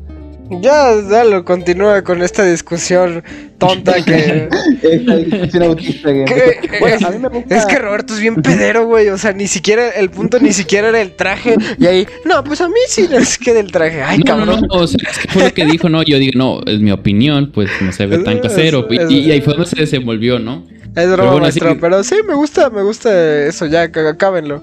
Ya, 0.61 0.95
dale, 1.03 1.43
continúa 1.45 2.03
con 2.03 2.20
esta 2.23 2.45
discusión 2.45 3.23
tonta 3.59 3.95
que... 4.05 4.49
Esta 4.83 5.16
discusión 5.16 5.62
autista 5.62 6.12
que 6.12 6.24
que- 6.24 6.35
empezó. 6.35 6.73
Bueno, 6.81 7.07
a 7.07 7.11
mí 7.11 7.19
me 7.19 7.29
gusta. 7.29 7.57
Es 7.57 7.66
que 7.66 7.79
Roberto 7.79 8.15
es 8.15 8.20
bien 8.20 8.37
pedero, 8.43 8.87
güey. 8.87 9.09
O 9.09 9.19
sea, 9.19 9.33
ni 9.33 9.47
siquiera 9.47 9.89
el 9.91 10.11
punto 10.11 10.39
ni 10.41 10.53
siquiera 10.53 10.89
era 10.89 11.01
el 11.01 11.15
traje. 11.15 11.57
Y 11.79 11.87
ahí, 11.87 12.07
no, 12.24 12.43
pues 12.45 12.61
a 12.61 12.69
mí 12.69 12.74
sí 12.89 13.07
no 13.11 13.19
es 13.19 13.39
que 13.39 13.55
del 13.55 13.70
traje. 13.73 14.03
Ay, 14.03 14.19
no, 14.19 14.24
cabrón. 14.24 14.61
no, 14.62 14.66
no, 14.77 14.83
o 14.83 14.87
sea, 14.87 14.99
es 15.11 15.19
que 15.19 15.29
fue 15.29 15.45
lo 15.45 15.55
que 15.55 15.65
dijo, 15.65 15.89
no, 15.89 16.03
yo 16.03 16.19
digo, 16.19 16.33
no, 16.37 16.61
es 16.66 16.81
mi 16.81 16.91
opinión, 16.91 17.51
pues 17.55 17.70
no 17.81 17.93
se 17.93 18.07
ve 18.07 18.19
tan 18.19 18.41
casero. 18.41 18.87
es- 18.91 19.11
Y, 19.11 19.20
y 19.20 19.31
ahí 19.33 19.41
fue 19.41 19.55
donde 19.55 19.69
se 19.69 19.77
desenvolvió, 19.77 20.39
¿no? 20.39 20.65
Es 20.95 21.07
broma, 21.07 21.16
Pero 21.16 21.23
bueno, 21.31 21.39
maestro. 21.43 21.79
Pero 21.81 22.05
sí, 22.05 22.16
me 22.27 22.35
gusta, 22.35 22.69
me 22.70 22.83
gusta 22.83 23.47
eso. 23.47 23.66
Ya, 23.66 23.85
ac- 23.87 24.09
acábenlo. 24.11 24.62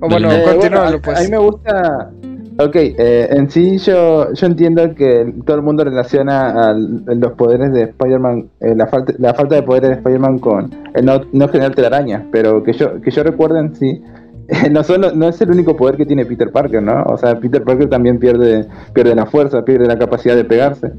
O 0.00 0.08
bueno. 0.08 0.30
Eh, 0.32 0.42
continúalo, 0.44 0.98
bueno, 0.98 0.98
a- 0.98 1.02
pues. 1.02 1.18
A 1.18 1.22
mí 1.22 1.28
me 1.28 1.38
gusta. 1.38 2.10
Ok, 2.58 2.76
eh, 2.76 3.28
en 3.30 3.50
sí 3.50 3.78
yo, 3.78 4.32
yo 4.32 4.46
entiendo 4.46 4.94
que 4.94 5.32
todo 5.46 5.56
el 5.56 5.62
mundo 5.62 5.84
relaciona 5.84 6.68
al- 6.70 7.02
los 7.06 7.32
poderes 7.32 7.72
de 7.72 7.82
Spider-Man, 7.84 8.48
eh, 8.60 8.74
la, 8.76 8.86
falta, 8.86 9.12
la 9.18 9.32
falta 9.34 9.54
de 9.54 9.62
poderes 9.62 9.90
de 9.90 9.96
Spider-Man 9.96 10.38
con 10.38 10.70
el 10.94 11.04
no, 11.04 11.20
no 11.32 11.48
generar 11.48 11.74
telarañas, 11.74 12.24
pero 12.30 12.62
que 12.62 12.72
yo, 12.74 13.00
que 13.00 13.10
yo 13.10 13.22
recuerdo 13.22 13.58
en 13.58 13.74
sí, 13.74 14.02
no, 14.70 14.82
solo, 14.84 15.12
no 15.14 15.28
es 15.28 15.40
el 15.40 15.50
único 15.50 15.76
poder 15.76 15.96
que 15.96 16.04
tiene 16.06 16.26
Peter 16.26 16.50
Parker, 16.52 16.82
¿no? 16.82 17.02
O 17.04 17.16
sea, 17.16 17.38
Peter 17.40 17.62
Parker 17.62 17.88
también 17.88 18.18
pierde, 18.18 18.66
pierde 18.92 19.14
la 19.14 19.26
fuerza, 19.26 19.64
pierde 19.64 19.86
la 19.86 19.98
capacidad 19.98 20.36
de 20.36 20.44
pegarse. 20.44 20.92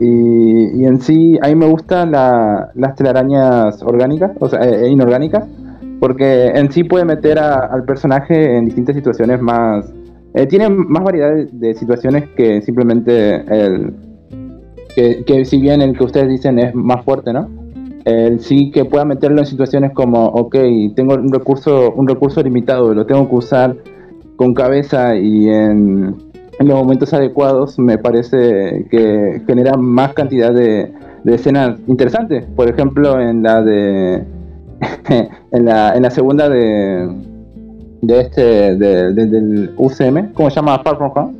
Y, 0.00 0.80
y 0.80 0.84
en 0.84 1.00
sí, 1.00 1.38
a 1.42 1.48
mí 1.48 1.54
me 1.54 1.66
gustan 1.66 2.12
la- 2.12 2.70
las 2.74 2.94
telarañas 2.96 3.82
orgánicas, 3.82 4.32
o 4.40 4.48
sea, 4.48 4.60
eh, 4.60 4.88
inorgánicas, 4.88 5.44
porque 6.00 6.46
en 6.48 6.70
sí 6.70 6.84
puede 6.84 7.04
meter 7.04 7.38
a- 7.38 7.66
al 7.72 7.84
personaje 7.84 8.56
en 8.56 8.64
distintas 8.66 8.94
situaciones 8.96 9.40
más... 9.40 9.92
eh, 10.42 10.46
tiene 10.46 10.68
más 10.68 11.02
variedad 11.02 11.34
de, 11.34 11.74
situaciones 11.74 12.28
que 12.36 12.62
simplemente 12.62 13.36
el... 13.48 13.94
Que, 14.94 15.24
que 15.24 15.44
si 15.44 15.60
bien 15.60 15.82
el 15.82 15.96
que 15.96 16.04
ustedes 16.04 16.28
dicen 16.28 16.58
es 16.58 16.74
más 16.74 17.04
fuerte, 17.04 17.32
¿no? 17.32 17.48
El 18.04 18.40
sí 18.40 18.70
que 18.70 18.84
pueda 18.84 19.04
meterlo 19.04 19.40
en 19.40 19.46
situaciones 19.46 19.92
como, 19.92 20.26
ok, 20.26 20.56
tengo 20.96 21.14
un 21.14 21.32
recurso, 21.32 21.92
un 21.92 22.08
recurso 22.08 22.42
limitado, 22.42 22.94
lo 22.94 23.06
tengo 23.06 23.28
que 23.28 23.34
usar 23.34 23.76
con 24.36 24.54
cabeza 24.54 25.16
y 25.16 25.48
en, 25.48 26.16
en 26.58 26.68
los 26.68 26.76
momentos 26.78 27.12
adecuados, 27.12 27.78
me 27.78 27.98
parece 27.98 28.86
que 28.90 29.42
genera 29.46 29.76
más 29.76 30.14
cantidad 30.14 30.52
de, 30.52 30.92
de 31.24 31.34
escenas 31.34 31.78
interesantes. 31.86 32.44
Por 32.56 32.68
ejemplo, 32.68 33.20
en 33.20 33.42
la 33.42 33.62
de. 33.62 34.24
en, 35.52 35.64
la, 35.64 35.94
en 35.94 36.02
la 36.02 36.10
segunda 36.10 36.48
de. 36.48 37.27
De 38.02 38.20
este. 38.20 38.42
De, 38.76 39.12
de- 39.12 39.26
del 39.26 39.70
UCM, 39.76 40.32
¿cómo 40.32 40.50
se 40.50 40.56
llama? 40.56 40.78
Far 40.82 40.96
From 40.96 41.12
Home. 41.14 41.32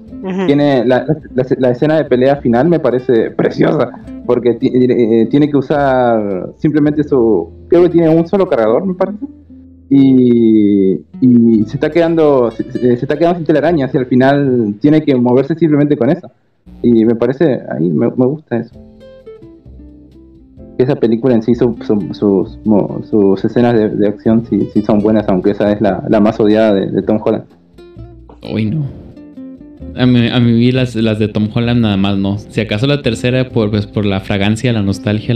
Tiene 0.47 0.85
la, 0.85 1.05
la- 1.35 1.47
la 1.59 1.71
escena 1.71 1.97
de 1.97 2.05
pelea 2.05 2.37
final 2.37 2.69
me 2.69 2.81
parece 2.81 3.31
preciosa 3.31 3.91
porque 4.27 4.55
ti- 4.55 4.71
eh, 4.75 5.27
tiene 5.31 5.49
que 5.49 5.57
usar 5.57 6.51
simplemente 6.57 7.05
su 7.05 7.49
creo 7.69 7.85
que 7.85 7.89
tiene 7.91 8.09
un 8.09 8.27
solo 8.27 8.49
cargador 8.49 8.85
me 8.85 8.95
parece 8.95 9.25
y, 9.89 10.95
y 11.21 11.65
se 11.67 11.77
está 11.77 11.91
quedando 11.91 12.51
se, 12.51 12.65
se- 12.65 12.79
se 12.97 13.05
está 13.05 13.17
quedando 13.17 13.39
sin 13.39 13.47
telarañas 13.47 13.95
y 13.95 13.99
al 13.99 14.07
final 14.07 14.75
tiene 14.81 15.03
que 15.03 15.15
moverse 15.15 15.55
simplemente 15.55 15.97
con 15.97 16.11
eso 16.11 16.29
y 16.83 17.05
me 17.05 17.15
parece 17.15 17.61
ahí 17.71 17.89
me, 17.89 18.09
me 18.09 18.27
gusta 18.27 18.57
eso 18.59 18.75
esa 20.83 20.97
película 20.97 21.35
en 21.35 21.43
sí 21.43 21.55
su- 21.55 21.77
su- 21.87 22.57
sus, 23.11 23.45
escenas 23.45 23.75
de, 23.99 24.09
acción 24.09 24.45
sí, 24.49 24.69
sí 24.73 24.83
son 24.83 25.01
buenas 25.01 25.29
aunque 25.29 25.51
esa 25.51 25.73
es 25.73 25.81
la, 25.81 26.05
la 26.09 26.21
más 26.21 26.39
odiada 26.41 26.75
de, 26.75 27.03
Tom 27.03 27.21
Holland 27.25 27.45
Uy, 28.53 28.67
no. 28.67 28.87
A 29.97 30.07
mí, 30.07 30.29
a 30.29 30.39
mí 30.39 30.71
las, 30.71 30.95
las 30.95 31.19
de 31.19 31.27
Tom 31.29 31.49
Holland 31.53 31.81
nada 31.81 31.97
más 31.97 32.17
no. 32.17 32.39
Si 32.39 32.61
acaso 32.61 32.87
la 32.87 33.03
tercera 33.03 33.49
por, 33.49 33.71
pues, 33.71 33.87
por 33.87 34.05
la 34.07 34.21
fragancia, 34.21 34.73
la 34.73 34.83
nostalgia, 34.83 35.35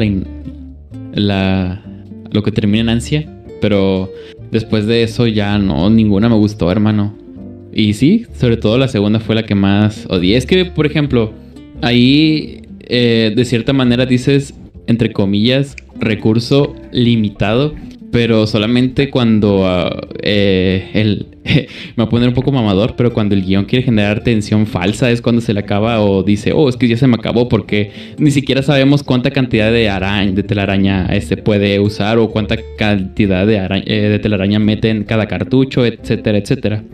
la- 1.14 1.82
lo 2.30 2.42
que 2.42 2.52
termina 2.52 2.82
en 2.82 2.88
ansia. 2.90 3.28
Pero 3.60 4.08
después 4.50 4.86
de 4.86 5.02
eso 5.02 5.26
ya 5.26 5.58
no, 5.58 5.90
ninguna 5.90 6.28
me 6.28 6.36
gustó, 6.36 6.70
hermano. 6.70 7.14
Y 7.72 7.94
sí, 7.94 8.26
sobre 8.34 8.56
todo 8.56 8.78
la 8.78 8.88
segunda 8.88 9.18
fue 9.20 9.34
la 9.34 9.44
que 9.44 9.54
más 9.54 10.06
odié. 10.10 10.36
Es 10.36 10.46
que, 10.46 10.64
por 10.64 10.86
ejemplo, 10.86 11.32
ahí 11.80 12.62
eh, 12.80 13.32
de 13.34 13.44
cierta 13.44 13.72
manera 13.72 14.04
dices, 14.06 14.54
entre 14.86 15.12
comillas, 15.12 15.76
recurso 15.98 16.74
limitado. 16.92 17.74
Pero 18.10 18.46
solamente 18.46 19.08
cuando 19.08 19.66
ah, 19.66 19.90
eh, 20.22 20.90
el, 20.92 21.28
me 21.44 21.66
va 21.98 22.04
a 22.04 22.08
poner 22.10 22.28
un 22.28 22.34
poco 22.34 22.52
mamador, 22.52 22.94
pero 22.94 23.14
cuando 23.14 23.34
el 23.34 23.42
guion 23.42 23.64
quiere 23.64 23.86
generar 23.86 24.22
tensión 24.22 24.66
falsa 24.66 25.10
es 25.10 25.22
cuando 25.22 25.40
se 25.40 25.54
le 25.54 25.60
acaba 25.60 25.98
o 26.02 26.22
dice, 26.22 26.52
oh, 26.52 26.68
es 26.68 26.76
que 26.76 26.88
ya 26.88 26.98
se 26.98 27.06
me 27.06 27.14
acabó 27.14 27.48
porque 27.48 27.90
ni 28.18 28.30
siquiera 28.30 28.62
sabemos 28.62 29.02
cuánta 29.02 29.30
cantidad 29.30 29.72
de 29.72 29.88
araña, 29.88 30.30
de 30.32 30.42
telaraña 30.42 31.06
este 31.06 31.38
puede 31.38 31.80
usar 31.80 32.18
o 32.18 32.28
cuánta 32.28 32.58
cantidad 32.76 33.46
de, 33.46 33.58
araña- 33.58 33.84
eh, 33.86 34.10
de 34.10 34.18
telaraña 34.18 34.58
mete 34.58 34.90
en 34.90 35.04
cada 35.04 35.26
cartucho, 35.26 35.86
etcétera, 35.86 36.36
etcétera. 36.36 36.84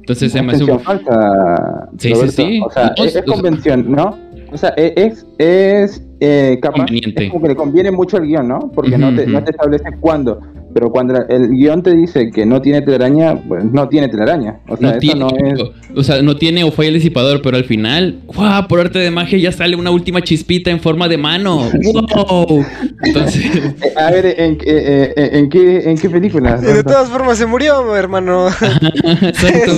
Entonces 0.00 0.32
se 0.32 0.42
me 0.42 0.52
hace 0.52 0.64
un... 0.64 0.80
Falsa, 0.80 1.88
Sí, 1.98 2.12
sí, 2.14 2.28
sí. 2.28 2.60
O 2.62 2.70
sea, 2.70 2.92
es, 2.96 3.22
convención, 3.26 3.90
¿no? 3.90 4.18
O 4.52 4.56
sea, 4.58 4.72
e- 4.76 4.92
es, 4.96 5.26
es 5.38 6.02
eh, 6.20 6.58
capaz, 6.60 6.86
Conveniente. 6.86 7.24
es 7.24 7.30
como 7.30 7.42
que 7.42 7.48
le 7.48 7.56
conviene 7.56 7.90
mucho 7.90 8.16
el 8.16 8.24
guion, 8.26 8.48
¿no? 8.48 8.70
Porque 8.74 8.96
no, 8.98 9.14
te, 9.14 9.26
no 9.26 9.42
te 9.44 9.50
establece 9.50 9.84
cuándo. 10.00 10.40
Pero 10.74 10.90
cuando 10.90 11.14
el 11.28 11.48
guion 11.48 11.82
te 11.82 11.96
dice 11.96 12.30
que 12.30 12.44
no 12.44 12.60
tiene 12.60 12.82
telaraña, 12.82 13.36
pues 13.48 13.64
no 13.64 13.88
tiene 13.88 14.08
telaraña. 14.08 14.60
O 14.68 14.76
sea, 14.76 14.88
no 14.88 14.90
eso 14.90 15.00
tiene, 15.00 15.20
no 15.20 15.28
es... 15.28 15.60
o 15.96 16.02
sea, 16.04 16.20
no 16.22 16.36
tiene 16.36 16.62
o 16.62 16.70
falla 16.70 16.88
el 16.88 16.94
disipador, 16.94 17.40
pero 17.40 17.56
al 17.56 17.64
final, 17.64 18.20
¡guau! 18.26 18.68
Por 18.68 18.78
arte 18.80 18.98
de 18.98 19.10
magia 19.10 19.38
ya 19.38 19.50
sale 19.50 19.76
una 19.76 19.90
última 19.90 20.20
chispita 20.20 20.70
en 20.70 20.78
forma 20.80 21.08
de 21.08 21.16
mano. 21.16 21.62
¡Wow! 21.82 22.64
Entonces, 23.02 23.44
Eh, 23.82 23.92
A 23.96 24.10
ver, 24.10 24.26
¿en, 24.38 24.58
qué- 24.58 24.70
eh, 24.70 25.14
eh, 25.16 25.30
¿en, 25.32 25.48
qué, 25.48 25.90
¿en 25.90 25.96
qué 25.98 26.10
película? 26.10 26.56
De 26.60 26.82
todas 26.84 27.08
formas 27.08 27.38
se 27.38 27.46
murió, 27.46 27.96
hermano. 27.96 28.48
exacto. 28.48 29.72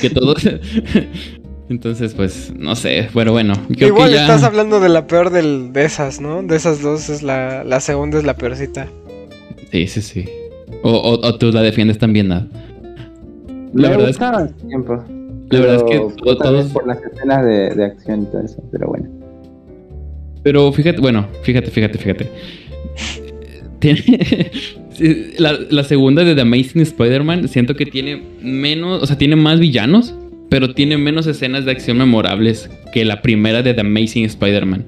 que 0.00 0.10
todo. 0.10 0.34
Entonces, 1.72 2.12
pues, 2.14 2.52
no 2.56 2.76
sé. 2.76 3.08
Bueno, 3.14 3.32
bueno. 3.32 3.54
Creo 3.74 3.88
Igual 3.88 4.10
que 4.10 4.16
ya... 4.16 4.20
estás 4.22 4.42
hablando 4.44 4.78
de 4.78 4.90
la 4.90 5.06
peor 5.06 5.30
del, 5.30 5.72
de 5.72 5.84
esas, 5.86 6.20
¿no? 6.20 6.42
De 6.42 6.54
esas 6.54 6.82
dos 6.82 7.08
es 7.08 7.22
la, 7.22 7.64
la 7.64 7.80
segunda 7.80 8.18
es 8.18 8.24
la 8.24 8.34
peorcita. 8.36 8.88
Sí, 9.70 9.86
sí, 9.86 10.02
sí. 10.02 10.24
O, 10.82 10.90
o- 10.90 11.26
o 11.26 11.34
tú 11.38 11.50
la 11.50 11.62
defiendes 11.62 11.96
también. 11.98 12.28
Me 12.28 13.82
La 13.82 13.88
verdad 13.88 14.10
es 14.10 14.56
tiempo. 14.68 15.02
La 15.50 15.60
verdad 15.60 15.76
es 15.76 15.82
que 15.84 15.98
pero 15.98 16.08
todo- 16.16 16.36
todos- 16.38 16.66
por 16.72 16.86
las 16.86 16.98
escenas 17.02 17.44
de, 17.44 17.70
de 17.74 17.84
acción 17.86 18.22
y 18.22 18.26
todo 18.26 18.42
eso, 18.42 18.62
pero 18.70 18.88
bueno. 18.88 19.08
Pero 20.42 20.70
fíjate, 20.72 21.00
bueno, 21.00 21.26
fíjate, 21.42 21.70
fíjate, 21.70 21.98
fíjate. 21.98 22.28
Tiene. 23.78 24.02
la, 25.38 25.58
la 25.70 25.84
segunda 25.84 26.22
de 26.24 26.34
The 26.34 26.42
Amazing 26.42 26.82
Spider-Man, 26.82 27.48
siento 27.48 27.74
que 27.76 27.86
tiene 27.86 28.22
menos. 28.42 29.02
O 29.02 29.06
sea, 29.06 29.16
tiene 29.16 29.36
más 29.36 29.58
villanos, 29.58 30.14
pero 30.52 30.74
tiene 30.74 30.98
menos 30.98 31.26
escenas 31.26 31.64
de 31.64 31.70
acción 31.70 31.96
memorables 31.96 32.68
que 32.92 33.06
la 33.06 33.22
primera 33.22 33.62
de 33.62 33.72
The 33.72 33.80
Amazing 33.80 34.26
Spider-Man. 34.26 34.84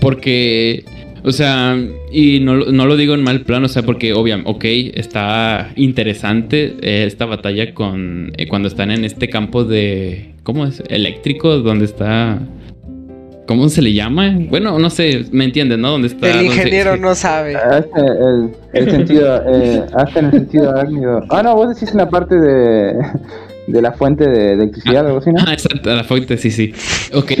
Porque. 0.00 0.84
O 1.24 1.32
sea, 1.32 1.76
y 2.12 2.38
no, 2.38 2.54
lo- 2.54 2.70
no 2.70 2.86
lo 2.86 2.96
digo 2.96 3.14
en 3.14 3.24
mal 3.24 3.40
plan, 3.40 3.64
o 3.64 3.68
sea, 3.68 3.82
porque 3.82 4.12
obviamente, 4.12 4.48
ok, 4.48 4.64
está 4.94 5.72
interesante 5.74 6.76
eh, 6.82 7.02
esta 7.04 7.24
batalla 7.26 7.74
con 7.74 8.30
eh, 8.36 8.46
cuando 8.46 8.68
están 8.68 8.92
en 8.92 9.04
este 9.04 9.28
campo 9.28 9.64
de, 9.64 10.34
¿cómo 10.44 10.64
es? 10.66 10.84
Eléctrico, 10.88 11.58
donde 11.58 11.84
está, 11.86 12.38
¿cómo 13.48 13.68
se 13.70 13.82
le 13.82 13.92
llama? 13.92 14.38
Bueno, 14.50 14.78
no 14.78 14.88
sé, 14.88 15.24
me 15.32 15.46
entienden, 15.46 15.80
¿no? 15.80 15.90
Donde 15.90 16.06
está. 16.06 16.30
El 16.30 16.46
ingeniero 16.46 16.94
se- 16.94 17.00
no 17.00 17.14
sabe. 17.16 17.56
Hace 17.56 17.88
el, 17.96 18.50
el 18.74 18.90
sentido, 18.92 19.42
eh, 19.52 19.82
hace 19.96 20.20
en 20.20 20.24
el 20.26 20.30
sentido 20.30 20.70
arácnido. 20.70 21.24
Ah, 21.30 21.42
no, 21.42 21.56
vos 21.56 21.74
decís 21.74 21.90
en 21.90 21.96
la 21.96 22.08
parte 22.08 22.36
de, 22.36 22.92
de 23.66 23.82
la 23.82 23.92
fuente 23.92 24.28
de 24.28 24.52
electricidad 24.52 25.04
o 25.04 25.06
algo 25.06 25.18
así, 25.18 25.30
¿no? 25.30 25.42
Ah, 25.46 25.52
exacto, 25.52 25.94
la 25.94 26.04
fuente, 26.04 26.36
sí, 26.36 26.50
sí. 26.50 26.72
Ok, 27.12 27.32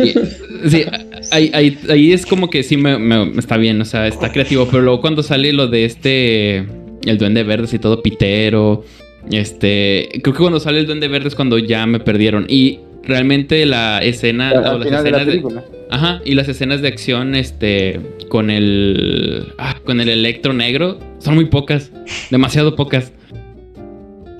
sí, 0.68 0.84
ahí, 1.30 1.50
ahí, 1.54 1.78
ahí 1.88 2.12
es 2.12 2.26
como 2.26 2.50
que 2.50 2.62
sí 2.62 2.76
me, 2.76 3.38
está 3.38 3.56
bien, 3.56 3.80
o 3.80 3.84
sea, 3.84 4.06
está 4.06 4.32
creativo, 4.32 4.66
pero 4.66 4.82
luego 4.82 5.00
cuando 5.00 5.22
sale 5.22 5.52
lo 5.52 5.68
de 5.68 5.84
este, 5.84 6.56
el 6.56 7.18
duende 7.18 7.42
verde 7.44 7.68
y 7.72 7.78
todo 7.78 8.02
pitero, 8.02 8.84
este, 9.30 10.08
creo 10.22 10.34
que 10.34 10.40
cuando 10.40 10.60
sale 10.60 10.80
el 10.80 10.86
duende 10.86 11.08
verde 11.08 11.28
es 11.28 11.34
cuando 11.34 11.58
ya 11.58 11.86
me 11.86 12.00
perdieron 12.00 12.46
y 12.48 12.80
realmente 13.06 13.64
la 13.66 13.98
escena, 13.98 14.52
o 14.52 14.78
las 14.78 14.84
final 14.84 15.04
de 15.04 15.10
la 15.10 15.22
escenas 15.22 15.54
de, 15.54 15.60
ajá, 15.90 16.20
y 16.24 16.34
las 16.34 16.48
escenas 16.48 16.82
de 16.82 16.88
acción, 16.88 17.34
este, 17.34 18.00
con 18.28 18.50
el, 18.50 19.52
ah, 19.58 19.76
con 19.84 20.00
el 20.00 20.08
electro 20.08 20.52
negro, 20.52 20.98
son 21.18 21.34
muy 21.36 21.46
pocas, 21.46 21.92
demasiado 22.30 22.76
pocas. 22.76 23.12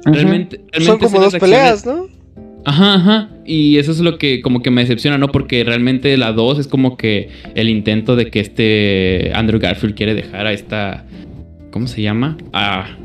Realmente, 0.07 0.61
realmente 0.73 0.85
Son 0.85 0.99
como 0.99 1.21
dos 1.21 1.35
peleas, 1.37 1.85
¿no? 1.85 2.07
Ajá, 2.65 2.95
ajá. 2.95 3.29
Y 3.45 3.79
eso 3.79 3.93
es 3.93 4.01
lo 4.01 4.19
que 4.19 4.43
como 4.43 4.61
que 4.61 4.71
me 4.71 4.81
decepciona, 4.81 5.19
¿no? 5.19 5.29
Porque 5.29 5.63
realmente 5.63 6.17
la 6.17 6.33
2 6.33 6.59
es 6.59 6.67
como 6.67 6.97
que 6.97 7.29
el 7.55 7.69
intento 7.69 8.17
de 8.17 8.29
que 8.31 8.41
este 8.41 9.31
Andrew 9.35 9.61
Garfield 9.61 9.95
quiere 9.95 10.15
dejar 10.15 10.47
a 10.47 10.53
esta... 10.53 11.05
¿Cómo 11.71 11.87
se 11.87 12.03
llama? 12.03 12.37
A... 12.53 12.97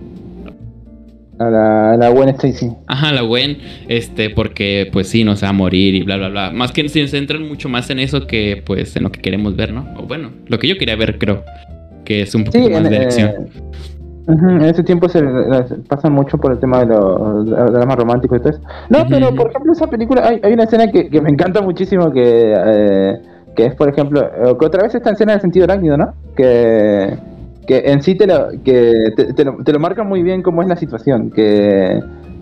A 1.38 1.49
la, 1.49 1.94
a 1.94 1.98
la 1.98 2.10
buena 2.10 2.32
Stacy. 2.34 2.69
Ajá, 2.88 3.11
la 3.11 3.22
Gwen, 3.22 3.57
este, 3.88 4.30
porque 4.30 4.90
pues 4.91 5.07
sí, 5.07 5.23
no 5.23 5.36
se 5.36 5.45
va 5.45 5.49
a 5.49 5.53
morir 5.53 5.95
y 5.95 6.03
bla, 6.03 6.18
bla, 6.18 6.30
bla. 6.30 6.52
Más 6.52 6.72
que 6.72 6.88
se 6.88 7.07
centran 7.07 7.48
mucho 7.48 7.68
más 7.68 7.90
en 7.90 7.99
eso 7.99 8.28
que 8.28 8.61
pues 8.64 8.95
en 8.95 9.03
lo 9.03 9.11
que 9.11 9.22
queremos 9.22 9.56
ver, 9.56 9.73
¿no? 9.73 9.88
O 9.98 10.03
bueno, 10.03 10.32
lo 10.48 10.60
que 10.60 10.68
yo 10.68 10.78
quería 10.78 10.95
ver 10.95 11.18
creo, 11.18 11.44
que 12.06 12.22
es 12.22 12.36
un 12.36 12.45
Sí, 12.45 12.45
poquito 12.45 12.69
más 12.69 12.86
en, 12.86 12.91
de 12.91 12.98
eh, 12.98 13.34
en 14.27 14.61
ese 14.61 14.84
tiempo 14.84 15.10
se 15.10 15.22
pasan 15.88 16.14
mucho 16.14 16.38
por 16.38 16.52
el 16.52 16.60
tema 16.60 16.80
de 16.81 16.85
los 16.88 17.45
dramas 17.45 17.95
románticos 17.98 18.38
y 18.38 18.41
todo 18.41 18.49
eso. 18.52 18.61
No, 18.89 18.99
pero 19.10 19.34
por 19.35 19.49
ejemplo, 19.49 19.73
esa 19.73 19.88
película, 19.88 20.22
hay, 20.27 20.39
hay 20.43 20.53
una 20.53 20.64
escena 20.64 20.91
que, 20.91 21.10
que 21.10 21.22
me 21.22 21.30
encanta 21.30 21.61
muchísimo 21.61 22.11
que, 22.11 22.53
eh, 22.56 23.22
que 23.56 23.65
es, 23.65 23.76
por 23.76 23.89
ejemplo, 23.89 24.22
eh, 24.22 24.56
que 24.60 24.65
otra 24.65 24.84
vez 24.84 24.93
esta 24.95 25.11
escena 25.11 25.31
del 25.34 25.41
sentido 25.41 25.65
arácnido, 25.65 25.98
¿no? 25.98 26.14
Que, 26.35 27.18
que 27.68 27.80
en 27.85 28.02
sí 28.02 28.15
te 28.15 28.27
lo, 28.27 28.49
que 28.64 28.93
te, 29.15 29.34
te 29.34 29.43
lo, 29.45 29.57
te 29.64 29.73
lo 29.73 29.80
marca 29.80 30.03
muy 30.03 30.22
bien 30.23 30.41
cómo 30.43 30.61
es 30.61 30.68
la 30.68 30.76
situación, 30.76 31.31
que 31.31 31.99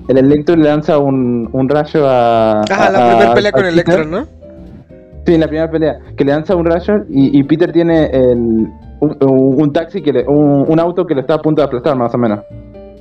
el 0.08 0.18
Electro 0.18 0.56
le 0.56 0.64
lanza 0.66 0.98
un, 0.98 1.50
un 1.54 1.70
rayo 1.70 2.08
a... 2.08 2.62
Ajá, 2.62 2.88
a- 2.88 2.92
la 2.92 3.08
primera 3.10 3.32
a- 3.32 3.34
pelea 3.36 3.50
a 3.50 3.54
con 3.54 3.62
Peter. 3.62 3.74
Electro, 3.74 4.06
¿no? 4.06 4.26
Sí, 5.26 5.34
en 5.36 5.42
la 5.42 5.48
primera 5.48 5.70
pelea, 5.70 6.00
que 6.18 6.26
le 6.26 6.32
lanza 6.32 6.56
un 6.56 6.66
rayo 6.66 7.06
y, 7.10 7.38
y 7.40 7.44
Peter 7.44 7.72
tiene 7.72 8.06
el, 8.08 8.68
un, 9.00 9.74
taxi, 9.74 10.02
que 10.02 10.14
le- 10.14 10.28
un, 10.28 10.80
auto 10.80 11.06
que 11.06 11.16
lo 11.16 11.22
está 11.22 11.36
a 11.36 11.42
punto 11.42 11.62
de 11.62 11.68
aplastar, 11.68 11.96
más 11.98 12.14
o 12.14 12.18
menos. 12.18 12.40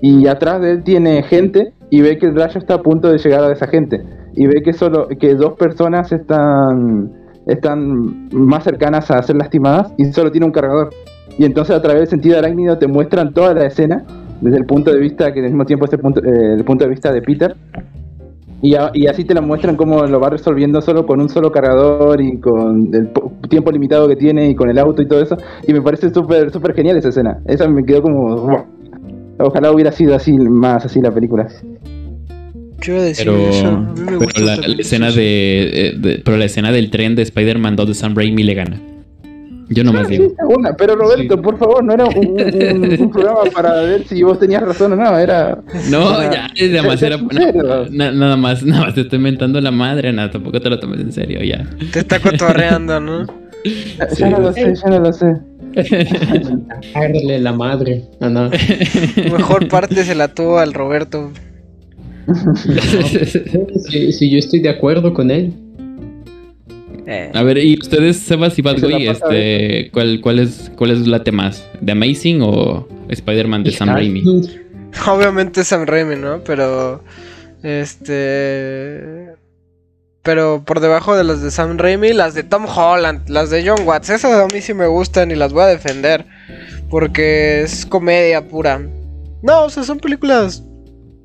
Y 0.00 0.26
atrás 0.26 0.60
de 0.60 0.72
él 0.72 0.84
tiene 0.84 1.22
gente 1.22 1.72
y 1.90 2.02
ve 2.02 2.18
que 2.18 2.26
el 2.26 2.36
rayo 2.36 2.58
está 2.58 2.74
a 2.74 2.82
punto 2.82 3.10
de 3.10 3.18
llegar 3.18 3.42
a 3.42 3.52
esa 3.52 3.66
gente. 3.66 4.02
Y 4.34 4.46
ve 4.46 4.62
que 4.62 4.72
solo 4.72 5.08
que 5.08 5.34
dos 5.34 5.54
personas 5.54 6.12
están, 6.12 7.10
están 7.46 8.28
más 8.32 8.64
cercanas 8.64 9.10
a 9.10 9.20
ser 9.22 9.36
lastimadas 9.36 9.92
y 9.96 10.04
solo 10.12 10.30
tiene 10.30 10.46
un 10.46 10.52
cargador. 10.52 10.90
Y 11.36 11.44
entonces 11.44 11.74
a 11.74 11.82
través 11.82 12.02
del 12.02 12.08
sentido 12.08 12.38
arácnido 12.38 12.78
te 12.78 12.86
muestran 12.86 13.32
toda 13.32 13.54
la 13.54 13.66
escena 13.66 14.04
desde 14.40 14.58
el 14.58 14.66
punto 14.66 14.92
de 14.92 14.98
vista 14.98 15.32
que 15.32 15.40
al 15.40 15.46
mismo 15.46 15.64
tiempo 15.64 15.84
es 15.86 15.92
el 15.92 15.98
punto, 15.98 16.22
eh, 16.24 16.54
el 16.54 16.64
punto 16.64 16.84
de 16.84 16.90
vista 16.90 17.12
de 17.12 17.22
Peter. 17.22 17.56
Y, 18.60 18.74
a- 18.74 18.90
y 18.92 19.06
así 19.06 19.24
te 19.24 19.34
lo 19.34 19.42
muestran 19.42 19.76
cómo 19.76 20.04
lo 20.04 20.18
va 20.20 20.30
resolviendo 20.30 20.80
solo 20.80 21.06
con 21.06 21.20
un 21.20 21.28
solo 21.28 21.52
cargador 21.52 22.20
y 22.20 22.38
con 22.40 22.92
el 22.92 23.08
po- 23.08 23.32
tiempo 23.48 23.70
limitado 23.70 24.08
que 24.08 24.16
tiene 24.16 24.48
y 24.50 24.54
con 24.54 24.68
el 24.68 24.78
auto 24.78 25.00
y 25.02 25.06
todo 25.06 25.22
eso. 25.22 25.36
Y 25.66 25.72
me 25.72 25.80
parece 25.80 26.12
súper 26.12 26.50
súper 26.50 26.74
genial 26.74 26.96
esa 26.96 27.10
escena. 27.10 27.38
Esa 27.46 27.68
me 27.68 27.84
quedó 27.84 28.02
como... 28.02 28.36
¡buah! 28.36 28.64
Ojalá 29.40 29.70
hubiera 29.70 29.92
sido 29.92 30.16
así 30.16 30.32
más 30.36 30.84
así 30.84 31.00
la 31.00 31.12
película. 31.12 31.46
¿Qué 32.80 32.90
iba 32.92 33.00
a 33.00 33.04
decir 33.04 33.26
Pero, 33.26 33.48
eso? 33.48 33.66
A 33.68 33.80
mí 33.80 34.00
me 34.00 34.06
pero 34.06 34.18
gusta 34.18 34.40
la, 34.40 34.56
la 34.56 34.74
escena 34.76 35.10
de, 35.12 35.62
eh, 35.88 35.94
de- 35.96 36.22
pero 36.24 36.36
la 36.36 36.44
escena 36.46 36.72
del 36.72 36.90
tren 36.90 37.14
de 37.14 37.22
Spider-Man 37.22 37.76
2 37.76 37.86
de 37.88 37.94
Sam 37.94 38.14
Raimi 38.16 38.42
le 38.42 38.54
gana. 38.54 38.80
Yo 39.70 39.84
nomás 39.84 40.08
Sí, 40.08 40.16
digo. 40.16 40.32
buena, 40.46 40.74
pero 40.76 40.96
Roberto, 40.96 41.34
Sí. 41.36 41.40
por 41.42 41.58
favor, 41.58 41.84
no 41.84 41.92
era 41.92 42.06
un, 42.06 42.16
un- 42.40 43.00
un 43.02 43.10
programa 43.10 43.40
para 43.54 43.74
ver 43.82 44.06
si 44.06 44.22
vos 44.22 44.38
tenías 44.38 44.62
razón 44.62 44.92
o 44.92 44.96
no, 44.96 45.18
era... 45.18 45.58
No, 45.90 46.20
era- 46.22 46.48
ya, 46.54 46.68
nada 46.68 46.82
más 46.88 47.02
era. 47.02 47.18
sincero. 47.18 47.86
na- 47.90 48.10
nada 48.12 48.36
más, 48.36 48.62
nada 48.62 48.86
más 48.86 48.94
te 48.94 49.02
estoy 49.02 49.18
inventando 49.18 49.60
la 49.60 49.70
madre, 49.70 50.12
nada, 50.12 50.30
tampoco 50.30 50.58
te 50.60 50.70
lo 50.70 50.78
tomes 50.80 51.00
en 51.00 51.12
serio, 51.12 51.40
ya. 51.42 51.66
Te 51.92 51.98
está 51.98 52.18
cotorreando, 52.18 52.98
¿no? 53.00 53.26
Ya, 53.64 54.08
Sí. 54.10 54.20
ya 54.20 54.30
no 54.30 54.38
lo 54.38 54.52
sé, 54.52 54.74
ya 54.74 54.88
no 54.90 55.00
lo 55.00 55.12
sé. 55.12 55.26
Darle 56.94 57.38
la 57.40 57.52
madre. 57.52 58.04
Ah, 58.20 58.28
no. 58.30 58.50
Mejor 59.32 59.68
parte 59.68 60.02
se 60.04 60.14
la 60.14 60.28
tuvo 60.28 60.58
al 60.58 60.72
Roberto. 60.72 61.30
Sí, 63.88 64.12
sí, 64.12 64.30
yo 64.30 64.38
estoy 64.38 64.60
de 64.60 64.68
acuerdo 64.70 65.12
con 65.14 65.30
él. 65.30 65.52
Eh, 67.10 67.30
A 67.32 67.42
ver, 67.42 67.56
y 67.56 67.78
ustedes, 67.80 68.18
Sebas 68.18 68.58
y 68.58 68.62
Bad 68.62 68.84
este, 68.84 69.90
¿cuál, 69.92 70.20
cuál 70.20 70.40
es, 70.40 70.70
cuál 70.76 70.90
es 70.90 71.06
late 71.06 71.32
más? 71.32 71.66
¿The 71.82 71.92
Amazing 71.92 72.42
o 72.42 72.86
Spider-Man 73.08 73.64
de 73.64 73.72
Sam 73.72 73.88
Raimi? 73.88 74.22
Obviamente 75.06 75.64
Sam 75.64 75.86
Raimi, 75.86 76.16
¿no? 76.16 76.44
Pero. 76.44 77.02
Este. 77.62 79.28
Pero 80.22 80.62
por 80.66 80.80
debajo 80.80 81.16
de 81.16 81.24
las 81.24 81.40
de 81.40 81.50
Sam 81.50 81.78
Raimi, 81.78 82.12
las 82.12 82.34
de 82.34 82.42
Tom 82.42 82.66
Holland, 82.66 83.26
las 83.30 83.48
de 83.48 83.66
John 83.66 83.86
Watts, 83.86 84.10
esas 84.10 84.32
a 84.32 84.46
mí 84.54 84.60
sí 84.60 84.74
me 84.74 84.86
gustan 84.86 85.30
y 85.30 85.34
las 85.34 85.54
voy 85.54 85.62
a 85.62 85.68
defender. 85.68 86.26
Porque 86.90 87.62
es 87.62 87.86
comedia 87.86 88.46
pura. 88.46 88.82
No, 89.42 89.64
o 89.64 89.70
sea, 89.70 89.82
son 89.82 89.98
películas. 89.98 90.62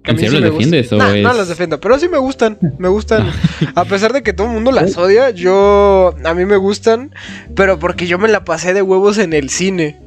¿En 0.06 0.18
serio 0.18 0.32
sí 0.32 0.42
me 0.44 0.50
defiendes 0.50 0.92
o 0.92 0.98
Nah, 0.98 1.16
No 1.16 1.34
las 1.34 1.48
defiendo, 1.48 1.80
pero 1.80 1.98
sí 1.98 2.10
me 2.10 2.18
gustan. 2.18 2.58
Me 2.78 2.90
gustan. 2.90 3.30
A 3.76 3.86
pesar 3.86 4.12
de 4.14 4.22
que 4.24 4.34
todo 4.34 4.48
el 4.48 4.54
mundo 4.54 4.72
las 4.72 4.98
odia, 4.98 5.30
yo. 5.30 6.14
A 6.26 6.34
mí 6.34 6.46
me 6.46 6.58
gustan. 6.58 7.14
Pero 7.56 7.80
porque 7.80 8.06
yo 8.08 8.20
me 8.20 8.28
la 8.28 8.44
pasé 8.44 8.74
de 8.74 8.82
huevos 8.82 9.18
en 9.18 9.34
el 9.34 9.50
cine. 9.50 10.00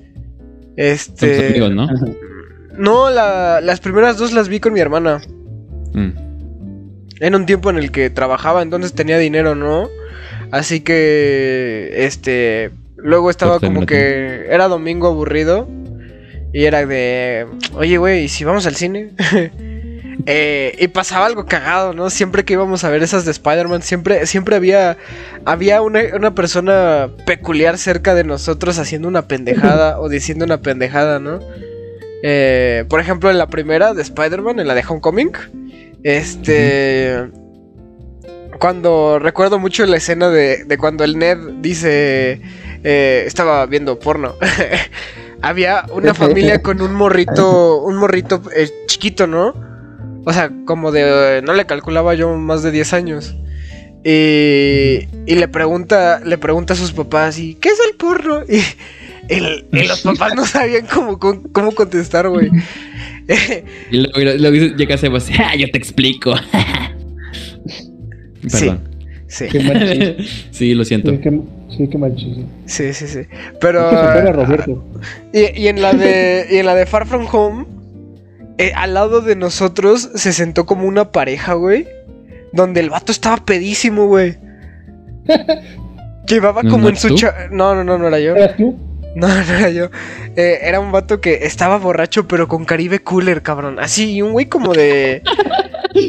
Este. 0.77 1.49
amigos, 1.49 1.71
¿no? 1.73 1.89
No, 2.77 3.09
la- 3.11 3.61
las 3.63 3.81
primeras 3.81 4.19
dos 4.19 4.33
las 4.33 4.49
vi 4.49 4.61
con 4.61 4.75
mi 4.75 4.81
hermana. 4.81 5.23
Mm. 5.95 6.11
En 7.21 7.35
un 7.35 7.47
tiempo 7.47 7.71
en 7.71 7.79
el 7.79 7.91
que 7.91 8.11
trabajaba, 8.11 8.61
entonces 8.61 8.93
tenía 8.93 9.17
dinero, 9.17 9.55
¿no? 9.55 9.89
Así 10.51 10.81
que, 10.81 11.91
este, 12.05 12.71
luego 12.97 13.31
estaba 13.31 13.59
Pues, 13.59 13.71
como 13.73 13.87
que 13.87 14.47
era 14.51 14.69
domingo 14.69 15.07
aburrido 15.09 15.67
y 16.53 16.65
era 16.65 16.85
de, 16.85 17.47
oye, 17.73 17.97
güey, 17.97 18.25
¿y 18.25 18.29
si 18.29 18.45
vamos 18.45 18.67
al 18.67 18.77
cine? 18.77 19.13
Eh, 20.29 20.75
y 20.81 20.89
pasaba 20.89 21.27
algo 21.27 21.47
cagado, 21.47 21.93
¿no? 21.93 22.11
Siempre 22.11 22.45
que 22.45 22.55
íbamos 22.55 22.83
a 22.83 22.91
ver 22.91 23.03
esas 23.03 23.25
de 23.25 23.31
Spider-Man, 23.31 23.83
siempre, 23.83 24.27
siempre 24.27 24.57
había, 24.57 24.97
había 25.45 25.83
una, 25.83 26.01
una 26.15 26.35
persona 26.35 27.11
peculiar 27.27 27.79
cerca 27.79 28.13
de 28.15 28.25
nosotros 28.25 28.79
haciendo 28.81 29.07
una 29.07 29.29
pendejada 29.29 30.01
o 30.01 30.09
diciendo 30.09 30.45
una 30.45 30.61
pendejada, 30.61 31.21
¿no? 31.21 31.39
Eh, 32.23 32.85
por 32.89 32.99
ejemplo, 32.99 33.31
en 33.31 33.39
la 33.39 33.47
primera 33.47 33.95
de 33.95 34.03
Spider-Man, 34.03 34.59
en 34.59 34.67
la 34.67 34.75
de 34.75 34.85
Homecoming, 34.87 35.31
este. 36.03 37.31
Cuando 38.59 39.19
recuerdo 39.19 39.59
mucho 39.59 39.85
la 39.87 39.99
escena 39.99 40.31
de, 40.31 40.65
de 40.65 40.79
cuando 40.79 41.05
el 41.05 41.19
Ned 41.19 41.39
dice. 41.61 42.41
eh, 42.83 43.25
estaba 43.27 43.67
viendo 43.67 43.99
porno. 43.99 44.35
Había 45.43 45.85
una 45.93 46.15
familia 46.15 46.63
con 46.63 46.81
un 46.81 46.95
morrito. 46.95 47.83
Un 47.83 47.97
morrito 47.97 48.43
eh, 48.55 48.71
chiquito, 48.87 49.27
¿no? 49.27 49.55
O 50.29 50.33
sea, 50.33 50.51
como 50.65 50.91
de. 50.91 51.41
No 51.43 51.55
le 51.55 51.67
calculaba 51.67 52.15
yo 52.15 52.37
más 52.37 52.65
de 52.65 52.73
10 52.73 52.93
años. 52.95 53.37
Y, 54.05 55.07
y 55.25 55.35
le 55.37 55.47
pregunta. 55.47 56.21
Le 56.25 56.37
pregunta 56.37 56.75
a 56.75 56.77
sus 56.77 56.91
papás. 56.93 57.39
¿Y 57.39 57.55
qué 57.55 57.69
es 57.69 57.79
el 57.89 57.97
porno? 57.97 58.41
Y, 59.29 59.41
los 59.89 60.03
papás 60.03 60.37
no 60.37 60.47
sabían 60.47 60.87
cómo, 60.87 61.19
cómo, 61.19 61.43
cómo 61.51 61.73
contestar, 61.73 62.29
güey. 62.29 62.49
Y 63.91 64.07
luego, 64.07 64.77
llega 64.77 64.97
Sebas, 64.97 65.29
"Ah, 65.37 65.57
yo 65.57 65.69
te 65.69 65.79
explico. 65.79 66.33
Perdón. 68.53 68.81
Sí, 69.27 69.47
Qué 69.51 69.59
mal 69.59 69.81
chiste. 69.81 70.17
Sí, 70.53 70.75
lo 70.75 70.85
siento. 70.85 71.11
Sí, 71.11 71.19
qué, 71.19 71.31
sí, 71.77 71.89
qué 71.89 71.99
sí, 72.67 72.93
sí, 72.93 73.09
sí. 73.09 73.21
Pero. 73.61 73.91
que 73.91 73.97
a 73.97 74.31
Roberto. 74.33 74.85
Y, 75.33 75.61
y 75.61 75.67
en 75.67 75.83
la 75.83 75.93
de. 75.93 76.47
Y 76.49 76.59
en 76.59 76.67
la 76.67 76.77
de 76.77 76.87
Far 76.87 77.05
From 77.05 77.27
Home. 77.33 77.76
Eh, 78.59 78.73
al 78.75 78.95
lado 78.95 79.21
de 79.21 79.37
nosotros 79.37 80.11
se 80.15 80.33
sentó 80.33 80.67
como 80.67 80.87
una 80.87 81.13
pareja, 81.13 81.55
güey. 81.55 81.87
Donde 82.53 82.81
el 82.81 82.91
vato 82.91 83.13
estaba 83.13 83.37
pedísimo, 83.45 84.07
güey. 84.07 84.37
Llevaba 86.29 86.63
¿No 86.63 86.71
como 86.71 86.89
en 86.89 86.97
su 86.97 87.15
cha- 87.15 87.49
No, 87.51 87.75
no, 87.75 87.85
no, 87.85 87.99
no 87.99 88.09
era 88.09 88.19
yo. 88.19 88.35
¿Eras 88.35 88.57
tú? 88.57 88.77
No, 89.15 89.29
no 89.29 89.35
era 89.35 89.71
yo. 89.71 89.91
Eh, 90.37 90.59
era 90.63 90.81
un 90.81 90.93
vato 90.93 91.21
que 91.21 91.45
estaba 91.47 91.79
borracho, 91.79 92.27
pero 92.29 92.49
con 92.49 92.65
Caribe 92.65 93.01
Cooler, 93.01 93.43
cabrón. 93.43 93.79
Así, 93.79 94.13
y 94.15 94.23
un 94.23 94.33
güey 94.33 94.47
como 94.47 94.73
de. 94.73 95.23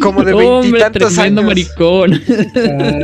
Como 0.02 0.26
de 0.26 0.34
veintitantos 0.34 1.18
años. 1.18 1.46
maricón. 1.46 2.22
Ah. 2.58 3.00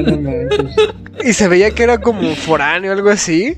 Y 1.23 1.31
se 1.31 1.47
veía 1.47 1.71
que 1.71 1.81
era 1.83 1.99
como 1.99 2.35
foráneo 2.35 2.91
o 2.91 2.93
algo 2.93 3.09
así. 3.09 3.57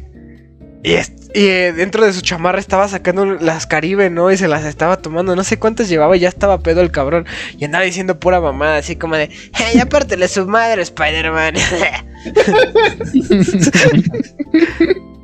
Y, 0.86 0.98
eh, 1.34 1.74
dentro 1.76 2.06
de 2.06 2.14
su 2.14 2.22
chamarra 2.22 2.60
estaba 2.60 2.88
sacando 2.88 3.26
las 3.26 3.66
Caribe, 3.66 4.10
¿no? 4.10 4.32
Y 4.32 4.38
se 4.38 4.48
las 4.48 4.64
estaba 4.64 4.98
tomando. 4.98 5.36
No 5.36 5.44
sé 5.44 5.58
cuántas 5.58 5.90
llevaba 5.90 6.16
y 6.16 6.20
ya 6.22 6.30
estaba 6.30 6.60
pedo 6.60 6.82
el 6.82 6.92
cabrón. 6.92 7.26
Y 7.58 7.66
andaba 7.66 7.84
diciendo 7.84 8.20
pura 8.20 8.40
mamada, 8.40 8.78
así 8.78 8.96
como 8.96 9.16
de... 9.16 9.24
"Eh, 9.24 9.30
ya 9.74 9.88
pártele 9.88 10.28
su 10.28 10.46
madre, 10.46 10.84
Spider-Man. 10.84 11.56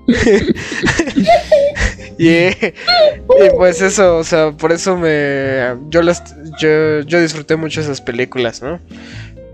y, 2.17 2.47
y 2.47 3.49
pues 3.57 3.81
eso, 3.81 4.17
o 4.17 4.23
sea, 4.23 4.51
por 4.51 4.71
eso 4.71 4.97
me... 4.97 5.75
Yo, 5.89 6.01
las, 6.01 6.23
yo, 6.59 7.01
yo 7.01 7.21
disfruté 7.21 7.55
mucho 7.55 7.81
esas 7.81 8.01
películas, 8.01 8.61
¿no? 8.61 8.79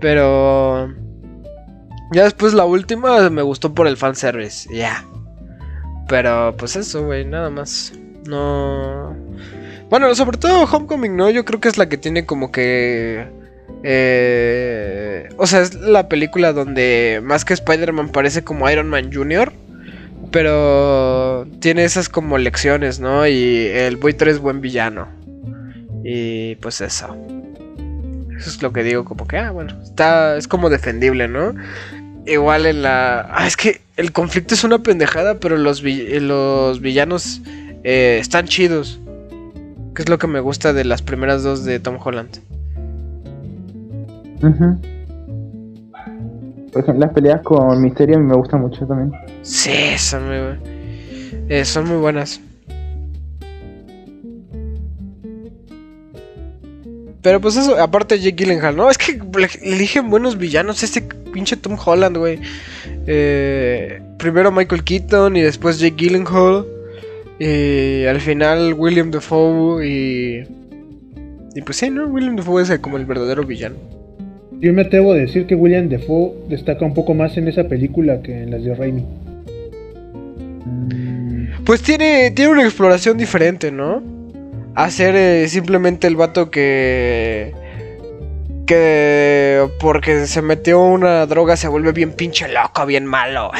Pero... 0.00 0.92
Ya 2.12 2.24
después 2.24 2.54
la 2.54 2.64
última 2.64 3.28
me 3.28 3.42
gustó 3.42 3.74
por 3.74 3.86
el 3.86 3.98
fanservice, 3.98 4.74
ya. 4.74 5.04
Pero 6.08 6.54
pues 6.56 6.76
eso, 6.76 7.04
güey, 7.04 7.24
nada 7.24 7.50
más. 7.50 7.92
No. 8.26 9.14
Bueno, 9.90 10.14
sobre 10.14 10.38
todo 10.38 10.64
Homecoming, 10.64 11.16
¿no? 11.16 11.30
Yo 11.30 11.44
creo 11.44 11.60
que 11.60 11.68
es 11.68 11.78
la 11.78 11.88
que 11.88 11.98
tiene 11.98 12.26
como 12.26 12.50
que. 12.50 13.26
eh, 13.84 15.28
o 15.36 15.46
sea, 15.46 15.60
es 15.60 15.74
la 15.74 16.08
película 16.08 16.52
donde 16.52 17.20
más 17.22 17.44
que 17.44 17.54
Spider-Man 17.54 18.10
parece 18.10 18.42
como 18.42 18.68
Iron 18.70 18.88
Man 18.88 19.10
Jr. 19.12 19.52
Pero 20.30 21.46
tiene 21.60 21.84
esas 21.84 22.08
como 22.08 22.36
lecciones, 22.38 23.00
¿no? 23.00 23.26
Y 23.26 23.66
el 23.66 23.96
buitre 23.96 24.30
es 24.30 24.38
buen 24.38 24.60
villano. 24.60 25.08
Y 26.04 26.56
pues 26.56 26.80
eso. 26.80 27.16
Eso 28.36 28.50
es 28.50 28.62
lo 28.62 28.72
que 28.72 28.82
digo, 28.84 29.04
como 29.04 29.26
que, 29.26 29.36
ah, 29.36 29.50
bueno, 29.50 29.76
está, 29.82 30.36
es 30.36 30.46
como 30.46 30.70
defendible, 30.70 31.26
¿no? 31.26 31.54
Igual 32.28 32.66
en 32.66 32.82
la... 32.82 33.20
Ah, 33.30 33.46
es 33.46 33.56
que 33.56 33.80
el 33.96 34.12
conflicto 34.12 34.54
es 34.54 34.62
una 34.64 34.78
pendejada, 34.80 35.40
pero 35.40 35.56
los, 35.56 35.82
vi- 35.82 36.20
los 36.20 36.80
villanos 36.80 37.40
eh, 37.84 38.18
están 38.20 38.46
chidos. 38.46 39.00
Que 39.94 40.02
es 40.02 40.08
lo 40.08 40.18
que 40.18 40.26
me 40.26 40.40
gusta 40.40 40.72
de 40.72 40.84
las 40.84 41.02
primeras 41.02 41.42
dos 41.42 41.64
de 41.64 41.80
Tom 41.80 41.98
Holland. 42.02 42.38
Ujú. 44.42 44.78
Por 46.72 46.82
ejemplo, 46.82 47.06
las 47.06 47.12
peleas 47.14 47.40
con 47.42 47.80
Misterio 47.82 48.18
me 48.20 48.34
gustan 48.36 48.60
mucho 48.60 48.86
también. 48.86 49.10
Sí, 49.42 49.96
son 49.96 50.26
muy, 50.28 50.58
eh, 51.48 51.64
son 51.64 51.88
muy 51.88 51.96
buenas. 51.96 52.40
Pero 57.22 57.40
pues 57.40 57.56
eso, 57.56 57.78
aparte 57.80 58.18
Jake 58.18 58.44
Gyllenhaal, 58.44 58.76
¿no? 58.76 58.90
Es 58.90 58.98
que 58.98 59.20
eligen 59.62 60.08
buenos 60.08 60.38
villanos 60.38 60.82
este 60.82 61.02
pinche 61.32 61.56
Tom 61.56 61.76
Holland, 61.84 62.16
güey. 62.16 62.38
Eh, 63.06 64.00
primero 64.18 64.52
Michael 64.52 64.84
Keaton 64.84 65.36
y 65.36 65.40
después 65.40 65.78
Jake 65.80 65.96
Gyllenhaal. 65.96 66.66
Y 67.40 68.04
al 68.04 68.20
final 68.20 68.74
William 68.74 69.10
Dafoe 69.10 69.86
y... 69.86 70.44
Y 71.54 71.62
pues 71.62 71.78
sí, 71.78 71.90
¿no? 71.90 72.06
William 72.06 72.36
Dafoe 72.36 72.62
es 72.62 72.78
como 72.78 72.98
el 72.98 73.04
verdadero 73.04 73.44
villano. 73.44 73.76
Yo 74.60 74.72
me 74.72 74.82
atrevo 74.82 75.12
a 75.12 75.16
decir 75.16 75.46
que 75.46 75.54
William 75.54 75.88
Defoe 75.88 76.32
destaca 76.48 76.84
un 76.84 76.94
poco 76.94 77.14
más 77.14 77.36
en 77.36 77.46
esa 77.46 77.64
película 77.64 78.22
que 78.22 78.42
en 78.42 78.50
las 78.50 78.64
de 78.64 78.74
Raimi. 78.74 79.04
Pues 81.64 81.82
tiene, 81.82 82.30
tiene 82.32 82.52
una 82.52 82.64
exploración 82.64 83.18
diferente, 83.18 83.70
¿no? 83.70 84.17
Hacer 84.78 85.16
eh, 85.16 85.48
simplemente 85.48 86.06
el 86.06 86.14
vato 86.14 86.52
que. 86.52 87.52
Que 88.64 89.68
porque 89.80 90.28
se 90.28 90.40
metió 90.40 90.80
una 90.80 91.26
droga 91.26 91.56
se 91.56 91.66
vuelve 91.66 91.90
bien 91.90 92.12
pinche 92.12 92.46
loco, 92.46 92.86
bien 92.86 93.04
malo. 93.04 93.50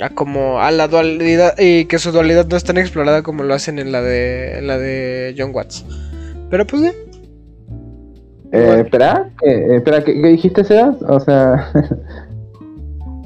A 0.00 0.10
como 0.14 0.60
a 0.60 0.70
la 0.70 0.86
dualidad. 0.86 1.58
Y 1.58 1.86
que 1.86 1.98
su 1.98 2.12
dualidad 2.12 2.46
no 2.46 2.56
es 2.56 2.62
tan 2.62 2.78
explorada 2.78 3.24
como 3.24 3.42
lo 3.42 3.52
hacen 3.52 3.80
en 3.80 3.90
la 3.90 4.00
de. 4.00 4.58
En 4.58 4.68
la 4.68 4.78
de 4.78 5.34
John 5.36 5.50
Watts. 5.52 5.84
Pero 6.50 6.68
pues 6.68 6.82
sí. 6.82 6.92
Eh, 8.52 8.82
espera, 8.84 9.28
¿qué, 9.40 9.74
espera, 9.74 10.04
¿qué, 10.04 10.14
qué 10.22 10.28
dijiste, 10.28 10.62
Sebas? 10.62 11.02
O 11.02 11.18
sea. 11.18 11.72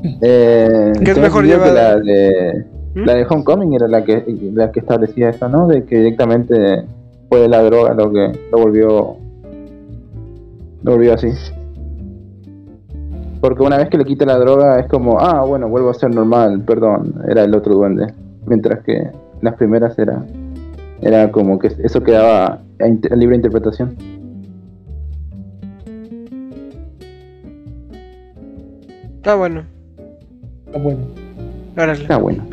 eh, 0.22 0.92
¿Qué 1.04 1.10
es 1.10 1.18
mejor 1.18 1.44
que 1.44 1.58
La 1.58 1.98
de, 1.98 2.71
¿Mm? 2.94 3.04
la 3.04 3.14
de 3.14 3.26
Homecoming 3.28 3.74
era 3.74 3.88
la 3.88 4.04
que, 4.04 4.24
la 4.52 4.70
que 4.70 4.80
establecía 4.80 5.30
eso, 5.30 5.48
¿no? 5.48 5.66
De 5.66 5.84
que 5.84 5.96
directamente 5.96 6.84
fue 7.28 7.48
la 7.48 7.62
droga 7.62 7.94
lo 7.94 8.12
que 8.12 8.38
lo 8.50 8.58
volvió. 8.58 9.16
Lo 10.82 10.92
volvió 10.92 11.14
así. 11.14 11.28
Porque 13.40 13.62
una 13.62 13.78
vez 13.78 13.88
que 13.88 13.98
le 13.98 14.04
quita 14.04 14.24
la 14.24 14.38
droga 14.38 14.78
es 14.80 14.86
como, 14.88 15.18
ah, 15.18 15.44
bueno, 15.44 15.68
vuelvo 15.68 15.90
a 15.90 15.94
ser 15.94 16.14
normal, 16.14 16.62
perdón, 16.66 17.22
era 17.28 17.44
el 17.44 17.54
otro 17.54 17.74
duende. 17.74 18.12
Mientras 18.46 18.84
que 18.84 19.10
las 19.40 19.54
primeras 19.54 19.98
era, 19.98 20.24
era 21.00 21.30
como 21.32 21.58
que 21.58 21.68
eso 21.82 22.02
quedaba 22.02 22.60
a, 22.80 23.16
libre 23.16 23.36
interpretación. 23.36 23.96
Está 29.16 29.34
bueno. 29.34 29.64
Ah, 30.74 30.78
bueno. 30.78 31.00
Órale. 31.76 32.02
Está 32.02 32.16
bueno. 32.18 32.44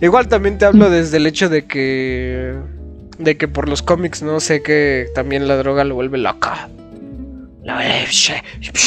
Igual 0.00 0.28
también 0.28 0.58
te 0.58 0.64
hablo 0.64 0.90
desde 0.90 1.16
el 1.18 1.26
hecho 1.26 1.48
de 1.48 1.64
que. 1.64 2.54
De 3.18 3.36
que 3.36 3.46
por 3.46 3.68
los 3.68 3.82
cómics, 3.82 4.22
no 4.22 4.40
sé 4.40 4.62
que 4.62 5.06
también 5.14 5.46
la 5.46 5.56
droga 5.56 5.84
lo 5.84 5.94
vuelve 5.94 6.18
loca. 6.18 6.68
La 7.62 7.80
pinche 8.04 8.42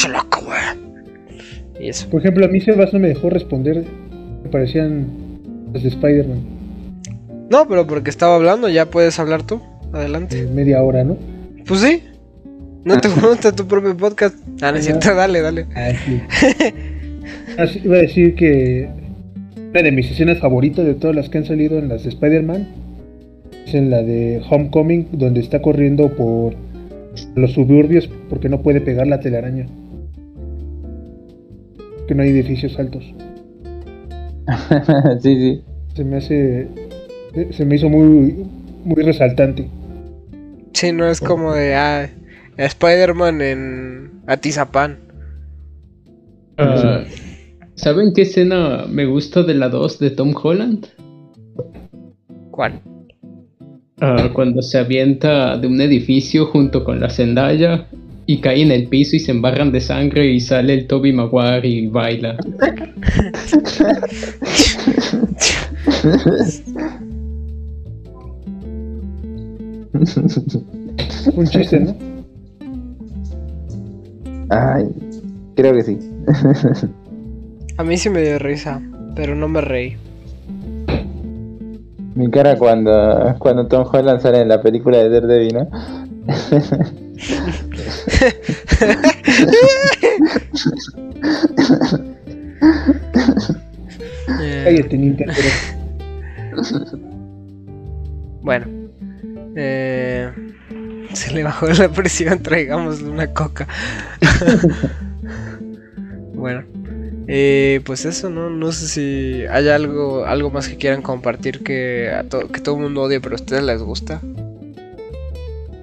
loca, 0.08 0.40
güey. 0.40 0.58
Y 1.80 1.88
eso. 1.88 2.08
Por 2.10 2.20
ejemplo, 2.20 2.44
a 2.44 2.48
mí 2.48 2.60
Sebas 2.60 2.92
no 2.92 2.98
me 2.98 3.08
dejó 3.08 3.30
responder. 3.30 3.84
Me 4.44 4.50
parecían 4.50 5.06
las 5.72 5.82
de 5.82 5.88
Spider-Man. 5.88 6.58
No, 7.50 7.66
pero 7.66 7.86
porque 7.86 8.10
estaba 8.10 8.34
hablando, 8.34 8.68
ya 8.68 8.86
puedes 8.86 9.18
hablar 9.18 9.42
tú. 9.42 9.62
Adelante. 9.92 10.44
de 10.44 10.50
media 10.50 10.82
hora, 10.82 11.02
¿no? 11.02 11.16
Pues 11.66 11.80
sí. 11.80 12.04
¿No 12.84 13.00
te 13.00 13.08
gusta 13.08 13.52
tu 13.52 13.66
propio 13.66 13.96
podcast? 13.96 14.36
Ah, 14.60 14.72
no 14.72 14.78
es 14.78 14.84
cierto, 14.84 15.14
dale, 15.14 15.40
dale. 15.40 15.66
Ah, 15.74 15.92
sí. 16.04 16.22
Ah, 17.58 17.66
sí, 17.66 17.82
iba 17.84 17.96
a 17.96 18.00
decir 18.00 18.34
que 18.36 18.88
una 19.70 19.82
de 19.82 19.92
mis 19.92 20.10
escenas 20.10 20.38
favoritas 20.38 20.84
de 20.84 20.94
todas 20.94 21.14
las 21.14 21.28
que 21.28 21.38
han 21.38 21.44
salido 21.44 21.78
en 21.78 21.88
las 21.88 22.04
de 22.04 22.08
Spider-Man 22.10 22.68
es 23.66 23.74
en 23.74 23.90
la 23.90 24.02
de 24.02 24.42
Homecoming, 24.48 25.08
donde 25.12 25.40
está 25.40 25.60
corriendo 25.60 26.08
por 26.16 26.54
los 27.34 27.52
suburbios 27.52 28.08
porque 28.28 28.48
no 28.48 28.62
puede 28.62 28.80
pegar 28.80 29.06
la 29.06 29.20
telaraña. 29.20 29.66
Que 32.06 32.14
no 32.14 32.22
hay 32.22 32.30
edificios 32.30 32.78
altos. 32.78 33.04
sí, 35.22 35.36
sí. 35.36 35.62
Se 35.94 36.04
me 36.04 36.16
hace. 36.16 36.68
Se 37.50 37.64
me 37.66 37.76
hizo 37.76 37.90
muy, 37.90 38.46
muy 38.84 39.02
resaltante. 39.02 39.68
Sí, 40.72 40.92
no 40.92 41.06
es 41.06 41.20
como 41.20 41.52
de. 41.52 41.74
Ah, 41.74 42.08
Spider-Man 42.56 43.42
en 43.42 44.10
Atizapán. 44.26 44.98
Ah, 46.56 47.04
¿Saben 47.78 48.12
qué 48.12 48.22
escena 48.22 48.86
me 48.90 49.06
gusta 49.06 49.44
de 49.44 49.54
la 49.54 49.68
2 49.68 50.00
de 50.00 50.10
Tom 50.10 50.34
Holland? 50.34 50.88
¿Cuál? 52.50 52.82
Ah, 54.00 54.30
cuando 54.34 54.62
se 54.62 54.78
avienta 54.78 55.56
de 55.56 55.68
un 55.68 55.80
edificio 55.80 56.46
junto 56.46 56.82
con 56.82 56.98
la 56.98 57.08
Zendaya 57.08 57.86
y 58.26 58.40
cae 58.40 58.62
en 58.62 58.72
el 58.72 58.88
piso 58.88 59.14
y 59.14 59.20
se 59.20 59.30
embarran 59.30 59.70
de 59.70 59.80
sangre 59.80 60.26
y 60.26 60.40
sale 60.40 60.74
el 60.74 60.88
Toby 60.88 61.12
Maguire 61.12 61.68
y 61.68 61.86
baila. 61.86 62.36
Un 71.32 71.46
chiste, 71.46 71.78
¿no? 71.78 71.96
Ay, 74.50 74.86
creo 75.54 75.74
que 75.74 75.82
sí. 75.84 75.96
A 77.78 77.84
mí 77.84 77.96
sí 77.96 78.10
me 78.10 78.20
dio 78.22 78.40
risa, 78.40 78.82
pero 79.14 79.36
no 79.36 79.46
me 79.46 79.60
reí. 79.60 79.96
Mi 82.16 82.28
cara 82.28 82.56
cuando, 82.56 83.36
cuando 83.38 83.68
Tom 83.68 83.86
Holland 83.90 84.20
sale 84.20 84.40
en 84.40 84.48
la 84.48 84.60
película 84.60 84.98
de 84.98 85.08
Daredevil, 85.08 85.54
¿no? 85.54 85.70
Cállate, 94.64 94.98
Nintendo. 94.98 95.32
bueno. 98.42 98.66
Eh, 99.54 100.28
se 101.12 101.32
le 101.32 101.44
bajó 101.44 101.68
la 101.68 101.90
presión, 101.90 102.38
traigámosle 102.42 103.08
una 103.08 103.28
coca. 103.28 103.68
bueno. 106.34 106.77
Eh, 107.30 107.80
pues 107.84 108.06
eso, 108.06 108.30
¿no? 108.30 108.48
No 108.48 108.72
sé 108.72 108.88
si 108.88 109.44
hay 109.50 109.68
algo, 109.68 110.24
algo 110.24 110.50
más 110.50 110.66
que 110.68 110.76
quieran 110.76 111.02
compartir 111.02 111.62
que, 111.62 112.10
a 112.10 112.24
to- 112.24 112.48
que 112.48 112.60
todo 112.60 112.76
el 112.76 112.82
mundo 112.84 113.02
odia, 113.02 113.20
pero 113.20 113.34
a 113.34 113.36
ustedes 113.36 113.62
les 113.62 113.82
gusta. 113.82 114.20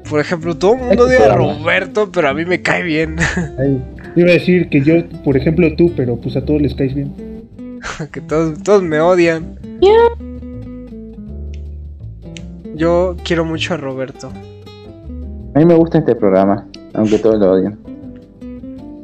Por 0.10 0.20
ejemplo, 0.20 0.56
todo 0.58 0.74
el 0.74 0.80
mundo 0.80 1.04
odia 1.06 1.32
a 1.32 1.36
Roberto, 1.36 2.10
pero 2.12 2.30
a 2.30 2.34
mí 2.34 2.46
me 2.46 2.62
cae 2.64 2.82
bien. 2.84 3.16
Ay, 3.60 3.80
iba 4.16 4.30
a 4.30 4.34
decir 4.34 4.70
que 4.70 4.82
yo, 4.82 4.96
por 5.24 5.38
ejemplo, 5.38 5.68
tú, 5.76 5.94
pero 5.96 6.16
pues 6.18 6.36
a 6.36 6.44
todos 6.44 6.62
les 6.62 6.74
caes 6.74 6.96
bien. 6.96 7.14
que 8.12 8.22
todos, 8.22 8.62
todos 8.64 8.82
me 8.82 9.00
odian. 9.00 9.60
Yo 12.76 13.16
quiero 13.24 13.46
mucho 13.46 13.76
a 13.76 13.78
Roberto. 13.78 14.32
A 15.54 15.60
mí 15.60 15.66
me 15.66 15.76
gusta 15.76 16.00
este 16.00 16.16
programa, 16.16 16.68
aunque 16.94 17.18
todos 17.20 17.40
lo 17.40 17.52
odian. 17.52 17.78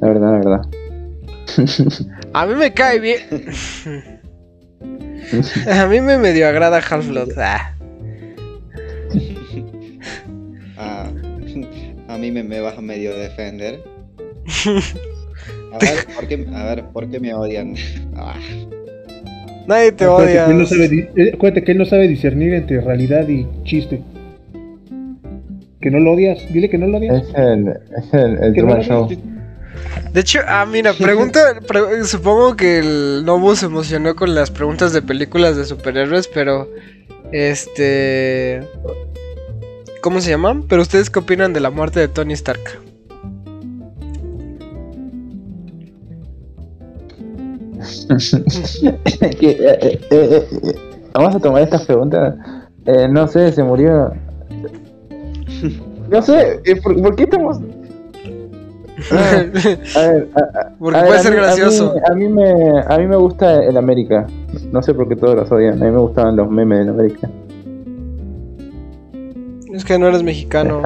La 0.01 0.07
verdad, 0.07 0.31
la 0.31 0.37
verdad. 0.39 0.61
A 2.33 2.45
mí 2.45 2.55
me 2.55 2.73
cae 2.73 2.99
bien. 2.99 3.19
a 5.71 5.85
mí 5.87 6.01
me 6.01 6.17
medio 6.17 6.47
agrada 6.47 6.79
Half-Blood. 6.79 7.29
Ah. 7.37 7.73
Ah, 10.77 11.09
a 12.07 12.17
mí 12.17 12.31
me, 12.31 12.43
me 12.43 12.59
vas 12.59 12.77
a 12.77 12.81
medio 12.81 13.15
defender. 13.15 13.83
A 15.73 15.77
ver, 15.79 16.05
¿por 16.15 16.27
qué, 16.27 16.45
a 16.53 16.65
ver, 16.65 16.83
¿por 16.85 17.09
qué 17.09 17.19
me 17.19 17.33
odian? 17.33 17.75
Ah, 18.15 18.35
Nadie 19.67 19.91
te 19.91 20.05
Acuérdate 20.05 20.31
odia. 20.33 20.45
que, 20.45 20.51
él 20.51 20.57
no 20.57 20.65
sabe, 20.65 20.87
di- 20.89 21.07
eh, 21.15 21.31
acuérdate 21.35 21.63
que 21.63 21.71
él 21.73 21.77
no 21.77 21.85
sabe 21.85 22.07
discernir 22.07 22.53
entre 22.55 22.81
realidad 22.81 23.27
y 23.27 23.45
chiste. 23.63 24.01
Que 25.79 25.91
no 25.91 25.99
lo 25.99 26.13
odias, 26.13 26.39
dile 26.51 26.69
que 26.69 26.77
no 26.79 26.87
lo 26.87 26.97
odias. 26.97 27.23
Es 27.27 27.33
el, 27.35 27.67
es 27.69 28.13
el, 28.13 28.37
el 28.43 28.49
no 28.49 28.53
Truman 28.55 28.81
Show. 28.81 29.07
De 30.13 30.19
hecho, 30.21 30.39
ah, 30.47 30.65
mira, 30.65 30.93
pregunta. 30.99 31.39
pre- 31.67 32.03
supongo 32.05 32.55
que 32.55 32.79
el 32.79 33.23
Nobu 33.25 33.55
se 33.55 33.65
emocionó 33.67 34.15
con 34.15 34.35
las 34.35 34.51
preguntas 34.51 34.93
de 34.93 35.01
películas 35.01 35.55
de 35.57 35.65
superhéroes, 35.65 36.27
pero. 36.27 36.69
Este. 37.31 38.61
¿Cómo 40.01 40.19
se 40.19 40.31
llaman? 40.31 40.63
Pero 40.67 40.81
ustedes 40.81 41.09
qué 41.09 41.19
opinan 41.19 41.53
de 41.53 41.59
la 41.59 41.69
muerte 41.69 41.99
de 41.99 42.07
Tony 42.07 42.33
Stark? 42.33 42.59
Que, 49.39 49.49
eh, 49.51 49.77
eh, 49.81 49.99
eh, 50.11 50.47
vamos 51.13 51.35
a 51.35 51.39
tomar 51.39 51.61
estas 51.63 51.85
preguntas. 51.85 52.35
Eh, 52.85 53.07
no 53.09 53.27
sé, 53.27 53.51
se 53.51 53.63
murió. 53.63 54.13
No 56.09 56.21
sé, 56.21 56.59
¿por, 56.83 57.01
por 57.01 57.15
qué 57.15 57.23
estamos.? 57.23 57.59
Ah, 59.11 59.29
a 59.95 60.01
ver, 60.11 60.27
a- 60.35 60.59
a- 60.59 60.69
Porque 60.77 60.99
a 60.99 61.05
puede 61.05 61.19
ser 61.19 61.31
mí- 61.31 61.37
gracioso. 61.37 61.93
mí, 61.95 61.99
a 62.09 62.13
mí 62.15 62.27
me, 62.27 62.79
a 62.87 62.97
mí 62.97 63.07
me 63.07 63.15
gusta 63.15 63.63
el 63.63 63.77
América. 63.77 64.27
No 64.71 64.81
sé 64.83 64.93
por 64.93 65.07
qué 65.07 65.15
todos 65.15 65.35
los 65.35 65.51
odian. 65.51 65.81
A 65.81 65.85
mí 65.85 65.91
me 65.91 65.99
gustaban 65.99 66.35
los 66.35 66.49
memes 66.49 66.79
del 66.79 66.89
América. 66.89 67.29
es 69.73 69.85
que 69.85 69.97
no 69.97 70.07
eres 70.07 70.21
mexicano. 70.23 70.81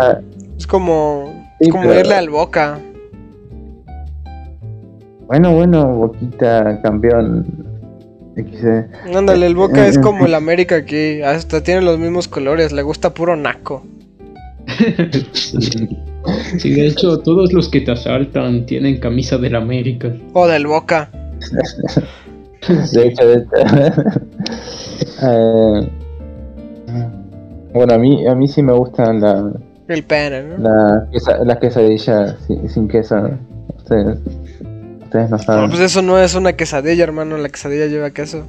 Es 0.57 0.67
como. 0.67 1.31
Sí, 1.59 1.65
Es 1.67 1.69
como 1.71 1.83
pero- 1.87 1.99
irle 1.99 2.15
al 2.15 2.29
boca. 2.29 2.79
bueno, 5.27 5.53
bueno, 5.55 5.87
Boquita, 5.95 6.81
campeón. 6.81 7.45
XD. 8.37 9.15
Ándale, 9.15 9.45
el 9.47 9.55
boca 9.55 9.85
Eh, 9.85 9.89
es 9.89 9.97
eh, 9.97 10.01
como 10.01 10.25
el 10.25 10.35
América 10.35 10.75
aquí. 10.75 11.21
Hasta 11.21 11.63
tiene 11.63 11.81
los 11.81 11.97
mismos 11.97 12.27
colores. 12.27 12.71
Le 12.73 12.81
gusta 12.83 13.13
puro 13.13 13.35
naco. 13.35 13.83
Sí, 16.57 16.71
de 16.71 16.87
hecho, 16.87 17.19
todos 17.19 17.53
los 17.53 17.69
que 17.69 17.81
te 17.81 17.91
asaltan 17.91 18.65
tienen 18.65 18.99
camisa 18.99 19.37
del 19.37 19.55
América. 19.55 20.11
O 20.33 20.47
del 20.47 20.65
boca. 20.67 21.09
De 22.93 23.07
hecho, 23.07 23.27
de 23.27 23.33
hecho. 23.35 23.49
Eh, 25.21 25.89
bueno, 27.73 27.93
a 27.93 27.97
mí, 27.97 28.25
a 28.27 28.33
mí 28.35 28.47
sí 28.47 28.63
me 28.63 28.73
gustan 28.73 29.19
la, 29.21 29.51
El 29.87 30.03
pene, 30.03 30.43
¿no? 30.43 30.57
la 30.57 31.07
quesa- 31.11 31.43
las 31.43 31.57
quesadillas 31.57 32.35
sin, 32.47 32.69
sin 32.69 32.87
queso. 32.87 33.17
¿no? 33.19 33.37
Ustedes, 33.77 34.17
ustedes 35.03 35.29
no 35.29 35.37
No, 35.37 35.43
saben. 35.43 35.69
pues 35.69 35.81
eso 35.81 36.01
no 36.01 36.17
es 36.19 36.33
una 36.35 36.53
quesadilla, 36.53 37.03
hermano. 37.03 37.37
La 37.37 37.49
quesadilla 37.49 37.85
lleva 37.87 38.09
queso. 38.11 38.43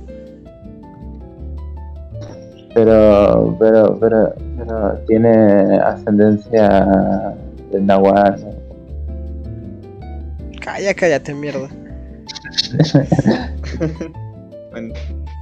pero, 2.74 3.56
pero, 3.58 3.98
pero, 4.00 4.34
pero 4.58 4.98
tiene 5.08 5.78
ascendencia 5.78 7.34
Nahual. 7.80 8.36
¿no? 8.40 8.50
Calla, 10.60 10.94
cállate, 10.94 11.34
mierda. 11.34 11.68
Bueno, 14.70 14.92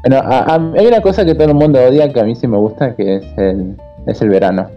Bueno, 0.02 0.16
a- 0.18 0.54
a- 0.54 0.72
hay 0.78 0.86
una 0.86 1.00
cosa 1.00 1.24
que 1.24 1.34
todo 1.34 1.48
el 1.48 1.54
mundo 1.54 1.80
odia 1.82 2.12
que 2.12 2.20
a 2.20 2.24
mí 2.24 2.36
sí 2.36 2.46
me 2.46 2.56
gusta, 2.56 2.94
que 2.94 3.16
es 3.16 3.24
el, 3.36 3.74
es 4.06 4.22
el 4.22 4.28
verano. 4.28 4.68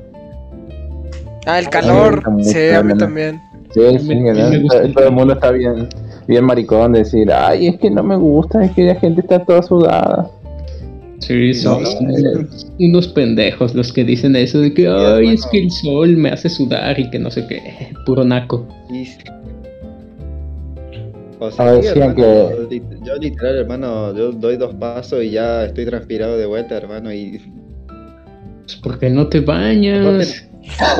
Ah, 1.46 1.60
el 1.60 1.70
calor. 1.70 2.16
Está 2.18 2.30
muy 2.32 2.44
Sí, 2.44 2.70
a 2.72 2.82
mí 2.82 2.98
también. 2.98 3.40
Sí, 3.72 4.00
sí, 4.00 4.16
me 4.16 4.34
¿no? 4.34 4.62
gusta. 4.62 4.82
todo, 4.82 4.94
todo 4.94 5.06
el 5.08 5.12
mundo 5.14 5.34
está 5.34 5.52
bien, 5.52 5.88
bien 6.28 6.44
maricón 6.44 6.94
de 6.94 7.00
decir, 7.00 7.32
ay, 7.32 7.68
es 7.68 7.78
que 7.80 7.92
no 7.92 8.02
me 8.02 8.16
gusta, 8.16 8.64
es 8.64 8.72
que 8.72 8.84
la 8.86 8.96
gente 8.96 9.22
está 9.22 9.44
toda 9.46 9.62
sudada. 9.62 10.28
Sí, 11.20 11.54
son 11.54 11.84
No, 11.84 11.90
unos- 12.80 13.08
pendejos 13.10 13.74
los 13.74 13.92
que 13.92 14.04
dicen 14.04 14.36
eso 14.36 14.60
de 14.60 14.74
que, 14.74 14.88
ay, 14.88 15.30
es 15.30 15.46
que 15.48 15.60
el 15.64 15.72
sol 15.72 16.16
me 16.18 16.30
hace 16.30 16.50
sudar 16.50 17.00
y 17.00 17.10
que 17.10 17.20
no 17.20 17.32
sé 17.32 17.46
qué, 17.48 17.62
puro 18.06 18.24
naco. 18.24 18.68
O 21.40 21.52
sea, 21.52 21.82
sí, 21.82 21.88
hermano, 21.88 22.16
que- 22.16 22.82
yo 23.06 23.16
literal, 23.18 23.58
hermano, 23.58 24.16
yo 24.16 24.32
doy 24.32 24.58
dos 24.58 24.74
pasos 24.76 25.24
y 25.24 25.32
ya 25.32 25.66
estoy 25.66 25.86
transpirado 25.86 26.38
de 26.38 26.46
vuelta, 26.46 26.76
hermano, 26.76 27.14
y 27.14 27.40
Pues 28.64 28.76
porque 28.82 29.10
no 29.10 29.28
te 29.28 29.40
bañas. 29.42 30.46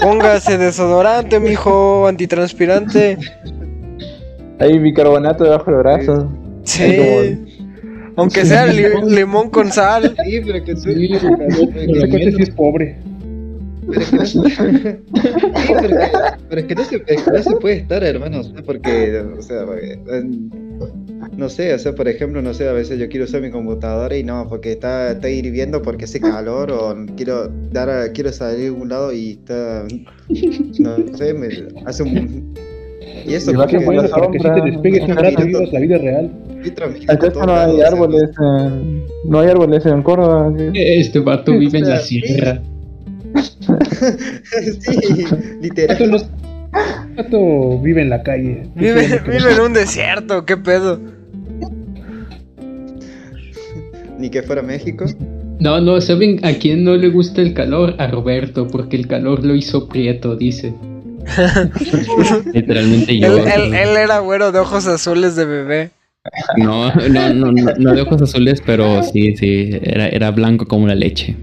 Póngase 0.02 0.58
desodorante, 0.58 1.40
mijo, 1.40 2.08
antitranspirante. 2.08 3.18
Hay 4.60 4.80
bicarbonato 4.80 5.44
debajo 5.44 5.70
del 5.72 5.80
brazo. 5.82 6.32
Sí. 6.64 7.47
Aunque 8.18 8.46
sea 8.46 8.66
li- 8.66 8.84
limón 9.16 9.50
con 9.50 9.72
sal. 9.72 10.14
Sí, 10.26 10.42
pero 10.46 10.64
que 10.64 10.76
tú- 10.76 10.82
Sí, 10.82 11.10
coche 12.12 12.32
sí 12.36 12.42
es 12.44 12.50
pobre. 12.52 12.98
Pero 13.88 14.02
es 14.02 14.10
que 14.10 14.18
no 14.18 14.26
se, 14.26 14.40
Sí, 14.50 15.74
pero, 15.82 15.96
pero 16.50 16.62
es 16.62 16.68
que 16.68 16.76
no 16.76 16.84
se, 16.84 16.96
es 17.08 17.22
que 17.24 17.32
no 17.32 17.42
se 17.44 17.56
puede 17.56 17.76
estar, 17.78 18.04
hermano, 18.04 18.42
o 18.42 18.44
sea, 18.44 18.62
porque, 18.64 19.18
o 19.38 19.42
sea, 19.42 19.66
porque, 19.66 19.98
no 21.38 21.48
sé, 21.48 21.74
o 21.74 21.80
sea, 21.80 21.96
por 21.96 22.10
ejemplo, 22.10 22.42
no 22.42 22.54
sé, 22.54 22.68
a 22.68 22.74
veces 22.74 23.00
yo 23.00 23.08
quiero 23.08 23.24
usar 23.24 23.42
mi 23.42 23.50
computadora 23.50 24.18
y 24.18 24.26
no, 24.26 24.46
porque 24.50 24.74
está, 24.74 25.12
está 25.12 25.30
hirviendo 25.30 25.82
porque 25.82 26.04
hace 26.04 26.20
calor 26.20 26.70
o 26.74 26.98
quiero 27.16 27.48
dar, 27.72 27.90
a- 27.90 28.12
quiero 28.12 28.34
salir 28.34 28.70
a 28.70 28.74
un 28.74 28.90
lado 28.90 29.14
y 29.14 29.32
está, 29.40 29.86
no 30.80 31.18
sé, 31.18 31.34
me 31.34 31.48
hace 31.86 32.04
un... 32.04 32.54
Y 33.26 33.34
eso 33.34 33.52
va 33.54 33.60
porque 33.64 33.80
que 33.80 33.86
Bueno, 33.86 34.02
la 34.04 34.10
para 34.10 34.32
que 34.32 34.40
sí 34.40 34.46
te 34.46 34.62
despegues 34.72 35.02
un 35.04 35.10
no, 35.10 35.16
rato 35.22 35.46
vivas 35.46 35.72
la 35.74 35.80
vida 35.80 35.98
real. 35.98 36.32
Acá 37.08 37.32
no 37.46 37.54
hay 37.54 37.82
árboles, 37.82 38.30
en- 38.40 39.06
no 39.26 39.40
hay 39.40 39.50
árboles 39.50 39.86
en 39.86 40.02
Córdoba. 40.04 40.54
¿sí? 40.58 40.64
Este 40.76 41.20
vato 41.20 41.52
vive 41.60 41.80
en 41.80 41.90
la 41.90 42.00
sierra. 42.00 42.62
sí, 44.80 45.26
literal. 45.62 46.12
No- 46.12 46.18
Gato 47.16 47.80
vive 47.82 48.02
en 48.02 48.10
la 48.10 48.22
calle. 48.24 48.64
Vive, 48.76 49.22
vive 49.26 49.54
en 49.54 49.60
un 49.62 49.74
desierto, 49.74 50.46
qué 50.46 50.58
pedo. 50.58 51.00
Ni 54.20 54.30
que 54.30 54.42
fuera 54.44 54.62
México. 54.62 55.06
No, 55.60 55.80
no, 55.82 56.00
¿saben 56.02 56.44
a 56.46 56.54
quién 56.54 56.84
no 56.84 56.96
le 56.96 57.10
gusta 57.10 57.42
el 57.42 57.54
calor? 57.54 57.96
A 57.98 58.08
Roberto, 58.08 58.68
porque 58.68 58.96
el 58.96 59.08
calor 59.08 59.44
lo 59.44 59.56
hizo 59.56 59.88
prieto, 59.88 60.36
dice. 60.36 60.74
Literalmente 62.54 63.18
yo. 63.20 63.38
Él, 63.38 63.48
él- 63.48 63.74
él 63.76 63.98
era 63.98 64.20
güero 64.20 64.52
de 64.52 64.60
ojos 64.60 64.88
azules 64.88 65.36
de 65.36 65.46
bebé. 65.46 65.92
No, 66.58 66.94
no, 66.94 67.34
no, 67.34 67.52
no, 67.54 67.74
no 67.78 67.94
de 67.96 68.02
ojos 68.02 68.22
azules, 68.22 68.62
pero 68.66 69.02
sí, 69.04 69.36
sí, 69.38 69.70
era, 69.82 70.08
era 70.10 70.32
blanco 70.32 70.66
como 70.68 70.86
la 70.88 70.96
leche. 70.96 71.36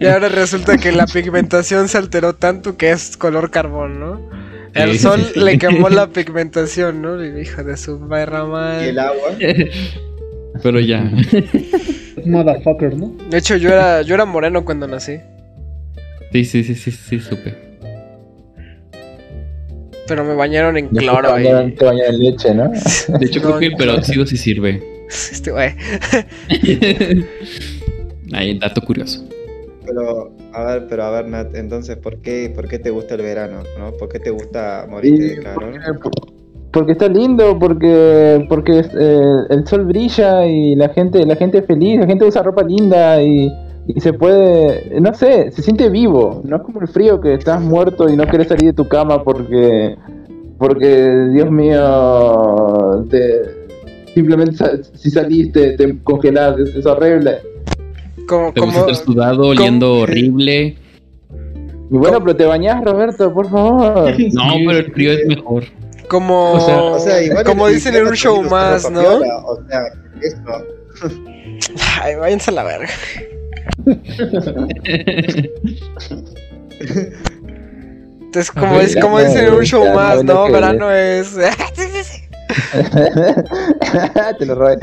Y 0.00 0.06
ahora 0.06 0.28
resulta 0.30 0.78
que 0.78 0.92
la 0.92 1.06
pigmentación 1.06 1.88
se 1.88 1.98
alteró 1.98 2.34
tanto 2.34 2.76
que 2.78 2.90
es 2.92 3.16
color 3.16 3.50
carbón, 3.50 4.00
¿no? 4.00 4.20
El 4.72 4.92
Sí. 4.92 4.98
sol 5.00 5.20
le 5.36 5.58
quemó 5.58 5.88
la 5.90 6.06
pigmentación, 6.08 7.02
¿no? 7.02 7.22
Y 7.22 7.40
hijo 7.42 7.62
de 7.64 7.76
su 7.76 7.98
perra 8.08 8.44
Y 8.82 8.88
el 8.88 8.98
agua. 8.98 9.30
Pero 10.62 10.80
ya. 10.80 11.10
Motherfucker, 12.24 12.96
¿no? 12.96 13.14
De 13.30 13.38
hecho, 13.38 13.56
yo 13.56 13.68
era, 13.70 14.00
yo 14.02 14.14
era 14.14 14.24
moreno 14.24 14.64
cuando 14.64 14.86
nací. 14.86 15.18
Sí, 16.32 16.44
sí, 16.44 16.64
sí, 16.64 16.74
sí, 16.74 16.90
sí, 16.90 17.20
supe. 17.20 17.54
Pero 20.08 20.24
me 20.24 20.34
bañaron 20.34 20.76
en 20.76 20.88
cloro 20.88 21.34
te 21.34 21.40
y. 21.42 21.44
bañan- 21.44 21.74
te 21.74 21.84
bañan 21.84 22.14
en 22.14 22.18
leche, 22.20 22.54
¿no? 22.54 22.70
De 23.18 23.26
hecho, 23.26 23.40
creo 23.40 23.58
que 23.58 23.66
el 23.66 23.76
peróxido 23.76 24.26
sí 24.26 24.36
sirve. 24.36 24.82
Este 25.08 25.52
güey. 25.52 25.70
Ahí, 28.32 28.58
dato 28.58 28.80
curioso. 28.82 29.24
Pero, 29.86 30.32
a 30.52 30.64
ver, 30.64 30.86
pero 30.88 31.04
a 31.04 31.10
ver, 31.10 31.28
Nat, 31.28 31.54
entonces, 31.54 31.96
¿por 31.96 32.16
qué, 32.18 32.50
¿por 32.52 32.66
qué 32.66 32.78
te 32.80 32.90
gusta 32.90 33.14
el 33.14 33.22
verano? 33.22 33.62
¿no? 33.78 33.92
¿Por 33.92 34.08
qué 34.08 34.18
te 34.18 34.30
gusta 34.30 34.86
morirte 34.90 35.36
de 35.36 35.38
calor? 35.40 35.74
porque, 36.02 36.20
porque 36.72 36.92
está 36.92 37.06
lindo, 37.08 37.56
porque 37.58 38.44
porque 38.48 38.80
eh, 38.80 39.20
el 39.50 39.66
sol 39.66 39.84
brilla 39.84 40.44
y 40.44 40.74
la 40.74 40.88
gente 40.88 41.24
la 41.24 41.36
gente 41.36 41.58
es 41.58 41.66
feliz, 41.66 42.00
la 42.00 42.06
gente 42.06 42.24
usa 42.24 42.42
ropa 42.42 42.64
linda 42.64 43.22
y, 43.22 43.48
y 43.88 44.00
se 44.00 44.12
puede, 44.12 44.98
no 45.00 45.14
sé, 45.14 45.50
se 45.52 45.62
siente 45.62 45.88
vivo, 45.88 46.42
no 46.44 46.56
es 46.56 46.62
como 46.62 46.80
el 46.80 46.88
frío 46.88 47.20
que 47.20 47.34
estás 47.34 47.60
muerto 47.60 48.08
y 48.08 48.16
no 48.16 48.26
quieres 48.26 48.48
salir 48.48 48.66
de 48.66 48.72
tu 48.72 48.88
cama 48.88 49.22
porque 49.22 49.96
porque 50.58 51.28
Dios 51.32 51.50
mío 51.50 53.06
te 53.10 53.66
simplemente 54.14 54.56
sa- 54.56 54.82
si 54.94 55.10
saliste 55.10 55.72
te 55.76 55.98
congelás, 56.02 56.58
es, 56.58 56.74
es 56.74 56.86
horrible. 56.86 57.38
Como, 58.26 58.52
Te 58.52 58.60
como, 58.60 58.72
estar 58.72 58.96
sudado, 58.96 59.48
oliendo 59.48 59.94
horrible. 60.00 60.76
Y 61.88 61.96
bueno, 61.96 62.18
pero 62.20 62.34
te 62.34 62.44
bañás, 62.46 62.82
Roberto, 62.82 63.32
por 63.32 63.48
favor. 63.48 64.10
No, 64.32 64.54
pero 64.66 64.78
el 64.78 64.92
frío 64.92 65.12
es 65.12 65.26
mejor. 65.26 65.64
como, 66.08 66.52
O 66.54 66.60
sea- 66.60 66.82
O 66.82 66.98
sea, 66.98 67.22
igual 67.22 67.44
como 67.44 67.68
el 67.68 67.74
dicen 67.74 67.94
en 67.94 68.06
un 68.08 68.14
show 68.14 68.42
más, 68.42 68.90
¿no? 68.90 69.00
O 69.00 69.62
sea, 69.68 69.82
eso. 70.22 70.64
Ay, 72.02 72.16
váyanse 72.16 72.50
a 72.50 72.54
la 72.54 72.64
verga. 72.64 72.88
Entonces, 78.20 78.50
como, 78.52 78.80
es, 78.80 78.96
como 78.96 79.20
en 79.20 79.52
un 79.54 79.64
show 79.64 79.94
más, 79.94 80.24
¿no? 80.24 80.50
Verano 80.50 80.90
es. 80.90 81.36
Te 84.38 84.46
lo 84.46 84.54
robé. 84.54 84.78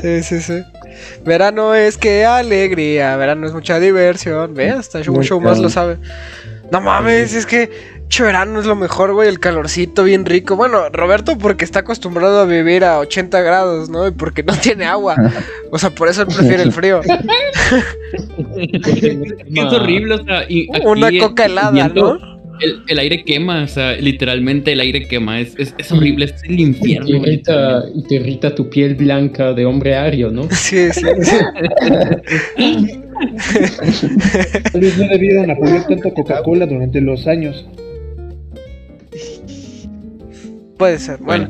Sí, 0.00 0.22
sí, 0.22 0.40
sí. 0.40 0.62
Verano 1.24 1.74
es 1.74 1.96
que 1.96 2.24
alegría, 2.24 3.16
verano 3.16 3.46
es 3.46 3.52
mucha 3.52 3.78
diversión. 3.80 4.54
Ve, 4.54 4.70
hasta 4.70 4.98
un 5.10 5.22
show 5.22 5.40
más 5.40 5.58
lo 5.58 5.68
sabe. 5.68 5.98
No 6.70 6.80
mames, 6.80 7.34
es 7.34 7.46
que 7.46 7.70
che, 8.08 8.22
verano 8.22 8.60
es 8.60 8.66
lo 8.66 8.76
mejor, 8.76 9.12
güey, 9.12 9.28
el 9.28 9.40
calorcito 9.40 10.04
bien 10.04 10.24
rico. 10.24 10.56
Bueno, 10.56 10.88
Roberto 10.90 11.36
porque 11.38 11.64
está 11.64 11.80
acostumbrado 11.80 12.40
a 12.40 12.44
vivir 12.46 12.84
a 12.84 12.98
80 13.00 13.40
grados, 13.42 13.88
¿no? 13.90 14.06
Y 14.06 14.12
porque 14.12 14.42
no 14.42 14.54
tiene 14.56 14.84
agua. 14.84 15.16
O 15.70 15.78
sea, 15.78 15.90
por 15.90 16.08
eso 16.08 16.22
él 16.22 16.28
prefiere 16.28 16.62
el 16.62 16.70
frío. 16.70 17.00
es 18.56 19.64
horrible, 19.72 20.14
o 20.14 20.24
sea, 20.24 20.44
y 20.48 20.68
aquí 20.72 20.86
Una 20.86 21.10
coca 21.18 21.46
helada, 21.46 21.88
¿no? 21.88 22.16
El, 22.60 22.82
el 22.86 22.98
aire 23.00 23.24
quema, 23.24 23.64
o 23.64 23.66
sea, 23.66 23.96
literalmente 23.96 24.70
el 24.70 24.78
aire 24.78 25.08
quema. 25.08 25.40
Es, 25.40 25.54
es, 25.58 25.74
es 25.76 25.90
horrible, 25.90 26.26
es 26.26 26.34
el 26.44 26.60
Y 26.60 26.62
infierno. 26.62 27.06
te, 27.06 27.12
irrita, 27.16 27.82
y 27.92 28.04
te 28.04 28.14
irrita 28.14 28.54
tu 28.54 28.70
piel 28.70 28.94
blanca 28.94 29.52
de 29.52 29.66
hombre 29.66 29.96
ario, 29.96 30.30
¿no? 30.30 30.48
Sí, 30.52 30.92
sí. 30.92 31.02
sí. 31.22 31.36
Tal 34.72 34.80
vez 34.80 34.96
no 34.98 35.08
debieron 35.08 35.50
apoyar 35.50 35.86
tanto 35.88 36.14
Coca-Cola 36.14 36.66
durante 36.66 37.00
los 37.00 37.26
años. 37.26 37.66
Puede 40.84 40.98
ser. 40.98 41.18
Bueno, 41.20 41.48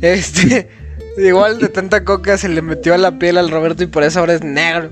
este. 0.00 0.66
Igual 1.18 1.58
de 1.58 1.68
tanta 1.68 2.02
coca 2.02 2.38
se 2.38 2.48
le 2.48 2.62
metió 2.62 2.94
a 2.94 2.96
la 2.96 3.18
piel 3.18 3.36
al 3.36 3.50
Roberto 3.50 3.82
y 3.82 3.86
por 3.86 4.04
eso 4.04 4.20
ahora 4.20 4.32
es 4.32 4.42
negro. 4.42 4.88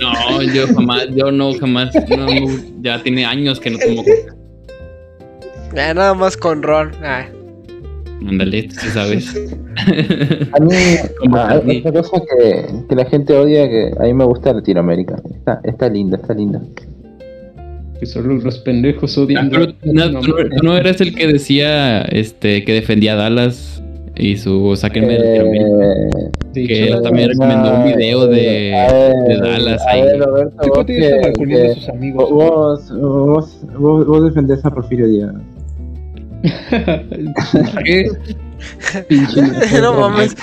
No, 0.00 0.40
yo 0.40 0.66
jamás, 0.68 1.08
yo 1.14 1.30
no, 1.30 1.52
jamás. 1.52 1.90
No, 2.08 2.16
no, 2.16 2.50
ya 2.80 3.02
tiene 3.02 3.26
años 3.26 3.60
que 3.60 3.72
no 3.72 3.78
tomo 3.78 3.96
coca. 3.96 4.34
Eh, 5.74 5.92
nada 5.94 6.14
más 6.14 6.34
con 6.34 6.62
ron. 6.62 6.92
Ándale, 8.26 8.62
tú 8.62 8.74
sí 8.80 8.88
sabes. 8.88 9.36
A 10.52 10.60
mí, 10.60 10.96
Como 11.18 11.36
ah, 11.36 11.60
otra 11.62 11.92
cosa 11.92 12.22
que, 12.26 12.66
que 12.88 12.94
la 12.94 13.04
gente 13.04 13.34
odia, 13.34 13.68
que 13.68 13.92
a 14.00 14.04
mí 14.04 14.14
me 14.14 14.24
gusta 14.24 14.54
Latinoamérica. 14.54 15.20
Está, 15.30 15.60
está 15.64 15.90
linda, 15.90 16.16
está 16.16 16.32
linda. 16.32 16.62
Que 18.02 18.06
solo 18.06 18.34
los 18.34 18.58
pendejos 18.58 19.16
Ah, 19.16 19.20
odian. 19.20 19.48
pero 19.48 19.66
no, 19.84 20.10
tú, 20.20 20.30
no, 20.32 20.56
tú 20.58 20.64
no 20.66 20.76
eres 20.76 21.00
el 21.00 21.14
que 21.14 21.28
decía 21.28 22.02
este 22.02 22.64
que 22.64 22.72
defendía 22.72 23.12
a 23.12 23.14
Dallas 23.14 23.80
y 24.16 24.38
su 24.38 24.74
sáquenme. 24.74 25.18
Eh, 25.20 26.10
De 26.52 26.66
que 26.66 26.88
él 26.88 27.00
también 27.00 27.28
recomendó 27.28 27.76
un 27.76 27.84
video 27.84 28.26
de, 28.26 28.40
de 29.28 29.36
Dallas 29.40 29.80
ahí. 29.86 30.02
ver, 30.02 30.18
Roberto, 30.18 30.56
vos, 30.66 30.78
está 30.78 30.84
que- 30.84 31.32
que- 31.46 31.74
sus 31.74 31.88
amigos. 31.90 32.28
vos, 32.28 32.90
vos, 33.00 33.60
vos, 33.78 34.04
vos 34.08 34.24
defendés 34.24 34.64
a 34.64 34.70
Porfirio 34.74 35.06
Díaz. 35.06 35.30
¿Qué? 37.84 38.06
No 39.80 39.92
mames. 40.00 40.36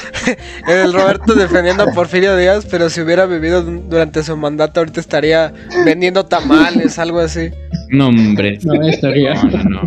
El 0.67 0.91
Roberto 0.93 1.33
defendiendo 1.35 1.83
a 1.83 1.91
Porfirio 1.91 2.35
Díaz, 2.35 2.67
pero 2.69 2.89
si 2.89 3.01
hubiera 3.01 3.25
vivido 3.25 3.61
du- 3.63 3.83
durante 3.89 4.23
su 4.23 4.35
mandato, 4.35 4.79
ahorita 4.81 4.99
estaría 4.99 5.53
vendiendo 5.85 6.25
tamales, 6.25 6.99
algo 6.99 7.19
así. 7.19 7.49
No, 7.89 8.07
hombre. 8.09 8.59
No, 8.63 8.73
estaría. 8.87 9.33
No, 9.35 9.43
no, 9.51 9.63
no. 9.69 9.81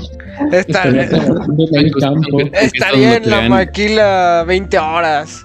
Estaría, 0.53 1.05
en 1.05 1.77
el 1.77 1.93
campo. 1.95 2.39
estaría 2.53 3.17
en 3.17 3.31
la 3.31 3.49
maquila 3.49 4.45
20 4.47 4.79
horas, 4.79 5.45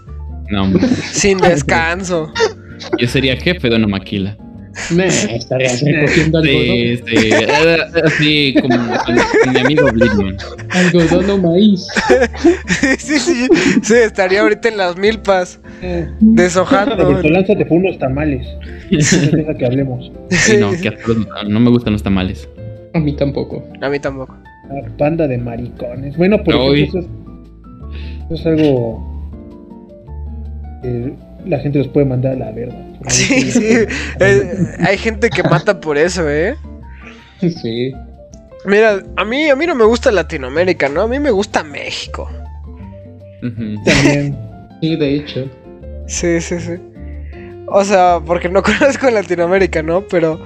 No, 0.49 0.63
hombre. 0.63 0.87
sin 0.87 1.37
descanso. 1.39 2.31
Yo 2.97 3.07
sería 3.07 3.35
jefe 3.35 3.69
de 3.69 3.75
una 3.75 3.87
maquila. 3.87 4.37
Me 4.93 5.07
estarías 5.07 5.81
recogiendo 5.81 6.37
algodón, 6.37 6.65
Sí, 6.67 6.97
sí. 6.97 7.29
eh, 7.33 7.77
Así 8.05 8.55
como 8.61 8.77
con, 9.03 9.53
mi 9.53 9.59
amigo 9.59 9.91
Blitzman. 9.91 10.37
algodón 10.69 11.29
o 11.29 11.37
maíz. 11.37 11.87
Sí, 12.99 13.19
sí, 13.19 13.47
sí, 13.81 13.93
estaría 13.95 14.41
ahorita 14.41 14.69
en 14.69 14.77
las 14.77 14.97
milpas, 14.97 15.59
Eh, 15.81 16.07
deshojando. 16.19 17.21
Lánzate 17.23 17.65
por 17.65 17.77
unos 17.77 17.97
tamales. 17.99 18.47
No 18.91 19.37
deja 19.37 19.53
que 19.55 19.65
hablemos. 19.65 20.11
Sí, 20.29 20.57
no, 20.57 20.71
que 20.71 20.89
asco, 20.89 21.13
no 21.47 21.59
me 21.59 21.69
gustan 21.69 21.93
los 21.93 22.03
tamales. 22.03 22.47
A 22.93 22.99
mí 22.99 23.15
tampoco. 23.15 23.63
A 23.81 23.89
mí 23.89 23.99
tampoco. 23.99 24.35
Una 24.69 24.87
panda 24.97 25.27
de 25.27 25.37
maricones. 25.37 26.15
Bueno, 26.17 26.43
por 26.43 26.55
Uy. 26.55 26.83
ejemplo, 26.83 26.99
eso 26.99 26.99
es, 26.99 27.05
eso 28.25 28.35
es 28.35 28.45
algo 28.45 29.03
que 30.83 31.13
la 31.45 31.59
gente 31.59 31.79
los 31.79 31.87
puede 31.87 32.05
mandar 32.05 32.33
a 32.33 32.35
la 32.35 32.51
verga. 32.51 32.75
Sí, 33.09 33.51
sí. 33.51 33.85
eh, 34.19 34.75
hay 34.79 34.97
gente 34.97 35.29
que 35.29 35.43
mata 35.43 35.79
por 35.79 35.97
eso, 35.97 36.29
¿eh? 36.29 36.55
Sí. 37.39 37.93
Mira, 38.65 39.01
a 39.15 39.23
mí, 39.23 39.49
a 39.49 39.55
mí 39.55 39.65
no 39.65 39.75
me 39.75 39.85
gusta 39.85 40.11
Latinoamérica, 40.11 40.89
¿no? 40.89 41.03
A 41.03 41.07
mí 41.07 41.19
me 41.19 41.31
gusta 41.31 41.63
México. 41.63 42.29
También. 43.41 44.37
Sí, 44.79 44.95
de 44.95 45.15
hecho. 45.15 45.49
Sí, 46.05 46.39
sí, 46.39 46.59
sí. 46.59 46.73
O 47.65 47.83
sea, 47.83 48.19
porque 48.23 48.47
no 48.47 48.61
conozco 48.63 49.09
Latinoamérica, 49.09 49.81
¿no? 49.81 50.01
Pero, 50.07 50.39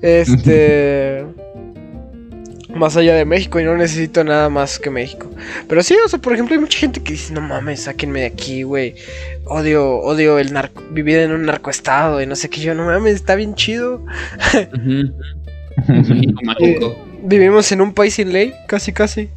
este... 0.00 1.26
Más 2.74 2.96
allá 2.96 3.14
de 3.14 3.24
México 3.24 3.60
y 3.60 3.64
no 3.64 3.76
necesito 3.76 4.24
nada 4.24 4.48
más 4.48 4.78
que 4.78 4.88
México. 4.88 5.30
Pero 5.68 5.82
sí, 5.82 5.94
o 6.04 6.08
sea, 6.08 6.18
por 6.18 6.32
ejemplo, 6.32 6.54
hay 6.54 6.60
mucha 6.60 6.78
gente 6.78 7.02
que 7.02 7.12
dice, 7.12 7.34
no 7.34 7.40
mames, 7.40 7.80
sáquenme 7.82 8.20
de 8.20 8.26
aquí, 8.26 8.62
güey. 8.62 8.94
Odio, 9.48 9.98
odio 10.00 10.40
el 10.40 10.52
narco, 10.52 10.82
vivir 10.90 11.18
en 11.18 11.30
un 11.30 11.46
narcoestado 11.46 12.20
y 12.20 12.26
no 12.26 12.34
sé 12.34 12.50
qué. 12.50 12.60
Yo, 12.60 12.74
no 12.74 12.84
mames, 12.84 13.14
está 13.14 13.36
bien 13.36 13.54
chido. 13.54 14.04
México 15.88 16.40
mágico. 16.44 16.96
Vivimos 17.22 17.70
en 17.70 17.80
un 17.80 17.92
país 17.94 18.14
sin 18.14 18.32
ley, 18.32 18.52
casi, 18.66 18.92
casi. 18.92 19.28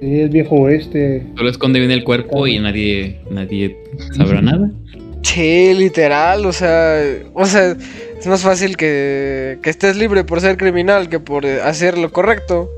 Sí, 0.00 0.20
el 0.20 0.30
viejo 0.30 0.56
oeste. 0.56 1.26
Solo 1.36 1.50
esconde 1.50 1.78
bien 1.78 1.90
el 1.90 2.04
cuerpo 2.04 2.46
y 2.46 2.58
nadie, 2.58 3.20
nadie 3.30 3.76
sabrá 4.16 4.40
nada. 4.42 4.70
Sí, 5.22 5.74
literal, 5.74 6.46
o 6.46 6.52
sea, 6.52 7.02
o 7.34 7.44
sea, 7.46 7.76
es 8.18 8.26
más 8.26 8.42
fácil 8.42 8.76
que, 8.76 9.58
que 9.62 9.70
estés 9.70 9.96
libre 9.96 10.24
por 10.24 10.40
ser 10.40 10.56
criminal 10.56 11.08
que 11.08 11.20
por 11.20 11.46
hacer 11.46 11.98
lo 11.98 12.12
correcto. 12.12 12.70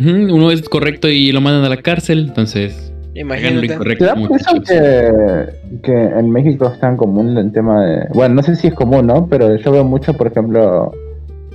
Uno 0.00 0.50
es 0.50 0.68
correcto 0.68 1.08
y 1.08 1.30
lo 1.30 1.40
mandan 1.40 1.64
a 1.64 1.68
la 1.68 1.82
cárcel, 1.82 2.20
entonces 2.20 2.89
Imagínate. 3.14 3.66
incorrecto. 3.66 4.04
¿Te 4.04 4.10
da 4.10 4.14
por 4.14 4.36
eso 4.36 4.54
muchachos. 4.54 4.64
que, 4.68 5.80
que 5.82 5.92
en 5.92 6.30
México 6.30 6.70
es 6.72 6.78
tan 6.78 6.96
común 6.96 7.36
el 7.36 7.52
tema 7.52 7.84
de... 7.84 8.08
Bueno, 8.14 8.36
no 8.36 8.42
sé 8.42 8.56
si 8.56 8.68
es 8.68 8.74
común, 8.74 9.06
¿no? 9.06 9.26
Pero 9.26 9.56
yo 9.56 9.72
veo 9.72 9.84
mucho, 9.84 10.14
por 10.14 10.28
ejemplo, 10.28 10.92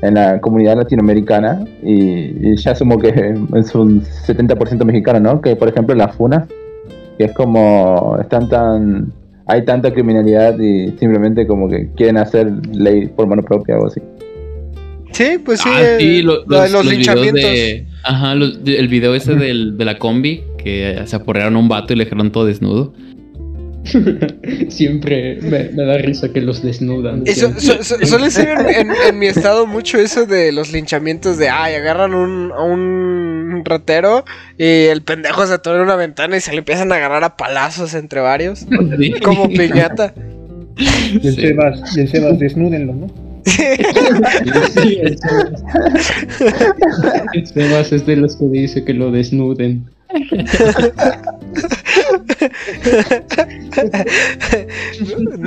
en 0.01 0.15
la 0.15 0.39
comunidad 0.41 0.77
latinoamericana, 0.77 1.63
y, 1.81 2.51
y 2.51 2.57
ya 2.57 2.71
asumo 2.71 2.97
que 2.97 3.35
es 3.55 3.75
un 3.75 4.01
70% 4.01 4.83
mexicano, 4.85 5.19
¿no? 5.19 5.41
Que, 5.41 5.55
por 5.55 5.69
ejemplo, 5.69 5.95
las 5.95 6.15
funas, 6.15 6.47
que 7.17 7.25
es 7.25 7.33
como... 7.33 8.17
Están 8.19 8.49
tan... 8.49 9.13
Hay 9.47 9.63
tanta 9.63 9.93
criminalidad 9.93 10.57
y 10.57 10.91
simplemente 10.97 11.45
como 11.45 11.69
que 11.69 11.91
quieren 11.95 12.17
hacer 12.17 12.51
ley 12.75 13.07
por 13.07 13.27
mano 13.27 13.43
propia 13.43 13.77
o 13.77 13.85
así. 13.85 14.01
Sí, 15.15 15.37
pues 15.43 15.61
sí, 15.61 15.69
ah, 15.71 15.95
sí, 15.99 16.21
lo- 16.21 16.45
los, 16.45 16.47
los, 16.47 16.71
los 16.71 16.83
videos 16.83 16.85
linchamientos. 16.97 17.41
de. 17.41 17.85
Ajá, 18.03 18.35
los- 18.35 18.63
de- 18.63 18.77
el 18.79 18.87
video 18.87 19.15
ese 19.15 19.35
del, 19.35 19.77
de 19.77 19.85
la 19.85 19.97
combi 19.97 20.43
que 20.57 21.01
se 21.05 21.15
aporrearon 21.15 21.55
a 21.55 21.59
un 21.59 21.69
vato 21.69 21.93
y 21.93 21.95
le 21.95 22.03
dejaron 22.05 22.31
todo 22.31 22.45
desnudo. 22.45 22.93
Siempre 24.69 25.39
me, 25.41 25.69
me 25.69 25.85
da 25.85 25.97
risa 25.97 26.31
que 26.33 26.41
los 26.41 26.61
desnudan. 26.63 27.23
Eso, 27.25 27.51
siempre. 27.57 27.83
su- 27.83 27.95
su- 27.97 28.05
suele 28.07 28.31
ser 28.31 28.49
en, 28.59 28.89
en- 28.89 28.95
en 29.09 29.19
mi 29.19 29.27
estado 29.27 29.65
mucho 29.67 29.97
eso 29.99 30.25
de 30.25 30.51
los 30.51 30.71
linchamientos 30.71 31.37
de, 31.37 31.49
ay, 31.49 31.75
agarran 31.75 32.13
un, 32.13 32.51
a 32.51 32.63
un 32.63 33.61
ratero 33.63 34.25
y 34.57 34.63
el 34.85 35.01
pendejo 35.03 35.45
se 35.45 35.53
atora 35.53 35.77
en 35.77 35.83
una 35.83 35.95
ventana 35.95 36.35
y 36.37 36.41
se 36.41 36.51
le 36.51 36.59
empiezan 36.59 36.91
a 36.91 36.95
agarrar 36.95 37.23
a 37.23 37.37
palazos 37.37 37.93
entre 37.93 38.19
varios, 38.21 38.65
Sí. 38.99 39.11
como 39.23 39.47
piñata. 39.49 40.13
Y 40.77 41.25
el 41.27 41.35
Sí. 41.35 41.41
Sebas, 41.41 41.95
y 41.97 42.01
el 42.01 42.07
Sebas, 42.09 42.39
desnúdenlo, 42.39 42.93
¿no? 42.93 43.24
Sí. 43.45 45.01
El 47.33 47.47
Sebas 47.47 47.91
es 47.91 48.05
de 48.05 48.15
los 48.15 48.35
que 48.35 48.45
dice 48.45 48.83
que 48.83 48.93
lo 48.93 49.11
desnuden. 49.11 49.85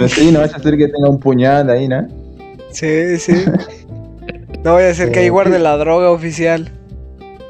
Sí, 0.08 0.32
no 0.32 0.40
vas 0.40 0.54
a 0.54 0.56
hacer 0.56 0.76
que 0.76 0.88
tenga 0.88 1.08
un 1.08 1.18
puñal 1.18 1.70
ahí, 1.70 1.88
¿no? 1.88 2.06
Sí, 2.70 3.18
sí. 3.18 3.32
No 4.64 4.74
voy 4.74 4.84
a 4.84 4.90
hacer 4.90 5.10
que 5.10 5.20
ahí 5.20 5.28
guarde 5.28 5.58
la 5.58 5.76
droga 5.76 6.10
oficial. 6.10 6.70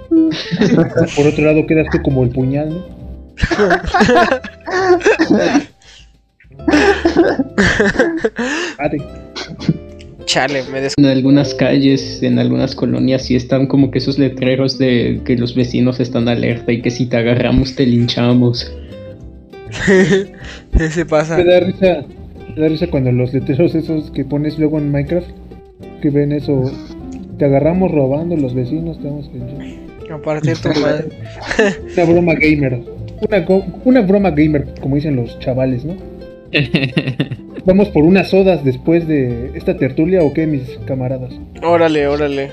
Por 0.09 1.27
otro 1.27 1.45
lado, 1.45 1.67
quedas 1.67 1.89
tú 1.91 2.01
como 2.03 2.25
el 2.25 2.31
puñal, 2.31 2.71
¿no? 2.71 2.99
Ate. 8.79 8.99
Chale, 10.29 10.63
me 10.71 10.83
des... 10.83 10.93
En 10.99 11.07
algunas 11.07 11.55
calles, 11.55 12.23
en 12.23 12.39
algunas 12.39 12.75
colonias, 12.75 13.23
sí 13.23 13.35
están 13.35 13.67
como 13.67 13.91
que 13.91 13.97
esos 13.97 14.19
letreros 14.19 14.77
de 14.77 15.23
que 15.25 15.39
los 15.39 15.55
vecinos 15.55 16.01
están 16.01 16.29
alerta 16.29 16.71
y 16.71 16.83
que 16.83 16.91
si 16.91 17.07
te 17.07 17.17
agarramos 17.17 17.75
te 17.75 17.87
linchamos. 17.87 18.71
se 20.91 21.07
pasa. 21.07 21.39
Me 21.39 21.45
da 21.45 21.61
risa, 21.61 22.05
me 22.55 22.61
da 22.61 22.69
risa 22.69 22.89
cuando 22.89 23.11
los 23.11 23.33
letreros 23.33 23.75
esos 23.75 24.11
que 24.11 24.27
pones 24.27 24.59
luego 24.59 24.77
en 24.77 24.93
Minecraft, 24.93 25.31
que 26.03 26.11
ven 26.11 26.33
eso, 26.33 26.71
te 27.39 27.47
agarramos 27.47 27.91
robando 27.91 28.37
los 28.37 28.53
vecinos, 28.53 29.01
te 29.01 29.07
vamos 29.07 29.31
a 29.31 29.33
linchar. 29.33 30.13
A 30.13 30.21
partir 30.21 30.59
tu 30.59 30.69
madre. 30.79 31.09
Una 31.97 32.05
broma 32.05 32.35
gamer. 32.35 32.83
Una, 33.27 33.47
una 33.85 34.01
broma 34.03 34.31
gamer, 34.33 34.75
como 34.79 34.97
dicen 34.97 35.17
los 35.17 35.39
chavales, 35.39 35.87
¿no? 35.87 35.95
Vamos 37.65 37.89
por 37.89 38.05
unas 38.05 38.31
sodas 38.31 38.65
después 38.65 39.07
de 39.07 39.51
esta 39.55 39.77
tertulia 39.77 40.23
o 40.23 40.33
qué, 40.33 40.47
mis 40.47 40.79
camaradas. 40.87 41.39
Órale, 41.63 42.07
órale. 42.07 42.51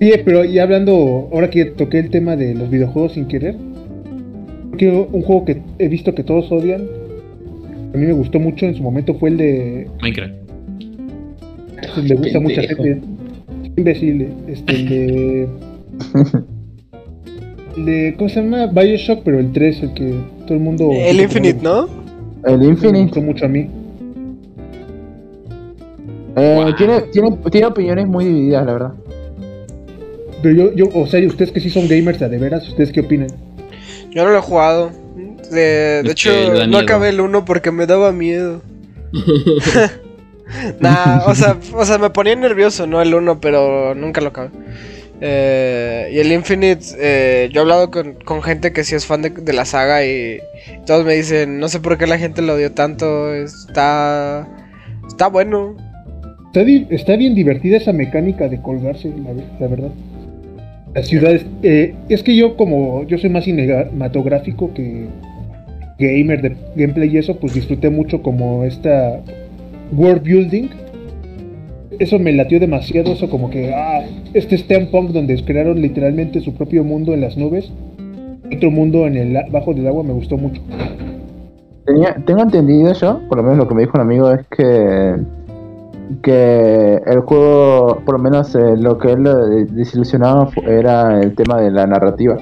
Sí, 0.00 0.12
pero 0.24 0.44
y 0.44 0.58
hablando, 0.58 1.28
ahora 1.32 1.50
que 1.50 1.64
toqué 1.66 1.98
el 1.98 2.10
tema 2.10 2.36
de 2.36 2.54
los 2.54 2.70
videojuegos 2.70 3.12
sin 3.12 3.26
querer, 3.26 3.56
que 4.76 4.88
un 4.88 5.22
juego 5.22 5.44
que 5.44 5.62
he 5.78 5.88
visto 5.88 6.14
que 6.14 6.22
todos 6.22 6.50
odian, 6.52 6.82
a 7.94 7.96
mí 7.96 8.06
me 8.06 8.12
gustó 8.12 8.38
mucho 8.38 8.66
en 8.66 8.74
su 8.74 8.82
momento 8.82 9.14
fue 9.14 9.30
el 9.30 9.36
de 9.38 9.88
Minecraft. 10.02 10.34
le 12.02 12.14
gusta 12.14 12.38
a 12.38 12.40
mucha 12.40 12.62
gente. 12.62 13.00
Imbécil, 13.76 14.28
este, 14.48 14.74
el 14.74 14.88
de. 14.88 15.48
el 17.76 17.84
de. 17.84 18.14
¿Cómo 18.16 18.28
se 18.28 18.42
llama? 18.42 18.66
Bioshock, 18.66 19.22
pero 19.24 19.38
el 19.38 19.52
3, 19.52 19.82
el 19.82 19.94
que 19.94 20.14
todo 20.44 20.54
el 20.54 20.60
mundo. 20.60 20.90
El 20.92 21.20
Infinite, 21.20 21.60
¿no? 21.62 22.05
El 22.46 22.58
Me 22.58 22.66
Infinite 22.66 23.02
gustó 23.06 23.20
mucho 23.22 23.44
a 23.44 23.48
mí. 23.48 23.68
eh, 26.36 26.64
Wow. 26.64 26.74
tiene, 26.76 27.00
tiene, 27.12 27.36
tiene 27.50 27.66
opiniones 27.66 28.06
muy 28.06 28.24
divididas, 28.24 28.64
la 28.66 28.72
verdad. 28.72 28.92
Pero 30.42 30.54
yo, 30.54 30.72
yo, 30.74 30.84
o 30.94 31.06
sea, 31.06 31.26
ustedes 31.26 31.50
que 31.50 31.60
sí 31.60 31.70
son 31.70 31.88
gamers 31.88 32.20
de 32.20 32.38
veras, 32.38 32.68
¿ustedes 32.68 32.92
qué 32.92 33.00
opinan? 33.00 33.28
Yo 34.10 34.24
no 34.24 34.30
lo 34.30 34.38
he 34.38 34.42
jugado. 34.42 34.90
De, 35.50 36.00
hecho, 36.00 36.30
no 36.68 36.78
acabé 36.78 37.10
el 37.10 37.20
1 37.20 37.44
porque 37.44 37.70
me 37.70 37.86
daba 37.86 38.12
miedo. 38.12 38.62
Nah, 40.78 41.24
o 41.26 41.34
sea, 41.34 41.56
o 41.74 41.84
sea, 41.84 41.98
me 41.98 42.10
ponía 42.10 42.36
nervioso, 42.36 42.86
¿no? 42.86 43.02
El 43.02 43.12
1, 43.12 43.40
pero 43.40 43.96
nunca 43.96 44.20
lo 44.20 44.28
acabé. 44.28 44.50
Eh, 45.20 46.10
y 46.12 46.18
el 46.18 46.32
Infinite, 46.32 46.84
eh, 46.98 47.48
yo 47.52 47.60
he 47.60 47.62
hablado 47.62 47.90
con, 47.90 48.42
gente 48.42 48.72
que 48.72 48.84
sí 48.84 48.94
es 48.94 49.06
fan 49.06 49.22
de, 49.22 49.52
la 49.52 49.64
saga 49.64 50.04
y 50.04 50.40
todos 50.84 51.04
me 51.06 51.14
dicen, 51.14 51.58
no 51.58 51.68
sé 51.68 51.80
por 51.80 51.96
qué 51.96 52.06
la 52.06 52.18
gente 52.18 52.42
lo 52.42 52.54
odió 52.54 52.72
tanto, 52.72 53.34
está, 53.34 54.46
está 55.08 55.28
bueno. 55.28 55.74
Está, 56.90 57.16
bien 57.16 57.34
divertida 57.34 57.76
esa 57.76 57.92
mecánica 57.92 58.48
de 58.48 58.60
colgarse, 58.60 59.12
la 59.60 59.66
verdad. 59.66 59.90
Las 60.94 61.06
ciudades. 61.06 61.44
eh, 61.62 61.94
es 62.08 62.22
que 62.22 62.34
yo, 62.34 62.56
como 62.56 63.06
yo 63.06 63.18
soy 63.18 63.28
más 63.28 63.44
cinematográfico 63.44 64.72
que 64.72 65.06
gamer 65.98 66.42
de 66.42 66.56
gameplay 66.74 67.14
y 67.14 67.18
eso, 67.18 67.36
pues 67.36 67.54
disfruté 67.54 67.90
mucho 67.90 68.22
como 68.22 68.64
esta 68.64 69.20
world 69.92 70.22
building. 70.22 70.68
Eso 71.98 72.18
me 72.18 72.32
latió 72.32 72.60
demasiado, 72.60 73.12
eso 73.12 73.28
como 73.30 73.50
que, 73.50 73.72
ah, 73.74 74.04
este 74.34 74.58
steampunk 74.58 75.10
donde 75.10 75.42
crearon 75.44 75.80
literalmente 75.80 76.40
su 76.40 76.54
propio 76.54 76.84
mundo 76.84 77.14
en 77.14 77.20
las 77.20 77.36
nubes. 77.36 77.70
otro 78.54 78.70
mundo 78.70 79.06
en 79.08 79.16
el 79.16 79.36
bajo 79.50 79.74
del 79.74 79.88
agua 79.88 80.04
me 80.04 80.12
gustó 80.12 80.36
mucho. 80.36 80.62
Tenía- 81.84 82.14
tengo 82.26 82.42
entendido 82.42 82.92
yo, 82.92 83.20
por 83.28 83.38
lo 83.38 83.42
menos 83.42 83.58
lo 83.58 83.66
que 83.68 83.74
me 83.74 83.82
dijo 83.82 83.92
un 83.96 84.02
amigo 84.02 84.30
es 84.32 84.46
que 84.48 85.16
que 86.22 87.00
el 87.04 87.20
juego, 87.20 88.00
por 88.04 88.16
lo 88.16 88.22
menos 88.22 88.54
eh, 88.54 88.76
lo 88.76 88.96
que 88.98 89.10
él 89.12 89.24
desilusionaba 89.72 90.48
era 90.64 91.20
el 91.20 91.34
tema 91.34 91.60
de 91.60 91.72
la 91.72 91.86
narrativa. 91.86 92.36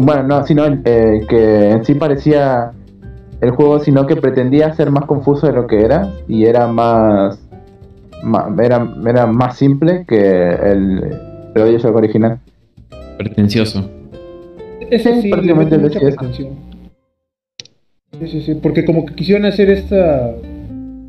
Bueno, 0.00 0.22
no, 0.24 0.44
sino 0.44 0.64
eh, 0.84 1.20
que 1.28 1.70
en 1.70 1.84
sí 1.84 1.94
parecía 1.94 2.72
el 3.40 3.50
juego, 3.50 3.78
sino 3.78 4.06
que 4.06 4.16
pretendía 4.16 4.72
ser 4.74 4.90
más 4.90 5.04
confuso 5.04 5.46
de 5.46 5.52
lo 5.52 5.66
que 5.66 5.82
era 5.84 6.10
y 6.26 6.46
era 6.46 6.66
más, 6.66 7.39
era, 8.62 8.94
era 9.06 9.26
más 9.26 9.56
simple 9.56 10.04
que 10.06 10.16
el, 10.18 11.00
el 11.54 11.62
Bioshock 11.64 11.96
original. 11.96 12.38
Pretencioso. 13.18 13.88
Eso 14.90 15.10
Sí, 15.14 15.22
le 15.22 15.30
prácticamente 15.30 15.78
mucha 15.78 16.00
pretensión. 16.00 16.48
Sí, 18.18 18.26
sí, 18.26 18.40
sí, 18.42 18.54
porque 18.60 18.84
como 18.84 19.06
que 19.06 19.14
quisieron 19.14 19.46
hacer 19.46 19.70
esta 19.70 20.34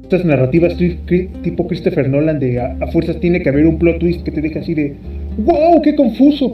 estas 0.03 0.25
narrativas 0.25 0.75
tipo 0.77 1.67
Christopher 1.67 2.09
Nolan 2.09 2.39
de 2.39 2.59
a, 2.59 2.75
a 2.81 2.87
fuerzas 2.87 3.17
tiene 3.21 3.41
que 3.41 3.49
haber 3.49 3.65
un 3.65 3.79
plot 3.79 3.99
twist 3.99 4.23
que 4.23 4.31
te 4.31 4.41
deje 4.41 4.59
así 4.59 4.73
de 4.73 4.97
¡Wow! 5.37 5.81
¡Qué 5.81 5.95
confuso! 5.95 6.53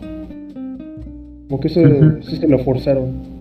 Como 1.49 1.59
que 1.59 1.67
eso 1.67 1.81
Ujú. 1.81 2.21
sí 2.21 2.38
se 2.38 2.47
lo 2.47 2.59
forzaron. 2.59 3.36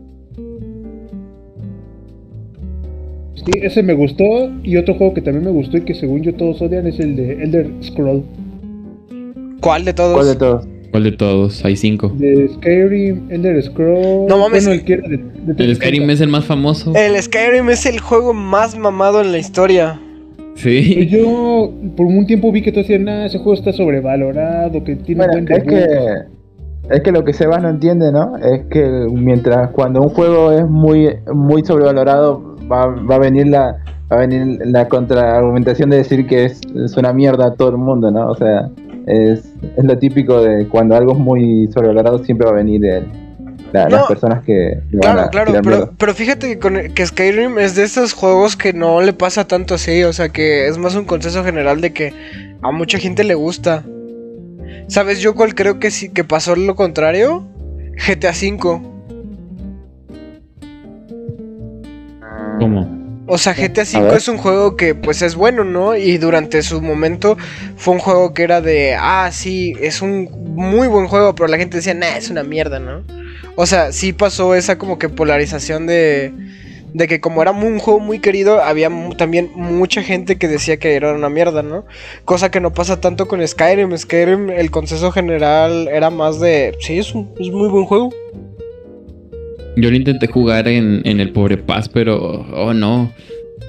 Sí, 3.46 3.52
ese 3.62 3.82
me 3.82 3.94
gustó 3.94 4.24
y 4.64 4.76
otro 4.76 4.94
juego 4.94 5.14
que 5.14 5.22
también 5.22 5.44
me 5.44 5.50
gustó 5.52 5.76
y 5.76 5.82
que 5.82 5.94
según 5.94 6.22
yo 6.22 6.34
todos 6.34 6.60
odian 6.62 6.86
es 6.86 6.98
el 6.98 7.14
de 7.16 7.42
Elder 7.44 7.70
Scroll. 7.82 8.24
¿Cuál 9.60 9.84
de 9.84 9.92
todos? 9.94 10.14
¿Cuál 10.14 10.26
de 10.26 10.34
todos? 10.36 10.68
¿Cuál 10.90 11.04
de 11.04 11.12
todos? 11.12 11.64
Hay 11.64 11.76
cinco. 11.76 12.12
De 12.16 12.48
Skyrim, 12.54 13.30
Elder 13.30 13.62
Scroll... 13.62 14.26
No 14.28 14.38
mames. 14.38 14.64
Bueno, 14.64 14.80
el 14.80 14.84
que 14.84 14.92
era 14.94 15.08
de, 15.08 15.18
de 15.18 15.64
El 15.64 15.76
Skyrim 15.76 16.10
es 16.10 16.20
el 16.20 16.28
más 16.28 16.44
famoso. 16.44 16.92
El 16.94 17.20
Skyrim 17.22 17.68
es 17.70 17.86
el 17.86 18.00
juego 18.00 18.32
más 18.34 18.76
mamado 18.78 19.20
en 19.20 19.32
la 19.32 19.38
historia. 19.38 20.00
Pues 20.38 20.60
Sí. 20.62 21.06
Yo 21.08 21.70
por 21.96 22.06
un 22.06 22.26
tiempo 22.26 22.50
vi 22.50 22.62
que 22.62 22.72
todos 22.72 22.86
decían, 22.88 23.04
nah, 23.04 23.26
ese 23.26 23.38
juego 23.38 23.54
está 23.54 23.72
sobrevalorado, 23.72 24.82
que 24.82 24.96
tiene 24.96 25.26
Bueno, 25.26 25.32
buen 25.34 25.52
es 25.52 25.64
debut". 25.66 25.68
que, 25.68 26.35
es 26.90 27.00
que 27.02 27.12
lo 27.12 27.24
que 27.24 27.32
Sebas 27.32 27.62
no 27.62 27.68
entiende, 27.68 28.12
¿no? 28.12 28.36
Es 28.36 28.64
que 28.70 29.06
mientras 29.12 29.70
cuando 29.70 30.00
un 30.02 30.08
juego 30.10 30.52
es 30.52 30.66
muy, 30.68 31.16
muy 31.32 31.64
sobrevalorado, 31.64 32.56
va, 32.70 32.86
va 32.86 33.14
a 33.16 33.18
venir 33.18 33.48
la 33.48 33.76
va 34.12 34.18
a 34.18 34.20
venir 34.20 34.60
la 34.64 34.86
contraargumentación 34.88 35.90
de 35.90 35.96
decir 35.96 36.26
que 36.28 36.44
es, 36.44 36.60
es 36.76 36.96
una 36.96 37.12
mierda 37.12 37.46
a 37.46 37.54
todo 37.54 37.70
el 37.70 37.76
mundo, 37.76 38.10
¿no? 38.12 38.28
O 38.28 38.36
sea, 38.36 38.68
es, 39.06 39.52
es 39.76 39.84
lo 39.84 39.98
típico 39.98 40.42
de 40.42 40.68
cuando 40.68 40.94
algo 40.94 41.12
es 41.12 41.18
muy 41.18 41.68
sobrevalorado, 41.72 42.22
siempre 42.24 42.44
va 42.46 42.52
a 42.52 42.56
venir 42.56 42.84
el- 42.84 43.08
la- 43.72 43.88
No, 43.88 43.96
las 43.96 44.06
personas 44.06 44.44
que 44.44 44.78
le 44.92 44.98
van 44.98 45.12
Claro, 45.14 45.20
a 45.22 45.28
claro, 45.30 45.52
pero, 45.64 45.90
pero 45.98 46.14
fíjate 46.14 46.46
que, 46.50 46.58
con, 46.60 46.74
que 46.94 47.04
Skyrim 47.04 47.58
es 47.58 47.74
de 47.74 47.82
esos 47.82 48.12
juegos 48.12 48.54
que 48.56 48.72
no 48.72 49.00
le 49.00 49.12
pasa 49.12 49.44
tanto 49.48 49.74
así, 49.74 50.04
o 50.04 50.12
sea 50.12 50.28
que 50.28 50.68
es 50.68 50.78
más 50.78 50.94
un 50.94 51.04
consenso 51.04 51.42
general 51.42 51.80
de 51.80 51.92
que 51.92 52.12
a 52.62 52.70
mucha 52.70 52.98
gente 52.98 53.24
le 53.24 53.34
gusta. 53.34 53.82
¿Sabes 54.88 55.20
yo 55.20 55.34
cuál 55.34 55.54
creo 55.54 55.78
que 55.78 55.90
sí 55.90 56.08
que 56.10 56.24
pasó 56.24 56.56
lo 56.56 56.74
contrario? 56.76 57.46
GTA 58.06 58.30
V. 58.30 58.80
¿Cómo? 62.58 62.96
O 63.28 63.38
sea, 63.38 63.54
GTA. 63.54 63.82
V 63.82 64.16
es 64.16 64.28
un 64.28 64.38
juego 64.38 64.76
que 64.76 64.94
pues 64.94 65.22
es 65.22 65.34
bueno, 65.34 65.64
¿no? 65.64 65.96
Y 65.96 66.18
durante 66.18 66.62
su 66.62 66.80
momento 66.80 67.36
fue 67.76 67.94
un 67.94 68.00
juego 68.00 68.32
que 68.32 68.44
era 68.44 68.60
de, 68.60 68.94
ah, 68.98 69.30
sí, 69.32 69.74
es 69.80 70.00
un 70.00 70.28
muy 70.54 70.86
buen 70.86 71.08
juego, 71.08 71.34
pero 71.34 71.48
la 71.48 71.58
gente 71.58 71.78
decía, 71.78 71.94
nah, 71.94 72.16
es 72.16 72.30
una 72.30 72.44
mierda, 72.44 72.78
¿no? 72.78 73.02
O 73.56 73.66
sea, 73.66 73.92
sí 73.92 74.12
pasó 74.12 74.54
esa 74.54 74.78
como 74.78 74.98
que 74.98 75.08
polarización 75.08 75.86
de, 75.86 76.32
de 76.96 77.06
que 77.08 77.20
como 77.20 77.42
era 77.42 77.50
un 77.50 77.78
juego 77.78 78.00
muy 78.00 78.20
querido, 78.20 78.62
había 78.62 78.88
mu- 78.88 79.14
también 79.14 79.50
mucha 79.54 80.02
gente 80.02 80.36
que 80.36 80.48
decía 80.48 80.78
que 80.78 80.94
era 80.94 81.12
una 81.12 81.28
mierda, 81.28 81.62
¿no? 81.62 81.84
Cosa 82.24 82.50
que 82.50 82.58
no 82.60 82.72
pasa 82.72 83.00
tanto 83.00 83.28
con 83.28 83.46
Skyrim. 83.46 83.94
Skyrim, 83.96 84.48
el 84.48 84.70
consenso 84.70 85.12
general 85.12 85.88
era 85.92 86.08
más 86.08 86.40
de, 86.40 86.74
sí, 86.80 86.98
es 86.98 87.14
un 87.14 87.28
es 87.38 87.50
muy 87.50 87.68
buen 87.68 87.84
juego. 87.84 88.10
Yo 89.76 89.90
lo 89.90 89.96
intenté 89.96 90.26
jugar 90.26 90.68
en, 90.68 91.02
en 91.04 91.20
el 91.20 91.32
Pobre 91.32 91.58
Paz, 91.58 91.88
pero 91.90 92.46
oh 92.54 92.72
no. 92.72 93.12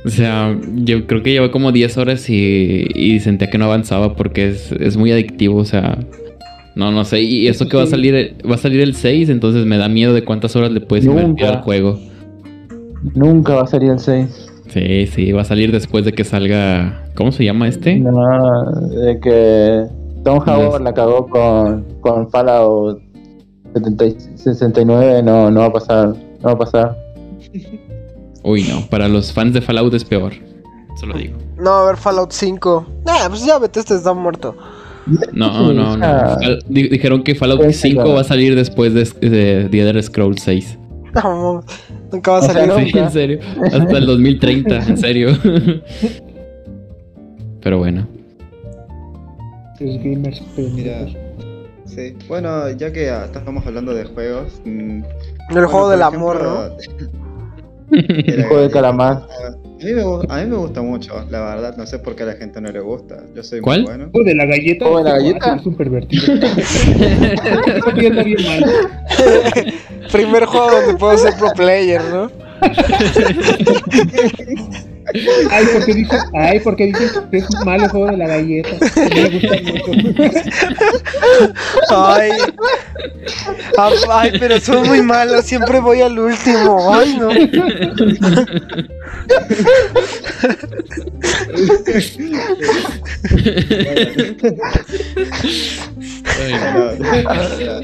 O 0.06 0.10
sea, 0.10 0.58
yo 0.76 1.06
creo 1.06 1.22
que 1.22 1.32
llevé 1.34 1.52
como 1.52 1.74
10 1.74 1.98
horas 1.98 2.30
y, 2.30 2.88
y 2.95 3.20
sentía 3.20 3.49
que 3.49 3.58
no 3.58 3.66
avanzaba 3.66 4.16
porque 4.16 4.48
es, 4.49 4.72
es 4.72 4.95
muy 4.95 5.12
adictivo, 5.12 5.58
o 5.58 5.66
sea. 5.66 5.99
No, 6.76 6.91
no 6.91 7.04
sé. 7.04 7.22
Y 7.22 7.48
eso 7.48 7.68
que 7.68 7.76
va 7.76 7.84
a 7.84 7.88
salir, 7.88 8.36
va 8.49 8.56
a 8.56 8.58
salir 8.60 8.80
el 8.80 8.95
6, 8.95 9.30
entonces 9.30 9.66
me 9.66 9.78
da 9.78 9.90
miedo 9.90 10.14
de 10.14 10.24
cuántas 10.24 10.56
horas 10.56 10.72
le 10.72 10.80
puedes 10.80 11.04
invertir 11.06 11.45
al 11.45 11.62
juego. 11.62 11.99
Nunca 13.16 13.56
va 13.56 13.64
a 13.64 13.68
salir 13.68 13.92
el 13.92 14.00
6. 14.00 14.50
Sí, 14.70 15.08
sí, 15.08 15.32
va 15.32 15.42
a 15.42 15.46
salir 15.46 15.72
después 15.72 16.04
de 16.06 16.14
que 16.14 16.24
salga. 16.24 17.04
¿Cómo 17.16 17.32
se 17.32 17.44
llama 17.46 17.68
este? 17.68 17.96
No, 18.00 18.72
de 18.90 19.20
que 19.20 19.86
Tom 20.24 20.40
Howard 20.46 20.82
la 20.82 20.94
cagó 20.94 21.28
con, 21.28 21.86
con 22.02 22.30
Fallout 22.30 23.02
70 23.74 24.06
y 24.06 24.18
69, 24.36 25.24
no, 25.24 25.50
no 25.52 25.60
va 25.62 25.66
a 25.68 25.74
pasar, 25.74 26.08
no 26.10 26.44
va 26.44 26.52
a 26.52 26.58
pasar. 26.58 26.98
Uy, 28.44 28.64
no. 28.64 28.82
Para 28.90 29.08
los 29.08 29.32
fans 29.34 29.54
de 29.54 29.62
Fallout 29.62 29.94
es 29.94 30.04
peor. 30.04 30.34
Eso 30.96 31.06
lo 31.06 31.18
digo. 31.18 31.38
No, 31.58 31.72
a 31.72 31.86
ver, 31.88 31.98
Fallout 31.98 32.32
5. 32.32 32.86
Nah, 33.06 33.30
pues 33.30 33.46
ya 33.46 33.58
Bethesda 33.60 33.96
está 33.96 34.14
muerto. 34.14 34.56
No, 35.32 35.72
no, 35.74 35.98
no. 35.98 36.06
ah. 36.06 36.38
Dijeron 36.68 37.24
que 37.24 37.34
Fallout 37.36 37.62
Sí, 37.68 37.74
sí, 37.74 37.80
5 37.90 38.02
claro. 38.02 38.16
va 38.16 38.22
a 38.22 38.26
salir 38.26 38.56
después 38.56 38.94
de, 38.94 39.06
de 39.30 39.70
The 39.70 39.80
Elder 39.82 40.04
Scrolls 40.04 40.42
6. 40.42 40.78
No, 41.16 41.64
nunca 42.12 42.32
va 42.32 42.38
a 42.38 42.42
O 42.42 42.44
sea, 42.44 42.54
salir. 42.54 42.68
no. 42.68 42.78
Sí, 42.80 42.98
en 42.98 43.12
serio. 43.12 43.40
Hasta 43.66 43.98
el 43.98 44.06
2030, 44.06 44.78
en 44.88 44.98
serio. 44.98 45.30
Pero 47.62 47.80
bueno. 47.80 48.08
Los 49.80 49.98
gamers 50.04 50.42
Mira, 50.58 51.06
sí. 51.86 52.16
Bueno, 52.28 52.70
ya 52.72 52.92
que 52.92 53.10
ah, 53.10 53.26
estamos 53.26 53.66
hablando 53.66 53.94
de 53.94 54.06
juegos. 54.06 54.62
mm, 54.66 55.04
El 55.04 55.06
bueno, 55.52 55.70
juego 55.70 55.90
del 55.90 56.02
ejemplo, 56.02 56.20
amor, 56.20 56.44
¿no? 56.44 56.64
El 57.98 58.44
juego 58.46 58.64
de 58.64 58.70
calamar. 58.72 59.28
A 59.80 59.84
mí, 59.86 59.94
me, 59.94 60.02
a 60.02 60.38
mí 60.44 60.49
me 60.49 60.56
gusta 60.58 60.82
mucho, 60.82 61.24
la 61.30 61.40
verdad. 61.41 61.78
No 61.78 61.86
sé 61.86 61.99
por 61.99 62.16
qué 62.16 62.24
a 62.24 62.28
la 62.28 62.34
gente 62.34 62.60
no 62.62 62.72
le 62.72 62.80
gusta. 62.80 63.18
Yo 63.36 63.44
soy 63.44 63.62
¿Cuál? 63.62 63.82
muy 63.84 63.90
bueno. 63.90 64.10
¿Juego 64.12 64.28
de 64.28 64.36
la 64.36 64.45
galleta? 64.45 64.86
¿Juego 64.86 65.04
de 65.04 65.04
la 65.04 65.18
Este 65.18 65.24
galleta? 65.30 65.45
guaso 65.45 65.62
Es 65.62 65.66
un 65.68 65.76
pervertido. 65.76 66.34
Primer 70.12 70.45
juego 70.45 70.72
donde 70.72 70.94
puedo 70.95 71.16
ser 71.18 71.34
pro 71.38 71.52
player, 71.56 72.02
¿no? 72.12 72.32
Ay, 75.52 75.66
porque 75.74 75.94
dice, 75.94 76.18
ay, 76.34 76.60
porque 76.60 76.88
dice 76.88 77.10
que 77.32 77.38
es 77.38 77.48
malo 77.66 77.86
el 77.86 77.90
juego 77.90 78.08
de 78.08 78.18
la 78.18 78.28
galleta. 78.28 78.72
Me 79.14 79.30
gusta 79.30 79.56
mucho. 79.64 79.92
Ay. 81.90 82.32
Ay, 84.10 84.32
pero 84.40 84.60
son 84.60 84.86
muy 84.88 85.02
malos, 85.02 85.46
siempre 85.46 85.80
voy 85.80 86.02
al 86.02 86.20
último. 86.20 86.94
Ay, 86.94 87.18
no. 87.20 87.30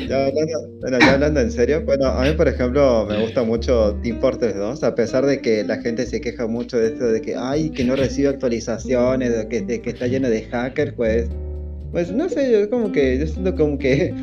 Ya, 0.07 1.13
hablando, 1.13 1.39
en 1.39 1.51
serio, 1.51 1.83
bueno, 1.85 2.07
a 2.07 2.23
mí 2.23 2.31
por 2.33 2.47
ejemplo 2.47 3.05
me 3.07 3.21
gusta 3.21 3.43
mucho 3.43 3.95
Team 4.03 4.19
Fortress 4.19 4.55
2, 4.55 4.83
a 4.83 4.95
pesar 4.95 5.25
de 5.25 5.39
que 5.39 5.63
la 5.63 5.77
gente 5.77 6.05
se 6.05 6.21
queja 6.21 6.47
mucho 6.47 6.77
de 6.77 6.87
esto 6.87 7.05
de 7.05 7.21
que, 7.21 7.35
ay, 7.35 7.69
que 7.69 7.83
no 7.83 7.95
recibe 7.95 8.29
actualizaciones, 8.29 9.35
de 9.35 9.47
que, 9.47 9.81
que 9.81 9.89
está 9.89 10.07
lleno 10.07 10.29
de 10.29 10.43
hackers, 10.43 10.93
pues, 10.93 11.29
pues 11.91 12.11
no 12.11 12.29
sé, 12.29 12.51
yo 12.51 12.69
como 12.69 12.91
que, 12.91 13.17
yo 13.19 13.27
siento 13.27 13.55
como 13.55 13.77
que, 13.77 14.13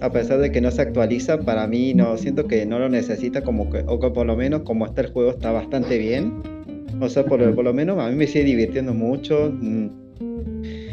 a 0.00 0.10
pesar 0.12 0.38
de 0.38 0.52
que 0.52 0.60
no 0.60 0.70
se 0.70 0.82
actualiza, 0.82 1.38
para 1.38 1.66
mí 1.66 1.94
no, 1.94 2.16
siento 2.16 2.46
que 2.46 2.66
no 2.66 2.78
lo 2.78 2.88
necesita 2.88 3.42
como 3.42 3.70
que, 3.70 3.84
o 3.86 3.98
que 3.98 4.10
por 4.10 4.26
lo 4.26 4.36
menos 4.36 4.62
como 4.62 4.86
está 4.86 5.02
el 5.02 5.12
juego 5.12 5.30
está 5.30 5.50
bastante 5.50 5.98
bien, 5.98 6.42
o 7.00 7.08
sea, 7.08 7.24
por, 7.24 7.54
por 7.54 7.64
lo 7.64 7.72
menos 7.72 7.98
a 7.98 8.08
mí 8.08 8.16
me 8.16 8.26
sigue 8.26 8.44
divirtiendo 8.44 8.92
mucho. 8.92 9.52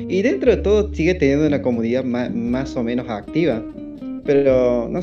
Y 0.08 0.22
dentro 0.22 0.52
de 0.56 0.62
todo 0.62 0.94
sigue 0.94 1.16
teniendo 1.16 1.48
una 1.48 1.62
comunidad 1.62 2.04
ma- 2.04 2.30
más, 2.30 2.76
o 2.76 2.84
menos 2.84 3.10
activa. 3.10 3.64
Pero 4.26 4.88
no, 4.90 5.00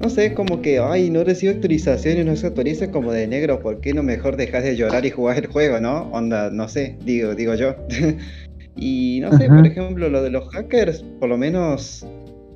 no 0.00 0.10
sé, 0.10 0.34
como 0.34 0.62
que, 0.62 0.78
ay, 0.78 1.10
no 1.10 1.24
recibo 1.24 1.52
actualizaciones, 1.52 2.24
no 2.26 2.36
se 2.36 2.46
actualiza 2.48 2.90
como 2.90 3.12
de 3.12 3.26
negro, 3.26 3.60
¿por 3.60 3.80
qué 3.80 3.92
no 3.92 4.02
mejor 4.02 4.36
dejas 4.36 4.62
de 4.64 4.76
llorar 4.76 5.04
y 5.06 5.10
jugar 5.10 5.38
el 5.38 5.46
juego, 5.46 5.80
no? 5.80 6.02
Onda, 6.12 6.50
no 6.50 6.68
sé, 6.68 6.96
digo, 7.04 7.34
digo 7.34 7.54
yo. 7.54 7.74
y 8.76 9.18
no 9.22 9.36
sé, 9.36 9.46
Ajá. 9.46 9.56
por 9.56 9.66
ejemplo, 9.66 10.08
lo 10.08 10.22
de 10.22 10.30
los 10.30 10.48
hackers, 10.50 11.04
por 11.20 11.28
lo 11.28 11.36
menos, 11.38 12.06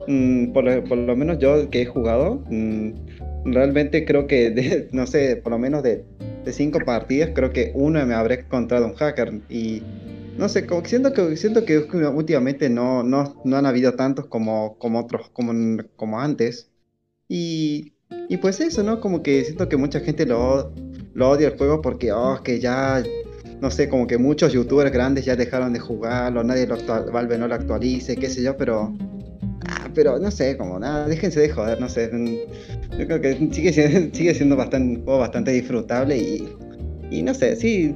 mm, 0.07 0.53
por, 0.53 0.65
lo- 0.65 0.85
por 0.85 0.99
lo 0.99 1.17
menos 1.17 1.39
yo 1.39 1.69
que 1.71 1.83
he 1.83 1.87
jugado, 1.87 2.43
mm, 2.51 2.91
realmente 3.47 4.05
creo 4.05 4.27
que, 4.27 4.51
de- 4.51 4.89
no 4.93 5.07
sé, 5.07 5.37
por 5.37 5.53
lo 5.53 5.59
menos 5.59 5.83
de, 5.83 6.05
de 6.49 6.55
cinco 6.55 6.81
partidas, 6.81 7.31
creo 7.35 7.53
que 7.53 7.73
una 7.75 8.05
me 8.07 8.15
habré 8.15 8.41
encontrado 8.41 8.87
un 8.87 8.95
hacker 8.95 9.43
y 9.49 9.83
no 10.37 10.49
sé, 10.49 10.67
siento 10.85 11.13
que 11.13 11.37
siento 11.37 11.65
que 11.65 11.79
últimamente 11.79 12.71
no, 12.71 13.03
no, 13.03 13.41
no 13.45 13.57
han 13.57 13.67
habido 13.67 13.95
tantos 13.95 14.27
como, 14.27 14.79
como 14.79 15.01
otros, 15.01 15.31
como, 15.31 15.53
como 15.97 16.21
antes. 16.21 16.71
Y 17.29 17.93
y 18.29 18.37
pues 18.37 18.61
eso, 18.61 18.83
¿no? 18.83 19.01
Como 19.01 19.23
que 19.23 19.45
siento 19.45 19.69
que 19.69 19.77
mucha 19.77 20.01
gente 20.01 20.27
lo, 20.27 20.73
lo 21.15 21.31
odia 21.31 21.49
el 21.49 21.57
juego 21.57 21.81
porque, 21.81 22.13
oh, 22.13 22.41
que 22.43 22.61
ya, 22.61 23.03
no 23.61 23.71
sé, 23.71 23.89
como 23.89 24.07
que 24.07 24.19
muchos 24.19 24.53
youtubers 24.53 24.93
grandes 24.93 25.25
ya 25.25 25.37
dejaron 25.37 25.73
de 25.73 25.81
jugarlo, 25.81 26.45
nadie 26.45 26.67
lo 26.67 26.75
actual, 26.75 27.11
Valve 27.11 27.39
no 27.39 27.49
lo 27.49 27.55
actualice, 27.55 28.17
qué 28.17 28.29
sé 28.29 28.43
yo, 28.43 28.57
pero... 28.57 28.95
Pero 29.95 30.19
no 30.19 30.31
sé, 30.31 30.57
como 30.57 30.79
nada, 30.79 31.07
déjense 31.09 31.41
de 31.41 31.49
joder, 31.51 31.81
no 31.81 31.89
sé. 31.89 32.11
Yo 32.99 33.07
creo 33.07 33.21
que 33.21 33.35
sigue 33.53 33.73
siendo, 33.73 34.09
sigue 34.17 34.35
siendo 34.35 34.57
bastante, 34.57 34.99
un 34.99 35.05
juego 35.05 35.21
bastante 35.21 35.51
disfrutable 35.53 36.17
y, 36.17 36.49
y 37.11 37.23
no 37.23 37.35
sé, 37.35 37.57
sí, 37.57 37.95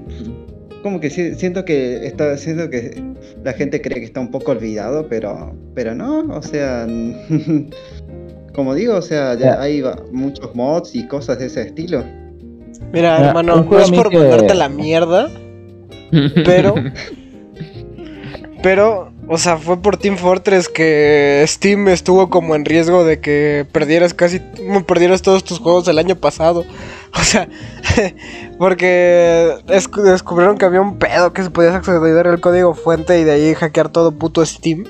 como 0.82 0.98
que 1.00 1.10
sí- 1.10 1.34
siento 1.34 1.64
que 1.64 2.06
está 2.06 2.36
siento 2.36 2.68
que 2.70 3.02
la 3.44 3.52
gente 3.52 3.80
cree 3.80 4.00
que 4.00 4.06
está 4.06 4.20
un 4.20 4.30
poco 4.30 4.52
olvidado, 4.52 5.06
pero 5.08 5.54
pero 5.74 5.94
no, 5.94 6.20
o 6.34 6.42
sea, 6.42 6.86
como 8.54 8.74
digo, 8.74 8.96
o 8.96 9.02
sea, 9.02 9.34
ya 9.34 9.60
hay 9.60 9.82
muchos 10.12 10.54
mods 10.54 10.94
y 10.94 11.06
cosas 11.06 11.38
de 11.38 11.46
ese 11.46 11.62
estilo. 11.62 12.04
Mira, 12.92 13.16
Mira, 13.16 13.28
hermano, 13.28 13.62
no 13.62 13.78
es 13.78 13.90
por 13.90 14.10
que- 14.10 14.18
mandarte 14.18 14.52
a 14.52 14.56
la 14.56 14.68
mierda, 14.68 15.30
pero. 16.44 16.74
Pero, 18.62 19.11
o 19.28 19.38
sea, 19.38 19.56
fue 19.56 19.80
por 19.80 19.96
Team 19.96 20.16
Fortress 20.16 20.68
que 20.68 21.44
Steam 21.46 21.88
estuvo 21.88 22.28
como 22.30 22.54
en 22.54 22.64
riesgo 22.64 23.04
de 23.04 23.20
que 23.20 23.66
perdieras 23.72 24.14
casi. 24.14 24.40
perdieras 24.86 25.22
todos 25.22 25.44
tus 25.44 25.58
juegos 25.58 25.84
del 25.86 25.98
año 25.98 26.16
pasado. 26.16 26.64
O 27.14 27.22
sea, 27.22 27.46
porque 28.58 29.50
descu- 29.66 30.02
descubrieron 30.02 30.56
que 30.56 30.64
había 30.64 30.80
un 30.80 30.98
pedo 30.98 31.32
que 31.34 31.42
se 31.42 31.50
podía 31.50 31.76
acceder 31.76 32.26
al 32.26 32.40
código 32.40 32.74
fuente 32.74 33.20
y 33.20 33.24
de 33.24 33.32
ahí 33.32 33.54
hackear 33.54 33.90
todo 33.90 34.12
puto 34.12 34.44
Steam. 34.46 34.84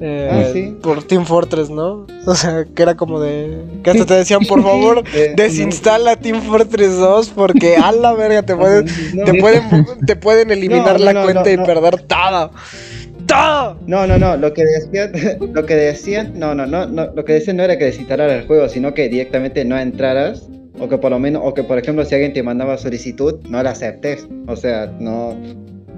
Eh, 0.00 0.30
Ah, 0.30 0.50
sí. 0.52 0.76
Por 0.82 1.02
Team 1.02 1.24
Fortress, 1.24 1.70
¿no? 1.70 2.06
O 2.26 2.34
sea, 2.34 2.66
que 2.66 2.82
era 2.82 2.94
como 2.96 3.20
de. 3.20 3.64
Que 3.82 3.90
hasta 3.90 4.06
te 4.06 4.14
decían, 4.14 4.40
por 4.46 4.62
favor, 4.68 5.02
Eh, 5.14 5.32
desinstala 5.36 6.16
Team 6.16 6.42
Fortress 6.42 6.96
2 6.98 7.30
porque 7.30 7.76
a 7.76 7.90
la 7.92 8.12
verga 8.12 8.42
te 8.42 8.54
pueden, 8.54 8.86
no, 9.14 9.24
te 9.24 9.34
pueden, 9.40 9.64
te 10.06 10.14
pueden 10.16 10.50
eliminar 10.50 11.00
No, 11.00 11.06
no, 11.06 11.12
la 11.12 11.22
cuenta 11.22 11.50
y 11.50 11.56
perder 11.56 12.02
todo. 12.02 12.50
¡Todo! 13.28 13.76
No, 13.86 14.06
no, 14.06 14.18
no, 14.18 14.36
lo 14.36 14.52
que 14.52 14.64
decían, 14.64 15.12
lo 15.52 15.66
que 15.66 15.76
decían, 15.76 16.32
no, 16.36 16.54
no, 16.54 16.66
no, 16.66 16.86
no, 16.86 17.12
lo 17.14 17.24
que 17.24 17.34
decían 17.34 17.58
no 17.58 17.62
era 17.62 17.78
que 17.78 17.84
desinstalaras 17.84 18.40
el 18.42 18.46
juego, 18.46 18.68
sino 18.68 18.94
que 18.94 19.08
directamente 19.08 19.64
no 19.64 19.78
entraras, 19.78 20.48
o 20.80 20.88
que 20.88 20.98
por 20.98 21.10
lo 21.10 21.18
menos, 21.18 21.42
o 21.44 21.54
que 21.54 21.62
por 21.62 21.78
ejemplo 21.78 22.04
si 22.04 22.14
alguien 22.14 22.32
te 22.32 22.42
mandaba 22.42 22.78
solicitud, 22.78 23.36
no 23.48 23.62
la 23.62 23.70
aceptes. 23.70 24.26
O 24.46 24.56
sea, 24.56 24.92
no. 24.98 25.36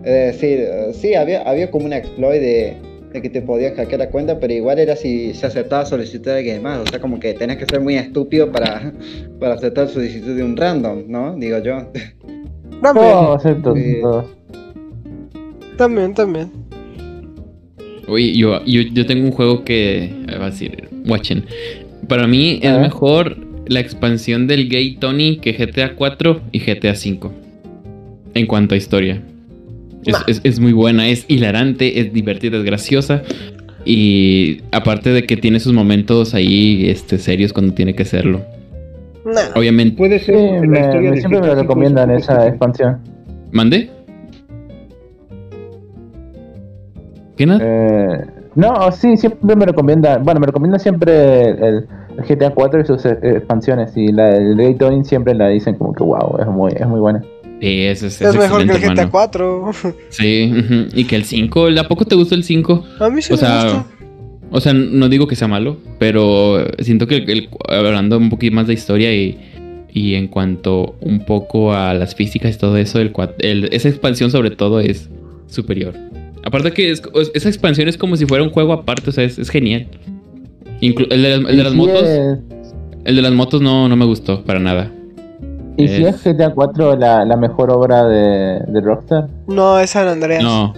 Es 0.05 0.35
decir, 0.41 0.67
sí, 0.93 1.15
había, 1.15 1.43
había 1.43 1.71
como 1.71 1.85
un 1.85 1.93
exploit 1.93 2.41
de, 2.41 2.77
de 3.13 3.23
que 3.23 3.29
te 3.29 3.43
podías 3.43 3.75
hackear 3.77 3.99
la 3.99 4.09
cuenta, 4.11 4.41
pero 4.41 4.53
igual 4.55 4.79
era 4.79 4.97
si 4.97 5.35
se 5.35 5.47
aceptaba 5.47 5.85
solicitud 5.85 6.25
de 6.31 6.39
alguien 6.39 6.63
más. 6.63 6.79
O 6.79 6.87
sea, 6.87 7.01
como 7.01 7.21
que 7.21 7.35
tenés 7.35 7.59
que 7.59 7.67
ser 7.67 7.81
muy 7.81 7.97
estúpido 7.97 8.51
para, 8.51 8.93
para 9.39 9.55
aceptar 9.55 9.89
solicitud 9.89 10.35
de 10.35 10.43
un 10.43 10.57
random, 10.57 11.05
¿no? 11.07 11.37
Digo 11.37 11.59
yo. 11.59 11.87
También, 12.83 13.15
acepto, 13.35 13.75
Sí. 13.77 14.01
también, 15.77 16.15
también. 16.15 16.60
Oye, 18.11 18.37
yo, 18.37 18.65
yo, 18.65 18.83
yo 18.83 19.07
tengo 19.07 19.25
un 19.25 19.33
juego 19.33 19.65
que. 19.65 20.05
eh, 20.05 20.39
Va 20.41 20.47
a 20.47 20.51
decir, 20.51 20.89
watchen. 21.07 21.45
Para 22.09 22.27
mí 22.27 22.59
es 22.63 22.79
mejor 22.79 23.37
la 23.67 23.81
expansión 23.81 24.47
del 24.47 24.69
Gay 24.69 24.97
Tony 24.97 25.37
que 25.37 25.53
GTA 25.53 25.95
4 25.95 26.41
y 26.53 26.59
GTA 26.61 26.95
5. 26.95 27.33
En 28.35 28.47
cuanto 28.47 28.75
a 28.75 28.79
historia. 28.79 29.21
Es, 30.05 30.13
Nah. 30.15 30.19
es- 30.27 30.41
es 30.45 30.61
muy 30.61 30.73
buena, 30.73 31.09
es 31.09 31.25
hilarante, 31.29 32.01
es 32.01 32.13
divertida, 32.13 32.57
es 32.59 32.65
graciosa. 32.65 33.23
Y 33.85 34.59
aparte 34.73 35.11
de 35.11 35.25
que 35.25 35.37
tiene 35.37 35.61
sus 35.61 35.73
momentos 35.73 36.35
ahí 36.35 36.89
este, 36.89 37.19
serios 37.19 37.53
cuando 37.53 37.75
tiene 37.75 37.95
que 37.95 38.05
serlo. 38.05 38.43
Nah. 39.25 39.41
Obviamente. 39.55 39.97
Puede 39.97 40.19
ser 40.19 40.37
me- 40.67 40.81
historia 40.81 41.11
me- 41.11 41.17
de 41.17 41.21
siempre 41.21 41.41
me 41.41 41.49
V 41.49 41.55
recomiendan 41.63 42.11
esa 42.11 42.47
expansión. 42.49 42.99
¿Mande? 43.53 43.91
Eh, 47.61 48.25
no, 48.55 48.91
sí, 48.93 49.17
siempre 49.17 49.55
me 49.57 49.67
recomiendan. 49.67 50.23
Bueno, 50.25 50.41
me 50.41 50.47
recomiendan 50.47 50.81
siempre 50.81 51.51
el, 51.51 51.87
el 52.19 52.25
GTA 52.29 52.51
4 52.51 52.81
y 52.81 52.85
sus 52.87 53.05
eh, 53.07 53.19
expansiones. 53.23 53.97
Y 53.97 54.13
la 54.13 54.27
del 54.31 54.57
Gay 54.57 54.75
Tony 54.75 55.05
siempre 55.05 55.35
la 55.35 55.49
dicen 55.49 55.75
como 55.77 55.93
que 55.93 56.03
wow, 56.03 56.37
es 56.41 56.47
muy, 56.47 56.73
es 56.73 56.87
muy 56.87 57.01
buena. 57.01 57.23
Sí, 57.61 57.83
es, 57.83 58.03
es, 58.03 58.21
Es, 58.21 58.35
mejor 58.37 58.65
que 58.67 58.73
el 58.73 58.79
GTA 58.79 58.87
hermano. 58.91 59.11
4. 59.11 59.71
Sí, 60.09 60.53
y 60.95 61.05
que 61.05 61.17
el 61.17 61.25
5, 61.25 61.69
¿a 61.79 61.85
poco 61.89 62.05
te 62.05 62.15
gustó 62.15 62.35
el 62.35 62.43
5? 62.45 62.85
A 63.01 63.09
mí 63.11 63.21
sí 63.23 63.33
O 63.33 63.37
me 63.37 63.41
sea, 63.41 63.63
gusta. 63.65 63.87
O 64.53 64.61
sea, 64.61 64.73
no 64.73 65.09
digo 65.09 65.27
que 65.29 65.37
sea 65.37 65.47
malo, 65.47 65.77
pero 65.99 66.65
siento 66.81 67.07
que 67.07 67.17
el- 67.19 67.31
el- 67.31 67.49
hablando 67.69 68.19
un 68.19 68.31
poquito 68.31 68.57
más 68.57 68.67
de 68.67 68.73
historia 68.73 69.15
y, 69.15 69.39
y 69.93 70.15
en 70.17 70.27
cuanto 70.27 70.97
un 71.01 71.25
poco 71.25 71.73
a 71.73 71.95
las 71.95 72.15
físicas 72.17 72.57
y 72.57 72.59
todo 72.59 72.77
eso, 72.77 72.99
el, 72.99 73.13
el- 73.39 73.69
esa 73.73 73.89
expansión 73.89 74.31
sobre 74.33 74.51
todo 74.51 74.81
es 74.81 75.09
superior. 75.47 75.95
Aparte 76.45 76.73
que 76.73 76.91
es- 76.91 77.03
esa 77.35 77.49
expansión 77.49 77.89
es 77.89 77.97
como 77.99 78.17
si 78.17 78.27
fuera 78.27 78.43
un 78.45 78.51
juego 78.51 78.73
aparte, 78.73 79.11
o 79.11 79.13
sea, 79.13 79.25
es, 79.25 79.39
es 79.39 79.51
genial. 79.51 79.87
Inclu- 80.81 81.09
el, 81.11 81.23
de 81.23 81.29
las, 81.31 81.39
el 81.41 81.47
de 81.47 81.53
Y 81.55 81.57
las 81.65 81.73
si 81.73 81.79
motos, 81.79 82.03
es- 82.05 82.39
el 83.05 83.17
de 83.17 83.23
las 83.23 83.33
motos 83.33 83.61
no, 83.61 83.89
no 83.89 83.97
me 83.97 84.05
gustó 84.07 84.43
para 84.45 84.59
nada. 84.61 84.91
y 85.77 85.89
si 85.89 86.05
es- 86.05 86.15
es 86.27 86.35
GTA 86.37 86.51
4 86.55 86.97
la, 86.97 87.25
la 87.25 87.37
mejor 87.37 87.71
obra 87.71 88.05
de, 88.05 88.61
de 88.67 88.81
Rockstar. 88.81 89.29
No, 89.47 89.79
es 89.79 89.91
San 89.91 90.09
Andreas. 90.09 90.43
No. 90.43 90.75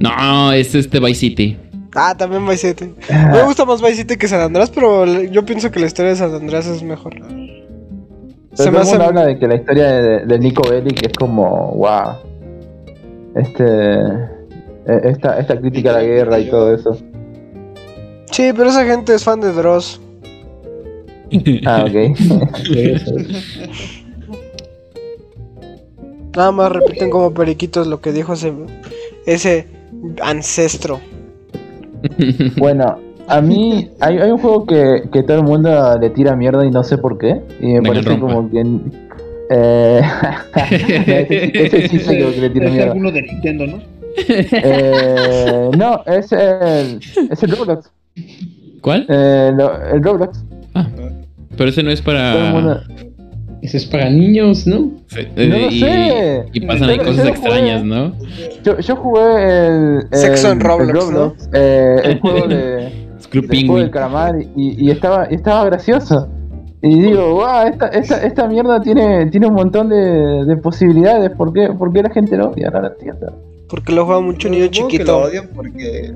No, 0.00 0.52
es 0.52 0.74
este 0.74 0.98
Vice 1.00 1.14
City. 1.20 1.56
Ah, 1.94 2.14
también 2.16 2.44
Vice 2.46 2.68
City. 2.74 2.92
Me 3.32 3.42
gusta 3.44 3.64
más 3.64 3.80
Vice 3.80 3.96
City 3.96 4.16
que 4.16 4.26
San 4.26 4.40
Andreas, 4.40 4.70
pero 4.74 5.04
yo 5.24 5.44
pienso 5.44 5.70
que 5.70 5.78
la 5.78 5.86
historia 5.86 6.10
de 6.10 6.16
San 6.16 6.34
Andreas 6.34 6.66
es 6.66 6.82
mejor. 6.82 7.14
Pero 7.20 8.62
Se 8.64 8.70
me 8.72 8.78
hace. 8.78 8.96
habla 8.96 9.26
de 9.26 9.38
que 9.38 9.46
la 9.46 9.54
historia 9.56 9.84
de, 9.92 10.26
de 10.26 10.38
Nico 10.40 10.62
Bellic 10.68 11.06
es 11.06 11.12
como 11.12 11.72
wow. 11.76 12.14
Este. 13.36 14.33
Eh, 14.86 15.00
Esta, 15.04 15.38
esta 15.38 15.58
crítica 15.60 15.90
a 15.90 15.94
la 15.94 16.02
guerra 16.02 16.38
y 16.38 16.48
todo 16.50 16.74
eso. 16.74 16.96
Sí, 18.30 18.50
pero 18.56 18.68
esa 18.70 18.84
gente 18.84 19.14
es 19.14 19.24
fan 19.24 19.40
de 19.40 19.52
Dross. 19.52 20.00
Ah, 21.66 21.84
ok. 21.88 21.94
Nada 26.36 26.50
más 26.52 26.72
repiten 26.72 27.10
como 27.10 27.32
periquitos 27.32 27.86
lo 27.86 28.00
que 28.00 28.12
dijo 28.12 28.32
ese, 28.34 28.52
ese 29.26 29.66
ancestro. 30.22 31.00
Bueno, 32.58 32.98
a 33.28 33.40
mí 33.40 33.88
hay, 34.00 34.18
hay 34.18 34.30
un 34.30 34.36
juego 34.38 34.66
que, 34.66 35.04
que 35.10 35.22
todo 35.22 35.38
el 35.38 35.44
mundo 35.44 35.98
le 35.98 36.10
tira 36.10 36.36
mierda 36.36 36.66
y 36.66 36.70
no 36.70 36.84
sé 36.84 36.98
por 36.98 37.16
qué. 37.18 37.40
Y 37.60 37.68
me 37.74 37.82
parece 37.82 38.18
como 38.18 38.50
que... 38.50 38.62
Eh, 39.50 40.00
ese, 40.70 41.66
ese 41.66 41.88
sí 41.88 41.98
sé 41.98 42.16
que 42.18 42.40
le 42.40 42.50
tira 42.50 42.66
Es 42.66 42.72
mierda. 42.72 42.92
alguno 42.92 43.10
de 43.10 43.22
Nintendo, 43.22 43.66
¿no? 43.66 43.78
Eh, 44.16 45.70
no, 45.76 46.02
es 46.06 46.32
el, 46.32 47.00
es 47.30 47.42
el 47.42 47.56
Roblox. 47.56 47.90
¿Cuál? 48.80 49.06
Eh, 49.08 49.52
lo- 49.56 49.82
el 49.92 50.02
Roblox. 50.02 50.44
Ah, 50.74 50.86
pero 51.56 51.70
ese 51.70 51.82
no 51.82 51.90
es 51.90 52.00
el 52.00 52.04
para... 52.04 52.82
Eso 53.62 53.78
es 53.78 53.86
para 53.86 54.10
niños, 54.10 54.66
¿no? 54.66 54.90
Sí, 55.06 55.20
No 55.36 55.56
lo 55.58 55.70
y, 55.70 55.80
sé. 55.80 56.44
y 56.52 56.60
pasan 56.66 56.90
ahí 56.90 56.98
cosas 56.98 57.28
extrañas, 57.28 57.80
jugué. 57.80 57.94
¿no? 57.94 58.12
Yo, 58.62 58.78
yo 58.78 58.96
jugué 58.96 59.66
el, 59.66 59.98
el, 60.10 60.18
Sexo 60.18 60.50
en 60.52 60.58
el 60.58 60.64
Roblox, 60.64 61.48
eh, 61.54 61.96
el 62.04 62.20
juego 62.20 62.46
de... 62.46 63.04
Club 63.30 63.46
del 63.48 63.60
juego 63.66 63.78
del 63.80 63.90
calamar 63.90 64.34
y, 64.54 64.84
y 64.86 64.90
estaba, 64.90 65.26
y 65.30 65.36
estaba 65.36 65.64
gracioso. 65.64 66.28
Y 66.82 67.00
digo, 67.00 67.36
wow, 67.36 67.66
esta, 67.66 67.86
esta, 67.88 68.22
esta 68.22 68.46
mierda 68.46 68.80
tiene, 68.82 69.26
tiene 69.30 69.46
un 69.46 69.54
montón 69.54 69.88
de, 69.88 70.44
de 70.44 70.56
posibilidades. 70.58 71.30
¿Por 71.30 71.52
qué, 71.54 71.70
por 71.70 71.90
qué 71.90 72.02
la 72.02 72.10
gente 72.10 72.36
lo 72.36 72.50
odia? 72.50 72.68
No 72.70 72.80
lo 72.82 72.88
entiendo. 72.88 73.32
Porque 73.68 73.92
lo 73.92 74.04
juega 74.04 74.20
mucho 74.20 74.48
niño 74.48 74.64
Supongo 74.66 74.88
que 74.88 74.98
lo 74.98 75.04
chiquito. 75.04 75.18
odian 75.18 75.48
porque. 75.54 76.12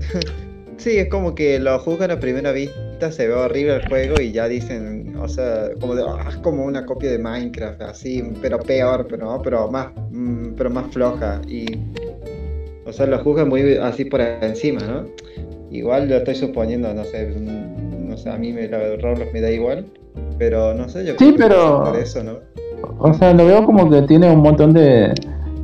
sí, 0.76 0.98
es 0.98 1.08
como 1.08 1.34
que 1.34 1.58
lo 1.58 1.78
juzgan 1.78 2.10
a 2.10 2.20
primera 2.20 2.52
vista, 2.52 3.10
se 3.10 3.26
ve 3.28 3.34
horrible 3.34 3.76
el 3.76 3.88
juego 3.88 4.20
y 4.20 4.32
ya 4.32 4.48
dicen, 4.48 5.16
o 5.20 5.28
sea, 5.28 5.70
como 5.80 5.94
de, 5.94 6.02
"Ah, 6.06 6.26
es 6.28 6.36
como 6.36 6.64
una 6.64 6.84
copia 6.86 7.10
de 7.10 7.18
Minecraft, 7.18 7.80
así, 7.82 8.22
pero 8.42 8.58
peor, 8.58 9.06
pero 9.08 9.24
no, 9.26 9.42
pero 9.42 9.70
más, 9.70 9.88
mm, 10.10 10.54
pero 10.56 10.70
más 10.70 10.92
floja 10.92 11.40
y, 11.48 11.66
o 12.86 12.92
sea, 12.92 13.06
lo 13.06 13.18
juzgan 13.18 13.48
muy 13.48 13.76
así 13.76 14.04
por 14.04 14.20
encima, 14.20 14.80
¿no? 14.82 15.04
Igual 15.70 16.08
lo 16.08 16.16
estoy 16.16 16.34
suponiendo, 16.34 16.92
no 16.94 17.04
sé, 17.04 17.26
mm, 17.26 18.08
no 18.08 18.16
sé, 18.16 18.30
a 18.30 18.36
mí 18.38 18.52
me, 18.52 18.68
la 18.68 18.78
Roblox 18.96 19.32
me 19.32 19.40
da 19.40 19.50
igual, 19.50 19.86
pero 20.38 20.74
no 20.74 20.88
sé, 20.88 21.04
yo 21.04 21.12
Sí, 21.12 21.16
creo 21.18 21.36
que 21.36 21.38
pero- 21.38 21.94
eso, 21.96 22.22
¿no? 22.24 22.38
O 23.00 23.12
sea, 23.12 23.34
lo 23.34 23.44
veo 23.44 23.64
como 23.64 23.90
que 23.90 24.02
tiene 24.02 24.30
un 24.30 24.40
montón 24.40 24.72
de, 24.72 25.12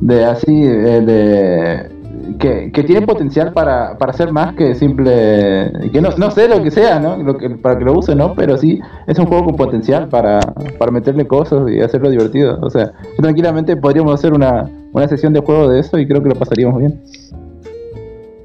de 0.01 0.25
así, 0.25 0.51
eh, 0.63 1.01
de... 1.01 1.95
Que, 2.39 2.71
que 2.71 2.83
tiene 2.83 3.05
potencial 3.05 3.53
para, 3.53 3.97
para 3.97 4.11
ser 4.13 4.31
más 4.31 4.55
que 4.55 4.73
simple... 4.75 5.71
Que 5.91 6.01
no, 6.01 6.09
no 6.17 6.31
sé 6.31 6.47
lo 6.47 6.61
que 6.63 6.71
sea, 6.71 6.99
¿no? 6.99 7.17
Lo 7.17 7.37
que, 7.37 7.49
para 7.51 7.77
que 7.77 7.85
lo 7.85 7.93
use, 7.93 8.15
¿no? 8.15 8.33
Pero 8.33 8.57
sí, 8.57 8.79
es 9.07 9.19
un 9.19 9.25
juego 9.27 9.45
con 9.45 9.55
potencial 9.55 10.09
para, 10.09 10.39
para 10.79 10.91
meterle 10.91 11.27
cosas 11.27 11.69
y 11.69 11.79
hacerlo 11.81 12.09
divertido. 12.09 12.57
O 12.61 12.69
sea, 12.69 12.91
tranquilamente 13.17 13.75
podríamos 13.77 14.13
hacer 14.13 14.33
una, 14.33 14.69
una 14.91 15.07
sesión 15.07 15.33
de 15.33 15.39
juego 15.41 15.69
de 15.69 15.79
eso 15.79 15.99
y 15.99 16.07
creo 16.07 16.23
que 16.23 16.29
lo 16.29 16.35
pasaríamos 16.35 16.79
bien. 16.79 16.99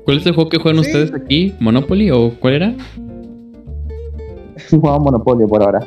¿Cuál 0.04 0.18
es 0.18 0.26
el 0.26 0.34
juego 0.34 0.50
que 0.50 0.58
juegan 0.58 0.82
Sí. 0.84 0.90
ustedes 0.90 1.14
aquí? 1.14 1.54
¿Monopoly 1.60 2.10
o 2.10 2.32
cuál 2.38 2.54
era? 2.54 2.74
sí 4.56 4.76
jugaba 4.78 4.98
Monopolio 4.98 5.48
por 5.48 5.62
ahora. 5.62 5.80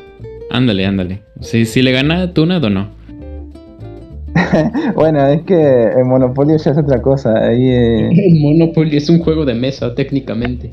Ándale, 0.50 0.86
ándale. 0.86 1.22
Si, 1.42 1.66
si 1.66 1.82
le 1.82 1.92
gana 1.92 2.34
Tunad 2.34 2.64
o 2.64 2.70
no. 2.70 2.88
Bueno, 4.96 5.26
es 5.28 5.42
que 5.44 5.84
el 5.84 6.06
Monopolio 6.06 6.58
ya 6.58 6.72
es 6.72 6.78
otra 6.78 7.02
cosa. 7.02 7.34
Ahí, 7.38 7.70
eh, 7.70 8.10
El 8.28 8.40
Monopoly 8.40 8.98
es 8.98 9.10
un 9.10 9.20
juego 9.20 9.46
de 9.46 9.54
mesa, 9.54 9.94
técnicamente. 9.96 10.72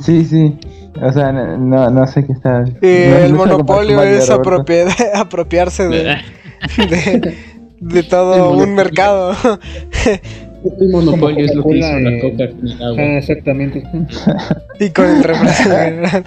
sí, 0.00 0.24
sí. 0.24 0.54
O 1.02 1.12
sea, 1.12 1.30
no, 1.30 1.90
no, 1.90 2.06
sé 2.06 2.24
qué 2.24 2.32
está. 2.32 2.60
No- 2.62 2.68
el 2.80 3.34
monopolio 3.34 4.02
es 4.02 4.30
apropiarse 5.14 5.88
de, 5.88 6.16
de, 6.78 7.34
de 7.80 8.02
todo 8.02 8.56
un 8.56 8.74
mercado. 8.74 9.34
El 10.80 10.88
Monopoly 10.88 11.42
es 11.42 11.54
lo 11.54 11.64
que 11.64 11.78
hizo 11.78 11.88
Coca-Cola, 11.88 12.10
la 12.10 12.16
eh, 12.16 12.20
coca 12.20 12.48
con 12.50 12.68
el 12.68 12.82
agua. 12.82 13.02
Ah, 13.02 13.18
exactamente. 13.18 13.82
y 14.80 14.90
con 14.90 15.04
el 15.06 15.22
refresco 15.22 15.70
general. 15.72 16.24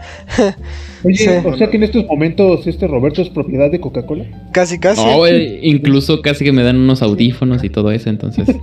Oye, 1.03 1.15
Sí. 1.15 1.29
o 1.45 1.57
sea 1.57 1.69
que 1.69 1.77
en 1.77 1.83
estos 1.83 2.05
momentos 2.05 2.67
este 2.67 2.87
Roberto 2.87 3.21
es 3.21 3.29
propiedad 3.29 3.71
de 3.71 3.79
Coca-Cola. 3.79 4.25
Casi, 4.51 4.79
casi. 4.79 5.03
No, 5.05 5.17
güey, 5.17 5.59
incluso 5.61 6.21
casi 6.21 6.45
que 6.45 6.51
me 6.51 6.63
dan 6.63 6.77
unos 6.77 7.01
audífonos 7.01 7.63
y 7.63 7.69
todo 7.69 7.91
eso, 7.91 8.09
entonces. 8.09 8.47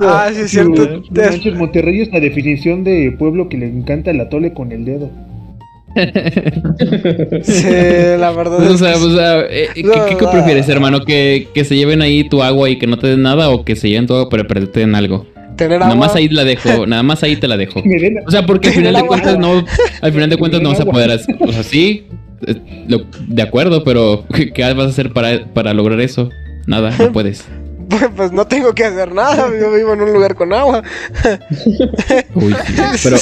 ah, 0.00 0.30
sí, 0.32 0.40
es 0.40 0.50
cierto. 0.50 1.02
No 1.10 1.22
manches, 1.22 1.54
Monterrey 1.54 2.00
es 2.00 2.12
la 2.12 2.20
definición 2.20 2.84
de 2.84 3.14
pueblo 3.18 3.48
que 3.48 3.56
le 3.58 3.66
encanta 3.66 4.10
el 4.10 4.20
atole 4.20 4.52
con 4.52 4.72
el 4.72 4.84
dedo. 4.84 5.10
Sí, 7.42 7.64
la 8.18 8.30
verdad 8.32 8.60
o 8.60 8.72
es 8.74 8.78
sea, 8.78 8.92
que 8.94 8.98
o 8.98 9.10
sea, 9.16 9.40
eh, 9.50 9.68
¿qué, 9.74 9.82
No, 9.82 9.92
qué- 10.06 10.16
qué 10.18 10.26
prefieres, 10.30 10.68
hermano? 10.68 11.04
¿Que, 11.04 11.48
¿Que 11.54 11.64
se 11.64 11.76
lleven 11.76 12.02
ahí 12.02 12.28
tu 12.28 12.42
agua 12.42 12.68
y 12.70 12.76
que 12.78 12.86
no 12.86 12.98
te 12.98 13.08
den 13.08 13.22
nada 13.22 13.50
o 13.50 13.64
que 13.64 13.76
se 13.76 13.88
lleven 13.88 14.06
tu 14.06 14.14
agua 14.14 14.28
pero 14.30 14.46
pero 14.46 14.68
te 14.68 14.80
den 14.80 14.94
algo? 14.94 15.26
tener 15.56 15.78
Nada 15.80 15.92
agua. 15.92 16.06
más 16.06 16.16
ahí 16.16 16.28
la 16.28 16.44
dejo, 16.44 16.86
nada 16.86 17.02
más 17.02 17.22
ahí 17.22 17.36
te 17.36 17.46
la 17.46 17.56
dejo. 17.56 17.82
O 18.26 18.30
sea, 18.30 18.46
porque 18.46 18.68
al 18.68 18.74
final 18.74 18.94
de 18.94 19.02
cuentas 19.06 19.38
no, 19.38 19.64
al 20.00 20.12
final 20.12 20.30
de 20.30 20.36
cuentas 20.36 20.62
no 20.62 20.70
vas 20.70 20.80
a 20.80 20.84
poder 20.86 21.10
hacer, 21.10 21.36
o 21.40 21.52
sea, 21.52 21.62
sí, 21.62 22.06
lo- 22.88 23.04
de 23.28 23.42
acuerdo, 23.42 23.84
pero 23.84 24.24
¿qué, 24.34 24.52
qué 24.52 24.62
vas 24.72 24.86
a 24.86 24.88
hacer 24.88 25.12
para, 25.12 25.44
para 25.52 25.74
lograr 25.74 26.00
eso? 26.00 26.30
Nada, 26.66 26.90
no 26.98 27.12
puedes. 27.12 27.44
Pues 28.16 28.32
no 28.32 28.46
tengo 28.46 28.72
que 28.74 28.84
hacer 28.84 29.12
nada. 29.12 29.48
Yo 29.60 29.72
vivo 29.72 29.92
en 29.94 30.02
un 30.02 30.12
lugar 30.12 30.34
con 30.34 30.52
agua. 30.52 30.82
Uy, 32.34 32.54
pero 33.02 33.16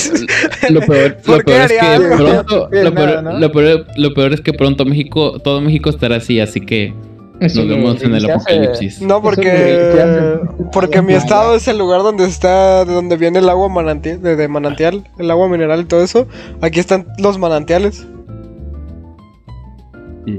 lo 0.70 0.80
peor, 0.86 1.16
¿Por 1.16 1.38
lo 1.38 1.38
qué 1.38 1.44
peor 1.44 1.60
es 1.62 1.72
que 1.72 1.80
algo? 1.80 2.16
pronto, 2.16 2.68
Bien, 2.70 2.84
lo 2.84 2.94
peor, 2.94 3.08
nada, 3.08 3.22
¿no? 3.22 3.38
lo 3.38 3.52
peor- 3.52 3.86
lo 3.96 4.14
peor 4.14 4.32
es 4.32 4.40
que 4.40 4.52
pronto 4.52 4.84
México, 4.84 5.38
todo 5.40 5.60
México 5.60 5.90
estará 5.90 6.16
así, 6.16 6.40
así 6.40 6.60
que 6.60 6.94
nos 7.40 7.56
no- 7.56 7.66
vemos 7.66 8.02
en 8.02 8.14
el 8.14 8.30
apocalipsis. 8.30 9.00
No, 9.02 9.22
porque 9.22 10.38
porque 10.72 11.02
mi 11.02 11.14
estado 11.14 11.54
es 11.56 11.66
el 11.68 11.78
lugar 11.78 12.02
donde 12.02 12.24
está, 12.26 12.84
de 12.84 12.92
donde 12.92 13.16
viene 13.16 13.38
el 13.38 13.48
agua 13.48 13.68
manantial, 13.68 14.20
de, 14.22 14.36
de 14.36 14.48
manantial, 14.48 15.04
el 15.18 15.30
agua 15.30 15.48
mineral 15.48 15.80
y 15.80 15.84
todo 15.84 16.02
eso. 16.02 16.26
Aquí 16.60 16.80
están 16.80 17.06
los 17.18 17.38
manantiales. 17.38 18.06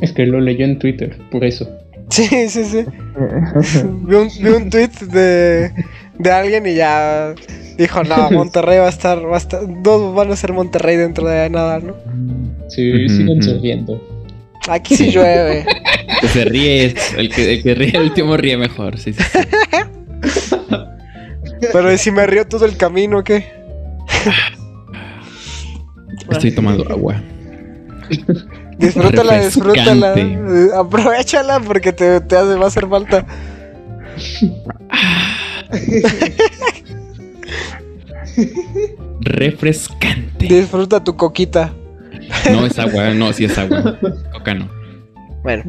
Es 0.01 0.13
que 0.13 0.25
lo 0.25 0.39
leyó 0.39 0.63
en 0.63 0.77
Twitter, 0.79 1.17
por 1.31 1.43
eso. 1.43 1.67
Sí, 2.11 2.27
sí, 2.49 2.65
sí. 2.65 2.85
Vi 4.03 4.15
un, 4.15 4.29
vi 4.39 4.49
un 4.49 4.69
tweet 4.69 4.91
de, 5.07 5.71
de 6.19 6.31
alguien 6.31 6.65
y 6.67 6.75
ya 6.75 7.33
dijo, 7.77 8.03
no, 8.03 8.29
Monterrey 8.31 8.79
va 8.79 8.87
a 8.87 8.89
estar, 8.89 9.25
va 9.25 9.35
a 9.35 9.37
estar, 9.37 9.61
dos 9.81 10.13
van 10.13 10.31
a 10.31 10.35
ser 10.35 10.53
Monterrey 10.53 10.97
dentro 10.97 11.27
de 11.27 11.49
nada, 11.49 11.79
¿no? 11.79 11.95
Sí, 12.69 13.07
siguen 13.09 13.41
sonriendo. 13.41 13.99
Aquí 14.69 14.95
sí 14.95 15.09
llueve. 15.09 15.61
El 15.61 16.19
que 16.19 16.27
se 16.27 16.45
ríe, 16.45 16.95
el 17.17 17.29
que, 17.33 17.53
el 17.53 17.63
que 17.63 17.73
ríe 17.75 17.91
el 17.95 18.03
último 18.03 18.37
ríe 18.37 18.57
mejor. 18.57 18.99
Sí, 18.99 19.13
sí, 19.13 19.23
sí. 19.23 20.55
Pero 21.71 21.93
¿y 21.93 21.97
si 21.97 22.11
me 22.11 22.27
río 22.27 22.45
todo 22.45 22.65
el 22.65 22.75
camino, 22.77 23.23
¿qué? 23.23 23.45
Estoy 26.29 26.51
tomando 26.51 26.87
agua. 26.89 27.21
Disfrútala, 28.81 29.45
disfrútala. 29.45 30.15
Aprovechala 30.77 31.59
porque 31.59 31.93
te, 31.93 32.19
te 32.21 32.35
hace, 32.35 32.55
va 32.55 32.65
a 32.65 32.67
hacer 32.67 32.87
falta. 32.87 33.25
Refrescante. 39.21 40.47
Disfruta 40.47 41.03
tu 41.03 41.15
coquita. 41.15 41.73
No 42.51 42.65
es 42.65 42.79
agua, 42.79 43.13
no, 43.13 43.31
sí 43.33 43.45
es 43.45 43.55
agua. 43.57 43.97
Coca 44.33 44.55
no. 44.55 44.69
Bueno, 45.43 45.63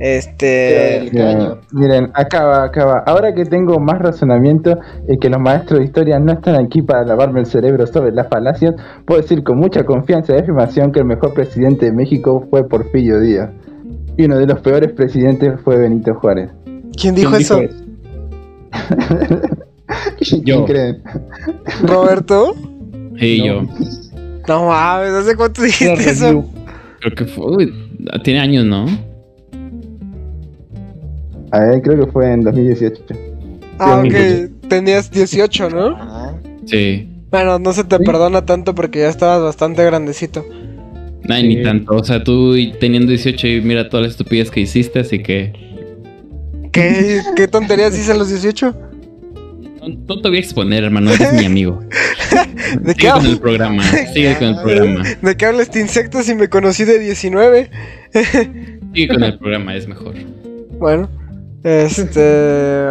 este. 0.00 0.96
El 0.98 1.10
caño. 1.12 1.58
Miren, 1.72 2.10
acaba, 2.14 2.64
acaba. 2.64 3.02
Ahora 3.06 3.34
que 3.34 3.44
tengo 3.44 3.78
más 3.80 3.98
razonamiento 4.00 4.78
y 5.08 5.18
que 5.18 5.28
los 5.30 5.40
maestros 5.40 5.80
de 5.80 5.86
historia 5.86 6.18
no 6.18 6.32
están 6.32 6.56
aquí 6.56 6.82
para 6.82 7.04
lavarme 7.04 7.40
el 7.40 7.46
cerebro 7.46 7.86
sobre 7.86 8.12
las 8.12 8.28
falacias, 8.28 8.74
puedo 9.06 9.20
decir 9.20 9.42
con 9.44 9.58
mucha 9.58 9.84
confianza 9.84 10.34
y 10.34 10.38
afirmación 10.40 10.92
que 10.92 11.00
el 11.00 11.06
mejor 11.06 11.34
presidente 11.34 11.86
de 11.86 11.92
México 11.92 12.46
fue 12.50 12.68
Porfirio 12.68 13.20
Díaz. 13.20 13.50
Y 14.16 14.24
uno 14.26 14.38
de 14.38 14.46
los 14.46 14.60
peores 14.60 14.92
presidentes 14.92 15.60
fue 15.62 15.76
Benito 15.76 16.14
Juárez. 16.14 16.50
¿Quién 17.00 17.14
dijo 17.14 17.30
¿Quién 17.30 17.42
eso? 17.42 17.60
eso? 17.62 17.74
¿Quién 20.18 20.44
Yo. 20.44 20.64
creen? 20.64 21.02
¿Roberto? 21.82 22.54
Y 23.16 23.38
No. 23.40 23.46
yo. 23.46 23.62
No 24.48 24.66
mames, 24.66 25.10
¿hace 25.12 25.36
cuánto 25.36 25.62
dijiste 25.62 26.10
eso? 26.10 26.44
Creo 27.00 27.14
que 27.16 27.24
fue. 27.24 27.56
uy, 27.56 27.72
tiene 28.22 28.40
años, 28.40 28.64
¿no? 28.64 28.86
A 31.54 31.60
ver, 31.60 31.82
creo 31.82 32.04
que 32.04 32.10
fue 32.10 32.32
en 32.32 32.42
2018. 32.42 33.04
Ah, 33.78 34.02
ok. 34.04 34.68
Tenías 34.68 35.10
18, 35.10 35.70
¿no? 35.70 35.86
Ajá. 35.96 36.34
Sí. 36.66 37.08
Bueno, 37.30 37.58
no 37.58 37.72
se 37.72 37.84
te 37.84 37.98
perdona 38.00 38.44
tanto 38.44 38.74
porque 38.74 39.00
ya 39.00 39.08
estabas 39.08 39.40
bastante 39.42 39.84
grandecito. 39.84 40.44
Ay, 41.28 41.42
Sí. 41.42 41.48
ni 41.48 41.62
tanto. 41.62 41.94
O 41.94 42.04
sea, 42.04 42.22
tú 42.24 42.54
teniendo 42.80 43.08
18 43.10 43.46
y 43.46 43.60
mira 43.60 43.88
todas 43.88 44.04
las 44.06 44.12
estupidez 44.12 44.50
que 44.50 44.60
hiciste, 44.60 44.98
así 45.00 45.20
que. 45.22 45.52
¿Qué, 46.72 47.20
qué 47.36 47.46
tonterías 47.46 47.96
hice 47.96 48.10
a 48.12 48.16
los 48.16 48.30
18? 48.30 48.74
No, 49.80 49.88
no 50.08 50.20
te 50.22 50.28
voy 50.28 50.38
a 50.38 50.40
exponer, 50.40 50.82
hermano. 50.84 51.12
Eres 51.12 51.32
mi 51.34 51.44
amigo. 51.44 51.80
¿De 52.80 52.94
qué, 52.94 53.02
Sigue 53.02 53.10
con 53.12 53.20
el 53.20 53.26
hablas? 53.26 53.38
programa. 53.38 53.82
Sigue 54.12 54.36
con 54.38 54.48
el 54.48 54.56
programa. 54.62 55.04
¿De 55.22 55.36
qué 55.36 55.46
habla 55.46 55.62
este 55.62 55.80
insecto 55.80 56.22
si 56.22 56.34
me 56.34 56.48
conocí 56.48 56.84
de 56.84 56.98
19? 56.98 57.70
Sigue 58.92 59.08
con 59.08 59.22
el 59.22 59.38
programa, 59.38 59.76
es 59.76 59.86
mejor. 59.86 60.14
Bueno, 60.78 61.08
este. 61.64 62.86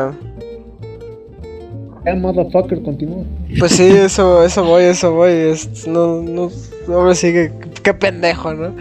Ya, 2.06 2.16
motherfucker, 2.16 2.82
continúa. 2.84 3.24
Pues 3.60 3.72
sí, 3.74 3.84
eso, 3.88 4.44
eso 4.44 4.64
voy, 4.66 4.84
eso 4.84 5.14
voy. 5.14 5.32
es- 5.32 5.88
no, 5.88 6.22
no, 6.22 6.50
ahora 6.90 7.16
sí 7.16 7.32
que, 7.32 7.52
qué 7.82 7.94
pendejo, 7.94 8.54
¿no? 8.54 8.76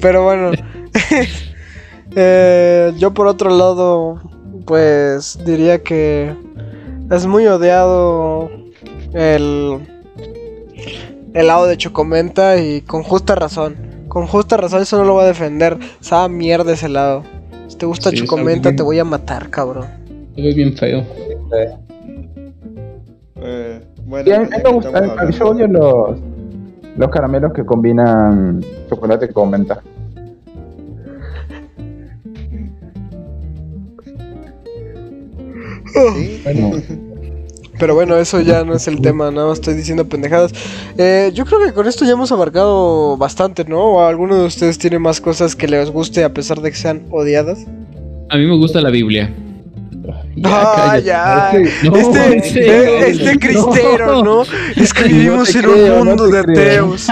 Pero 0.00 0.24
bueno. 0.24 0.52
Eh, 2.16 2.94
yo 2.96 3.12
por 3.12 3.26
otro 3.26 3.50
lado, 3.50 4.20
pues 4.64 5.38
diría 5.44 5.82
que 5.82 6.34
es 7.10 7.26
muy 7.26 7.46
odiado 7.46 8.50
el 9.12 9.78
el 11.34 11.46
lado 11.46 11.66
de 11.66 11.76
Chocomenta 11.76 12.56
y 12.56 12.80
con 12.80 13.02
justa 13.02 13.34
razón. 13.34 13.76
Con 14.08 14.26
justa 14.26 14.56
razón 14.56 14.80
eso 14.82 14.96
no 14.96 15.04
lo 15.04 15.12
voy 15.12 15.24
a 15.24 15.28
defender. 15.28 15.76
Sabe 16.00 16.32
mierda 16.34 16.72
ese 16.72 16.88
lado. 16.88 17.22
Si 17.78 17.82
te 17.82 17.86
gusta 17.86 18.10
Sí, 18.10 18.16
sabe 18.16 18.26
Chocomenta 18.26 18.70
bien. 18.70 18.76
te 18.76 18.82
voy 18.82 18.98
a 18.98 19.04
matar, 19.04 19.48
cabrón. 19.50 19.86
Se 20.34 20.42
ve 20.42 20.52
bien 20.52 20.76
feo. 20.76 21.04
Eh, 23.40 23.80
Y 23.96 24.08
bueno, 24.08 24.34
a 24.34 24.38
mí 24.40 24.46
me 24.50 24.62
que 24.62 24.68
gusta- 24.72 24.88
estamos 24.88 25.18
a 25.20 25.24
mí 25.24 25.32
yo 25.32 25.48
odio 25.48 25.68
los, 25.68 26.18
los 26.96 27.08
caramelos 27.10 27.52
que 27.52 27.64
combinan 27.64 28.60
chocolate 28.88 29.28
con 29.28 29.50
menta. 29.50 29.80
Sí, 35.92 36.40
Bueno. 36.44 36.70
Pero 37.78 37.94
bueno, 37.94 38.16
eso 38.16 38.40
ya 38.40 38.64
no 38.64 38.74
es 38.74 38.88
el 38.88 39.00
tema, 39.00 39.30
nada 39.30 39.46
más 39.48 39.58
estoy 39.58 39.74
diciendo 39.74 40.08
pendejadas. 40.08 40.52
Eh, 40.96 41.30
yo 41.34 41.44
creo 41.44 41.60
que 41.64 41.72
con 41.72 41.86
esto 41.86 42.04
ya 42.04 42.12
hemos 42.12 42.32
abarcado 42.32 43.16
bastante, 43.16 43.64
¿no? 43.64 43.78
¿O 43.80 44.00
alguno 44.06 44.36
de 44.36 44.46
ustedes 44.46 44.78
tiene 44.78 44.98
más 44.98 45.20
cosas 45.20 45.54
que 45.54 45.68
les 45.68 45.90
guste 45.90 46.24
a 46.24 46.32
pesar 46.32 46.60
de 46.60 46.70
que 46.70 46.76
sean 46.76 47.02
odiadas? 47.10 47.58
A 48.30 48.36
mí 48.36 48.46
me 48.46 48.56
gusta 48.56 48.80
la 48.80 48.90
Biblia. 48.90 49.32
ah, 50.44 50.74
cállate. 51.02 51.64
ya. 51.84 51.90
No, 51.90 51.96
este, 51.96 52.66
eh, 52.68 53.08
este 53.10 53.38
cristero, 53.38 54.22
¿no? 54.24 54.42
Es 54.76 54.92
que 54.92 55.04
vivimos 55.04 55.50
te 55.52 55.58
en 55.58 55.64
creo, 55.64 55.92
un 55.92 55.98
no 55.98 56.04
mundo 56.04 56.28
de 56.28 56.38
ateos. 56.40 57.06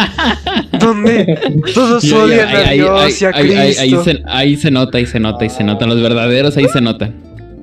donde 0.80 1.38
todos 1.74 2.02
Ya, 2.02 2.08
ya, 2.10 2.24
odian 2.24 2.48
a 2.48 2.58
ahí- 2.68 2.78
Dios 2.80 3.00
ahí- 3.00 3.14
y 3.20 3.24
a 3.24 3.28
ahí- 3.28 3.50
ahí- 3.52 3.76
ahí 3.76 3.88
Cristo. 3.90 4.04
se, 4.04 4.22
ahí 4.26 4.56
se 4.56 4.70
nota, 4.70 4.98
ahí 4.98 5.06
se 5.06 5.20
nota, 5.20 5.44
ahí 5.44 5.50
se 5.50 5.64
notan. 5.64 5.88
Los 5.88 6.02
verdaderos 6.02 6.56
ahí 6.56 6.66
se 6.72 6.80
notan. 6.80 7.14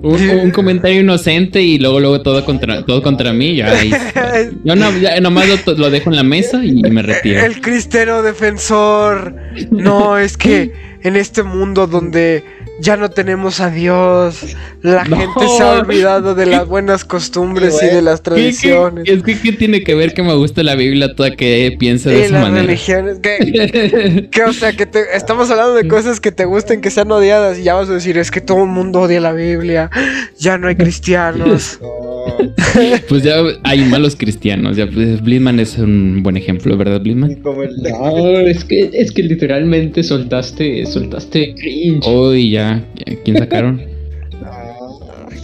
Un, 0.03 0.30
un 0.30 0.51
comentario 0.51 0.99
inocente 0.99 1.61
y 1.61 1.80
luego 1.80 1.99
luego 1.99 2.21
todo 2.21 2.43
contra 2.45 2.85
todo 2.85 3.01
contra 3.01 3.31
mí. 3.34 3.55
Ya, 3.55 3.71
ahí- 3.71 3.89
yo 4.63 4.75
no, 4.75 4.95
ya 4.99 5.19
nomás 5.21 5.47
lo, 5.47 5.73
lo 5.75 5.89
dejo 5.89 6.09
en 6.09 6.17
la 6.17 6.23
mesa 6.23 6.63
y 6.63 6.81
me 6.84 7.01
retiro. 7.01 7.39
El 7.39 7.61
cristero 7.61 8.21
defensor. 8.21 9.34
No, 9.71 10.17
es 10.17 10.38
que 10.38 10.73
en 11.01 11.15
este 11.15 11.43
mundo 11.43 11.88
donde 11.88 12.43
ya 12.80 12.98
no 12.98 13.10
tenemos 13.10 13.60
a 13.60 13.70
Dios, 13.70 14.56
la 14.82 15.04
No. 15.06 15.16
gente 15.18 15.48
se 15.58 15.64
ha 15.64 15.74
olvidado 15.74 16.36
de 16.36 16.45
las 16.48 16.68
buenas 16.68 17.06
costumbres 17.06 17.76
y 17.82 17.86
de 17.86 18.02
las 18.02 18.20
¿Qué- 18.22 18.30
qué- 18.32 18.36
tradiciones. 18.36 19.08
es 19.08 19.24
que, 19.24 19.38
¿qué 19.40 19.52
tiene 19.54 19.84
que 19.84 19.94
ver 19.95 20.14
que 20.14 20.24
me 20.24 20.34
gusta 20.36 20.64
la 20.64 20.76
Biblia 20.76 21.14
toda 21.16 21.32
que 21.36 21.76
piense 21.80 22.10
de 22.10 22.20
Y 22.20 22.22
esa 22.24 22.34
las 22.34 22.41
manera? 22.44 22.64
religiones, 22.66 23.20
que, 23.20 24.28
que, 24.32 24.44
o 24.44 24.54
sea, 24.54 24.74
que 24.74 24.86
te, 24.86 25.02
estamos 25.16 25.50
hablando 25.52 25.76
de 25.76 25.88
cosas 25.88 26.20
que 26.20 26.32
te 26.32 26.45
gusten, 26.45 26.82
que 26.82 26.90
sean 26.90 27.12
odiadas, 27.12 27.60
y 27.60 27.64
ya 27.64 27.76
vas 27.76 27.90
a 27.90 27.94
decir, 27.94 28.18
es 28.18 28.32
que 28.32 28.41
todo 28.41 28.64
el 28.64 28.70
mundo 28.70 29.02
odia 29.02 29.22
la 29.22 29.34
Biblia, 29.34 29.90
ya 30.40 30.58
no 30.58 30.68
hay 30.68 30.76
cristianos. 30.76 31.80
No, 31.82 31.90
Pues 33.08 33.22
ya 33.24 33.36
hay 33.64 33.82
malos 33.86 34.16
cristianos. 34.16 34.76
Ya, 34.78 34.88
pues, 34.88 35.22
Blitman 35.22 35.60
es 35.60 35.78
un 35.78 36.24
buen 36.24 36.38
ejemplo, 36.38 36.76
¿verdad, 36.76 37.02
Blitman? 37.02 37.38
No, 37.44 37.62
es 38.40 38.64
que, 38.64 38.90
es 38.94 39.12
que 39.12 39.22
literalmente 39.24 40.02
soltaste, 40.04 40.86
soltaste 40.86 41.54
cringe. 41.56 42.06
Hoy 42.08 42.52
ya, 42.52 42.62
ya, 42.64 42.84
¿quién 43.23 43.38
sacaron? 43.38 43.81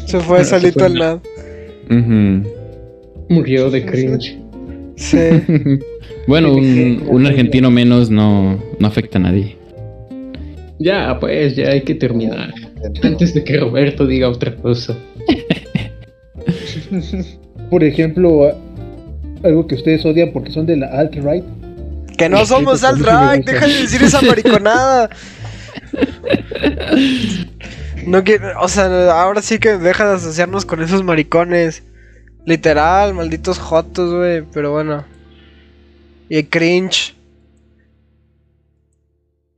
Se 0.05 0.19
fue 0.19 0.43
solito 0.45 0.85
al 0.85 0.93
lado. 0.95 1.21
Murió 3.29 3.69
de 3.69 3.85
cringe. 3.85 4.37
Sí. 4.95 5.17
bueno, 6.27 6.53
un, 6.53 7.03
un 7.07 7.25
argentino 7.25 7.71
menos 7.71 8.09
no, 8.09 8.61
no 8.79 8.87
afecta 8.87 9.17
a 9.17 9.21
nadie. 9.21 9.57
Ya, 10.79 11.17
pues, 11.19 11.55
ya 11.55 11.69
hay 11.69 11.81
que 11.81 11.95
terminar. 11.95 12.53
Antes 13.03 13.33
de 13.33 13.43
que 13.43 13.57
Roberto 13.57 14.07
diga 14.07 14.29
otra 14.29 14.55
cosa. 14.55 14.97
Por 17.69 17.83
ejemplo, 17.83 18.53
algo 19.43 19.67
que 19.67 19.75
ustedes 19.75 20.05
odian 20.05 20.31
porque 20.31 20.51
son 20.51 20.65
de 20.65 20.77
la 20.77 20.87
alt-right. 20.87 21.43
Que 22.17 22.29
no 22.29 22.45
somos 22.45 22.83
alt-right, 22.83 23.45
deja 23.45 23.67
de 23.67 23.81
decir 23.81 24.01
esa 24.01 24.21
mariconada. 24.21 25.09
No 28.05 28.23
quiero, 28.23 28.59
o 28.61 28.67
sea, 28.67 29.11
ahora 29.21 29.41
sí 29.41 29.59
que 29.59 29.77
deja 29.77 30.07
de 30.09 30.15
asociarnos 30.15 30.65
con 30.65 30.81
esos 30.81 31.03
maricones. 31.03 31.83
Literal, 32.45 33.13
malditos 33.13 33.59
jotos, 33.59 34.13
güey, 34.13 34.43
pero 34.53 34.71
bueno. 34.71 35.03
Y 36.29 36.43
cringe. 36.43 37.15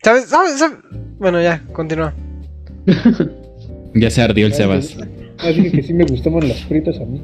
¿Sabes? 0.04 0.26
¿Sabes? 0.30 0.58
¿Sabes? 0.60 0.78
Bueno, 1.20 1.42
ya, 1.42 1.62
continúa. 1.74 2.14
Ya 3.94 4.10
se 4.10 4.22
ardió 4.22 4.46
el 4.46 4.54
Sebas. 4.54 4.96
Así 5.38 5.70
que 5.70 5.84
sí 5.84 5.94
me 5.94 6.06
gustaban 6.06 6.48
las 6.48 6.64
fritas 6.64 6.96
a 6.96 7.04
mí. 7.04 7.22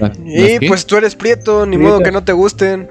¿Las- 0.00 0.18
Y 0.24 0.58
qué? 0.58 0.66
pues 0.66 0.86
tú 0.86 0.96
eres 0.96 1.14
prieto, 1.14 1.66
ni 1.66 1.76
Prietas. 1.76 1.92
modo 1.96 2.02
que 2.02 2.10
no 2.10 2.24
te 2.24 2.32
gusten. 2.32 2.88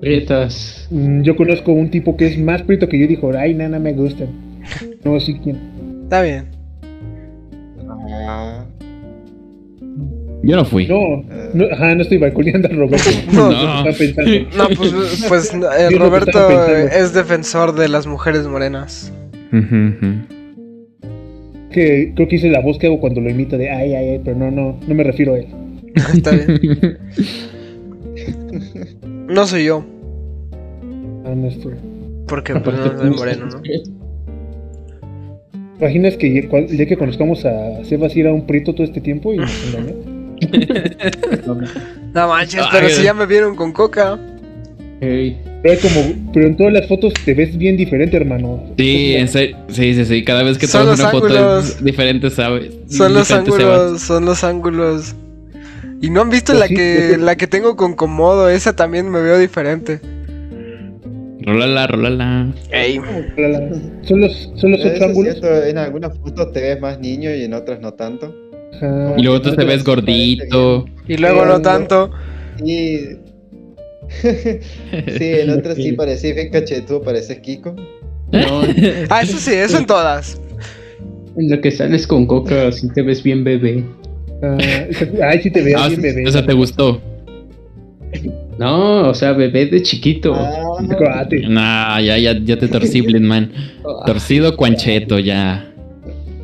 Prietas. 0.00 0.86
Mm, 0.90 1.22
Yo 1.22 1.36
conozco 1.36 1.72
un 1.72 1.90
tipo 1.90 2.16
que 2.16 2.26
es 2.26 2.38
más 2.38 2.62
prieto 2.62 2.88
que 2.88 2.98
yo 2.98 3.04
y 3.04 3.08
dijo, 3.08 3.30
ay, 3.36 3.54
nana, 3.54 3.78
me 3.78 3.92
gustan. 3.92 4.28
No, 5.04 5.18
sí, 5.18 5.38
¿quién? 5.42 5.58
Está 6.04 6.22
bien. 6.22 6.46
Yo 10.42 10.56
no 10.56 10.64
fui. 10.64 10.86
No, 10.86 11.22
no, 11.54 11.66
ajá, 11.72 11.94
no 11.94 12.02
estoy 12.02 12.18
balconeando 12.18 12.68
a 12.68 12.72
Roberto. 12.72 13.10
No. 13.32 13.50
Pensando. 13.96 14.30
No, 14.56 14.68
pues, 14.76 15.24
pues 15.28 15.54
no, 15.54 15.70
eh, 15.72 15.90
Roberto 15.98 16.66
es 16.76 17.12
defensor 17.12 17.74
de 17.74 17.88
las 17.88 18.06
mujeres 18.06 18.46
morenas. 18.46 19.12
Que 21.70 22.12
creo 22.14 22.28
que 22.28 22.36
hice 22.36 22.48
la 22.50 22.60
voz 22.60 22.78
que 22.78 22.86
hago 22.86 23.00
cuando 23.00 23.20
lo 23.20 23.30
imito 23.30 23.56
de 23.58 23.70
ay, 23.70 23.94
ay, 23.94 24.08
ay, 24.10 24.20
pero 24.24 24.36
no, 24.36 24.50
no, 24.50 24.78
no 24.86 24.94
me 24.94 25.04
refiero 25.04 25.34
a 25.34 25.38
él. 25.38 25.46
Está 26.14 26.30
bien. 26.32 26.98
No 29.30 29.46
soy 29.46 29.64
yo, 29.64 29.84
Ah, 31.24 31.32
no 31.36 31.46
estoy. 31.48 31.74
porque 32.26 32.54
pues, 32.56 32.76
no 32.76 32.98
soy 32.98 33.10
moreno, 33.10 33.46
¿no? 33.46 33.62
¿Imaginas 35.80 36.16
que 36.16 36.38
el 36.52 36.76
día 36.76 36.86
que 36.86 36.96
conozcamos 36.96 37.44
a 37.46 37.84
Sebas 37.84 38.14
ir 38.16 38.26
a 38.26 38.32
un 38.32 38.46
prieto 38.46 38.74
todo 38.74 38.84
este 38.84 39.00
tiempo 39.00 39.32
y 39.32 39.38
nos 39.38 39.50
engañó? 39.74 39.94
No 42.14 42.26
manches, 42.28 42.60
Ay, 42.62 42.68
pero 42.72 42.88
si 42.88 43.02
ya 43.04 43.14
me 43.14 43.24
vieron 43.26 43.54
con 43.54 43.72
coca. 43.72 44.18
Ey, 45.00 45.38
Pero, 45.62 45.80
como, 45.80 46.32
pero 46.32 46.46
en 46.48 46.56
todas 46.56 46.72
las 46.72 46.88
fotos 46.88 47.12
te 47.24 47.34
ves 47.34 47.56
bien 47.56 47.76
diferente, 47.76 48.16
hermano. 48.16 48.64
Sí, 48.76 49.14
en 49.14 49.28
serio. 49.28 49.56
Sí, 49.68 49.94
sí, 49.94 50.04
sí. 50.04 50.24
Cada 50.24 50.42
vez 50.42 50.58
que 50.58 50.66
tomas 50.66 50.98
una 50.98 51.08
foto 51.10 51.58
es 51.60 51.82
diferente, 51.84 52.28
¿sabes? 52.30 52.72
Son 52.88 53.14
los 53.14 53.28
Diferente 53.28 53.52
Sebas. 53.52 53.80
ángulos, 53.80 54.02
son 54.02 54.24
los 54.24 54.42
ángulos. 54.44 55.14
Y 56.00 56.10
no 56.10 56.22
han 56.22 56.30
visto 56.30 56.52
Pues 56.52 56.60
la 56.60 56.66
sí, 56.66 56.74
que 56.74 57.16
la 57.18 57.36
que 57.36 57.46
tengo 57.46 57.76
con 57.76 57.94
Comodo, 57.94 58.48
esa 58.48 58.74
también 58.74 59.10
me 59.10 59.20
veo 59.20 59.38
diferente. 59.38 60.00
Rólala, 61.42 61.86
rólala. 61.86 62.52
Ey, 62.70 63.00
Son 64.02 64.20
los, 64.20 64.52
son 64.56 64.72
los 64.72 64.80
en 64.84 65.78
algunas 65.78 66.16
fotos 66.18 66.52
te 66.52 66.60
ves 66.60 66.80
más 66.80 67.00
niño 67.00 67.34
y 67.34 67.44
en 67.44 67.54
otras 67.54 67.80
no 67.80 67.94
tanto. 67.94 68.34
Ajá. 68.74 69.14
Y 69.16 69.22
luego 69.22 69.40
tú 69.42 69.54
te 69.54 69.64
ves 69.64 69.82
gordito. 69.84 70.86
y 71.08 71.16
luego 71.16 71.44
no 71.44 71.60
tanto. 71.60 72.10
Y... 72.64 72.98
sí, 74.22 74.60
en 75.20 75.50
otras 75.50 75.76
sí 75.76 75.92
parecís 75.92 76.34
bien 76.34 76.50
cachetudo, 76.50 77.02
pareces 77.02 77.38
Kiko. 77.40 77.74
no, 78.32 78.62
Ah, 79.08 79.22
eso 79.22 79.38
sí, 79.38 79.52
eso 79.54 79.78
en 79.78 79.86
todas. 79.86 80.40
en 81.36 81.50
lo 81.50 81.60
que 81.60 81.70
sales 81.70 82.06
con 82.06 82.26
coca, 82.26 82.72
si 82.72 82.88
te 82.92 83.02
ves 83.02 83.22
bien 83.22 83.44
bebé. 83.44 83.84
Ah, 84.42 84.58
ay, 85.30 85.40
sí 85.42 85.50
te 85.50 85.62
veas 85.62 85.82
Ah, 85.82 85.88
bien, 85.88 86.00
bebé. 86.02 86.22
esa 86.24 86.44
te 86.44 86.52
gustó. 86.54 87.00
No, 88.58 89.08
o 89.08 89.14
sea, 89.14 89.32
bebé 89.32 89.66
de 89.66 89.82
chiquito. 89.82 90.34
Ah, 90.34 90.78
Cuate. 90.98 91.46
Nah, 91.48 92.00
ya, 92.00 92.18
ya, 92.18 92.38
ya 92.38 92.58
te 92.58 92.68
torcí, 92.68 93.00
Blitman. 93.00 93.52
Torcido 94.06 94.56
cuancheto, 94.56 95.18
ya. 95.18 95.66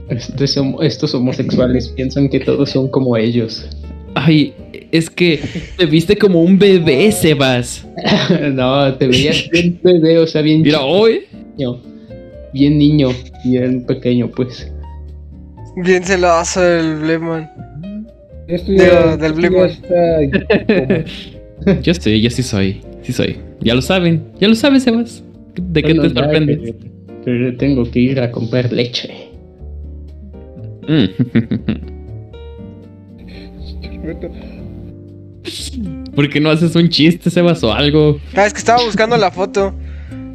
Estos, 0.08 0.56
hom- 0.56 0.82
estos 0.82 1.14
homosexuales 1.14 1.88
piensan 1.88 2.28
que 2.28 2.40
todos 2.40 2.70
son 2.70 2.88
como 2.88 3.16
ellos. 3.16 3.68
Ay, 4.14 4.54
es 4.92 5.10
que 5.10 5.40
te 5.76 5.84
viste 5.84 6.16
como 6.16 6.42
un 6.42 6.58
bebé, 6.58 7.10
Sebas. 7.12 7.86
no, 8.52 8.94
te 8.94 9.08
veías 9.08 9.48
bien 9.50 9.78
bebé, 9.82 10.18
o 10.18 10.26
sea, 10.26 10.40
bien 10.42 10.62
Mira, 10.62 10.82
hoy. 10.82 11.22
niño. 11.56 11.80
Bien 12.54 12.78
niño, 12.78 13.08
bien 13.44 13.84
pequeño, 13.84 14.30
pues. 14.34 14.72
Bien 15.84 16.02
celoso 16.02 16.64
el 16.64 16.96
Blemon. 17.00 17.46
Esto 18.48 18.72
ya, 18.72 19.16
del 19.16 19.32
One. 19.54 19.66
está. 19.72 20.20
Yo 21.82 21.94
sí, 21.94 22.20
yo 22.20 22.30
sí 22.30 22.42
soy. 22.42 22.80
Sí 23.02 23.12
soy. 23.12 23.38
Ya 23.60 23.74
lo 23.74 23.82
saben. 23.82 24.22
Ya 24.40 24.46
lo 24.46 24.54
sabes, 24.54 24.82
Sebas. 24.84 25.24
¿De 25.60 25.82
qué 25.82 25.94
te 25.94 26.10
sorprendes? 26.10 26.58
que- 26.58 26.74
que 27.24 27.52
tengo 27.58 27.90
que 27.90 27.98
ir 27.98 28.20
a 28.20 28.30
comprar 28.30 28.70
leche. 28.72 29.10
Mm. 30.86 31.06
¿Por 36.14 36.28
qué 36.30 36.40
no 36.40 36.50
haces 36.50 36.74
un 36.76 36.88
chiste, 36.88 37.30
Sebas, 37.30 37.62
o 37.64 37.72
algo? 37.72 38.18
Ah, 38.34 38.46
es 38.46 38.52
que 38.52 38.58
estaba 38.58 38.82
buscando 38.84 39.16
la 39.16 39.30
foto. 39.30 39.74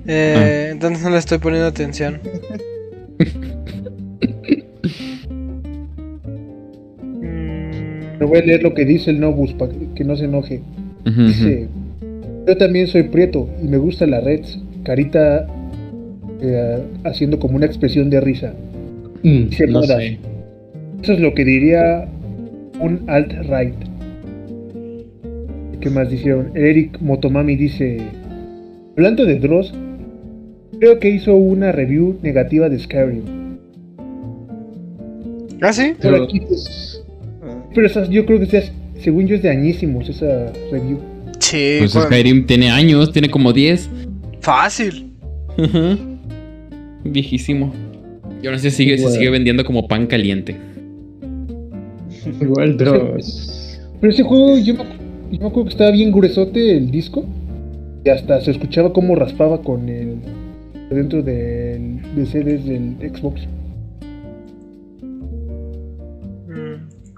Eh, 0.07 0.69
Entonces 0.71 1.03
no 1.03 1.09
le 1.11 1.17
estoy 1.17 1.38
poniendo 1.38 1.67
atención. 1.67 2.19
Me 8.22 8.27
voy 8.27 8.38
a 8.38 8.41
leer 8.45 8.61
lo 8.64 8.73
que 8.76 8.85
dice 8.85 9.10
el 9.10 9.19
Nobus 9.19 9.52
para 9.53 9.72
que 9.95 10.03
no 10.03 10.15
se 10.15 10.26
enoje. 10.26 10.61
Dice, 11.06 11.68
yo 12.48 12.56
también 12.57 12.85
soy 12.88 13.03
prieto 13.03 13.49
y 13.64 13.68
me 13.68 13.77
gusta 13.77 14.06
la 14.06 14.22
red. 14.22 14.41
Carita 14.84 15.48
eh, 16.39 16.84
haciendo 17.03 17.39
como 17.39 17.56
una 17.56 17.65
expresión 17.65 18.10
de 18.11 18.22
risa. 18.22 18.53
Mm, 19.23 19.49
Dice 19.49 19.65
no 19.68 19.80
moda. 19.80 19.98
sé. 19.98 20.19
Eso 21.02 21.14
es 21.14 21.19
lo 21.19 21.34
que 21.34 21.43
diría 21.45 22.07
un 22.80 23.02
alt-right. 23.07 23.73
¿Qué 25.80 25.89
más 25.89 26.11
dijeron? 26.11 26.52
Eric 26.53 26.99
Motomami 27.02 27.56
dice, 27.56 27.98
hablando 28.95 29.26
de 29.26 29.39
Dross, 29.39 29.73
creo 30.80 30.99
que 30.99 31.10
hizo 31.10 31.35
una 31.35 31.72
review 31.72 32.18
negativa 32.22 32.69
de 32.69 32.77
Skyrim. 32.77 33.23
¿Ah, 35.61 35.73
sí? 35.73 35.93
Por 35.99 36.11
Pero- 36.11 36.23
aquí, 36.26 36.39
pues. 36.41 37.03
Pero 37.73 37.88
esas, 37.88 38.10
yo 38.10 38.26
creo 38.26 38.39
que 38.39 38.45
sea, 38.45 38.64
según 38.99 39.27
yo 39.27 39.35
es 39.35 39.41
de 39.41 39.49
añísimos 39.49 40.07
esa 40.10 40.52
review. 40.72 40.99
Sí, 41.39 41.76
Pues 41.80 41.93
con- 41.93 42.03
Skyrim 42.03 42.45
tiene 42.45 42.69
años, 42.69 43.11
tiene 43.11 43.30
como 43.30 43.52
10. 43.53 43.89
fácil. 44.41 45.11
Ujú. 45.57 45.98
Viejísimo. 47.03 47.73
Y 48.43 48.48
así 48.48 48.72
sigue, 48.72 48.98
se 48.98 49.03
Bueno. 49.03 49.18
sigue 49.18 49.30
vendiendo 49.30 49.64
como 49.65 49.88
pan 49.88 50.07
caliente. 50.07 50.56
Igual 52.41 52.77
Dross. 52.77 53.80
Pero 53.99 54.14
ese 54.14 54.23
juego, 54.23 54.57
yo 54.57 54.73
me, 54.76 54.84
yo 55.31 55.39
me 55.41 55.48
acuerdo 55.48 55.65
que 55.65 55.69
estaba 55.69 55.91
bien 55.91 56.11
gruesote 56.11 56.77
el 56.77 56.89
disco. 56.91 57.26
Y 58.03 58.10
hasta 58.10 58.41
se 58.41 58.52
escuchaba 58.52 58.91
cómo 58.93 59.15
raspaba 59.15 59.61
con 59.61 59.88
el. 59.89 60.15
dentro 60.89 61.22
del, 61.22 61.99
de 62.15 62.26
CDs 62.26 62.65
del 62.65 62.95
Xbox. 63.15 63.41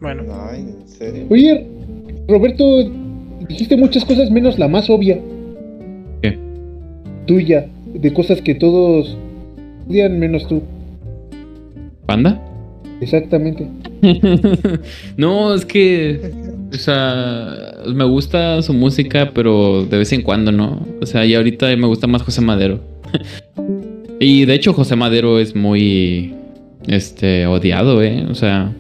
Bueno, 0.04 0.24
Ay, 0.52 0.60
en 0.60 0.86
serio. 0.86 1.26
Oye, 1.30 1.66
Roberto, 2.28 2.92
dijiste 3.48 3.78
muchas 3.78 4.04
cosas 4.04 4.30
menos 4.30 4.60
la 4.60 4.68
más 4.68 4.90
obvia. 4.90 5.18
¿Qué? 6.22 6.38
Tuya, 7.26 7.68
de 7.86 8.12
cosas 8.12 8.42
que 8.42 8.54
todos 8.54 9.18
odian 9.88 10.20
menos 10.20 10.46
tú. 10.50 10.62
¿Panda? 12.06 12.38
Exactamente. 13.00 13.66
no, 15.16 15.56
es 15.56 15.66
que. 15.66 16.34
O 16.74 16.78
sea, 16.78 17.72
me 17.88 18.04
gusta 18.04 18.62
su 18.62 18.74
música, 18.74 19.32
pero 19.34 19.86
de 19.86 20.00
vez 20.00 20.12
en 20.12 20.22
cuando, 20.22 20.52
¿no? 20.52 20.86
O 21.02 21.06
sea, 21.06 21.26
y 21.26 21.34
ahorita 21.34 21.74
me 21.78 21.88
gusta 21.88 22.08
más 22.08 22.24
José 22.24 22.42
Madero. 22.42 22.82
y 24.20 24.44
de 24.44 24.54
hecho, 24.54 24.74
José 24.74 24.98
Madero 24.98 25.40
es 25.40 25.56
muy. 25.56 26.34
Este, 26.88 27.48
odiado, 27.48 28.04
¿eh? 28.04 28.26
O 28.30 28.36
sea, 28.36 28.74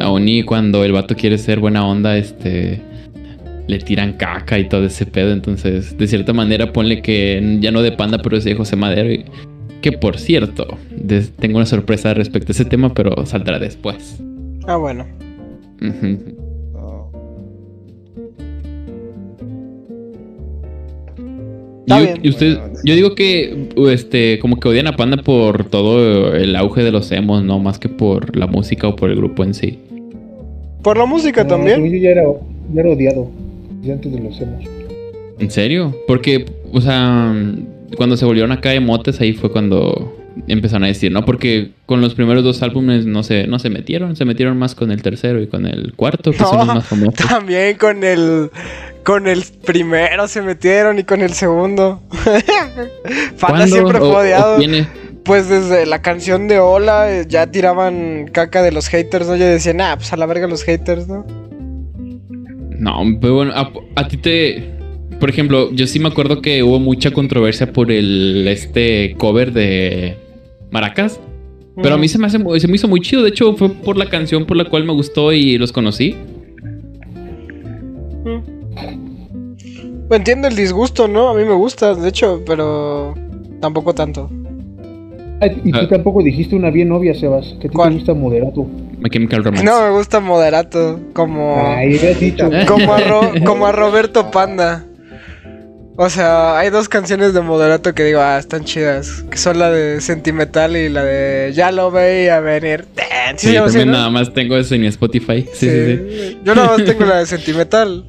aún 0.00 0.28
y 0.28 0.42
cuando 0.42 0.84
el 0.84 0.92
vato 0.92 1.14
quiere 1.16 1.38
ser 1.38 1.58
buena 1.60 1.86
onda, 1.86 2.16
este. 2.16 2.80
Le 3.68 3.78
tiran 3.80 4.12
caca 4.12 4.58
y 4.60 4.68
todo 4.68 4.84
ese 4.86 5.06
pedo. 5.06 5.32
Entonces, 5.32 5.98
de 5.98 6.06
cierta 6.06 6.32
manera, 6.32 6.72
ponle 6.72 7.02
que 7.02 7.58
ya 7.60 7.72
no 7.72 7.82
de 7.82 7.90
panda, 7.92 8.18
pero 8.18 8.36
es 8.36 8.44
de 8.44 8.54
José 8.54 8.76
Madero. 8.76 9.12
Y, 9.12 9.24
que 9.82 9.90
por 9.92 10.18
cierto, 10.18 10.66
des- 10.90 11.32
tengo 11.32 11.56
una 11.56 11.66
sorpresa 11.66 12.14
respecto 12.14 12.50
a 12.50 12.54
ese 12.54 12.64
tema, 12.64 12.94
pero 12.94 13.26
saldrá 13.26 13.58
después. 13.58 14.18
Ah, 14.68 14.76
bueno. 14.76 15.04
Ujú. 15.82 16.18
No. 16.72 17.10
Está 21.86 22.00
Y- 22.00 22.04
bien. 22.04 22.18
y 22.22 22.28
usted- 22.28 22.58
Bueno, 22.58 22.74
yo 22.84 22.94
digo 22.94 23.14
que 23.14 23.68
este 23.92 24.38
como 24.40 24.58
que 24.58 24.68
odian 24.68 24.86
a 24.88 24.96
Panda 24.96 25.18
por 25.18 25.64
todo 25.64 26.34
el 26.34 26.56
auge 26.56 26.82
de 26.82 26.90
los 26.92 27.10
emos, 27.12 27.44
no 27.44 27.58
más 27.60 27.78
que 27.78 27.88
por 27.88 28.36
la 28.36 28.46
música 28.46 28.88
o 28.88 28.96
por 28.96 29.10
el 29.10 29.16
grupo 29.16 29.44
en 29.44 29.54
sí. 29.54 29.78
Por 30.86 30.96
la 30.98 31.04
música 31.04 31.42
No, 31.42 31.48
también. 31.48 31.84
yo 31.84 31.96
ya 31.98 32.10
era, 32.10 32.22
ya 32.72 32.80
era 32.80 32.90
odiado. 32.90 33.28
desde 33.80 33.92
antes 33.94 34.12
de 34.12 34.20
los 34.20 34.40
emos. 34.40 34.64
¿En 35.40 35.50
serio? 35.50 35.92
Porque, 36.06 36.46
o 36.72 36.80
sea, 36.80 37.34
cuando 37.96 38.16
se 38.16 38.24
volvieron 38.24 38.52
acá 38.52 38.72
emotes, 38.72 39.20
ahí 39.20 39.32
fue 39.32 39.50
cuando 39.50 40.16
empezaron 40.46 40.84
a 40.84 40.86
decir, 40.86 41.10
¿no? 41.10 41.24
Porque 41.24 41.72
con 41.86 42.00
los 42.00 42.14
primeros 42.14 42.44
dos 42.44 42.62
álbumes 42.62 43.04
no 43.04 43.24
se, 43.24 43.48
no 43.48 43.58
se 43.58 43.68
metieron, 43.68 44.14
se 44.14 44.24
metieron 44.24 44.56
más 44.58 44.76
con 44.76 44.92
el 44.92 45.02
tercero 45.02 45.42
y 45.42 45.48
con 45.48 45.66
el 45.66 45.92
cuarto, 45.94 46.30
que 46.30 46.38
son 46.38 46.58
los 46.58 46.66
más 46.68 46.86
famosos. 46.86 47.14
También 47.28 47.76
con 47.78 48.04
el. 48.04 48.50
Con 49.02 49.26
el 49.26 49.42
primero 49.64 50.28
se 50.28 50.40
metieron 50.42 51.00
y 51.00 51.04
con 51.04 51.20
el 51.20 51.32
segundo. 51.32 52.00
¿Cuándo? 53.40 53.66
siempre 53.66 53.98
fue 53.98 54.08
¿O- 54.08 54.12
o 54.12 54.20
odiado. 54.20 54.58
tiene? 54.58 54.86
Pues 55.26 55.48
desde 55.48 55.86
la 55.86 56.00
canción 56.02 56.46
de 56.46 56.60
Hola 56.60 57.12
eh, 57.12 57.24
ya 57.28 57.50
tiraban 57.50 58.30
caca 58.32 58.62
de 58.62 58.70
los 58.70 58.86
haters, 58.86 59.26
¿no? 59.26 59.34
Ya 59.34 59.46
decían, 59.46 59.80
ah, 59.80 59.96
pues 59.96 60.12
a 60.12 60.16
la 60.16 60.26
verga 60.26 60.46
los 60.46 60.62
haters, 60.62 61.08
¿no? 61.08 61.26
No, 62.78 63.02
pero 63.20 63.34
bueno, 63.34 63.52
a, 63.54 63.72
a 63.96 64.08
ti 64.08 64.16
te... 64.16 64.72
Por 65.18 65.28
ejemplo, 65.28 65.72
yo 65.72 65.86
sí 65.86 65.98
me 65.98 66.08
acuerdo 66.08 66.42
que 66.42 66.62
hubo 66.62 66.78
mucha 66.78 67.10
controversia 67.10 67.72
por 67.72 67.90
el 67.90 68.46
este 68.46 69.16
cover 69.18 69.52
de 69.52 70.16
Maracas. 70.70 71.18
Pero 71.82 71.96
a 71.96 71.98
mí 71.98 72.06
se 72.08 72.18
me, 72.18 72.26
hace, 72.26 72.38
se 72.60 72.68
me 72.68 72.74
hizo 72.76 72.86
muy 72.86 73.00
chido. 73.00 73.22
De 73.22 73.30
hecho, 73.30 73.54
fue 73.56 73.70
por 73.70 73.96
la 73.96 74.08
canción 74.08 74.46
por 74.46 74.56
la 74.56 74.66
cual 74.66 74.84
me 74.84 74.92
gustó 74.92 75.32
y 75.32 75.58
los 75.58 75.72
conocí. 75.72 76.16
Entiendo 80.10 80.48
el 80.48 80.54
disgusto, 80.54 81.08
¿no? 81.08 81.28
A 81.30 81.34
mí 81.34 81.44
me 81.44 81.54
gusta, 81.54 81.94
de 81.94 82.08
hecho, 82.08 82.42
pero 82.46 83.14
tampoco 83.60 83.94
tanto. 83.94 84.30
Y 85.64 85.70
tú 85.70 85.78
Ah. 85.82 85.88
tampoco 85.88 86.22
dijiste 86.22 86.56
una 86.56 86.70
bien 86.70 86.90
obvia, 86.92 87.14
Sebas, 87.14 87.54
que 87.60 87.68
te 87.68 87.76
gusta 87.76 88.14
moderato. 88.14 88.66
My 88.98 89.10
Chemical 89.10 89.44
Romance. 89.44 89.64
No, 89.66 89.82
me 89.82 89.90
gusta 89.90 90.20
moderato, 90.20 90.98
como 91.12 91.56
Ay, 91.76 91.96
habías 91.98 92.18
dicho. 92.18 92.48
como 92.66 92.94
a, 92.94 93.00
Ro- 93.00 93.32
como 93.44 93.66
a 93.66 93.72
Roberto 93.72 94.30
Panda. 94.30 94.84
O 95.98 96.08
sea, 96.10 96.58
hay 96.58 96.70
dos 96.70 96.88
canciones 96.88 97.32
de 97.34 97.40
moderato 97.42 97.94
que 97.94 98.04
digo, 98.04 98.20
ah, 98.20 98.38
están 98.38 98.64
chidas, 98.64 99.24
que 99.30 99.36
son 99.38 99.58
la 99.58 99.70
de 99.70 100.00
Sentimental 100.00 100.76
y 100.76 100.88
la 100.88 101.02
de 101.04 101.52
Ya 101.54 101.70
lo 101.72 101.90
veía 101.90 102.40
venir. 102.40 102.84
Damn, 102.96 103.38
¿sí 103.38 103.48
Sí, 103.48 103.54
también 103.56 103.86
no? 103.88 103.92
nada 103.94 104.10
más 104.10 104.32
tengo 104.32 104.56
eso 104.56 104.74
en 104.74 104.82
mi 104.82 104.86
Spotify. 104.88 105.46
Sí, 105.52 105.68
sí, 105.68 105.96
sí. 105.96 106.38
Yo 106.44 106.54
nada 106.54 106.76
más 106.76 106.84
tengo 106.84 107.04
la 107.04 107.18
de 107.18 107.26
Sentimental. 107.26 108.04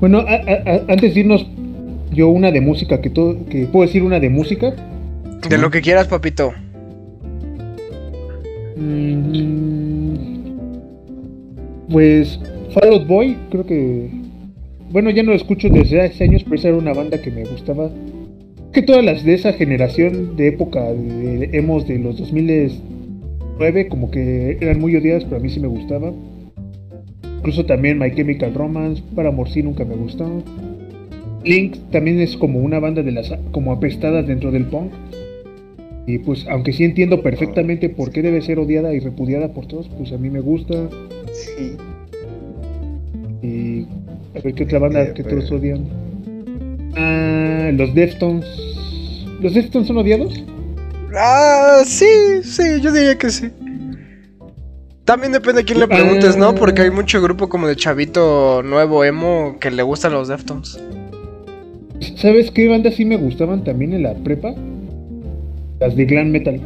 Bueno, 0.00 0.18
a- 0.18 0.22
a- 0.22 0.72
a- 0.74 0.92
antes 0.92 1.14
de 1.14 1.20
irnos, 1.20 1.46
yo 2.10 2.28
una 2.28 2.50
de 2.50 2.60
música 2.60 3.00
que 3.00 3.08
todo, 3.10 3.36
que 3.48 3.66
puedo 3.66 3.86
decir 3.86 4.02
una 4.02 4.18
de 4.20 4.28
música. 4.28 4.74
De 5.48 5.58
lo 5.58 5.70
que 5.70 5.80
quieras, 5.80 6.08
papito. 6.08 6.52
Mm, 8.76 10.14
pues 11.90 12.38
Fall 12.72 12.92
Out 12.92 13.06
Boy, 13.06 13.36
creo 13.50 13.66
que. 13.66 14.08
Bueno, 14.90 15.10
ya 15.10 15.22
no 15.22 15.30
lo 15.30 15.36
escucho 15.36 15.68
desde 15.68 16.00
hace 16.02 16.24
años, 16.24 16.42
pero 16.44 16.56
esa 16.56 16.68
era 16.68 16.76
una 16.76 16.92
banda 16.92 17.20
que 17.20 17.30
me 17.30 17.44
gustaba. 17.44 17.90
Que 18.72 18.82
todas 18.82 19.04
las 19.04 19.24
de 19.24 19.34
esa 19.34 19.52
generación 19.52 20.36
de 20.36 20.48
época 20.48 20.82
de 20.92 21.50
emos 21.52 21.86
de 21.86 21.98
los 21.98 22.18
2009, 22.18 23.88
como 23.88 24.10
que 24.10 24.58
eran 24.60 24.80
muy 24.80 24.96
odiadas, 24.96 25.24
pero 25.24 25.36
a 25.36 25.40
mí 25.40 25.50
sí 25.50 25.60
me 25.60 25.68
gustaba. 25.68 26.12
Incluso 27.38 27.66
también 27.66 27.98
My 27.98 28.14
Chemical 28.14 28.54
Romance, 28.54 29.02
para 29.14 29.32
sí 29.46 29.62
nunca 29.62 29.84
me 29.84 29.96
gustó. 29.96 30.42
Link 31.44 31.76
también 31.90 32.20
es 32.20 32.36
como 32.36 32.60
una 32.60 32.78
banda 32.78 33.02
de 33.02 33.12
las 33.12 33.32
como 33.50 33.72
apestadas 33.72 34.26
dentro 34.26 34.52
del 34.52 34.64
punk. 34.66 34.92
Y 36.06 36.18
pues, 36.18 36.46
aunque 36.50 36.72
sí 36.72 36.84
entiendo 36.84 37.22
perfectamente 37.22 37.88
por 37.88 38.10
qué 38.10 38.22
debe 38.22 38.42
ser 38.42 38.58
odiada 38.58 38.92
y 38.92 38.98
repudiada 38.98 39.52
por 39.52 39.66
todos, 39.66 39.88
pues 39.96 40.12
a 40.12 40.18
mí 40.18 40.30
me 40.30 40.40
gusta. 40.40 40.88
Sí. 41.32 41.76
Y 43.42 43.86
a 44.36 44.42
ver 44.42 44.54
qué 44.54 44.64
otra 44.64 44.78
banda 44.80 45.02
Eh, 45.02 45.12
que 45.14 45.22
todos 45.22 45.50
odian. 45.50 45.86
Ah, 46.96 47.70
los 47.72 47.94
Deftones. 47.94 48.46
¿Los 49.40 49.54
Deftones 49.54 49.88
son 49.88 49.98
odiados? 49.98 50.44
Ah, 51.16 51.82
sí, 51.84 52.06
sí, 52.42 52.80
yo 52.80 52.92
diría 52.92 53.16
que 53.16 53.30
sí. 53.30 53.50
También 55.04 55.32
depende 55.32 55.62
a 55.62 55.64
quién 55.64 55.80
le 55.80 55.88
preguntes, 55.88 56.36
¿no? 56.36 56.54
Porque 56.54 56.82
hay 56.82 56.90
mucho 56.90 57.20
grupo 57.20 57.48
como 57.48 57.66
de 57.66 57.76
chavito 57.76 58.62
nuevo 58.62 59.04
emo 59.04 59.56
que 59.60 59.70
le 59.70 59.82
gustan 59.82 60.12
los 60.12 60.28
Deftones. 60.28 60.80
¿Sabes 62.16 62.50
qué 62.50 62.68
bandas 62.68 62.94
sí 62.94 63.04
me 63.04 63.16
gustaban 63.16 63.62
también 63.64 63.92
en 63.92 64.04
la 64.04 64.14
prepa? 64.14 64.54
Las 65.82 65.96
de 65.96 66.04
glam 66.04 66.30
metal. 66.30 66.60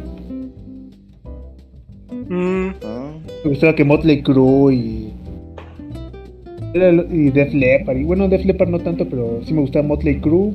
Mm, 2.29 2.67
Ah, 2.83 3.13
Me 3.43 3.49
gustaba 3.49 3.73
que 3.73 3.83
Motley 3.83 4.21
Crue 4.21 4.75
y. 4.75 5.13
Y 7.09 7.31
Def 7.31 7.51
Leppard. 7.51 7.97
Y 7.97 8.03
bueno, 8.03 8.27
Def 8.27 8.45
Leppard 8.45 8.69
no 8.69 8.77
tanto, 8.77 9.09
pero 9.09 9.41
sí 9.43 9.55
me 9.55 9.61
gustaba 9.61 9.87
Motley 9.87 10.19
Crue. 10.21 10.53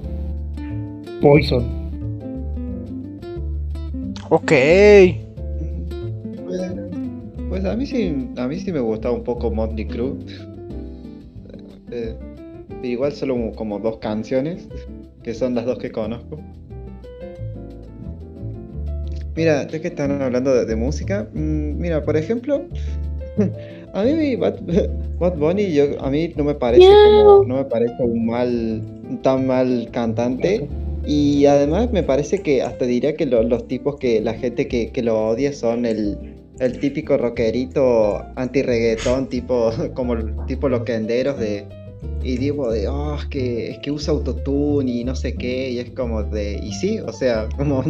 Poison. 1.20 1.64
ok. 4.30 4.52
Pues, 6.47 6.72
pues 7.48 7.64
a 7.64 7.74
mí 7.74 7.84
sí, 7.84 8.14
a 8.36 8.47
mí 8.47 8.60
sí 8.60 8.70
me 8.70 8.78
gustaba 8.78 9.12
un 9.16 9.24
poco 9.24 9.51
Motley 9.51 9.86
Crue. 9.86 10.12
Eh, 11.90 12.14
igual 12.84 13.10
solo 13.10 13.51
como 13.56 13.80
dos 13.80 13.97
canciones, 13.97 14.68
que 15.24 15.34
son 15.34 15.56
las 15.56 15.66
dos 15.66 15.78
que 15.78 15.90
conozco. 15.90 16.39
Mira, 19.34 19.66
ya 19.66 19.80
que 19.80 19.88
están 19.88 20.20
hablando 20.20 20.54
de, 20.54 20.64
de 20.66 20.76
música, 20.76 21.26
mm, 21.32 21.78
mira, 21.78 22.02
por 22.04 22.16
ejemplo, 22.16 22.62
a 23.94 24.02
mí 24.02 24.36
Bad, 24.36 24.60
Bad 25.18 25.36
Bunny, 25.38 25.72
yo, 25.72 25.84
a 26.02 26.10
mí 26.10 26.32
no 26.36 26.44
me 26.44 26.54
parece 26.54 26.84
como, 27.04 27.44
no 27.44 27.56
me 27.56 27.64
parece 27.64 27.94
un 28.02 28.26
mal, 28.26 28.82
tan 29.22 29.46
mal 29.46 29.88
cantante. 29.92 30.68
Y 31.04 31.46
además 31.46 31.90
me 31.92 32.02
parece 32.04 32.38
que 32.42 32.62
hasta 32.62 32.84
diría 32.84 33.16
que 33.16 33.26
lo- 33.26 33.42
los 33.42 33.66
tipos 33.66 33.96
que 33.98 34.20
la 34.20 34.34
gente 34.34 34.68
que, 34.68 34.90
que 34.92 35.02
lo 35.02 35.28
odia 35.30 35.52
son 35.52 35.84
el, 35.84 36.16
el 36.60 36.78
típico 36.78 37.16
rockerito 37.16 38.22
anti-reggaetón, 38.36 39.28
tipo, 39.28 39.70
como 39.94 40.16
tipo 40.46 40.68
loquenderos 40.68 41.38
de. 41.40 41.64
Y 42.22 42.36
digo 42.36 42.70
de, 42.70 42.86
oh, 42.86 43.16
es 43.16 43.24
que, 43.26 43.70
es 43.72 43.78
que 43.78 43.90
usa 43.90 44.12
autotune 44.12 44.92
y 44.92 45.02
no 45.04 45.16
sé 45.16 45.34
qué, 45.34 45.70
y 45.70 45.78
es 45.80 45.90
como 45.90 46.22
de. 46.22 46.60
Y 46.62 46.72
sí, 46.72 47.00
o 47.00 47.12
sea, 47.12 47.48
como. 47.56 47.82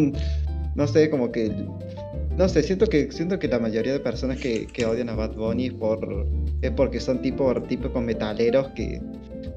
No 0.75 0.87
sé, 0.87 1.11
como 1.11 1.31
que. 1.33 1.51
No 2.37 2.49
sé, 2.49 2.63
siento 2.63 2.87
que, 2.87 3.13
siento 3.13 3.39
que 3.39 3.47
la 3.49 3.59
mayoría 3.59 3.93
de 3.93 4.01
personas 4.01 4.39
que, 4.39 4.69
que 4.73 4.87
odian 4.87 5.11
a 5.11 5.15
Bad 5.15 5.35
Bunny 5.35 5.71
por, 5.71 6.27
es 6.63 6.71
porque 6.71 6.99
son 6.99 7.21
tipo, 7.21 7.53
típicos 7.65 8.03
metaleros 8.03 8.69
que, 8.69 9.03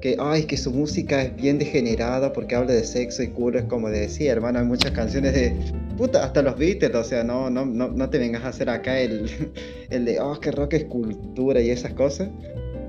que, 0.01 0.17
ay, 0.19 0.43
que 0.43 0.57
su 0.57 0.71
música 0.71 1.21
es 1.23 1.33
bien 1.37 1.57
degenerada 1.57 2.33
porque 2.33 2.53
habla 2.53 2.73
de 2.73 2.83
sexo 2.83 3.23
y 3.23 3.27
culo, 3.29 3.59
es 3.59 3.65
como 3.65 3.89
de 3.89 4.01
decir, 4.01 4.27
hermano, 4.27 4.59
hay 4.59 4.65
muchas 4.65 4.91
canciones 4.91 5.33
de, 5.33 5.55
puta, 5.97 6.25
hasta 6.25 6.41
los 6.41 6.57
Beatles, 6.57 6.93
o 6.95 7.03
sea, 7.05 7.23
no, 7.23 7.49
no, 7.49 7.65
no, 7.65 7.87
no 7.89 8.09
te 8.09 8.17
vengas 8.17 8.43
a 8.43 8.49
hacer 8.49 8.69
acá 8.69 8.99
el, 8.99 9.29
el 9.89 10.03
de, 10.03 10.19
oh, 10.19 10.37
que 10.41 10.51
rock 10.51 10.73
es 10.73 10.83
cultura 10.85 11.61
y 11.61 11.69
esas 11.69 11.93
cosas. 11.93 12.27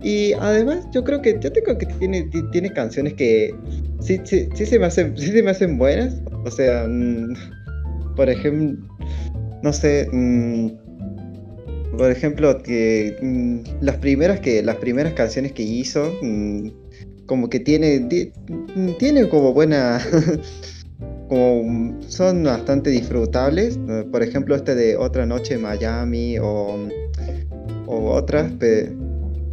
Y 0.03 0.33
además, 0.33 0.85
yo 0.93 1.05
creo 1.05 1.23
que, 1.23 1.39
yo 1.41 1.53
tengo 1.53 1.79
que 1.79 1.87
tiene, 1.87 2.25
ti- 2.25 2.43
tiene 2.51 2.73
canciones 2.73 3.15
que 3.15 3.55
sí, 4.01 4.21
sí, 4.25 4.49
sí 4.55 4.67
se 4.67 4.81
me 4.81 4.87
hacen, 4.87 5.17
sí 5.17 5.29
se 5.29 5.43
me 5.45 5.53
hacen 5.53 5.79
buenas, 5.79 6.21
o 6.45 6.51
sea, 6.51 6.87
mm, 6.89 7.35
por 8.17 8.29
ejemplo, 8.31 8.79
no 9.63 9.73
sé, 9.73 10.09
mm, 10.11 10.69
por 11.97 12.11
ejemplo, 12.11 12.63
que 12.63 13.17
mm, 13.23 13.83
las 13.85 13.97
primeras 13.97 14.41
que 14.41 14.63
las 14.63 14.77
primeras 14.77 15.13
canciones 15.15 15.53
que 15.53 15.63
hizo 15.63 16.13
mm, 16.23 16.69
como 17.27 17.49
que 17.51 17.61
tiene 17.61 18.01
ti- 18.01 18.33
tiene 18.99 19.29
como 19.29 19.53
buena 19.53 20.01
como 21.29 22.01
son 22.09 22.45
bastante 22.45 22.91
disfrutables. 22.91 23.79
Por 24.13 24.23
ejemplo, 24.23 24.55
este 24.55 24.75
de 24.75 24.97
Otra 24.97 25.27
Noche 25.27 25.55
en 25.55 25.63
Miami 25.63 26.39
o, 26.39 26.89
o 27.87 28.11
otras. 28.11 28.53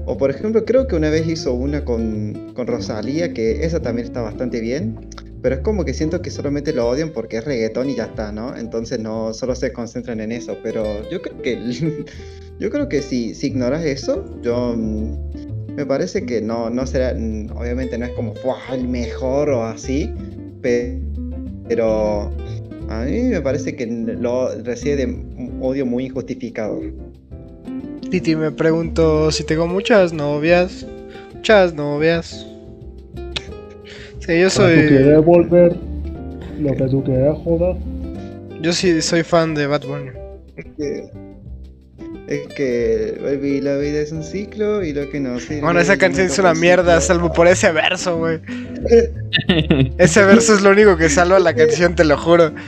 O 0.06 0.18
por 0.18 0.30
ejemplo, 0.30 0.66
creo 0.66 0.86
que 0.88 0.96
una 0.98 1.10
vez 1.10 1.28
hizo 1.28 1.54
una 1.54 1.86
con, 1.86 2.52
con 2.56 2.68
Rosalía, 2.68 3.34
que 3.34 3.66
esa 3.66 3.82
también 3.82 4.06
está 4.06 4.22
bastante 4.22 4.60
bien. 4.60 5.00
Pero 5.44 5.56
es 5.56 5.62
como 5.62 5.84
que 5.86 5.94
siento 5.94 6.22
que 6.22 6.32
solamente 6.32 6.72
lo 6.74 6.88
odian 6.88 7.10
porque 7.12 7.38
es 7.38 7.44
reggaetón 7.46 7.90
y 7.90 7.96
ya 7.96 8.06
está, 8.06 8.32
¿no? 8.32 8.56
Entonces 8.56 8.98
no 9.00 9.34
solo 9.34 9.54
se 9.56 9.74
concentran 9.74 10.22
en 10.22 10.32
eso. 10.32 10.58
Pero 10.64 11.08
yo 11.12 11.22
creo 11.22 11.42
que 11.42 11.60
yo 12.60 12.70
creo 12.72 12.88
que 12.90 13.02
si, 13.02 13.36
si 13.36 13.48
ignoras 13.48 13.84
eso, 13.84 14.24
yo 14.42 14.74
mm, 14.76 15.76
me 15.76 15.86
parece 15.86 16.26
que 16.26 16.42
no, 16.42 16.70
no 16.70 16.88
será. 16.88 17.14
mm, 17.14 17.52
Obviamente 17.58 17.98
no 17.98 18.06
es 18.06 18.14
como 18.14 18.34
"Buah, 18.44 18.74
el 18.74 18.88
mejor 18.88 19.50
o 19.50 19.64
así. 19.66 20.10
pe- 20.62 21.02
Pero 21.68 22.32
a 22.90 23.04
mí 23.04 23.20
me 23.24 23.42
parece 23.42 23.76
que 23.76 23.86
lo 23.86 24.56
recibe 24.64 24.96
de 24.96 25.06
un 25.08 25.60
odio 25.62 25.86
muy 25.86 26.06
injustificado. 26.06 26.80
Titi 28.10 28.36
me 28.36 28.52
pregunto 28.52 29.30
si 29.32 29.44
tengo 29.44 29.68
muchas 29.68 30.14
novias. 30.14 30.86
Muchas 31.36 31.74
novias. 31.74 32.46
Sí, 34.26 34.40
yo 34.40 34.48
Cuando 34.56 34.74
tú 34.82 34.88
quieres 34.88 35.14
soy. 35.16 35.24
volver, 35.24 35.76
lo 36.60 36.76
que 36.76 36.84
tú 36.88 37.04
quieras, 37.04 37.38
joda. 37.44 37.78
Yo 38.62 38.72
sí 38.74 39.02
soy 39.02 39.24
fan 39.24 39.54
de 39.56 39.68
Bad 39.68 39.84
Bunny. 39.86 40.12
que- 40.78 41.10
Es 42.28 42.48
que 42.54 43.20
baby, 43.22 43.60
la 43.60 43.76
vida 43.76 44.00
es 44.00 44.12
un 44.14 44.24
ciclo 44.24 44.82
y 44.84 44.94
lo 44.94 45.10
que 45.10 45.20
no 45.20 45.40
sirve. 45.42 45.60
Bueno, 45.62 45.82
esa 45.82 45.98
canción 45.98 46.28
es 46.28 46.40
una 46.40 46.54
mierda, 46.54 47.02
ciclo. 47.02 47.16
salvo 47.16 47.34
por 47.34 47.48
ese 47.48 47.72
verso, 47.74 48.18
güey. 48.18 48.40
Ese 49.98 50.24
verso 50.24 50.54
es 50.56 50.62
lo 50.62 50.70
único 50.72 50.96
que 50.96 51.10
salva 51.10 51.38
la 51.40 51.54
canción, 51.54 51.96
te 51.96 52.04
lo 52.06 52.18
juro. 52.18 52.54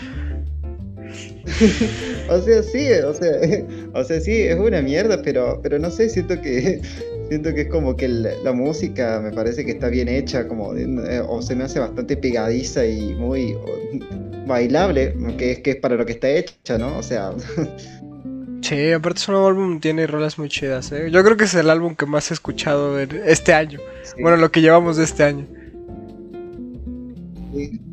O 2.28 2.42
sea, 2.42 2.64
sí, 2.64 2.90
o 2.92 3.14
sea, 3.14 3.32
o 3.94 4.04
sea, 4.04 4.20
sí, 4.20 4.32
es 4.42 4.58
una 4.60 4.82
mierda, 4.82 5.22
pero, 5.24 5.60
pero 5.62 5.78
no 5.78 5.92
sé, 5.92 6.10
siento 6.10 6.42
que 6.42 6.82
siento 7.30 7.54
que 7.54 7.62
es 7.62 7.70
como 7.70 7.96
que 7.96 8.08
la, 8.08 8.32
la 8.44 8.54
música 8.54 9.20
me 9.22 9.32
parece 9.32 9.66
que 9.66 9.72
está 9.72 9.90
bien 9.90 10.08
hecha, 10.08 10.48
como 10.48 10.76
eh, 10.76 11.22
o 11.28 11.42
se 11.42 11.56
me 11.56 11.64
hace 11.64 11.80
bastante 11.80 12.18
pegadiza 12.18 12.86
y 12.86 13.14
muy 13.16 13.54
o, 13.54 13.66
bailable, 14.46 15.16
que 15.38 15.52
es 15.54 15.60
que 15.60 15.72
es 15.72 15.76
para 15.78 15.96
lo 15.96 16.06
que 16.06 16.14
está 16.14 16.30
hecha, 16.30 16.78
¿no? 16.78 16.98
O 16.98 17.04
sea, 17.04 17.32
Sí, 18.62 18.92
aparte 18.92 19.20
su 19.20 19.32
nuevo 19.32 19.48
álbum 19.48 19.80
tiene 19.80 20.08
rolas 20.08 20.40
muy 20.40 20.50
chidas, 20.50 20.92
¿eh? 20.92 21.12
Yo 21.12 21.24
creo 21.24 21.38
que 21.38 21.44
es 21.44 21.54
el 21.54 21.70
álbum 21.70 21.96
que 21.96 22.08
más 22.08 22.32
he 22.32 22.34
escuchado 22.34 23.00
este 23.00 23.54
año. 23.54 23.80
sí, 24.02 24.20
Bueno, 24.20 24.38
lo 24.38 24.52
que 24.52 24.62
llevamos 24.62 24.98
de 24.98 25.04
este 25.04 25.24
año. 25.24 25.46
sí. 27.54 27.85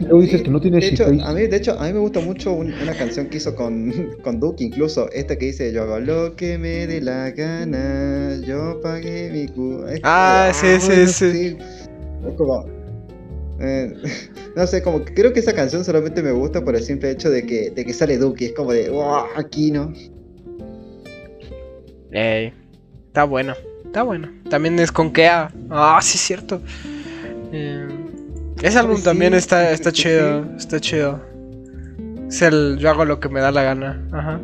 Luego 0.00 0.20
dices 0.20 0.38
Sí, 0.38 0.44
que 0.44 0.50
no 0.50 0.60
tienes 0.60 0.82
de 0.82 0.88
hecho, 0.88 1.04
a 1.06 1.32
mí, 1.32 1.46
de 1.46 1.56
hecho, 1.56 1.78
a 1.78 1.86
mí 1.86 1.92
me 1.92 1.98
gusta 2.00 2.20
mucho 2.20 2.52
un- 2.52 2.74
una 2.80 2.94
canción 2.94 3.28
que 3.28 3.36
hizo 3.38 3.54
con, 3.54 3.92
con 4.22 4.40
Duke, 4.40 4.64
incluso 4.64 5.10
esta 5.12 5.36
que 5.36 5.46
dice 5.46 5.72
Yo 5.72 5.82
hago 5.84 6.00
lo 6.00 6.34
que 6.36 6.58
me 6.58 6.86
dé 6.86 7.00
la 7.00 7.30
gana, 7.30 8.36
yo 8.46 8.80
pagué 8.82 9.30
mi 9.32 9.46
cu... 9.48 9.84
Es 9.88 10.00
Ah, 10.02 10.48
como, 10.50 10.54
sí, 10.54 10.80
sí, 10.80 10.86
bueno, 10.86 11.08
sí. 11.08 11.56
Es 12.28 12.34
como... 12.36 12.66
eh, 13.60 13.94
no 14.56 14.66
sé, 14.66 14.82
como 14.82 15.04
que 15.04 15.14
creo 15.14 15.32
que 15.32 15.40
esa 15.40 15.54
canción 15.54 15.84
solamente 15.84 16.22
me 16.22 16.32
gusta 16.32 16.64
por 16.64 16.74
el 16.76 16.82
simple 16.82 17.10
hecho 17.10 17.30
de 17.30 17.44
que, 17.46 17.70
de 17.70 17.84
que 17.84 17.92
sale 17.92 18.18
Duke, 18.18 18.46
es 18.46 18.52
como 18.52 18.72
de, 18.72 18.90
wow, 18.90 19.24
aquí 19.36 19.70
no. 19.70 19.92
Ey, 22.10 22.52
está 23.08 23.24
bueno, 23.24 23.54
está 23.84 24.02
bueno. 24.02 24.28
También 24.48 24.78
es 24.78 24.90
con 24.92 25.12
Kea. 25.12 25.52
Ah, 25.70 25.98
sí, 26.02 26.16
es 26.16 26.22
cierto. 26.22 26.60
Eh, 27.52 27.86
ese 28.62 28.78
álbum 28.78 28.96
sí, 28.96 29.04
también 29.04 29.34
está, 29.34 29.70
está 29.70 29.90
sí, 29.90 29.96
sí. 29.96 30.02
chido, 30.02 30.56
está 30.56 30.80
chido. 30.80 31.20
Es 32.28 32.42
el 32.42 32.78
Yo 32.78 32.90
hago 32.90 33.04
lo 33.04 33.20
que 33.20 33.28
me 33.28 33.40
da 33.40 33.52
la 33.52 33.62
gana. 33.62 34.08
Ajá. 34.12 34.40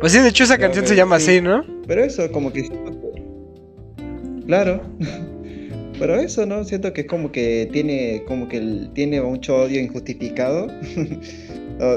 Pues 0.00 0.12
sí, 0.12 0.18
de 0.20 0.28
hecho 0.28 0.44
esa 0.44 0.58
canción 0.58 0.86
se 0.86 0.96
llama 0.96 1.18
sí. 1.18 1.32
así, 1.32 1.40
¿no? 1.42 1.64
Pero 1.86 2.02
eso, 2.02 2.30
como 2.32 2.52
que... 2.52 2.68
Claro. 4.46 4.80
Pero 5.98 6.14
eso, 6.14 6.46
¿no? 6.46 6.64
Siento 6.64 6.94
que 6.94 7.02
es 7.02 7.06
como 7.06 7.30
que 7.30 7.68
tiene, 7.70 8.22
como 8.26 8.48
que 8.48 8.88
tiene 8.94 9.20
mucho 9.20 9.56
odio 9.56 9.80
injustificado. 9.80 10.68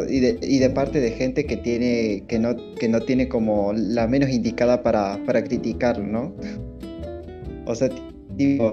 Y, 0.10 0.22
de, 0.22 0.40
y 0.41 0.60
de 0.60 0.69
parte 0.69 1.02
de 1.02 1.11
gente 1.11 1.45
que 1.45 1.57
tiene, 1.57 2.23
que 2.30 2.40
no, 2.40 2.56
que 2.76 2.88
no 2.88 3.02
tiene 3.02 3.27
como 3.27 3.73
la 3.73 4.07
menos 4.07 4.30
indicada 4.30 4.81
para, 4.81 5.19
para 5.26 5.44
criticarlo, 5.44 6.06
¿no? 6.06 6.34
O 7.65 7.76
sea, 7.76 7.90
tipo, 8.38 8.72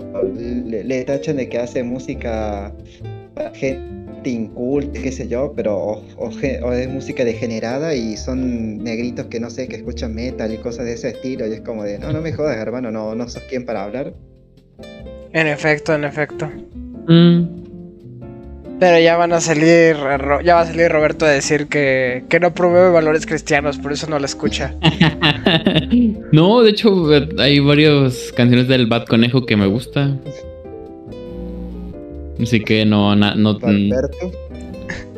le, 0.66 0.84
le 0.84 1.04
tachan 1.04 1.36
de 1.36 1.48
que 1.48 1.58
hace 1.58 1.82
música 1.82 2.72
para 3.34 3.50
gente 3.54 3.80
inculta, 4.24 5.00
qué 5.00 5.12
sé 5.12 5.28
yo, 5.28 5.52
pero 5.56 5.76
o, 5.76 6.02
o 6.16 6.30
ge- 6.30 6.60
o 6.62 6.72
es 6.72 6.88
música 6.88 7.24
degenerada 7.24 7.94
y 7.94 8.16
son 8.16 8.78
negritos 8.78 9.26
que 9.26 9.40
no 9.40 9.48
sé, 9.50 9.66
que 9.68 9.76
escuchan 9.76 10.14
metal 10.14 10.52
y 10.52 10.58
cosas 10.58 10.84
de 10.86 10.92
ese 10.94 11.08
estilo, 11.10 11.46
y 11.46 11.52
es 11.52 11.60
como 11.62 11.84
de, 11.84 11.98
no, 11.98 12.12
no 12.12 12.20
me 12.20 12.32
jodas, 12.32 12.56
hermano, 12.56 12.90
no, 12.90 13.14
no 13.14 13.28
sos 13.28 13.42
quien 13.44 13.64
para 13.64 13.84
hablar. 13.84 14.14
En 15.32 15.46
efecto, 15.46 15.94
en 15.94 16.04
efecto. 16.04 16.50
Mm. 17.06 17.59
Pero 18.80 18.98
ya 18.98 19.16
van 19.18 19.32
a 19.34 19.42
salir, 19.42 19.94
ya 20.42 20.54
va 20.54 20.62
a 20.62 20.66
salir 20.66 20.90
Roberto 20.90 21.26
a 21.26 21.28
decir 21.28 21.66
que, 21.66 22.24
que 22.30 22.40
no 22.40 22.54
promueve 22.54 22.88
valores 22.90 23.26
cristianos, 23.26 23.76
por 23.76 23.92
eso 23.92 24.06
no 24.08 24.18
la 24.18 24.24
escucha. 24.24 24.74
no, 26.32 26.62
de 26.62 26.70
hecho, 26.70 27.06
hay 27.38 27.60
varias 27.60 28.32
canciones 28.34 28.68
del 28.68 28.86
Bad 28.86 29.04
Conejo 29.04 29.44
que 29.44 29.56
me 29.56 29.66
gusta. 29.66 30.10
Así 32.42 32.60
que 32.60 32.86
no, 32.86 33.14
na- 33.14 33.34
no, 33.34 33.58
mm, 33.60 33.64
Alberto. 33.66 34.32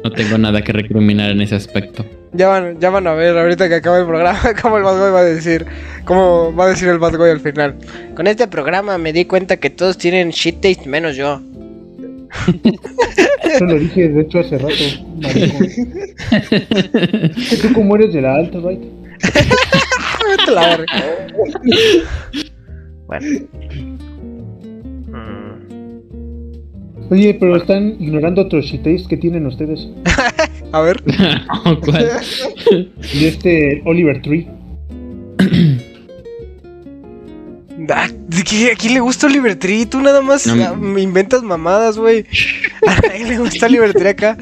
no 0.03 0.11
tengo 0.11 0.39
nada 0.39 0.63
que 0.63 0.73
recriminar 0.73 1.31
en 1.31 1.41
ese 1.41 1.55
aspecto. 1.55 2.05
Ya 2.33 2.49
van, 2.49 2.81
ya 2.81 2.91
van 2.91 3.07
a 3.07 3.15
ver 3.15 3.39
ahorita 3.39 3.69
que 3.69 3.77
acabe 3.77 4.01
el 4.01 4.07
programa 4.07 4.41
cómo 4.63 4.79
el 4.79 4.83
Bad 4.83 4.99
Boy 4.99 5.11
va 5.13 5.21
a 5.21 5.25
decir, 5.25 5.67
cómo 6.05 6.53
va 6.57 6.65
a 6.65 6.69
decir 6.71 6.89
el 6.89 6.99
Bad 6.99 7.17
Boy 7.17 7.31
al 7.31 7.41
final. 7.41 7.77
Con 8.17 8.27
este 8.27 8.49
programa 8.49 8.99
me 8.99 9.13
di 9.13 9.25
cuenta 9.27 9.59
que 9.59 9.71
todos 9.71 9.99
tienen 9.99 10.31
shit 10.31 10.61
taste 10.61 10.89
menos 10.89 11.15
yo. 11.15 11.41
Eso 13.45 13.65
lo 13.65 13.79
dije, 13.79 14.09
de 14.09 14.23
hecho, 14.23 14.39
hace 14.41 14.59
rato, 14.59 14.75
tú 17.61 17.73
como 17.75 17.97
eres 17.97 18.13
de 18.15 18.23
la 18.23 18.37
alta, 18.37 18.59
right? 18.59 18.81
Vete 18.81 20.49
a 20.49 20.51
la 20.53 20.77
verga. 20.77 20.95
bueno. 23.07 23.27
Mm, 25.09 25.53
Oye, 27.11 27.35
pero 27.35 27.57
están 27.57 27.97
ignorando 28.01 28.41
otros 28.43 28.65
shitface 28.65 29.07
que 29.09 29.19
tienen 29.19 29.47
ustedes. 29.47 29.87
A 30.73 30.81
ver. 30.81 31.03
¿Cuál? 31.85 32.09
Y 33.13 33.27
este 33.27 33.83
Oliver 33.85 34.23
Tree. 34.23 34.49
Ah, 37.89 38.09
¿de 38.29 38.43
qué- 38.45 38.73
¿A 38.73 38.77
quién 38.77 38.95
le 38.95 39.01
gusta 39.01 39.27
Oliver 39.27 39.57
Tree? 39.57 39.87
Tú 39.87 40.01
nada 40.01 40.21
más 40.21 40.47
No, 40.47 40.77
me 40.77 41.01
inventas 41.03 41.43
mamadas, 41.43 41.99
güey. 41.99 42.27
¿A 42.87 43.01
quién 43.11 43.29
le 43.29 43.39
gusta 43.39 43.67
Oliver 43.67 43.93
Tree 43.95 44.09
acá? 44.11 44.37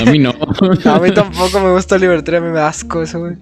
A 0.00 0.10
mí 0.10 0.18
no. 0.18 0.30
A 0.84 0.98
mí 1.00 1.10
tampoco 1.12 1.60
me 1.60 1.72
gusta 1.72 1.96
Oliver 1.96 2.22
Tree, 2.22 2.38
a 2.38 2.40
mí 2.40 2.48
me 2.48 2.58
da 2.58 2.68
asco 2.68 3.02
eso, 3.02 3.20
güey. 3.20 3.34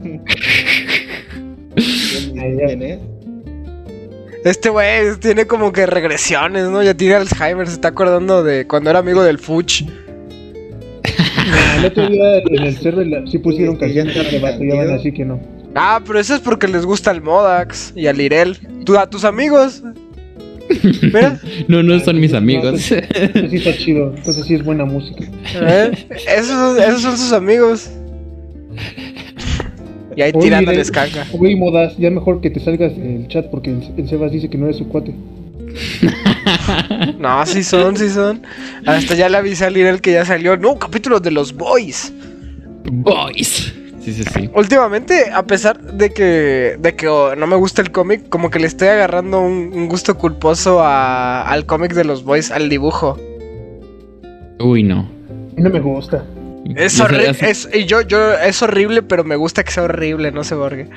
Este 4.45 4.71
güey 4.71 5.17
tiene 5.21 5.47
como 5.47 5.71
que 5.73 5.87
regresiones, 5.87 6.69
¿no? 6.69 6.83
Ya 6.83 6.95
tiene 6.95 7.15
Alzheimer, 7.17 7.67
se 7.67 7.75
está 7.75 7.89
acordando 7.89 8.43
de 8.43 8.67
cuando 8.67 8.91
era 8.91 8.99
amigo 9.01 9.23
del 9.23 9.39
Fuch. 9.39 9.83
El 11.79 11.85
otro 11.87 12.09
día 12.09 12.39
en 12.39 12.63
el 12.63 12.77
server 12.79 13.07
la- 13.07 13.27
sí 13.27 13.39
pusieron 13.39 13.79
sí, 13.81 13.93
ya 13.95 14.03
arrepentido. 14.03 14.95
así 14.95 15.13
que 15.13 15.25
no. 15.25 15.41
Ah, 15.75 16.01
pero 16.05 16.19
eso 16.19 16.35
es 16.35 16.41
porque 16.41 16.67
les 16.67 16.85
gusta 16.85 17.11
el 17.11 17.23
Modax 17.23 17.93
y 17.95 18.07
al 18.07 18.21
Irel. 18.21 18.59
Tú, 18.85 18.99
a 18.99 19.09
tus 19.09 19.25
amigos. 19.25 19.83
Mira, 21.03 21.41
No, 21.69 21.83
no 21.83 21.99
son 22.01 22.21
mis 22.21 22.33
amigos. 22.33 22.91
Eso 22.91 23.49
sí 23.49 23.57
está 23.57 23.77
chido, 23.77 24.15
entonces 24.17 24.47
sí 24.47 24.55
es 24.55 24.65
buena 24.65 24.85
música. 24.85 25.25
¿eh? 25.55 26.07
esos, 26.37 26.79
esos 26.79 27.03
son 27.03 27.19
sus 27.19 27.33
amigos. 27.33 27.91
Y 30.17 30.23
ahí 30.23 30.33
tirándoles 30.33 30.91
caca. 30.91 31.27
Güey, 31.33 31.57
Modas, 31.57 31.97
ya 31.99 32.11
mejor 32.11 32.41
que 32.41 32.51
te 32.51 32.61
salgas 32.61 32.97
del 32.97 33.29
chat 33.29 33.47
porque 33.51 33.71
el, 33.71 33.83
el 33.97 34.09
Sebas 34.09 34.33
dice 34.33 34.51
que 34.51 34.59
no 34.59 34.67
eres 34.67 34.79
su 34.79 34.89
cuate. 34.89 35.15
No, 37.19 37.45
sí 37.47 37.63
son, 37.63 37.97
sí 37.97 38.09
son. 38.09 38.43
Hasta 38.87 39.15
ya 39.15 39.29
le 39.29 39.37
avisé 39.37 39.67
al 39.67 39.77
Irel 39.77 40.01
que 40.01 40.13
ya 40.13 40.25
salió. 40.25 40.57
No, 40.57 40.79
capítulos 40.79 41.23
de 41.23 41.31
los 41.31 41.55
boys. 41.55 42.13
Boys. 42.91 43.73
Sí, 44.01 44.15
sí, 44.15 44.25
sí. 44.25 44.49
Últimamente, 44.55 45.31
a 45.33 45.43
pesar 45.45 45.79
de 45.81 46.11
que, 46.11 46.77
de 46.81 46.95
que 46.97 47.07
oh, 47.09 47.37
no 47.37 47.47
me 47.47 47.57
gusta 47.57 47.83
el 47.83 47.93
cómic, 47.93 48.29
como 48.31 48.51
que 48.51 48.59
le 48.59 48.67
estoy 48.67 48.89
agarrando 48.89 49.41
un, 49.41 49.73
un 49.75 49.89
gusto 49.89 50.17
culposo 50.17 50.81
a- 50.83 51.43
al 51.43 51.67
cómic 51.67 51.93
de 51.93 52.05
los 52.05 52.25
boys, 52.25 52.51
al 52.51 52.69
dibujo. 52.71 53.19
Uy, 54.59 54.83
no. 54.83 55.01
A 55.01 55.55
mí 55.57 55.63
no 55.63 55.71
me 55.71 55.81
gusta. 55.81 56.25
Es 56.77 56.99
No 56.99 57.05
horrible, 57.05 57.37
es, 57.43 57.69
y 57.75 57.85
yo, 57.85 58.01
yo, 58.03 58.33
es 58.35 58.63
horrible, 58.63 59.03
pero 59.03 59.23
me 59.25 59.37
gusta 59.37 59.65
que 59.65 59.71
sea 59.73 59.83
horrible, 59.85 60.33
no 60.33 60.45
se 60.45 60.55
borgue. 60.55 60.89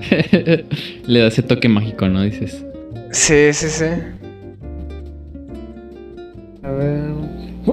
Le 1.06 1.20
da 1.20 1.28
ese 1.28 1.42
toque 1.42 1.68
mágico, 1.68 2.06
¿no? 2.08 2.22
Dices. 2.22 2.64
Sí, 3.12 3.52
sí, 3.52 3.68
sí. 3.68 3.84
A 6.62 6.70
ver. 6.70 7.00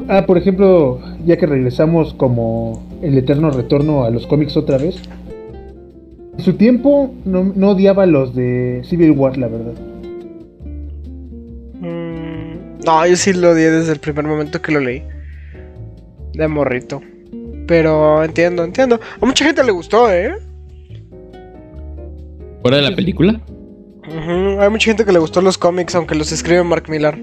Ah, 0.09 0.25
por 0.25 0.37
ejemplo, 0.37 1.01
ya 1.25 1.37
que 1.37 1.45
regresamos 1.45 2.13
como 2.13 2.86
el 3.01 3.17
eterno 3.17 3.51
retorno 3.51 4.03
a 4.03 4.09
los 4.09 4.27
cómics 4.27 4.57
otra 4.57 4.77
vez. 4.77 5.01
En 6.37 6.43
su 6.43 6.53
tiempo 6.53 7.13
no, 7.25 7.51
no 7.55 7.71
odiaba 7.71 8.03
a 8.03 8.05
los 8.05 8.35
de 8.35 8.81
Civil 8.85 9.11
War, 9.11 9.37
la 9.37 9.47
verdad. 9.47 9.73
Mm, 11.81 12.83
no, 12.85 13.07
yo 13.07 13.15
sí 13.15 13.33
lo 13.33 13.51
odié 13.51 13.71
desde 13.71 13.93
el 13.93 13.99
primer 13.99 14.25
momento 14.25 14.61
que 14.61 14.71
lo 14.71 14.79
leí. 14.79 15.03
De 16.33 16.47
morrito. 16.47 17.01
Pero 17.67 18.23
entiendo, 18.23 18.63
entiendo. 18.63 18.99
A 19.19 19.25
mucha 19.25 19.45
gente 19.45 19.63
le 19.63 19.71
gustó, 19.71 20.11
¿eh? 20.11 20.33
¿Fuera 22.61 22.77
de 22.77 22.83
la 22.83 22.95
película? 22.95 23.41
Hay 24.59 24.69
mucha 24.69 24.85
gente 24.85 25.03
que 25.05 25.11
le 25.11 25.19
gustó 25.19 25.41
los 25.41 25.57
cómics, 25.57 25.95
aunque 25.95 26.15
los 26.15 26.31
escribe 26.31 26.63
Mark 26.63 26.89
Millar. 26.89 27.17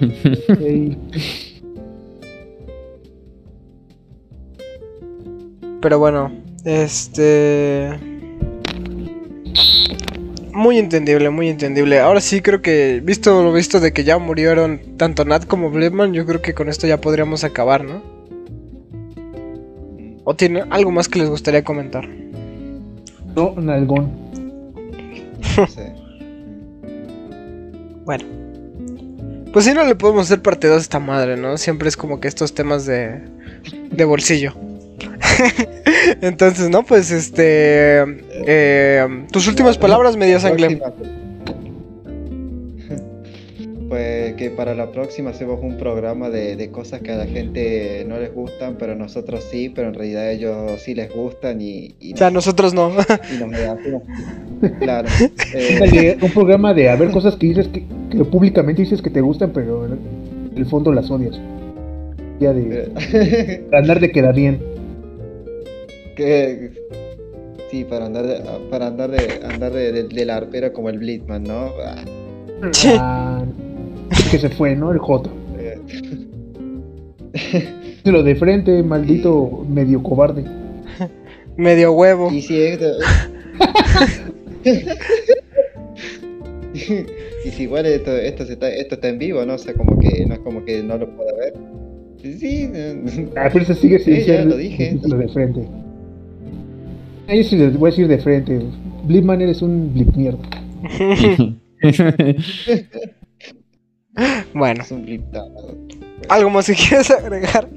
Pero 5.80 5.98
bueno, 5.98 6.30
este... 6.64 7.90
Muy 10.52 10.78
entendible, 10.78 11.30
muy 11.30 11.48
entendible. 11.48 12.00
Ahora 12.00 12.20
sí 12.20 12.42
creo 12.42 12.60
que, 12.60 13.00
visto 13.02 13.42
lo 13.42 13.52
visto 13.52 13.80
de 13.80 13.92
que 13.92 14.04
ya 14.04 14.18
murieron 14.18 14.80
tanto 14.98 15.24
Nat 15.24 15.46
como 15.46 15.70
Blitman, 15.70 16.12
yo 16.12 16.26
creo 16.26 16.42
que 16.42 16.54
con 16.54 16.68
esto 16.68 16.86
ya 16.86 17.00
podríamos 17.00 17.44
acabar, 17.44 17.84
¿no? 17.84 18.02
¿O 20.24 20.34
tiene 20.36 20.64
algo 20.70 20.90
más 20.90 21.08
que 21.08 21.18
les 21.18 21.30
gustaría 21.30 21.64
comentar? 21.64 22.06
no, 23.34 23.54
Nalgón. 23.56 24.12
No 25.56 25.66
sé. 25.66 25.94
Bueno. 28.04 28.24
Pues 29.52 29.66
si 29.66 29.74
no 29.74 29.84
le 29.84 29.94
podemos 29.94 30.26
hacer 30.26 30.42
parte 30.42 30.66
2 30.66 30.76
a 30.76 30.80
esta 30.80 30.98
madre, 30.98 31.36
¿no? 31.36 31.56
Siempre 31.58 31.88
es 31.88 31.96
como 31.96 32.18
que 32.18 32.26
estos 32.26 32.54
temas 32.54 32.86
de, 32.86 33.20
de 33.90 34.04
bolsillo. 34.04 34.54
Entonces, 36.20 36.70
¿no? 36.70 36.82
Pues 36.84 37.10
este... 37.10 38.02
eh, 38.46 39.24
tus 39.30 39.46
últimas 39.48 39.78
palabras, 39.78 40.16
media 40.16 40.40
sangre. 40.40 40.76
Próxima. 40.76 41.20
Pues 43.90 44.34
que 44.34 44.50
para 44.50 44.72
la 44.76 44.92
próxima 44.92 45.30
hacemos 45.30 45.58
un 45.60 45.76
programa 45.76 46.30
de, 46.30 46.54
de 46.54 46.70
cosas 46.70 47.00
que 47.00 47.10
a 47.10 47.16
la 47.16 47.26
gente 47.26 48.04
no 48.06 48.20
les 48.20 48.32
gustan, 48.32 48.76
pero 48.78 48.94
nosotros 48.94 49.44
sí, 49.50 49.68
pero 49.68 49.88
en 49.88 49.94
realidad 49.94 50.22
a 50.22 50.30
ellos 50.30 50.80
sí 50.80 50.94
les 50.94 51.12
gustan 51.12 51.60
y, 51.60 51.96
y 51.98 52.14
O 52.14 52.16
sea, 52.16 52.30
nosotros 52.30 52.72
no. 52.72 52.92
y 53.34 53.36
nos 53.38 53.50
Claro. 54.78 55.08
eh, 55.54 56.16
Un 56.22 56.30
programa 56.30 56.72
de 56.72 56.88
a 56.88 56.94
ver 56.94 57.10
cosas 57.10 57.34
que 57.34 57.48
dices 57.48 57.66
que, 57.66 57.84
que 58.12 58.24
públicamente 58.24 58.82
dices 58.82 59.02
que 59.02 59.10
te 59.10 59.20
gustan, 59.20 59.50
pero 59.52 59.84
en 59.86 59.98
el 60.54 60.66
fondo 60.66 60.92
las 60.92 61.10
odias. 61.10 61.40
Ya 62.38 62.52
de 62.52 63.64
andar 63.72 63.98
de 63.98 64.12
queda 64.12 64.30
bien. 64.30 64.60
Que 66.24 66.70
sí, 67.70 67.84
para 67.84 68.06
andar 68.06 68.26
de, 68.26 68.40
para 68.70 68.86
andar 68.88 69.10
de 69.10 69.40
andar 69.44 69.72
de, 69.72 69.92
de- 69.92 70.04
del 70.08 70.30
arpero 70.30 70.72
como 70.72 70.88
el 70.90 70.98
Blitman, 70.98 71.42
¿no? 71.44 71.70
Ah, 72.98 73.42
que 74.30 74.38
se 74.38 74.50
fue, 74.50 74.76
¿no? 74.76 74.92
El 74.92 74.98
Joto. 74.98 75.30
Lo 78.04 78.22
de 78.22 78.34
frente, 78.34 78.82
maldito 78.82 79.64
medio 79.68 80.02
cobarde. 80.02 80.44
Medio 81.56 81.92
huevo. 81.92 82.30
Y 82.32 82.40
si 82.42 82.60
esto... 82.62 82.86
y 87.44 87.50
si 87.50 87.62
igual 87.64 87.86
esto, 87.86 88.16
esto, 88.16 88.44
se 88.46 88.52
está, 88.54 88.68
esto 88.70 88.94
está 88.96 89.08
en 89.08 89.18
vivo, 89.18 89.44
¿no? 89.44 89.54
O 89.54 89.58
sea, 89.58 89.74
como 89.74 89.98
que 89.98 90.24
no 90.26 90.34
es 90.34 90.40
como 90.40 90.64
que 90.64 90.82
no 90.82 90.96
lo 90.98 91.08
pueda 91.16 91.32
ver. 91.36 91.54
Sí, 92.22 92.70
Ah, 93.36 93.48
pero 93.52 93.64
eso 93.64 93.74
sigue 93.74 93.98
sin 93.98 94.16
Sí, 94.16 94.22
ser 94.24 94.38
ya 94.40 94.44
lo 94.44 94.56
dije. 94.56 94.98
lo 95.02 95.16
de 95.16 95.28
frente. 95.28 95.60
Yo 97.32 97.44
sí 97.44 97.56
les 97.56 97.78
voy 97.78 97.88
a 97.88 97.92
decir 97.92 98.08
de 98.08 98.18
frente. 98.18 98.60
Blipman 99.04 99.40
eres 99.40 99.62
un 99.62 99.94
blip 99.94 100.12
mierda. 100.16 100.40
bueno, 104.54 104.82
es 104.82 104.90
un 104.90 105.04
bliptado. 105.04 105.78
¿algo 106.28 106.50
más 106.50 106.66
que 106.66 106.74
quieres 106.74 107.10
agregar? 107.10 107.68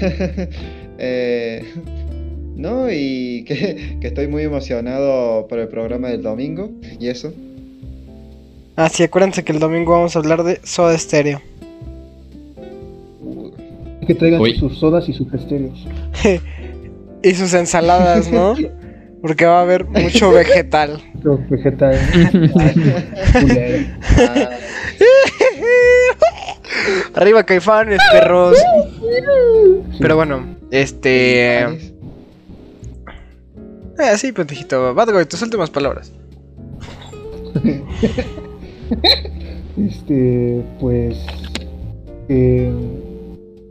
Eh, 0.96 1.74
no, 2.54 2.88
y 2.88 3.42
que, 3.48 3.98
que 4.00 4.06
estoy 4.06 4.28
muy 4.28 4.44
emocionado 4.44 5.48
por 5.48 5.58
el 5.58 5.66
programa 5.66 6.08
del 6.08 6.22
domingo 6.22 6.70
y 7.00 7.08
eso. 7.08 7.32
Ah, 8.76 8.88
sí, 8.88 9.02
acuérdense 9.02 9.42
que 9.42 9.50
el 9.50 9.58
domingo 9.58 9.90
vamos 9.90 10.14
a 10.14 10.20
hablar 10.20 10.44
de 10.44 10.60
Soda 10.62 10.96
Stereo. 10.96 11.42
Que 14.06 14.14
traigan 14.14 14.40
Uy. 14.40 14.56
sus 14.56 14.78
sodas 14.78 15.08
y 15.08 15.12
sus 15.12 15.34
estéreos. 15.34 15.84
Y 17.24 17.34
sus 17.34 17.54
ensaladas, 17.54 18.30
¿no? 18.30 18.54
Porque 19.22 19.46
va 19.46 19.60
a 19.60 19.62
haber 19.62 19.86
mucho 19.86 20.30
vegetal. 20.30 21.02
Los 21.22 21.40
vegetales. 21.48 22.02
Arriba 27.14 27.44
caifanes, 27.44 27.98
perros. 28.12 28.58
Pero 29.98 30.16
bueno, 30.16 30.44
este... 30.70 31.62
Eh, 33.98 34.18
sí, 34.18 34.32
pendejito. 34.32 34.94
Badgoy, 34.94 35.24
tus 35.24 35.40
últimas 35.42 35.70
palabras. 35.70 36.12
Este, 39.76 40.62
pues. 40.78 41.16
eh, 42.28 42.72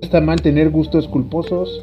está 0.02 0.20
mal 0.20 0.42
tener 0.42 0.70
gustos 0.70 1.08
culposos. 1.08 1.82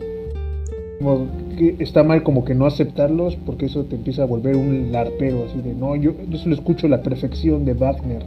Como 0.98 1.26
que 1.60 1.76
está 1.78 2.02
mal 2.02 2.22
como 2.22 2.42
que 2.42 2.54
no 2.54 2.64
aceptarlos, 2.64 3.36
porque 3.44 3.66
eso 3.66 3.84
te 3.84 3.96
empieza 3.96 4.22
a 4.22 4.26
volver 4.26 4.56
un 4.56 4.92
larpero, 4.92 5.44
así 5.46 5.60
de 5.60 5.74
no, 5.74 5.94
yo, 5.94 6.12
yo 6.26 6.38
solo 6.38 6.54
escucho 6.54 6.88
la 6.88 7.02
perfección 7.02 7.66
de 7.66 7.74
Wagner, 7.74 8.22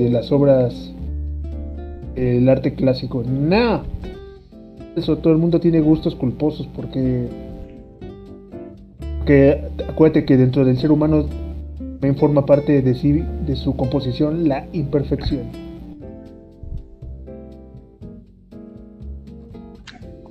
de 0.00 0.10
las 0.10 0.32
obras, 0.32 0.92
el 2.16 2.48
arte 2.48 2.74
clásico. 2.74 3.22
No, 3.22 3.82
eso 4.96 5.18
todo 5.18 5.32
el 5.32 5.38
mundo 5.38 5.60
tiene 5.60 5.80
gustos 5.80 6.16
culposos, 6.16 6.68
porque, 6.74 7.28
porque 9.18 9.60
acuérdate 9.88 10.24
que 10.24 10.36
dentro 10.36 10.64
del 10.64 10.76
ser 10.76 10.90
humano 10.90 11.26
también 11.78 12.16
forma 12.16 12.44
parte 12.44 12.82
de, 12.82 12.94
sí, 12.96 13.22
de 13.46 13.54
su 13.54 13.76
composición 13.76 14.48
la 14.48 14.66
imperfección. 14.72 15.63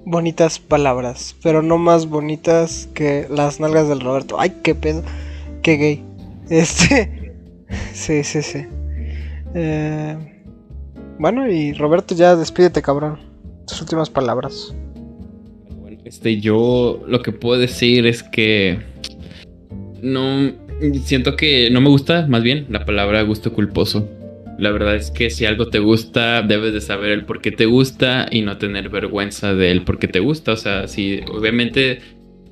Bonitas 0.05 0.59
palabras, 0.59 1.35
pero 1.41 1.61
no 1.61 1.77
más 1.77 2.07
bonitas 2.07 2.89
que 2.93 3.27
las 3.29 3.59
nalgas 3.59 3.87
del 3.87 4.01
Roberto. 4.01 4.39
Ay, 4.39 4.53
qué 4.63 4.75
pedo. 4.75 5.03
Qué 5.61 5.77
gay. 5.77 6.03
Este... 6.49 7.33
Sí, 7.93 8.23
sí, 8.23 8.41
sí. 8.41 8.65
Eh, 9.55 10.17
Bueno, 11.17 11.49
y 11.49 11.73
Roberto, 11.73 12.15
ya 12.15 12.35
despídete, 12.35 12.81
cabrón. 12.81 13.17
Tus 13.65 13.81
últimas 13.81 14.09
palabras. 14.09 14.75
Bueno, 15.79 15.99
este, 16.03 16.39
yo 16.41 17.01
lo 17.07 17.21
que 17.21 17.31
puedo 17.31 17.59
decir 17.59 18.05
es 18.05 18.23
que 18.23 18.79
no 20.01 20.51
siento 21.05 21.35
que 21.37 21.69
no 21.71 21.81
me 21.81 21.89
gusta, 21.89 22.27
más 22.27 22.43
bien, 22.43 22.65
la 22.69 22.85
palabra 22.85 23.21
gusto 23.21 23.53
culposo. 23.53 24.07
La 24.63 24.71
verdad 24.71 24.95
es 24.95 25.11
que 25.11 25.29
si 25.29 25.45
algo 25.45 25.67
te 25.67 25.79
gusta, 25.79 26.41
debes 26.41 26.71
de 26.73 26.79
saber 26.79 27.11
el 27.11 27.25
por 27.25 27.41
qué 27.41 27.51
te 27.51 27.65
gusta 27.65 28.27
y 28.31 28.43
no 28.43 28.55
tener 28.57 28.87
vergüenza 28.87 29.53
del 29.53 29.81
por 29.81 29.99
qué 29.99 30.07
te 30.07 30.21
gusta. 30.21 30.53
O 30.53 30.55
sea, 30.55 30.87
si 30.87 31.19
obviamente 31.29 31.99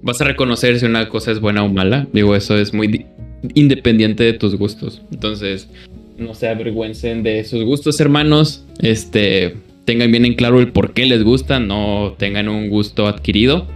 vas 0.02 0.20
a 0.20 0.26
reconocer 0.26 0.78
si 0.78 0.86
una 0.86 1.08
cosa 1.08 1.32
es 1.32 1.40
buena 1.40 1.64
o 1.64 1.70
mala, 1.70 2.08
digo, 2.12 2.36
eso 2.36 2.58
es 2.58 2.74
muy 2.74 2.88
di- 2.88 3.06
independiente 3.54 4.26
de 4.26 4.34
tus 4.34 4.58
gustos. 4.58 5.02
Entonces, 5.14 5.70
no 6.18 6.34
se 6.34 6.50
avergüencen 6.50 7.24
de 7.24 7.46
sus 7.46 7.64
gustos, 7.64 8.02
hermanos. 8.02 8.66
Este, 8.82 9.56
tengan 9.86 10.12
bien 10.12 10.26
en 10.26 10.34
claro 10.34 10.60
el 10.60 10.74
por 10.74 10.94
qué 10.94 11.06
les 11.06 11.24
gusta, 11.24 11.62
no 11.62 12.16
tengan 12.20 12.50
un 12.50 12.68
gusto 12.70 13.08
adquirido. 13.08 13.68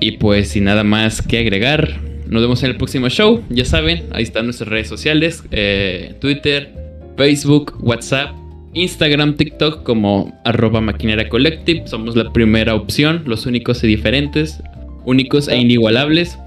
Y 0.00 0.12
pues 0.12 0.48
sin 0.48 0.64
nada 0.64 0.84
más 0.84 1.20
que 1.20 1.36
agregar, 1.36 2.00
nos 2.28 2.40
vemos 2.40 2.62
en 2.62 2.70
el 2.70 2.76
próximo 2.78 3.10
show. 3.10 3.44
Ya 3.50 3.66
saben, 3.66 4.04
ahí 4.12 4.22
están 4.22 4.46
nuestras 4.46 4.70
redes 4.70 4.88
sociales, 4.88 5.44
eh, 5.50 6.14
Twitter, 6.18 6.87
Facebook, 7.18 7.74
WhatsApp, 7.80 8.30
Instagram, 8.74 9.34
TikTok 9.34 9.82
como 9.82 10.40
arroba 10.44 10.80
maquinera 10.80 11.28
collective. 11.28 11.82
Somos 11.86 12.14
la 12.14 12.32
primera 12.32 12.76
opción, 12.76 13.24
los 13.26 13.44
únicos 13.44 13.82
y 13.82 13.88
diferentes, 13.88 14.62
únicos 15.04 15.48
e 15.48 15.56
inigualables. 15.56 16.38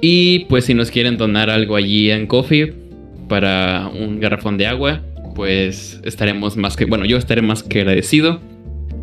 Y 0.00 0.46
pues 0.46 0.64
si 0.64 0.74
nos 0.74 0.90
quieren 0.90 1.18
donar 1.18 1.50
algo 1.50 1.76
allí 1.76 2.10
en 2.10 2.26
Coffee 2.26 2.72
para 3.28 3.90
un 3.94 4.18
garrafón 4.18 4.56
de 4.56 4.66
agua, 4.66 5.02
pues 5.34 6.00
estaremos 6.04 6.56
más 6.56 6.74
que, 6.74 6.86
bueno, 6.86 7.04
yo 7.04 7.18
estaré 7.18 7.42
más 7.42 7.62
que 7.62 7.80
agradecido. 7.80 8.40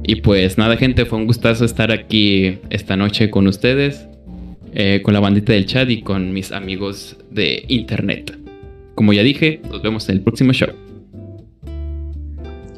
Y 0.03 0.15
pues 0.15 0.57
nada, 0.57 0.75
gente, 0.75 1.05
fue 1.05 1.19
un 1.19 1.27
gustazo 1.27 1.65
estar 1.65 1.91
aquí 1.91 2.57
esta 2.71 2.97
noche 2.97 3.29
con 3.29 3.45
ustedes, 3.45 4.07
eh, 4.73 5.01
con 5.03 5.13
la 5.13 5.19
bandita 5.19 5.53
del 5.53 5.67
chat 5.67 5.87
y 5.87 6.01
con 6.01 6.33
mis 6.33 6.51
amigos 6.51 7.17
de 7.29 7.63
internet. 7.67 8.35
Como 8.95 9.13
ya 9.13 9.21
dije, 9.21 9.61
nos 9.69 9.83
vemos 9.83 10.09
en 10.09 10.15
el 10.15 10.21
próximo 10.21 10.51
show. 10.51 10.84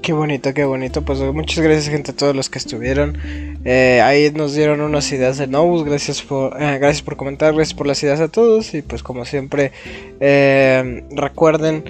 Qué 0.07 0.13
bonito, 0.13 0.53
qué 0.53 0.63
bonito. 0.63 1.01
Pues 1.01 1.19
muchas 1.19 1.61
gracias, 1.61 1.89
gente, 1.89 2.11
a 2.11 2.15
todos 2.15 2.33
los 2.33 2.49
que 2.49 2.59
estuvieron. 2.59 3.17
Eh, 3.65 3.99
ahí 4.01 4.31
nos 4.31 4.55
dieron 4.55 4.79
unas 4.79 5.11
ideas 5.11 5.37
de 5.37 5.47
Novus. 5.47 5.83
Gracias 5.83 6.21
por, 6.21 6.53
eh, 6.61 6.77
gracias 6.79 7.01
por 7.01 7.17
comentar, 7.17 7.53
gracias 7.53 7.73
por 7.73 7.87
las 7.87 8.01
ideas 8.03 8.21
a 8.21 8.29
todos. 8.29 8.73
Y 8.73 8.83
pues, 8.83 9.03
como 9.03 9.25
siempre, 9.25 9.73
eh, 10.21 11.03
recuerden 11.11 11.83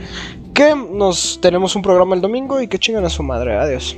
que 0.56 0.73
nos 0.73 1.39
tenemos 1.41 1.76
un 1.76 1.84
programa 1.84 2.15
el 2.15 2.22
domingo 2.22 2.60
y 2.60 2.68
que 2.68 2.80
chingan 2.80 3.06
a 3.06 3.11
su 3.11 3.22
madre. 3.22 3.56
Adiós. 3.56 3.95